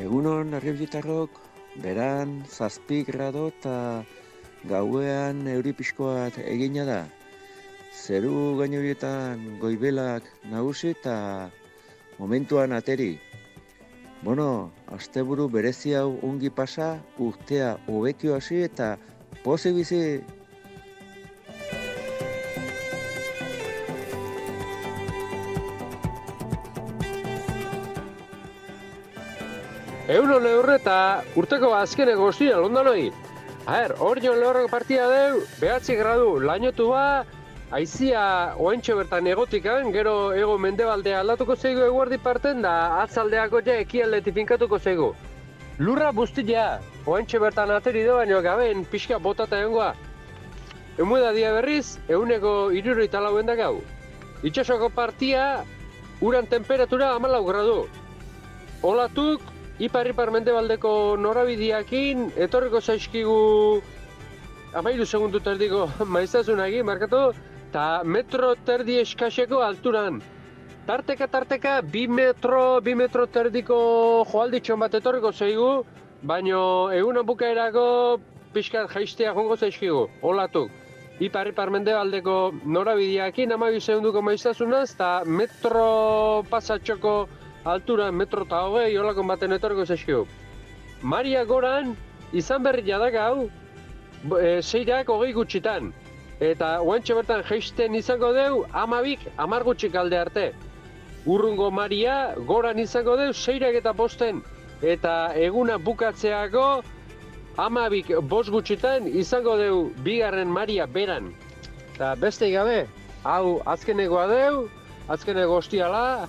Egunon 0.00 0.54
arribietarrok, 0.56 1.28
beran 1.84 2.32
zazpi 2.48 3.02
grado 3.04 3.50
eta 3.52 3.74
gauean 4.64 5.44
euripiskoat 5.52 6.40
egina 6.46 6.86
da. 6.88 7.02
Zeru 7.92 8.56
gainobietan 8.56 9.60
goibelak 9.60 10.24
nagusi 10.48 10.94
eta 10.96 11.50
momentuan 12.16 12.72
ateri. 12.72 13.18
Bueno, 14.24 14.72
asteburu 14.96 15.50
berezi 15.52 15.92
hau 15.92 16.16
ongi 16.24 16.48
pasa, 16.48 17.02
urtea 17.20 17.76
hobekio 17.86 18.34
hasi 18.40 18.64
eta 18.64 18.96
pozik 19.44 19.76
bizi 19.76 20.24
Euron 30.08 30.40
lehurre 30.40 30.78
eta 30.78 31.22
urteko 31.36 31.74
azkene 31.76 32.14
goztia, 32.16 32.56
londanoi. 32.56 33.10
Aher, 33.68 33.92
hor 34.00 34.16
joan 34.24 34.38
lehurreko 34.40 34.70
partia 34.72 35.04
deu, 35.10 35.42
behatzi 35.60 35.98
gradu, 35.98 36.38
lainotu 36.40 36.86
ba, 36.94 37.26
aizia 37.76 38.22
oentxo 38.56 38.96
bertan 38.96 39.28
egotikan, 39.28 39.90
gero 39.92 40.32
ego 40.32 40.54
mendebaldea 40.64 41.18
aldatuko 41.20 41.56
zeigu 41.56 41.84
eguerdi 41.84 42.16
parten 42.24 42.64
da 42.64 43.02
atzaldeako 43.02 43.60
ja 43.66 43.76
ekialdeti 43.82 44.32
finkatuko 44.38 44.78
zeigu. 44.78 45.10
Lurra 45.78 46.08
buztia, 46.16 46.64
oentxo 47.04 47.42
bertan 47.44 47.74
ateri 47.76 48.06
do, 48.08 48.16
baino 48.22 48.40
gaben 48.40 48.86
pixka 48.88 49.20
botata 49.20 49.60
egongoa. 49.60 49.90
Emueda 50.96 51.34
dia 51.36 51.52
berriz, 51.52 51.98
euneko 52.08 52.70
iruro 52.72 53.04
italauen 53.04 53.52
da 53.52 53.60
gau. 53.60 53.82
Itxasoko 54.40 54.88
partia, 54.88 55.66
uran 56.24 56.48
temperatura 56.48 57.12
amalau 57.12 57.44
gradu. 57.44 57.78
Olatuk, 58.80 59.44
ipar-ipar 59.78 60.32
mendebaldeko 60.34 61.16
norabidiakin, 61.22 62.32
etorriko 62.36 62.80
zaizkigu 62.80 63.82
amairu 64.74 65.06
segundu 65.06 65.40
terdiko 65.40 65.86
maiztasunagin, 66.14 66.86
markatu, 66.86 67.30
eta 67.70 68.02
metro 68.04 68.54
terdi 68.66 68.98
eskaseko 69.02 69.62
alturan. 69.62 70.20
Tarteka, 70.88 71.28
tarteka, 71.28 71.82
bi 71.82 72.06
metro, 72.08 72.80
bi 72.80 72.94
metro 72.96 73.26
terdiko 73.28 73.78
joalditxon 74.32 74.80
bat 74.80 74.94
etorriko 74.98 75.32
zeigu, 75.32 75.70
baino 76.22 76.90
egunan 76.96 77.26
bukaerako 77.28 77.86
pixkat 78.54 78.90
jaistea 78.94 79.34
jongo 79.36 79.56
zaizkigu, 79.56 80.06
olatuk. 80.22 80.72
Ipar-ipar 81.20 81.70
mendebaldeko 81.74 82.54
norabidiakin, 82.64 83.52
amabi 83.52 83.82
segunduko 83.82 84.22
maiztasunaz, 84.22 84.94
eta 84.94 85.10
metro 85.26 86.44
pasatxoko 86.50 87.14
altura 87.72 88.10
metro 88.12 88.44
eta 88.46 88.60
hogei 88.66 88.98
olako 88.98 89.24
baten 89.28 89.52
etorriko 89.52 89.84
zaizkigu. 89.86 90.26
Maria 91.02 91.44
goran, 91.44 91.96
izan 92.32 92.62
berri 92.62 92.82
jadak 92.86 93.14
hau, 93.14 93.48
e, 94.40 94.60
zeirak 94.62 95.08
hogei 95.08 95.32
gutxitan. 95.32 95.92
Eta 96.40 96.78
guantxe 96.86 97.14
bertan 97.18 97.42
geisten 97.48 97.94
izango 97.98 98.32
deu, 98.32 98.64
amabik, 98.72 99.24
amar 99.36 99.64
gutxik 99.66 99.94
alde 99.94 100.18
arte. 100.18 100.46
Urrungo 101.26 101.70
Maria, 101.70 102.34
goran 102.46 102.78
izango 102.78 103.16
deu, 103.18 103.32
zeirak 103.32 103.74
eta 103.74 103.92
bosten. 103.92 104.42
Eta 104.82 105.32
eguna 105.34 105.78
bukatzeako, 105.78 106.66
amabik 107.58 108.12
bost 108.30 108.50
gutxitan 108.54 109.08
izango 109.10 109.56
deu, 109.58 109.90
bigarren 110.06 110.48
Maria 110.48 110.86
beran. 110.86 111.32
Eta 111.94 112.14
beste 112.14 112.50
gabe, 112.54 112.86
hau 113.24 113.58
azkenegoa 113.66 114.26
deu, 114.30 114.68
azkenego 115.10 115.58
ostiala, 115.58 116.28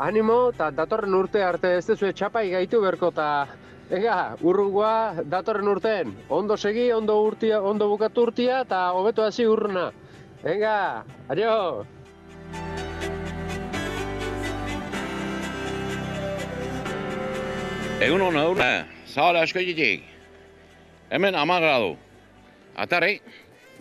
animo, 0.00 0.50
eta 0.54 0.70
datorren 0.74 1.14
urte 1.14 1.42
arte 1.44 1.76
ez 1.78 1.86
dezue 1.86 2.12
txapai 2.12 2.48
gaitu 2.50 2.80
berko, 2.80 3.12
eta 3.14 3.30
Ega, 3.90 4.36
urrungoa 4.46 5.24
datorren 5.26 5.66
urteen. 5.66 6.12
Ondo 6.30 6.54
segi, 6.56 6.92
ondo 6.94 7.16
urtia, 7.24 7.56
ondo 7.58 7.88
bukatu 7.90 8.28
urtia 8.28 8.60
eta 8.62 8.84
hobeto 8.94 9.24
hasi 9.26 9.48
urruna. 9.50 9.88
Venga, 10.44 11.02
adio. 11.26 11.56
Egun 18.00 18.22
hona 18.28 18.46
urna, 18.52 18.70
zabala 19.10 19.42
eskoitik. 19.42 20.06
Hemen 21.10 21.34
ama 21.34 21.58
gradu. 21.58 21.96
Atarri, 22.78 23.16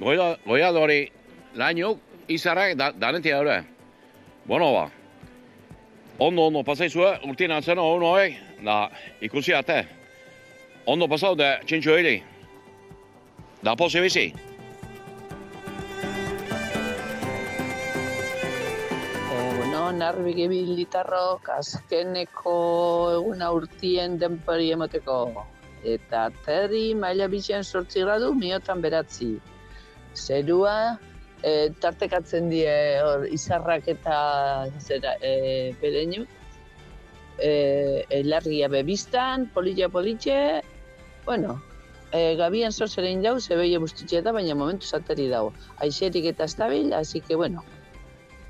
goia, 0.02 0.32
goia 0.41 0.74
dori, 0.74 1.04
lainuk, 1.54 2.02
izarrak, 2.28 2.74
da, 2.82 2.90
darentia 2.98 3.38
daure. 3.38 3.62
Bueno 4.50 4.74
ba, 4.74 4.90
ondo 6.20 6.46
ondo 6.48 6.64
pasaizue, 6.64 7.14
urtien 7.28 7.52
atzena 7.56 7.82
honu 7.82 8.12
hoi, 8.12 8.36
da 8.64 8.90
ikusi 9.22 9.54
ate. 9.56 9.80
Ondo 10.86 11.08
pasau 11.08 11.36
da 11.36 11.58
txintxo 11.64 11.96
hiri. 11.98 12.20
Da 13.64 13.76
posi 13.76 14.02
bizi. 14.04 14.26
Egunon, 19.40 20.02
arbi 20.04 20.34
gibilitarrok, 20.38 21.52
azkeneko 21.56 22.56
eguna 23.20 23.52
urtien 23.56 24.18
denpari 24.20 24.72
emoteko. 24.76 25.20
Eta 25.88 26.28
terri 26.46 26.90
maila 26.96 27.30
bizian 27.32 27.64
sortzi 27.64 28.04
gradu, 28.04 28.34
miotan 28.36 28.82
beratzi. 28.84 29.38
Zerua, 30.16 30.98
e, 31.44 31.70
tartekatzen 31.82 32.49
die 32.52 32.68
hor, 33.03 33.26
izarrak 33.30 33.88
eta 33.91 34.18
zera, 34.80 35.16
e, 35.22 35.74
pereinu. 35.82 36.26
E, 37.40 38.03
elargia 38.11 38.68
bebistan, 38.68 39.48
polilla 39.53 39.88
politxe, 39.90 40.61
bueno, 41.26 41.60
e, 42.11 42.36
gabian 42.36 42.72
zorzeren 42.72 43.24
jau, 43.24 43.38
zebeie 43.40 43.80
bustitxe 43.80 44.20
eta, 44.20 44.34
baina 44.36 44.57
momentu 44.60 44.88
zateri 44.88 45.30
dago. 45.32 45.53
Aixerik 45.86 46.28
eta 46.34 46.49
estabil, 46.52 46.94
así 46.94 47.22
que, 47.22 47.36
bueno, 47.40 47.64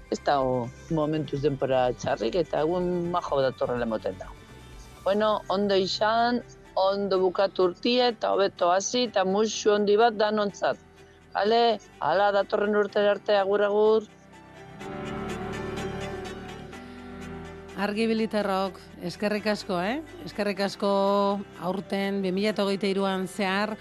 ez 0.10 0.20
dago 0.26 0.70
momentuz 0.90 1.42
denpora 1.44 1.90
txarrik 2.02 2.40
eta 2.42 2.64
egun 2.66 3.12
majo 3.14 3.42
datorrela 3.46 3.86
moten 3.86 4.18
dago. 4.18 4.34
Bueno, 5.04 5.42
ondo 5.50 5.78
izan, 5.78 6.42
ondo 6.76 7.20
bukatu 7.22 7.70
urtia 7.70 8.10
eta 8.14 8.34
hobeto 8.34 8.72
hasi 8.72 9.06
eta 9.10 9.26
musu 9.26 9.74
ondi 9.76 9.98
bat 10.00 10.18
danontzat. 10.18 10.89
Hale, 11.34 11.78
hala 12.02 12.32
datorren 12.34 12.74
urte 12.76 13.04
arte 13.06 13.36
agur 13.38 13.62
agur. 13.62 14.08
Argi 17.80 18.08
biliterrok, 18.10 18.80
eskerrik 19.06 19.46
asko, 19.54 19.78
eh? 19.80 20.02
Eskerrik 20.26 20.60
asko 20.66 20.90
aurten 21.64 22.20
2023an 22.26 23.28
zehar 23.30 23.76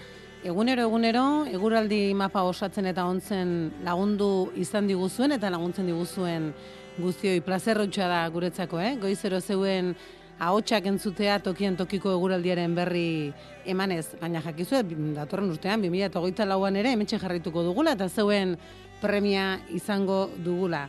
egunero 0.45 0.85
egunero 0.85 1.25
eguraldi 1.51 2.13
mapa 2.15 2.45
osatzen 2.47 2.85
eta 2.87 3.03
ontzen 3.09 3.73
lagundu 3.83 4.51
izan 4.55 4.87
diguzuen 4.87 5.35
eta 5.35 5.49
laguntzen 5.51 5.89
diguzuen 5.89 6.53
guztioi 6.99 7.41
plazerrotxa 7.41 8.07
da 8.07 8.21
guretzako, 8.29 8.79
eh? 8.79 8.95
Goizero 9.01 9.41
zeuen 9.41 9.95
ahotsak 10.39 10.85
entzutea 10.87 11.39
tokian 11.43 11.77
tokiko 11.77 12.13
eguraldiaren 12.15 12.75
berri 12.75 13.33
emanez, 13.65 14.15
baina 14.21 14.41
jakizu 14.41 14.81
datorren 15.15 15.49
urtean 15.51 15.83
2024an 15.83 16.77
ere 16.79 16.93
hementxe 16.95 17.19
jarrituko 17.19 17.63
dugula 17.63 17.93
eta 17.97 18.09
zeuen 18.09 18.57
premia 19.01 19.59
izango 19.69 20.29
dugula. 20.43 20.87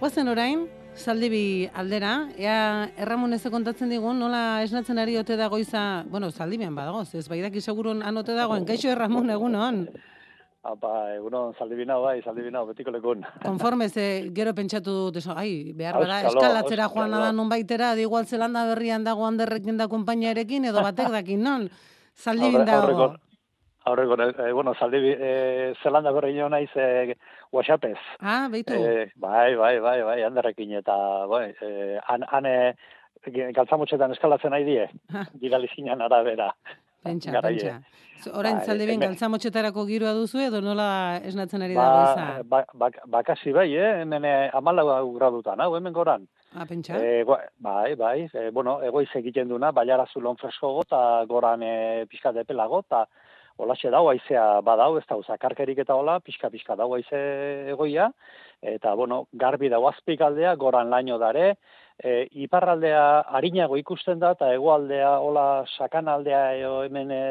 Guazen 0.00 0.28
orain, 0.28 0.66
Zaldibi 0.94 1.68
aldera, 1.74 2.28
ea 2.38 2.88
erramoneze 3.02 3.50
kontatzen 3.50 3.90
digun, 3.90 4.20
nola 4.22 4.62
esnatzen 4.62 5.00
ari 5.02 5.16
ote 5.18 5.34
da 5.36 5.48
goiza, 5.50 6.04
bueno, 6.06 6.30
zaldibian 6.30 6.74
badago, 6.74 7.02
ez 7.02 7.26
baidaki 7.28 7.60
segurun 7.60 8.02
anote 8.06 8.34
dagoen, 8.34 8.64
kaixo 8.64 8.92
erramon 8.92 9.30
egunon. 9.34 9.88
Apa, 10.64 11.12
egunon, 11.18 11.52
zaldibinau, 11.60 11.98
bai, 12.06 12.22
zaldibinau, 12.24 12.62
betiko 12.70 12.90
lekun. 12.90 13.20
Konforme, 13.42 13.90
ze 13.90 14.30
gero 14.32 14.54
pentsatu 14.56 14.94
dut, 14.96 15.18
eso, 15.20 15.34
ai, 15.36 15.74
behar 15.76 15.98
bada, 16.00 16.22
eskalatzera 16.30 16.88
joan 16.88 17.10
nada 17.12 17.32
non 17.36 17.50
baitera, 17.52 17.92
di 17.94 18.06
igual 18.06 18.24
zelanda 18.24 18.64
berrian 18.70 19.04
dago 19.04 19.26
handerrekin 19.28 19.76
da 19.76 19.88
kompainiarekin, 19.92 20.64
edo 20.70 20.80
batek 20.80 21.12
dakin, 21.12 21.42
non? 21.44 21.68
Zaldibin 22.16 22.64
dago. 22.64 23.12
Aurreko, 23.84 24.16
eh, 24.16 24.52
bueno, 24.56 24.72
zaldibi, 24.80 25.12
eh, 25.12 25.74
zelanda 25.82 26.10
berri 26.16 26.32
nio 26.32 26.48
naiz, 26.48 26.70
eh, 26.74 27.14
WhatsAppez. 27.52 27.98
Ah, 28.20 28.48
beitu. 28.48 28.72
Eh, 28.72 29.12
bai, 29.16 29.54
bai, 29.56 29.78
bai, 29.80 30.00
bai, 30.02 30.22
handerrekin, 30.24 30.72
eta, 30.80 31.26
bai, 31.28 31.52
han, 32.08 32.24
han, 32.32 32.46
eh, 32.46 32.74
galtzamutxetan 33.52 34.16
eskalatzen 34.16 34.56
nahi 34.56 34.64
die, 34.64 34.88
digalizinan 35.40 36.00
arabera. 36.00 36.54
Pentsa, 37.04 37.40
pentsa. 37.42 37.80
Orain 38.32 38.56
Bai, 38.56 38.64
zaldi 38.66 38.86
ben 38.86 38.94
hemen- 38.96 39.10
galtzamotxetarako 39.10 39.82
giroa 39.86 40.14
duzu 40.16 40.38
edo 40.40 40.62
nola 40.64 41.20
esnatzen 41.28 41.62
ari 41.62 41.74
da 41.74 41.82
Ba, 41.82 41.90
goiza? 41.98 42.42
ba, 42.48 42.64
ba, 42.72 42.88
bakasi 43.06 43.52
bai, 43.52 43.66
eh? 43.76 44.00
hemen 44.00 44.24
eh, 44.24 44.50
amalau 44.54 45.12
gradutan, 45.18 45.60
hau, 45.60 45.74
hemen 45.76 45.92
goran. 45.92 46.24
Ah, 46.56 46.64
pentsa? 46.64 46.96
E, 46.96 47.24
bai, 47.58 47.94
bai, 47.96 48.30
e, 48.32 48.50
bueno, 48.50 48.78
egoiz 48.82 49.10
egiten 49.14 49.48
duna, 49.48 49.72
baiara 49.72 50.06
zulon 50.06 50.36
freskogo, 50.40 50.86
eta 50.86 51.24
goran 51.28 51.62
e, 51.62 52.06
pixkat 52.08 52.36
epelago, 52.46 52.80
eta 52.86 53.04
Olaxe 53.56 53.86
dau, 53.86 54.08
aizea 54.10 54.60
badau, 54.66 54.96
ez 54.98 55.04
da, 55.06 55.14
zakarkerik 55.22 55.78
eta 55.78 55.94
hola, 55.94 56.16
pixka-pixka 56.18 56.74
dau 56.74 56.88
aize 56.96 57.20
egoia, 57.70 58.08
eta, 58.60 58.94
bueno, 58.98 59.28
garbi 59.32 59.68
dau 59.70 59.84
azpik 59.86 60.20
aldea, 60.26 60.56
goran 60.56 60.90
laino 60.90 61.18
dare, 61.22 61.52
e, 62.02 62.26
iparraldea 62.44 63.24
harinago 63.38 63.76
ikusten 63.76 64.18
da, 64.18 64.32
eta 64.34 64.50
hegoaldea 64.54 65.18
hola 65.22 65.64
sakan 65.76 66.08
aldea 66.08 66.44
eo 66.58 66.82
hemen 66.84 67.10
e, 67.10 67.22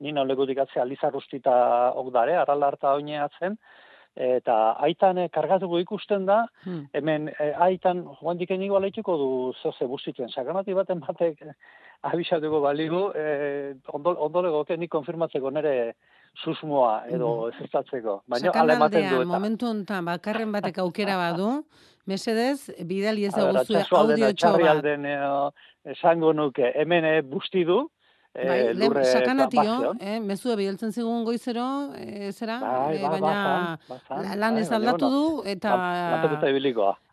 nina 0.00 0.24
lekutik 0.24 0.58
atzea 0.58 0.84
lizarrustita 0.84 1.92
ok 1.94 2.12
dare, 2.14 2.36
arrala 2.36 2.66
harta 2.72 2.94
oineatzen, 2.98 3.56
eta 4.14 4.56
aitan 4.84 5.18
e, 5.18 5.28
kargatuko 5.32 5.78
ikusten 5.80 6.26
da, 6.26 6.46
Hmm. 6.64 6.86
hemen 6.92 7.28
e, 7.32 7.52
aitan 7.66 8.04
joan 8.20 8.38
diken 8.38 8.62
igual 8.62 8.84
eitzuko 8.84 9.16
du 9.16 9.30
zoze 9.62 9.86
bustituen, 9.86 10.28
sakanati 10.28 10.74
baten 10.74 11.00
batek 11.00 11.42
e, 11.42 11.54
abisatuko 12.02 12.60
baligu, 12.60 13.10
e, 13.14 13.74
ondo, 13.92 14.16
ondo 14.18 14.42
legoke 14.42 14.76
nik 14.76 14.90
konfirmatzeko 14.90 15.50
nere 15.50 15.94
susmoa 16.44 17.04
edo 17.12 17.48
ez 17.48 17.54
estatzeko. 17.64 18.22
Baina 18.26 18.50
ala 18.54 18.74
ematen 18.74 19.02
Sakanaldea, 19.02 19.10
du 19.10 19.22
eta. 19.22 19.28
momentu 19.28 19.66
honetan, 19.68 20.04
bakarren 20.04 20.52
batek 20.52 20.78
aukera 20.78 21.16
badu, 21.16 21.64
mesedez, 22.06 22.70
bidali 22.84 23.24
ez 23.26 23.34
A 23.34 23.44
ber, 23.44 23.54
eguzue 23.56 23.76
atxasu 23.78 23.96
alden, 23.96 24.12
audiotxo 24.12 24.46
atxarri 24.48 24.62
bat. 24.64 24.76
alden, 24.76 25.06
eh, 25.06 25.92
esango 25.92 26.32
nuke, 26.32 26.72
hemen 26.74 27.04
eh, 27.04 27.20
busti 27.22 27.64
du, 27.64 27.88
eh, 28.34 28.48
Bai, 28.48 28.74
lurre 28.74 29.04
sakanatio, 29.04 29.94
eh, 30.00 30.18
mezua 30.20 30.56
bidaltzen 30.56 30.92
zigun 30.92 31.24
goizero, 31.24 31.92
eh, 31.96 32.32
zera, 32.32 32.60
Bai, 32.60 32.98
ba, 33.02 33.08
baina 33.10 33.78
bazan, 33.88 34.22
la- 34.22 34.36
lan 34.36 34.54
bai, 34.54 34.62
ez 34.62 34.68
baina, 34.70 34.76
aldatu 34.90 35.10
du, 35.10 35.42
eta... 35.44 35.74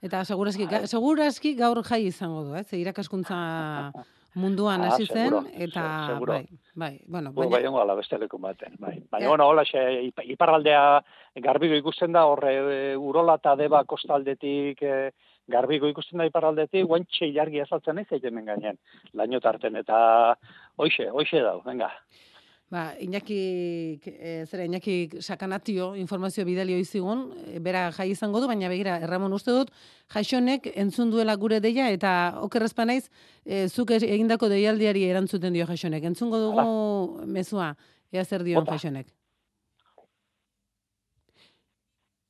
Eta 0.02 0.24
segurazki, 0.26 0.66
ga- 0.66 0.88
segurazki 0.88 1.56
gaur 1.56 1.84
jai 1.84 2.06
izango 2.08 2.44
du? 2.44 2.64
Ze 2.64 2.78
irakaskuntza 2.78 3.36
munduan 4.40 4.82
Ah, 4.84 4.88
hasi 4.94 5.06
zen, 5.06 5.18
seguro, 5.30 5.44
eta 5.54 5.84
se- 6.08 6.14
seguro. 6.14 6.34
bai, 6.34 6.48
bai, 6.76 7.00
bueno, 7.08 7.32
baina... 7.34 7.52
bai 7.56 7.66
ongo 7.68 7.82
ala 7.82 7.96
beste 7.96 8.18
leku 8.18 8.38
baten, 8.40 8.76
bai. 8.80 8.96
Baina, 9.12 9.26
Ja. 9.26 9.30
bueno, 9.30 9.48
hola, 9.48 9.64
xe, 9.68 9.84
ip- 10.08 10.24
iparraldea 10.36 11.04
garbigo 11.36 11.76
ikusten 11.76 12.12
da, 12.16 12.26
horre, 12.26 12.54
e, 12.94 12.96
urola 12.98 13.36
eta 13.36 13.56
deba 13.56 13.84
kostaldetik, 13.84 14.82
e, 14.82 15.12
garbigo 15.48 15.88
ikusten 15.90 16.20
da 16.20 16.26
iparraldetik, 16.30 16.86
guantxe 16.86 17.32
jargi 17.34 17.60
azaltzen 17.60 17.98
ez 18.00 18.08
hemen 18.24 18.46
gainen, 18.46 18.78
laino 19.14 19.40
tarten, 19.40 19.76
eta 19.76 20.38
hoixe, 20.78 21.10
hoixe 21.10 21.42
dau, 21.42 21.62
venga. 21.66 21.92
Ba, 22.70 22.94
Iñaki, 23.02 24.00
e, 24.06 24.46
zera, 24.46 24.64
Iñaki 24.66 25.10
sakanatio 25.22 25.96
informazio 25.96 26.46
bidali 26.46 26.86
zigun, 26.86 27.34
e, 27.50 27.58
bera 27.58 27.92
jai 27.92 28.12
izango 28.12 28.40
du, 28.40 28.46
baina 28.46 28.70
begira, 28.70 29.00
Erramon 29.02 29.34
uste 29.34 29.50
dut, 29.50 29.72
jaixonek 30.14 30.70
entzun 30.76 31.10
duela 31.10 31.34
gure 31.36 31.60
deia, 31.66 31.90
eta 31.90 32.38
okerrezpa 32.46 32.86
naiz, 32.86 33.10
e, 33.44 33.68
zuk 33.70 33.96
egindako 33.98 34.52
deialdiari 34.54 35.08
erantzuten 35.10 35.54
dio 35.54 35.66
jaixonek. 35.66 36.06
Entzungo 36.14 36.38
dugu 36.38 37.26
mezua, 37.26 37.74
ea 38.14 38.24
zer 38.24 38.46
dio 38.46 38.62
Bota. 38.62 38.78
jaixonek. 38.78 39.10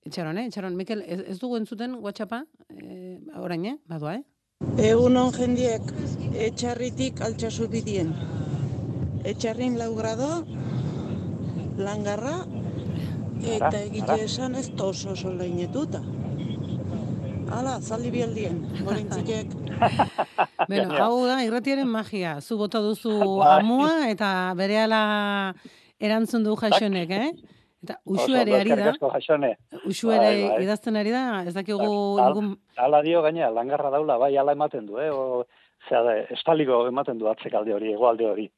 Itxaron, 0.08 0.38
eh? 0.38 0.48
Itxaron, 0.48 0.76
Mikel, 0.80 1.04
ez, 1.06 1.20
ez 1.36 1.40
dugu 1.40 1.60
entzuten 1.60 2.00
WhatsAppa? 2.00 2.46
E, 2.72 3.20
orain, 3.36 3.66
eh? 3.66 3.78
Badua, 3.92 4.16
eh? 4.16 4.24
Egunon 4.88 5.36
jendiek, 5.36 5.92
etxarritik 6.48 7.20
altxasu 7.28 7.68
bidien. 7.68 8.16
Etxarrin 9.30 9.76
lau 9.78 9.92
grado, 9.98 10.30
langarra, 11.78 12.38
eta 13.46 13.76
egite 13.84 14.16
esan 14.26 14.56
ez 14.60 14.68
da 14.76 14.88
oso 14.90 15.12
oso 15.14 15.32
leinetuta. 15.34 16.02
Hala, 17.50 17.78
zaldi 17.82 18.12
bialdien, 18.14 18.62
gorintzikek. 18.86 19.56
Bueno, 20.70 20.92
hau 21.00 21.22
da, 21.26 21.38
irratiaren 21.48 21.88
magia. 21.88 22.34
Zu 22.44 22.58
bota 22.60 22.82
duzu 22.84 23.14
Bai. 23.40 23.62
amua 23.62 24.10
eta 24.12 24.28
berehala 24.60 25.00
erantzun 26.04 26.44
du 26.44 26.56
jaixonek, 26.60 27.14
eh? 27.16 27.30
Eta 27.86 27.96
usu 28.12 28.36
ere 28.36 28.58
ari 28.60 28.76
da, 28.76 28.92
usu 29.88 30.10
Bai, 30.12 30.18
ere 30.18 30.34
bai. 30.50 30.58
idazten 30.66 31.00
ari 31.00 31.14
da, 31.16 31.24
ez 31.48 31.54
dakigu 31.56 31.80
Al- 32.20 32.34
ingun... 32.36 32.52
Hala 32.78 33.00
dio 33.06 33.22
gaina, 33.24 33.48
langarra 33.56 33.90
daula, 33.94 34.18
bai, 34.20 34.34
hala 34.38 34.52
ematen 34.58 34.86
du, 34.90 35.00
eh? 35.00 35.08
O, 35.16 35.46
zera, 35.88 36.18
estaliko 36.36 36.82
ematen 36.92 37.18
du 37.22 37.30
atzekalde 37.32 37.74
hori, 37.78 37.94
egoalde 37.96 38.28
hori. 38.28 38.50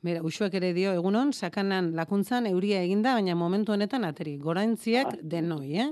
Bera, 0.00 0.22
usuek 0.24 0.54
ere 0.56 0.72
dio, 0.72 0.94
egunon, 0.96 1.34
sakanan 1.36 1.90
lakuntzan 1.96 2.46
euria 2.48 2.80
eginda, 2.80 3.12
baina 3.18 3.34
momentu 3.36 3.74
honetan 3.74 4.06
ateri. 4.08 4.38
Goraintziak 4.40 5.18
denoi, 5.20 5.76
eh? 5.76 5.90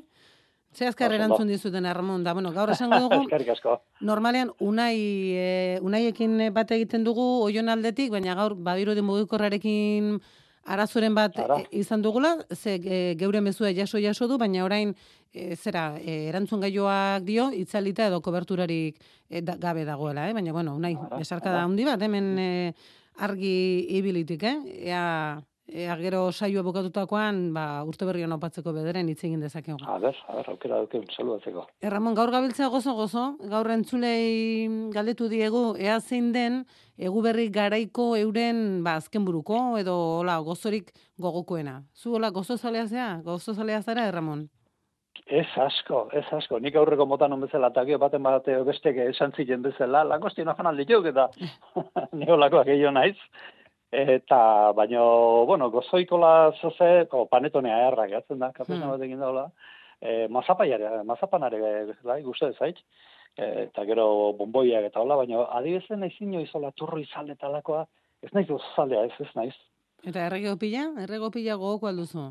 Ze 0.73 0.87
azkar 0.89 1.13
erantzun 1.13 1.49
dizuten 1.49 1.85
Ramon, 1.93 2.25
da, 2.25 2.33
bueno, 2.33 2.53
gaur 2.53 2.71
esango 2.73 3.01
dugu. 3.05 3.27
Normalean, 4.11 4.53
unai, 4.61 4.97
e, 5.37 5.79
unaiekin 5.85 6.49
bat 6.57 6.73
egiten 6.77 7.05
dugu 7.05 7.25
oion 7.45 7.69
aldetik, 7.69 8.11
baina 8.13 8.37
gaur 8.39 8.55
badirudi 8.55 9.05
mugikorrarekin 9.05 10.19
arazoren 10.69 11.15
bat 11.17 11.37
Ara. 11.41 11.61
e, 11.61 11.81
izan 11.81 12.05
dugula, 12.05 12.35
ze 12.53 12.77
e, 12.81 13.01
geure 13.21 13.41
mezua 13.41 13.73
jaso-jaso 13.77 14.29
du, 14.29 14.39
baina 14.41 14.65
orain, 14.65 14.95
e, 15.33 15.57
zera, 15.57 15.97
e, 16.01 16.29
erantzun 16.29 16.61
gaioak 16.65 17.25
dio, 17.29 17.49
itzalita 17.53 18.09
edo 18.09 18.21
koberturarik 18.25 19.01
e, 19.29 19.43
da, 19.43 19.57
gabe 19.57 19.85
dagoela, 19.89 20.29
eh? 20.29 20.37
baina, 20.37 20.53
bueno, 20.53 20.77
unai, 20.77 20.95
besarkada 21.17 21.59
ara. 21.59 21.65
handi 21.69 21.89
bat, 21.89 22.05
hemen 22.05 22.31
e, 22.39 22.51
argi 23.19 23.87
ibilitik, 23.99 24.43
eh? 24.43 24.57
Ea, 24.89 25.41
ea 25.69 25.97
gero 26.01 26.21
saioa 26.33 26.63
bukatutakoan, 26.65 27.41
ba, 27.55 27.83
urte 27.89 28.07
berri 28.09 28.25
hona 28.25 28.39
opatzeko 28.39 28.73
bederen 28.77 29.11
hitz 29.11 29.21
egin 29.27 29.41
dezakegu. 29.45 29.79
A 29.85 29.99
ber, 30.03 30.17
a 30.29 30.37
ber, 30.39 30.51
aukera 30.55 30.81
duke, 30.85 31.03
saludatzeko. 31.15 31.67
Erramon, 31.85 32.17
gaur 32.19 32.33
gabiltzea 32.35 32.71
gozo-gozo, 32.73 33.25
gaur 33.53 33.71
entzulei 33.75 34.69
galdetu 34.95 35.29
diegu, 35.33 35.65
ea 35.79 35.99
zein 36.01 36.31
den, 36.33 36.63
egu 36.97 37.23
berri 37.23 37.49
garaiko 37.55 38.15
euren 38.19 38.85
ba, 38.87 38.99
azken 39.03 39.27
buruko, 39.29 39.61
edo 39.81 39.97
hola, 40.21 40.39
gozorik 40.47 40.95
gogokoena. 41.19 41.83
Zu 41.95 42.17
hola, 42.17 42.31
gozo 42.31 42.57
zalea 42.57 42.87
zea? 42.87 43.11
Gozo 43.27 43.55
zalea 43.55 43.83
zara, 43.83 44.09
Erramon? 44.09 44.49
Ez 45.27 45.47
asko, 45.57 46.09
ez 46.13 46.25
asko. 46.33 46.59
Nik 46.61 46.77
aurreko 46.77 47.07
motan 47.07 47.33
on 47.33 47.41
bezala, 47.41 47.69
eta 47.73 47.85
gero 47.85 47.99
baten 47.99 48.23
bate 48.23 48.55
besteke 48.65 49.09
esan 49.11 49.33
ziren 49.37 49.63
bezala, 49.63 50.05
lakosti 50.05 50.45
nojan 50.45 50.67
alde 50.71 50.85
jok, 50.89 51.07
eta 51.11 51.29
neolakoak 52.21 52.67
gehiago 52.67 52.93
naiz. 52.97 53.17
Eta, 53.91 54.73
baino, 54.77 55.45
bueno, 55.49 55.71
gozoikola 55.73 56.53
zoze, 56.61 57.07
ko 57.09 57.25
panetonea 57.27 57.87
erra 57.89 58.07
gatzen 58.07 58.39
da, 58.39 58.53
kapesa 58.53 58.85
Hmm. 58.85 58.91
batekin 58.91 59.21
daula. 59.21 59.47
E, 60.01 60.29
mazapaiare, 60.29 61.03
mazapanare, 61.05 61.61
bai, 62.05 62.23
guzti 62.23 62.53
zait. 62.59 62.77
E, 63.37 63.65
eta 63.65 63.85
gero 63.85 64.33
bomboiak 64.39 64.85
eta 64.85 65.01
hola, 65.01 65.17
baino, 65.17 65.47
adibezen 65.51 66.01
naiz 66.01 66.15
inoiz 66.21 66.51
hola 66.55 66.71
turro 66.73 66.99
izalde 66.99 67.35
talakoa, 67.37 67.87
ez 68.23 68.31
naiz 68.35 68.47
gozaldea, 68.49 69.05
ez, 69.07 69.13
ez 69.21 69.33
naiz. 69.35 69.55
Eta 70.05 70.27
errego 70.27 70.57
pila? 70.59 70.93
Errego 71.03 71.31
pila 71.31 71.57
gogoko 71.57 71.89
alduzu. 71.89 72.29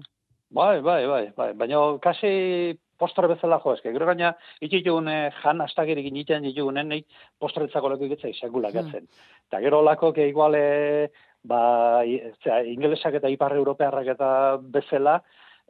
Bai, 0.50 0.82
bai, 0.82 1.06
bai, 1.08 1.24
bai. 1.36 1.54
Baina 1.54 1.80
kasi 2.02 2.78
postre 2.98 3.28
bezala 3.28 3.60
jo, 3.64 3.74
eske. 3.76 3.92
Gero 3.94 4.06
gaina 4.08 4.32
itxitugun 4.64 5.08
eh, 5.12 5.30
jan 5.44 5.62
astagirik 5.62 6.08
initzen 6.10 6.44
ditugunen 6.48 6.88
nei 6.88 7.04
postretzako 7.40 7.90
leku 7.94 8.08
ikitzai 8.08 8.34
sekula 8.34 8.72
gatzen. 8.72 9.08
Eta 9.48 9.60
gero 9.62 9.82
lako 9.84 10.14
ke 10.14 10.28
iguale 10.30 11.12
ba 11.44 12.04
i- 12.06 12.22
zera, 12.44 12.64
ingelesak 12.64 13.20
eta 13.20 13.30
ipar 13.30 13.56
europearrak 13.56 14.08
eta 14.16 14.58
bezala 14.62 15.22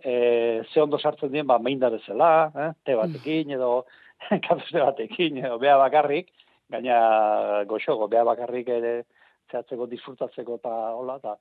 eh 0.03 0.61
ze 0.71 0.79
ondo 0.81 0.97
sartzen 0.99 1.31
dien 1.31 1.47
ba 1.47 1.57
meinda 1.59 1.89
bezala, 1.89 2.51
eh, 2.55 2.71
te 2.85 2.95
batekin 2.95 3.51
edo 3.51 3.85
kafeste 4.47 4.79
batekin 4.79 5.37
edo 5.43 5.57
bea 5.59 5.77
bakarrik, 5.77 6.29
gaina 6.69 7.63
goxogo 7.65 8.07
bea 8.07 8.23
bakarrik 8.23 8.67
ere 8.69 9.03
zehatzeko 9.51 9.87
disfrutatzeko 9.87 10.55
eta 10.55 10.93
hola 10.93 11.15
eta 11.17 11.35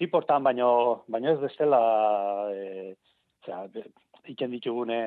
tiportan 0.00 0.42
baino 0.48 0.70
baino 1.08 1.34
ez 1.34 1.40
bestela 1.44 1.80
eh 2.56 2.96
osea 3.40 3.66
iken 4.28 4.50
ditugune 4.56 5.00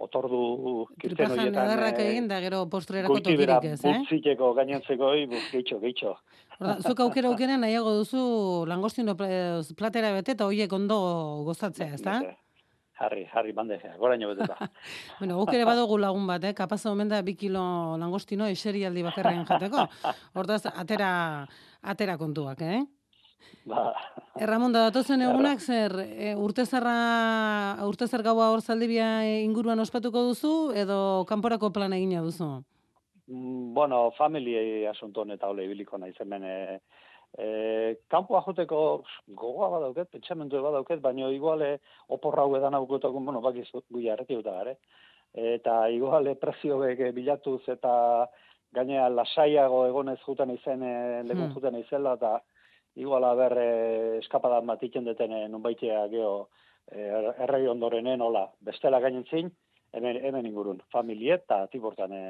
otordu 0.00 0.86
kirten 0.98 1.16
Tripajan 1.16 1.38
horietan 1.38 1.66
ederrak 1.68 1.98
eh, 2.00 2.08
egin 2.10 2.28
da 2.28 2.40
gero 2.40 2.64
postrerako 2.72 3.18
tokirik 3.20 3.66
ez, 3.68 3.78
eh? 3.84 3.92
bultziteko 3.98 4.52
gainontzeko 4.56 5.10
i 5.14 5.26
geitxo 5.52 5.78
geitxo. 5.82 6.14
Orda, 6.58 6.76
zuk 6.80 7.02
aukera 7.04 7.28
aukera 7.32 7.58
nahiago 7.60 7.92
duzu 7.98 8.22
langostino 8.70 9.16
pla- 9.16 9.60
platera 9.76 10.12
bete 10.16 10.32
eta 10.38 10.48
hoiek 10.48 10.72
ondo 10.72 11.00
gozatzea, 11.48 11.94
ezta? 11.98 12.20
Harri, 13.00 13.24
harri 13.32 13.52
bandeja, 13.56 13.94
goraino 14.00 14.28
beteta. 14.32 14.70
Bueno, 15.20 15.36
guk 15.40 15.52
ere 15.56 15.64
badugu 15.68 15.98
lagun 16.00 16.26
bat, 16.28 16.44
eh? 16.48 16.54
Kapaz 16.56 16.80
omen 16.88 17.08
da 17.08 17.20
bi 17.24 17.34
kilo 17.36 17.62
langostino 18.00 18.48
eserialdi 18.48 19.04
bakarrean 19.04 19.44
jateko. 19.48 19.84
Hortaz, 20.36 20.62
atera, 20.72 21.12
atera 21.82 22.16
kontuak, 22.20 22.60
eh? 22.64 22.80
Ba, 23.64 23.94
Erramon, 24.40 24.72
da 24.72 24.86
datozen 24.88 25.22
egunak 25.22 25.60
zer, 25.60 25.92
e, 26.06 26.34
urtezarra, 26.36 26.96
urtezar 27.86 28.22
gaua 28.22 28.50
hor 28.52 28.62
zaldibia 28.62 29.24
e, 29.26 29.42
inguruan 29.44 29.80
ospatuko 29.80 30.22
duzu, 30.30 30.72
edo 30.74 31.24
kanporako 31.28 31.72
plana 31.72 31.96
egina 31.96 32.22
duzu? 32.22 32.62
mm, 33.26 33.74
bueno, 33.74 34.10
family 34.16 34.86
asunto 34.86 35.24
eta 35.28 35.48
ole 35.48 35.64
ibiliko 35.64 35.98
naiz 35.98 36.16
hemen 36.20 36.44
e, 36.44 36.80
e, 37.38 37.96
kanpoa 38.08 38.42
joteko 38.46 39.02
gogoa 39.28 39.68
badauket, 39.76 40.10
pentsamendu 40.10 40.62
badauket, 40.62 41.00
baina 41.00 41.28
iguale 41.30 41.78
oporra 42.08 42.42
hau 42.42 42.56
edan 42.56 42.74
aukotako, 42.74 43.20
bueno, 43.20 43.40
bakizu, 43.40 43.84
guia 43.90 44.14
erretiuta 44.14 44.52
gare. 44.52 44.76
Eta 45.32 45.88
iguale 45.94 46.34
prezioek 46.34 46.98
bilatuz 47.14 47.62
eta 47.68 48.26
gainea 48.74 49.08
lasaiago 49.08 49.84
egonez 49.86 50.18
juten 50.24 50.50
izen, 50.50 50.82
e, 50.82 51.22
lekun 51.22 51.46
Hmm. 51.46 51.54
juten 51.54 51.76
izela, 51.78 52.14
eta 52.14 52.40
igual 52.96 53.24
aber 53.24 53.56
e, 53.58 54.18
eskapada 54.18 54.60
bat 54.60 54.82
iten 54.82 55.04
deten 55.04 55.32
e, 55.32 55.48
nunbaitea 55.48 56.06
geho 56.12 56.48
e, 56.90 57.00
errei 57.46 57.66
ondorenen 57.68 58.22
hola, 58.22 58.48
bestela 58.60 59.00
gainentzin, 59.00 59.50
hemen, 59.92 60.20
hemen 60.24 60.46
ingurun, 60.46 60.82
familie 60.92 61.34
eta 61.38 61.64
tibortan 61.72 62.12
e, 62.12 62.22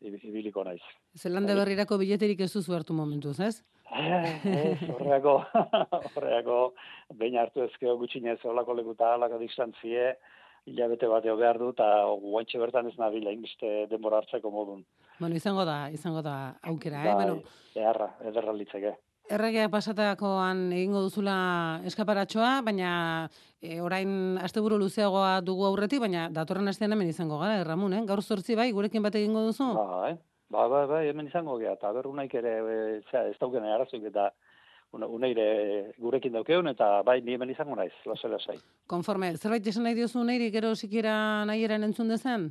ibiliko 0.00 0.64
naiz. 0.64 0.82
Zelande 1.16 1.54
berrirako 1.58 1.98
bileterik 1.98 2.40
ez 2.40 2.52
duzu 2.52 2.74
hartu 2.74 2.94
momentuz, 2.94 3.38
ez? 3.40 3.56
Eh, 3.88 4.76
horreako, 4.94 5.38
horreako, 6.16 6.58
behin 7.16 7.38
hartu 7.40 7.64
ezkeo 7.64 7.96
gutxinez 8.00 8.38
holako 8.44 8.76
lekuta, 8.76 9.14
halako 9.14 9.40
distantzie, 9.40 10.12
hilabete 10.68 11.08
bateo 11.08 11.36
behar 11.40 11.58
du, 11.60 11.72
eta 11.72 11.88
guantxe 12.20 12.60
bertan 12.60 12.90
ez 12.90 12.96
nabila 13.00 13.32
inbeste 13.32 13.86
denbora 13.90 14.20
hartzeko 14.20 14.52
modun. 14.52 14.84
Bueno, 15.18 15.34
izango 15.34 15.64
da, 15.66 15.88
izango 15.90 16.22
da 16.22 16.36
aukera, 16.70 17.02
eh? 17.02 17.14
Bai, 17.14 17.14
Bueno, 17.24 17.58
Eharra, 17.78 18.12
ederra 18.28 18.52
litzeke. 18.52 18.96
Erregea 19.30 19.68
pasatakoan 19.72 20.68
egingo 20.72 21.02
duzula 21.04 21.36
eskaparatxoa, 21.88 22.58
baina 22.66 22.90
e, 23.60 23.78
orain 23.84 24.38
asteburu 24.42 24.78
luzeagoa 24.80 25.38
dugu 25.44 25.66
aurretik, 25.68 26.00
baina 26.04 26.28
datorren 26.34 26.68
astean 26.72 26.94
hemen 26.96 27.10
izango 27.12 27.38
gara, 27.42 27.60
eh, 27.60 27.64
Ramun, 27.68 27.94
eh? 27.94 28.02
Gaur 28.08 28.22
zortzi 28.22 28.56
bai, 28.58 28.70
gurekin 28.72 29.04
bat 29.04 29.16
egingo 29.20 29.44
duzu? 29.46 29.70
Bai, 29.76 30.14
bai, 30.50 30.68
bai, 30.74 30.84
bai, 30.92 31.02
hemen 31.10 31.28
izango 31.28 31.58
gea, 31.60 31.74
eta 31.78 31.92
berrunaik 31.96 32.34
ere, 32.40 32.54
e, 32.58 33.00
zera, 33.10 33.26
ez 33.28 33.36
dauken 33.40 33.66
arazoik 33.68 34.08
eta 34.10 34.30
uneire 34.92 35.92
gurekin 36.00 36.32
daukeun, 36.32 36.70
eta 36.72 37.02
bai, 37.04 37.20
ni 37.20 37.36
hemen 37.36 37.52
izango 37.52 37.76
naiz, 37.76 37.92
lasai, 38.08 38.30
lasai. 38.32 38.56
Konforme, 38.88 39.34
zerbait 39.36 39.66
esan 39.66 39.84
nahi 39.84 39.98
diozu 39.98 40.24
neiri, 40.24 40.48
gero 40.54 40.72
sikiera 40.74 41.44
nahieren 41.48 41.84
entzun 41.84 42.08
dezen? 42.08 42.48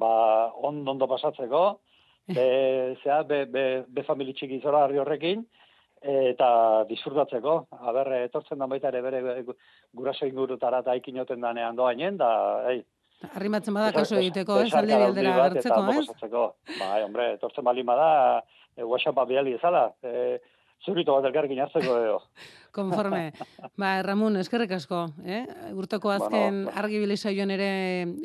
Ba, 0.00 0.52
ondo 0.64 0.92
ondo 0.92 1.08
pasatzeko, 1.08 1.80
be, 2.28 2.96
zera, 3.02 3.22
be, 3.24 3.44
be, 3.46 3.64
be 3.88 4.02
famili 4.06 4.34
txiki 4.34 4.60
zora 4.62 4.84
harri 4.84 4.98
horrekin, 4.98 5.46
eta 6.02 6.84
disfrutatzeko. 6.88 7.56
Aber, 7.80 8.12
etortzen 8.28 8.58
da 8.58 8.66
baita 8.70 8.88
ere 8.92 9.02
bere 9.02 9.42
gu- 9.46 9.56
guraso 9.94 10.26
ingurutara 10.26 10.84
eta 10.84 10.94
ikinoten 10.94 11.40
danean 11.40 11.76
doainen, 11.76 12.16
da, 12.20 12.30
ei, 12.70 12.84
Arrimatzen 13.34 13.74
bada 13.74 13.90
kaso 13.90 14.14
egiteko, 14.14 14.60
ez? 14.62 14.68
besarka 14.68 14.98
Alde 15.08 15.22
gertzeko, 15.26 15.78
ondo 15.80 15.94
ez? 15.98 16.76
Bai, 16.78 17.02
hombre, 17.02 17.32
etortzen 17.34 17.64
bali 17.66 17.82
bada, 17.82 18.44
e, 18.76 18.84
WhatsAppa 18.86 19.24
bidali 19.26 19.56
ezala, 19.56 19.88
e, 20.06 20.38
zurito 20.86 21.16
bat 21.16 21.26
elkarrekin 21.26 21.58
hartzeko 21.64 21.96
edo. 21.98 22.20
Konforme. 22.78 23.32
Ba, 23.74 23.96
Ramun, 24.06 24.36
eskerrik 24.38 24.76
asko, 24.76 25.08
eh? 25.26 25.42
Urteko 25.74 26.12
azken 26.14 26.62
Bueno, 26.68 26.76
argibili 26.78 27.16
saioan 27.16 27.50
ere 27.50 27.70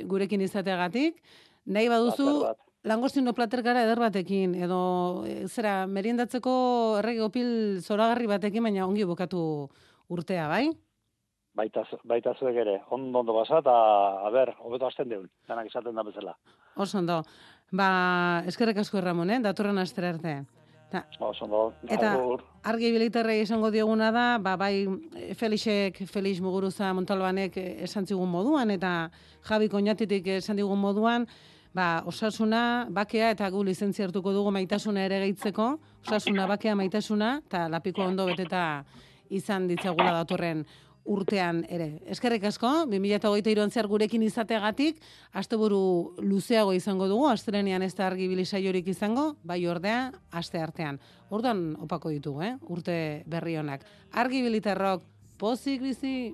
gurekin 0.06 0.46
izateagatik. 0.46 1.18
Nahi 1.66 1.90
baduzu, 1.90 2.30
bat. 2.44 2.62
Langostino 2.84 3.34
plater 3.34 3.64
gara 3.64 3.84
eder 3.86 4.00
batekin, 4.00 4.56
edo 4.56 5.24
e, 5.26 5.48
zera, 5.48 5.86
meriendatzeko 5.88 6.54
errege 7.00 7.24
opil 7.24 7.50
zoragarri 7.82 8.28
batekin, 8.28 8.64
baina 8.64 8.88
ongi 8.88 9.06
bukatu 9.08 9.70
urtea, 10.12 10.48
bai? 10.52 10.68
Baita, 11.56 11.84
baita 12.10 12.34
zuek 12.34 12.58
ere, 12.64 12.80
ondo 12.92 13.20
ondo 13.22 13.36
pasa, 13.38 13.60
eta, 13.62 13.74
a 14.26 14.30
ber, 14.34 14.56
hobeto 14.66 14.88
hasten 14.90 15.10
deun, 15.12 15.30
danak 15.48 15.70
esaten 15.70 15.96
da 15.96 16.04
bezala. 16.04 16.34
Oso 16.76 16.98
ondo. 16.98 17.22
Ba, 17.72 18.44
eskerrik 18.50 18.78
asko 18.82 19.02
Ramon, 19.02 19.30
eh? 19.34 19.40
Datorren 19.42 19.78
astera 19.82 20.10
arte. 20.14 20.34
Ta, 20.92 21.06
Oso 21.26 21.46
ondo, 21.46 21.62
Eta 21.90 22.12
agur. 22.18 22.44
argi 22.70 22.92
biliterrei 22.94 23.40
esango 23.42 23.72
dioguna 23.74 24.12
da, 24.14 24.26
ba, 24.42 24.58
bai 24.58 24.86
Felixek, 25.38 26.04
Felix 26.10 26.42
Muguruza 26.42 26.92
Montalbanek 26.94 27.58
eh, 27.58 27.70
esan 27.88 28.06
zigun 28.06 28.30
moduan, 28.30 28.70
eta 28.74 29.10
Javi 29.48 29.70
Koñatitik 29.70 30.28
esan 30.36 30.58
digun 30.58 30.82
moduan, 30.82 31.26
ba, 31.74 32.04
osasuna, 32.06 32.88
bakea 32.94 33.32
eta 33.34 33.50
gu 33.50 33.64
lizentzia 33.66 34.06
hartuko 34.08 34.34
dugu 34.34 34.52
maitasuna 34.54 35.06
ere 35.08 35.20
gehitzeko, 35.26 35.68
osasuna, 36.06 36.48
bakea, 36.48 36.76
maitasuna, 36.78 37.36
eta 37.48 37.68
lapiko 37.70 38.06
ondo 38.06 38.28
beteta 38.30 38.64
izan 39.34 39.68
ditzagula 39.68 40.14
datorren 40.20 40.64
urtean 41.04 41.64
ere. 41.68 42.00
Eskerrik 42.08 42.46
asko, 42.48 42.70
2023an 42.88 43.74
zehar 43.74 43.90
gurekin 43.92 44.24
izateagatik, 44.24 45.02
asteburu 45.36 46.16
luzeago 46.24 46.72
izango 46.78 47.10
dugu, 47.12 47.28
astelenean 47.28 47.84
ez 47.84 47.94
da 47.98 48.08
argi 48.08 48.46
saiorik 48.46 48.88
izango, 48.88 49.36
bai 49.44 49.66
ordea, 49.68 50.12
aste 50.32 50.62
artean. 50.62 51.00
Orduan 51.30 51.76
opako 51.82 52.10
ditugu, 52.10 52.42
eh? 52.42 52.56
urte 52.70 53.24
berri 53.28 53.58
honak. 53.58 53.84
Argi 54.14 54.42
bilitarrok, 54.42 55.04
pozik 55.38 55.82
bizi, 55.82 56.34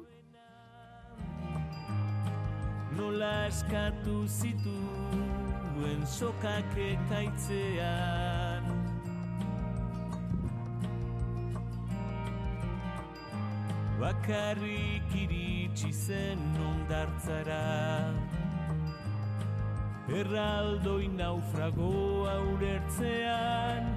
Nola 2.99 3.47
eskatu 3.47 4.27
zituen 5.79 6.05
sokak 6.05 6.75
ekaitzean 6.75 8.63
Bakarrik 13.99 15.11
iritsi 15.11 15.91
zen 15.91 16.39
ondartzara. 16.55 18.13
Erraldoi 20.07 21.07
naufragoa 21.07 22.35
urertzean 22.53 23.91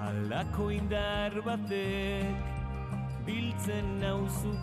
Halako 0.00 0.70
indar 0.70 1.34
batek 1.44 2.34
biltzen 3.26 3.98
nauzu 4.00 4.54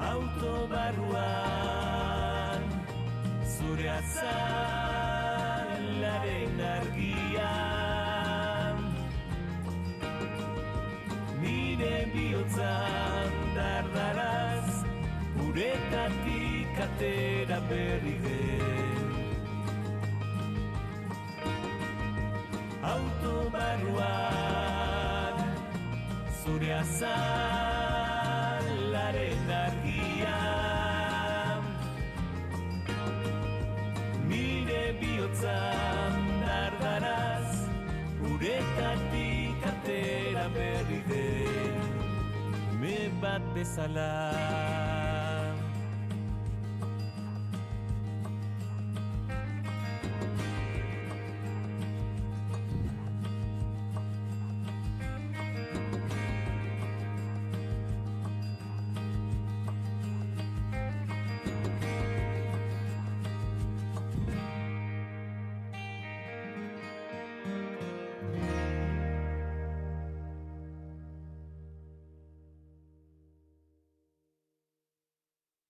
Auto 0.00 0.64
barruan 0.70 2.62
zure 3.44 3.88
azalaren 3.98 4.80
argian. 6.76 8.78
Nire 11.42 11.98
bihotzan 12.14 13.32
dardaraz 13.56 14.70
uretatik 15.46 16.74
atera 16.86 17.58
berri 17.68 18.16
den. 18.24 19.08
Auto 22.94 23.36
barruan 23.52 25.36
zure 26.42 26.70
azalaren 26.82 28.09
bihotzan 35.30 36.14
dardaraz 36.42 37.68
uretatik 38.30 39.66
atera 39.66 40.46
berri 40.54 41.02
den 41.08 42.80
Me 42.80 43.10
bat 43.22 43.42
bezala 43.54 44.89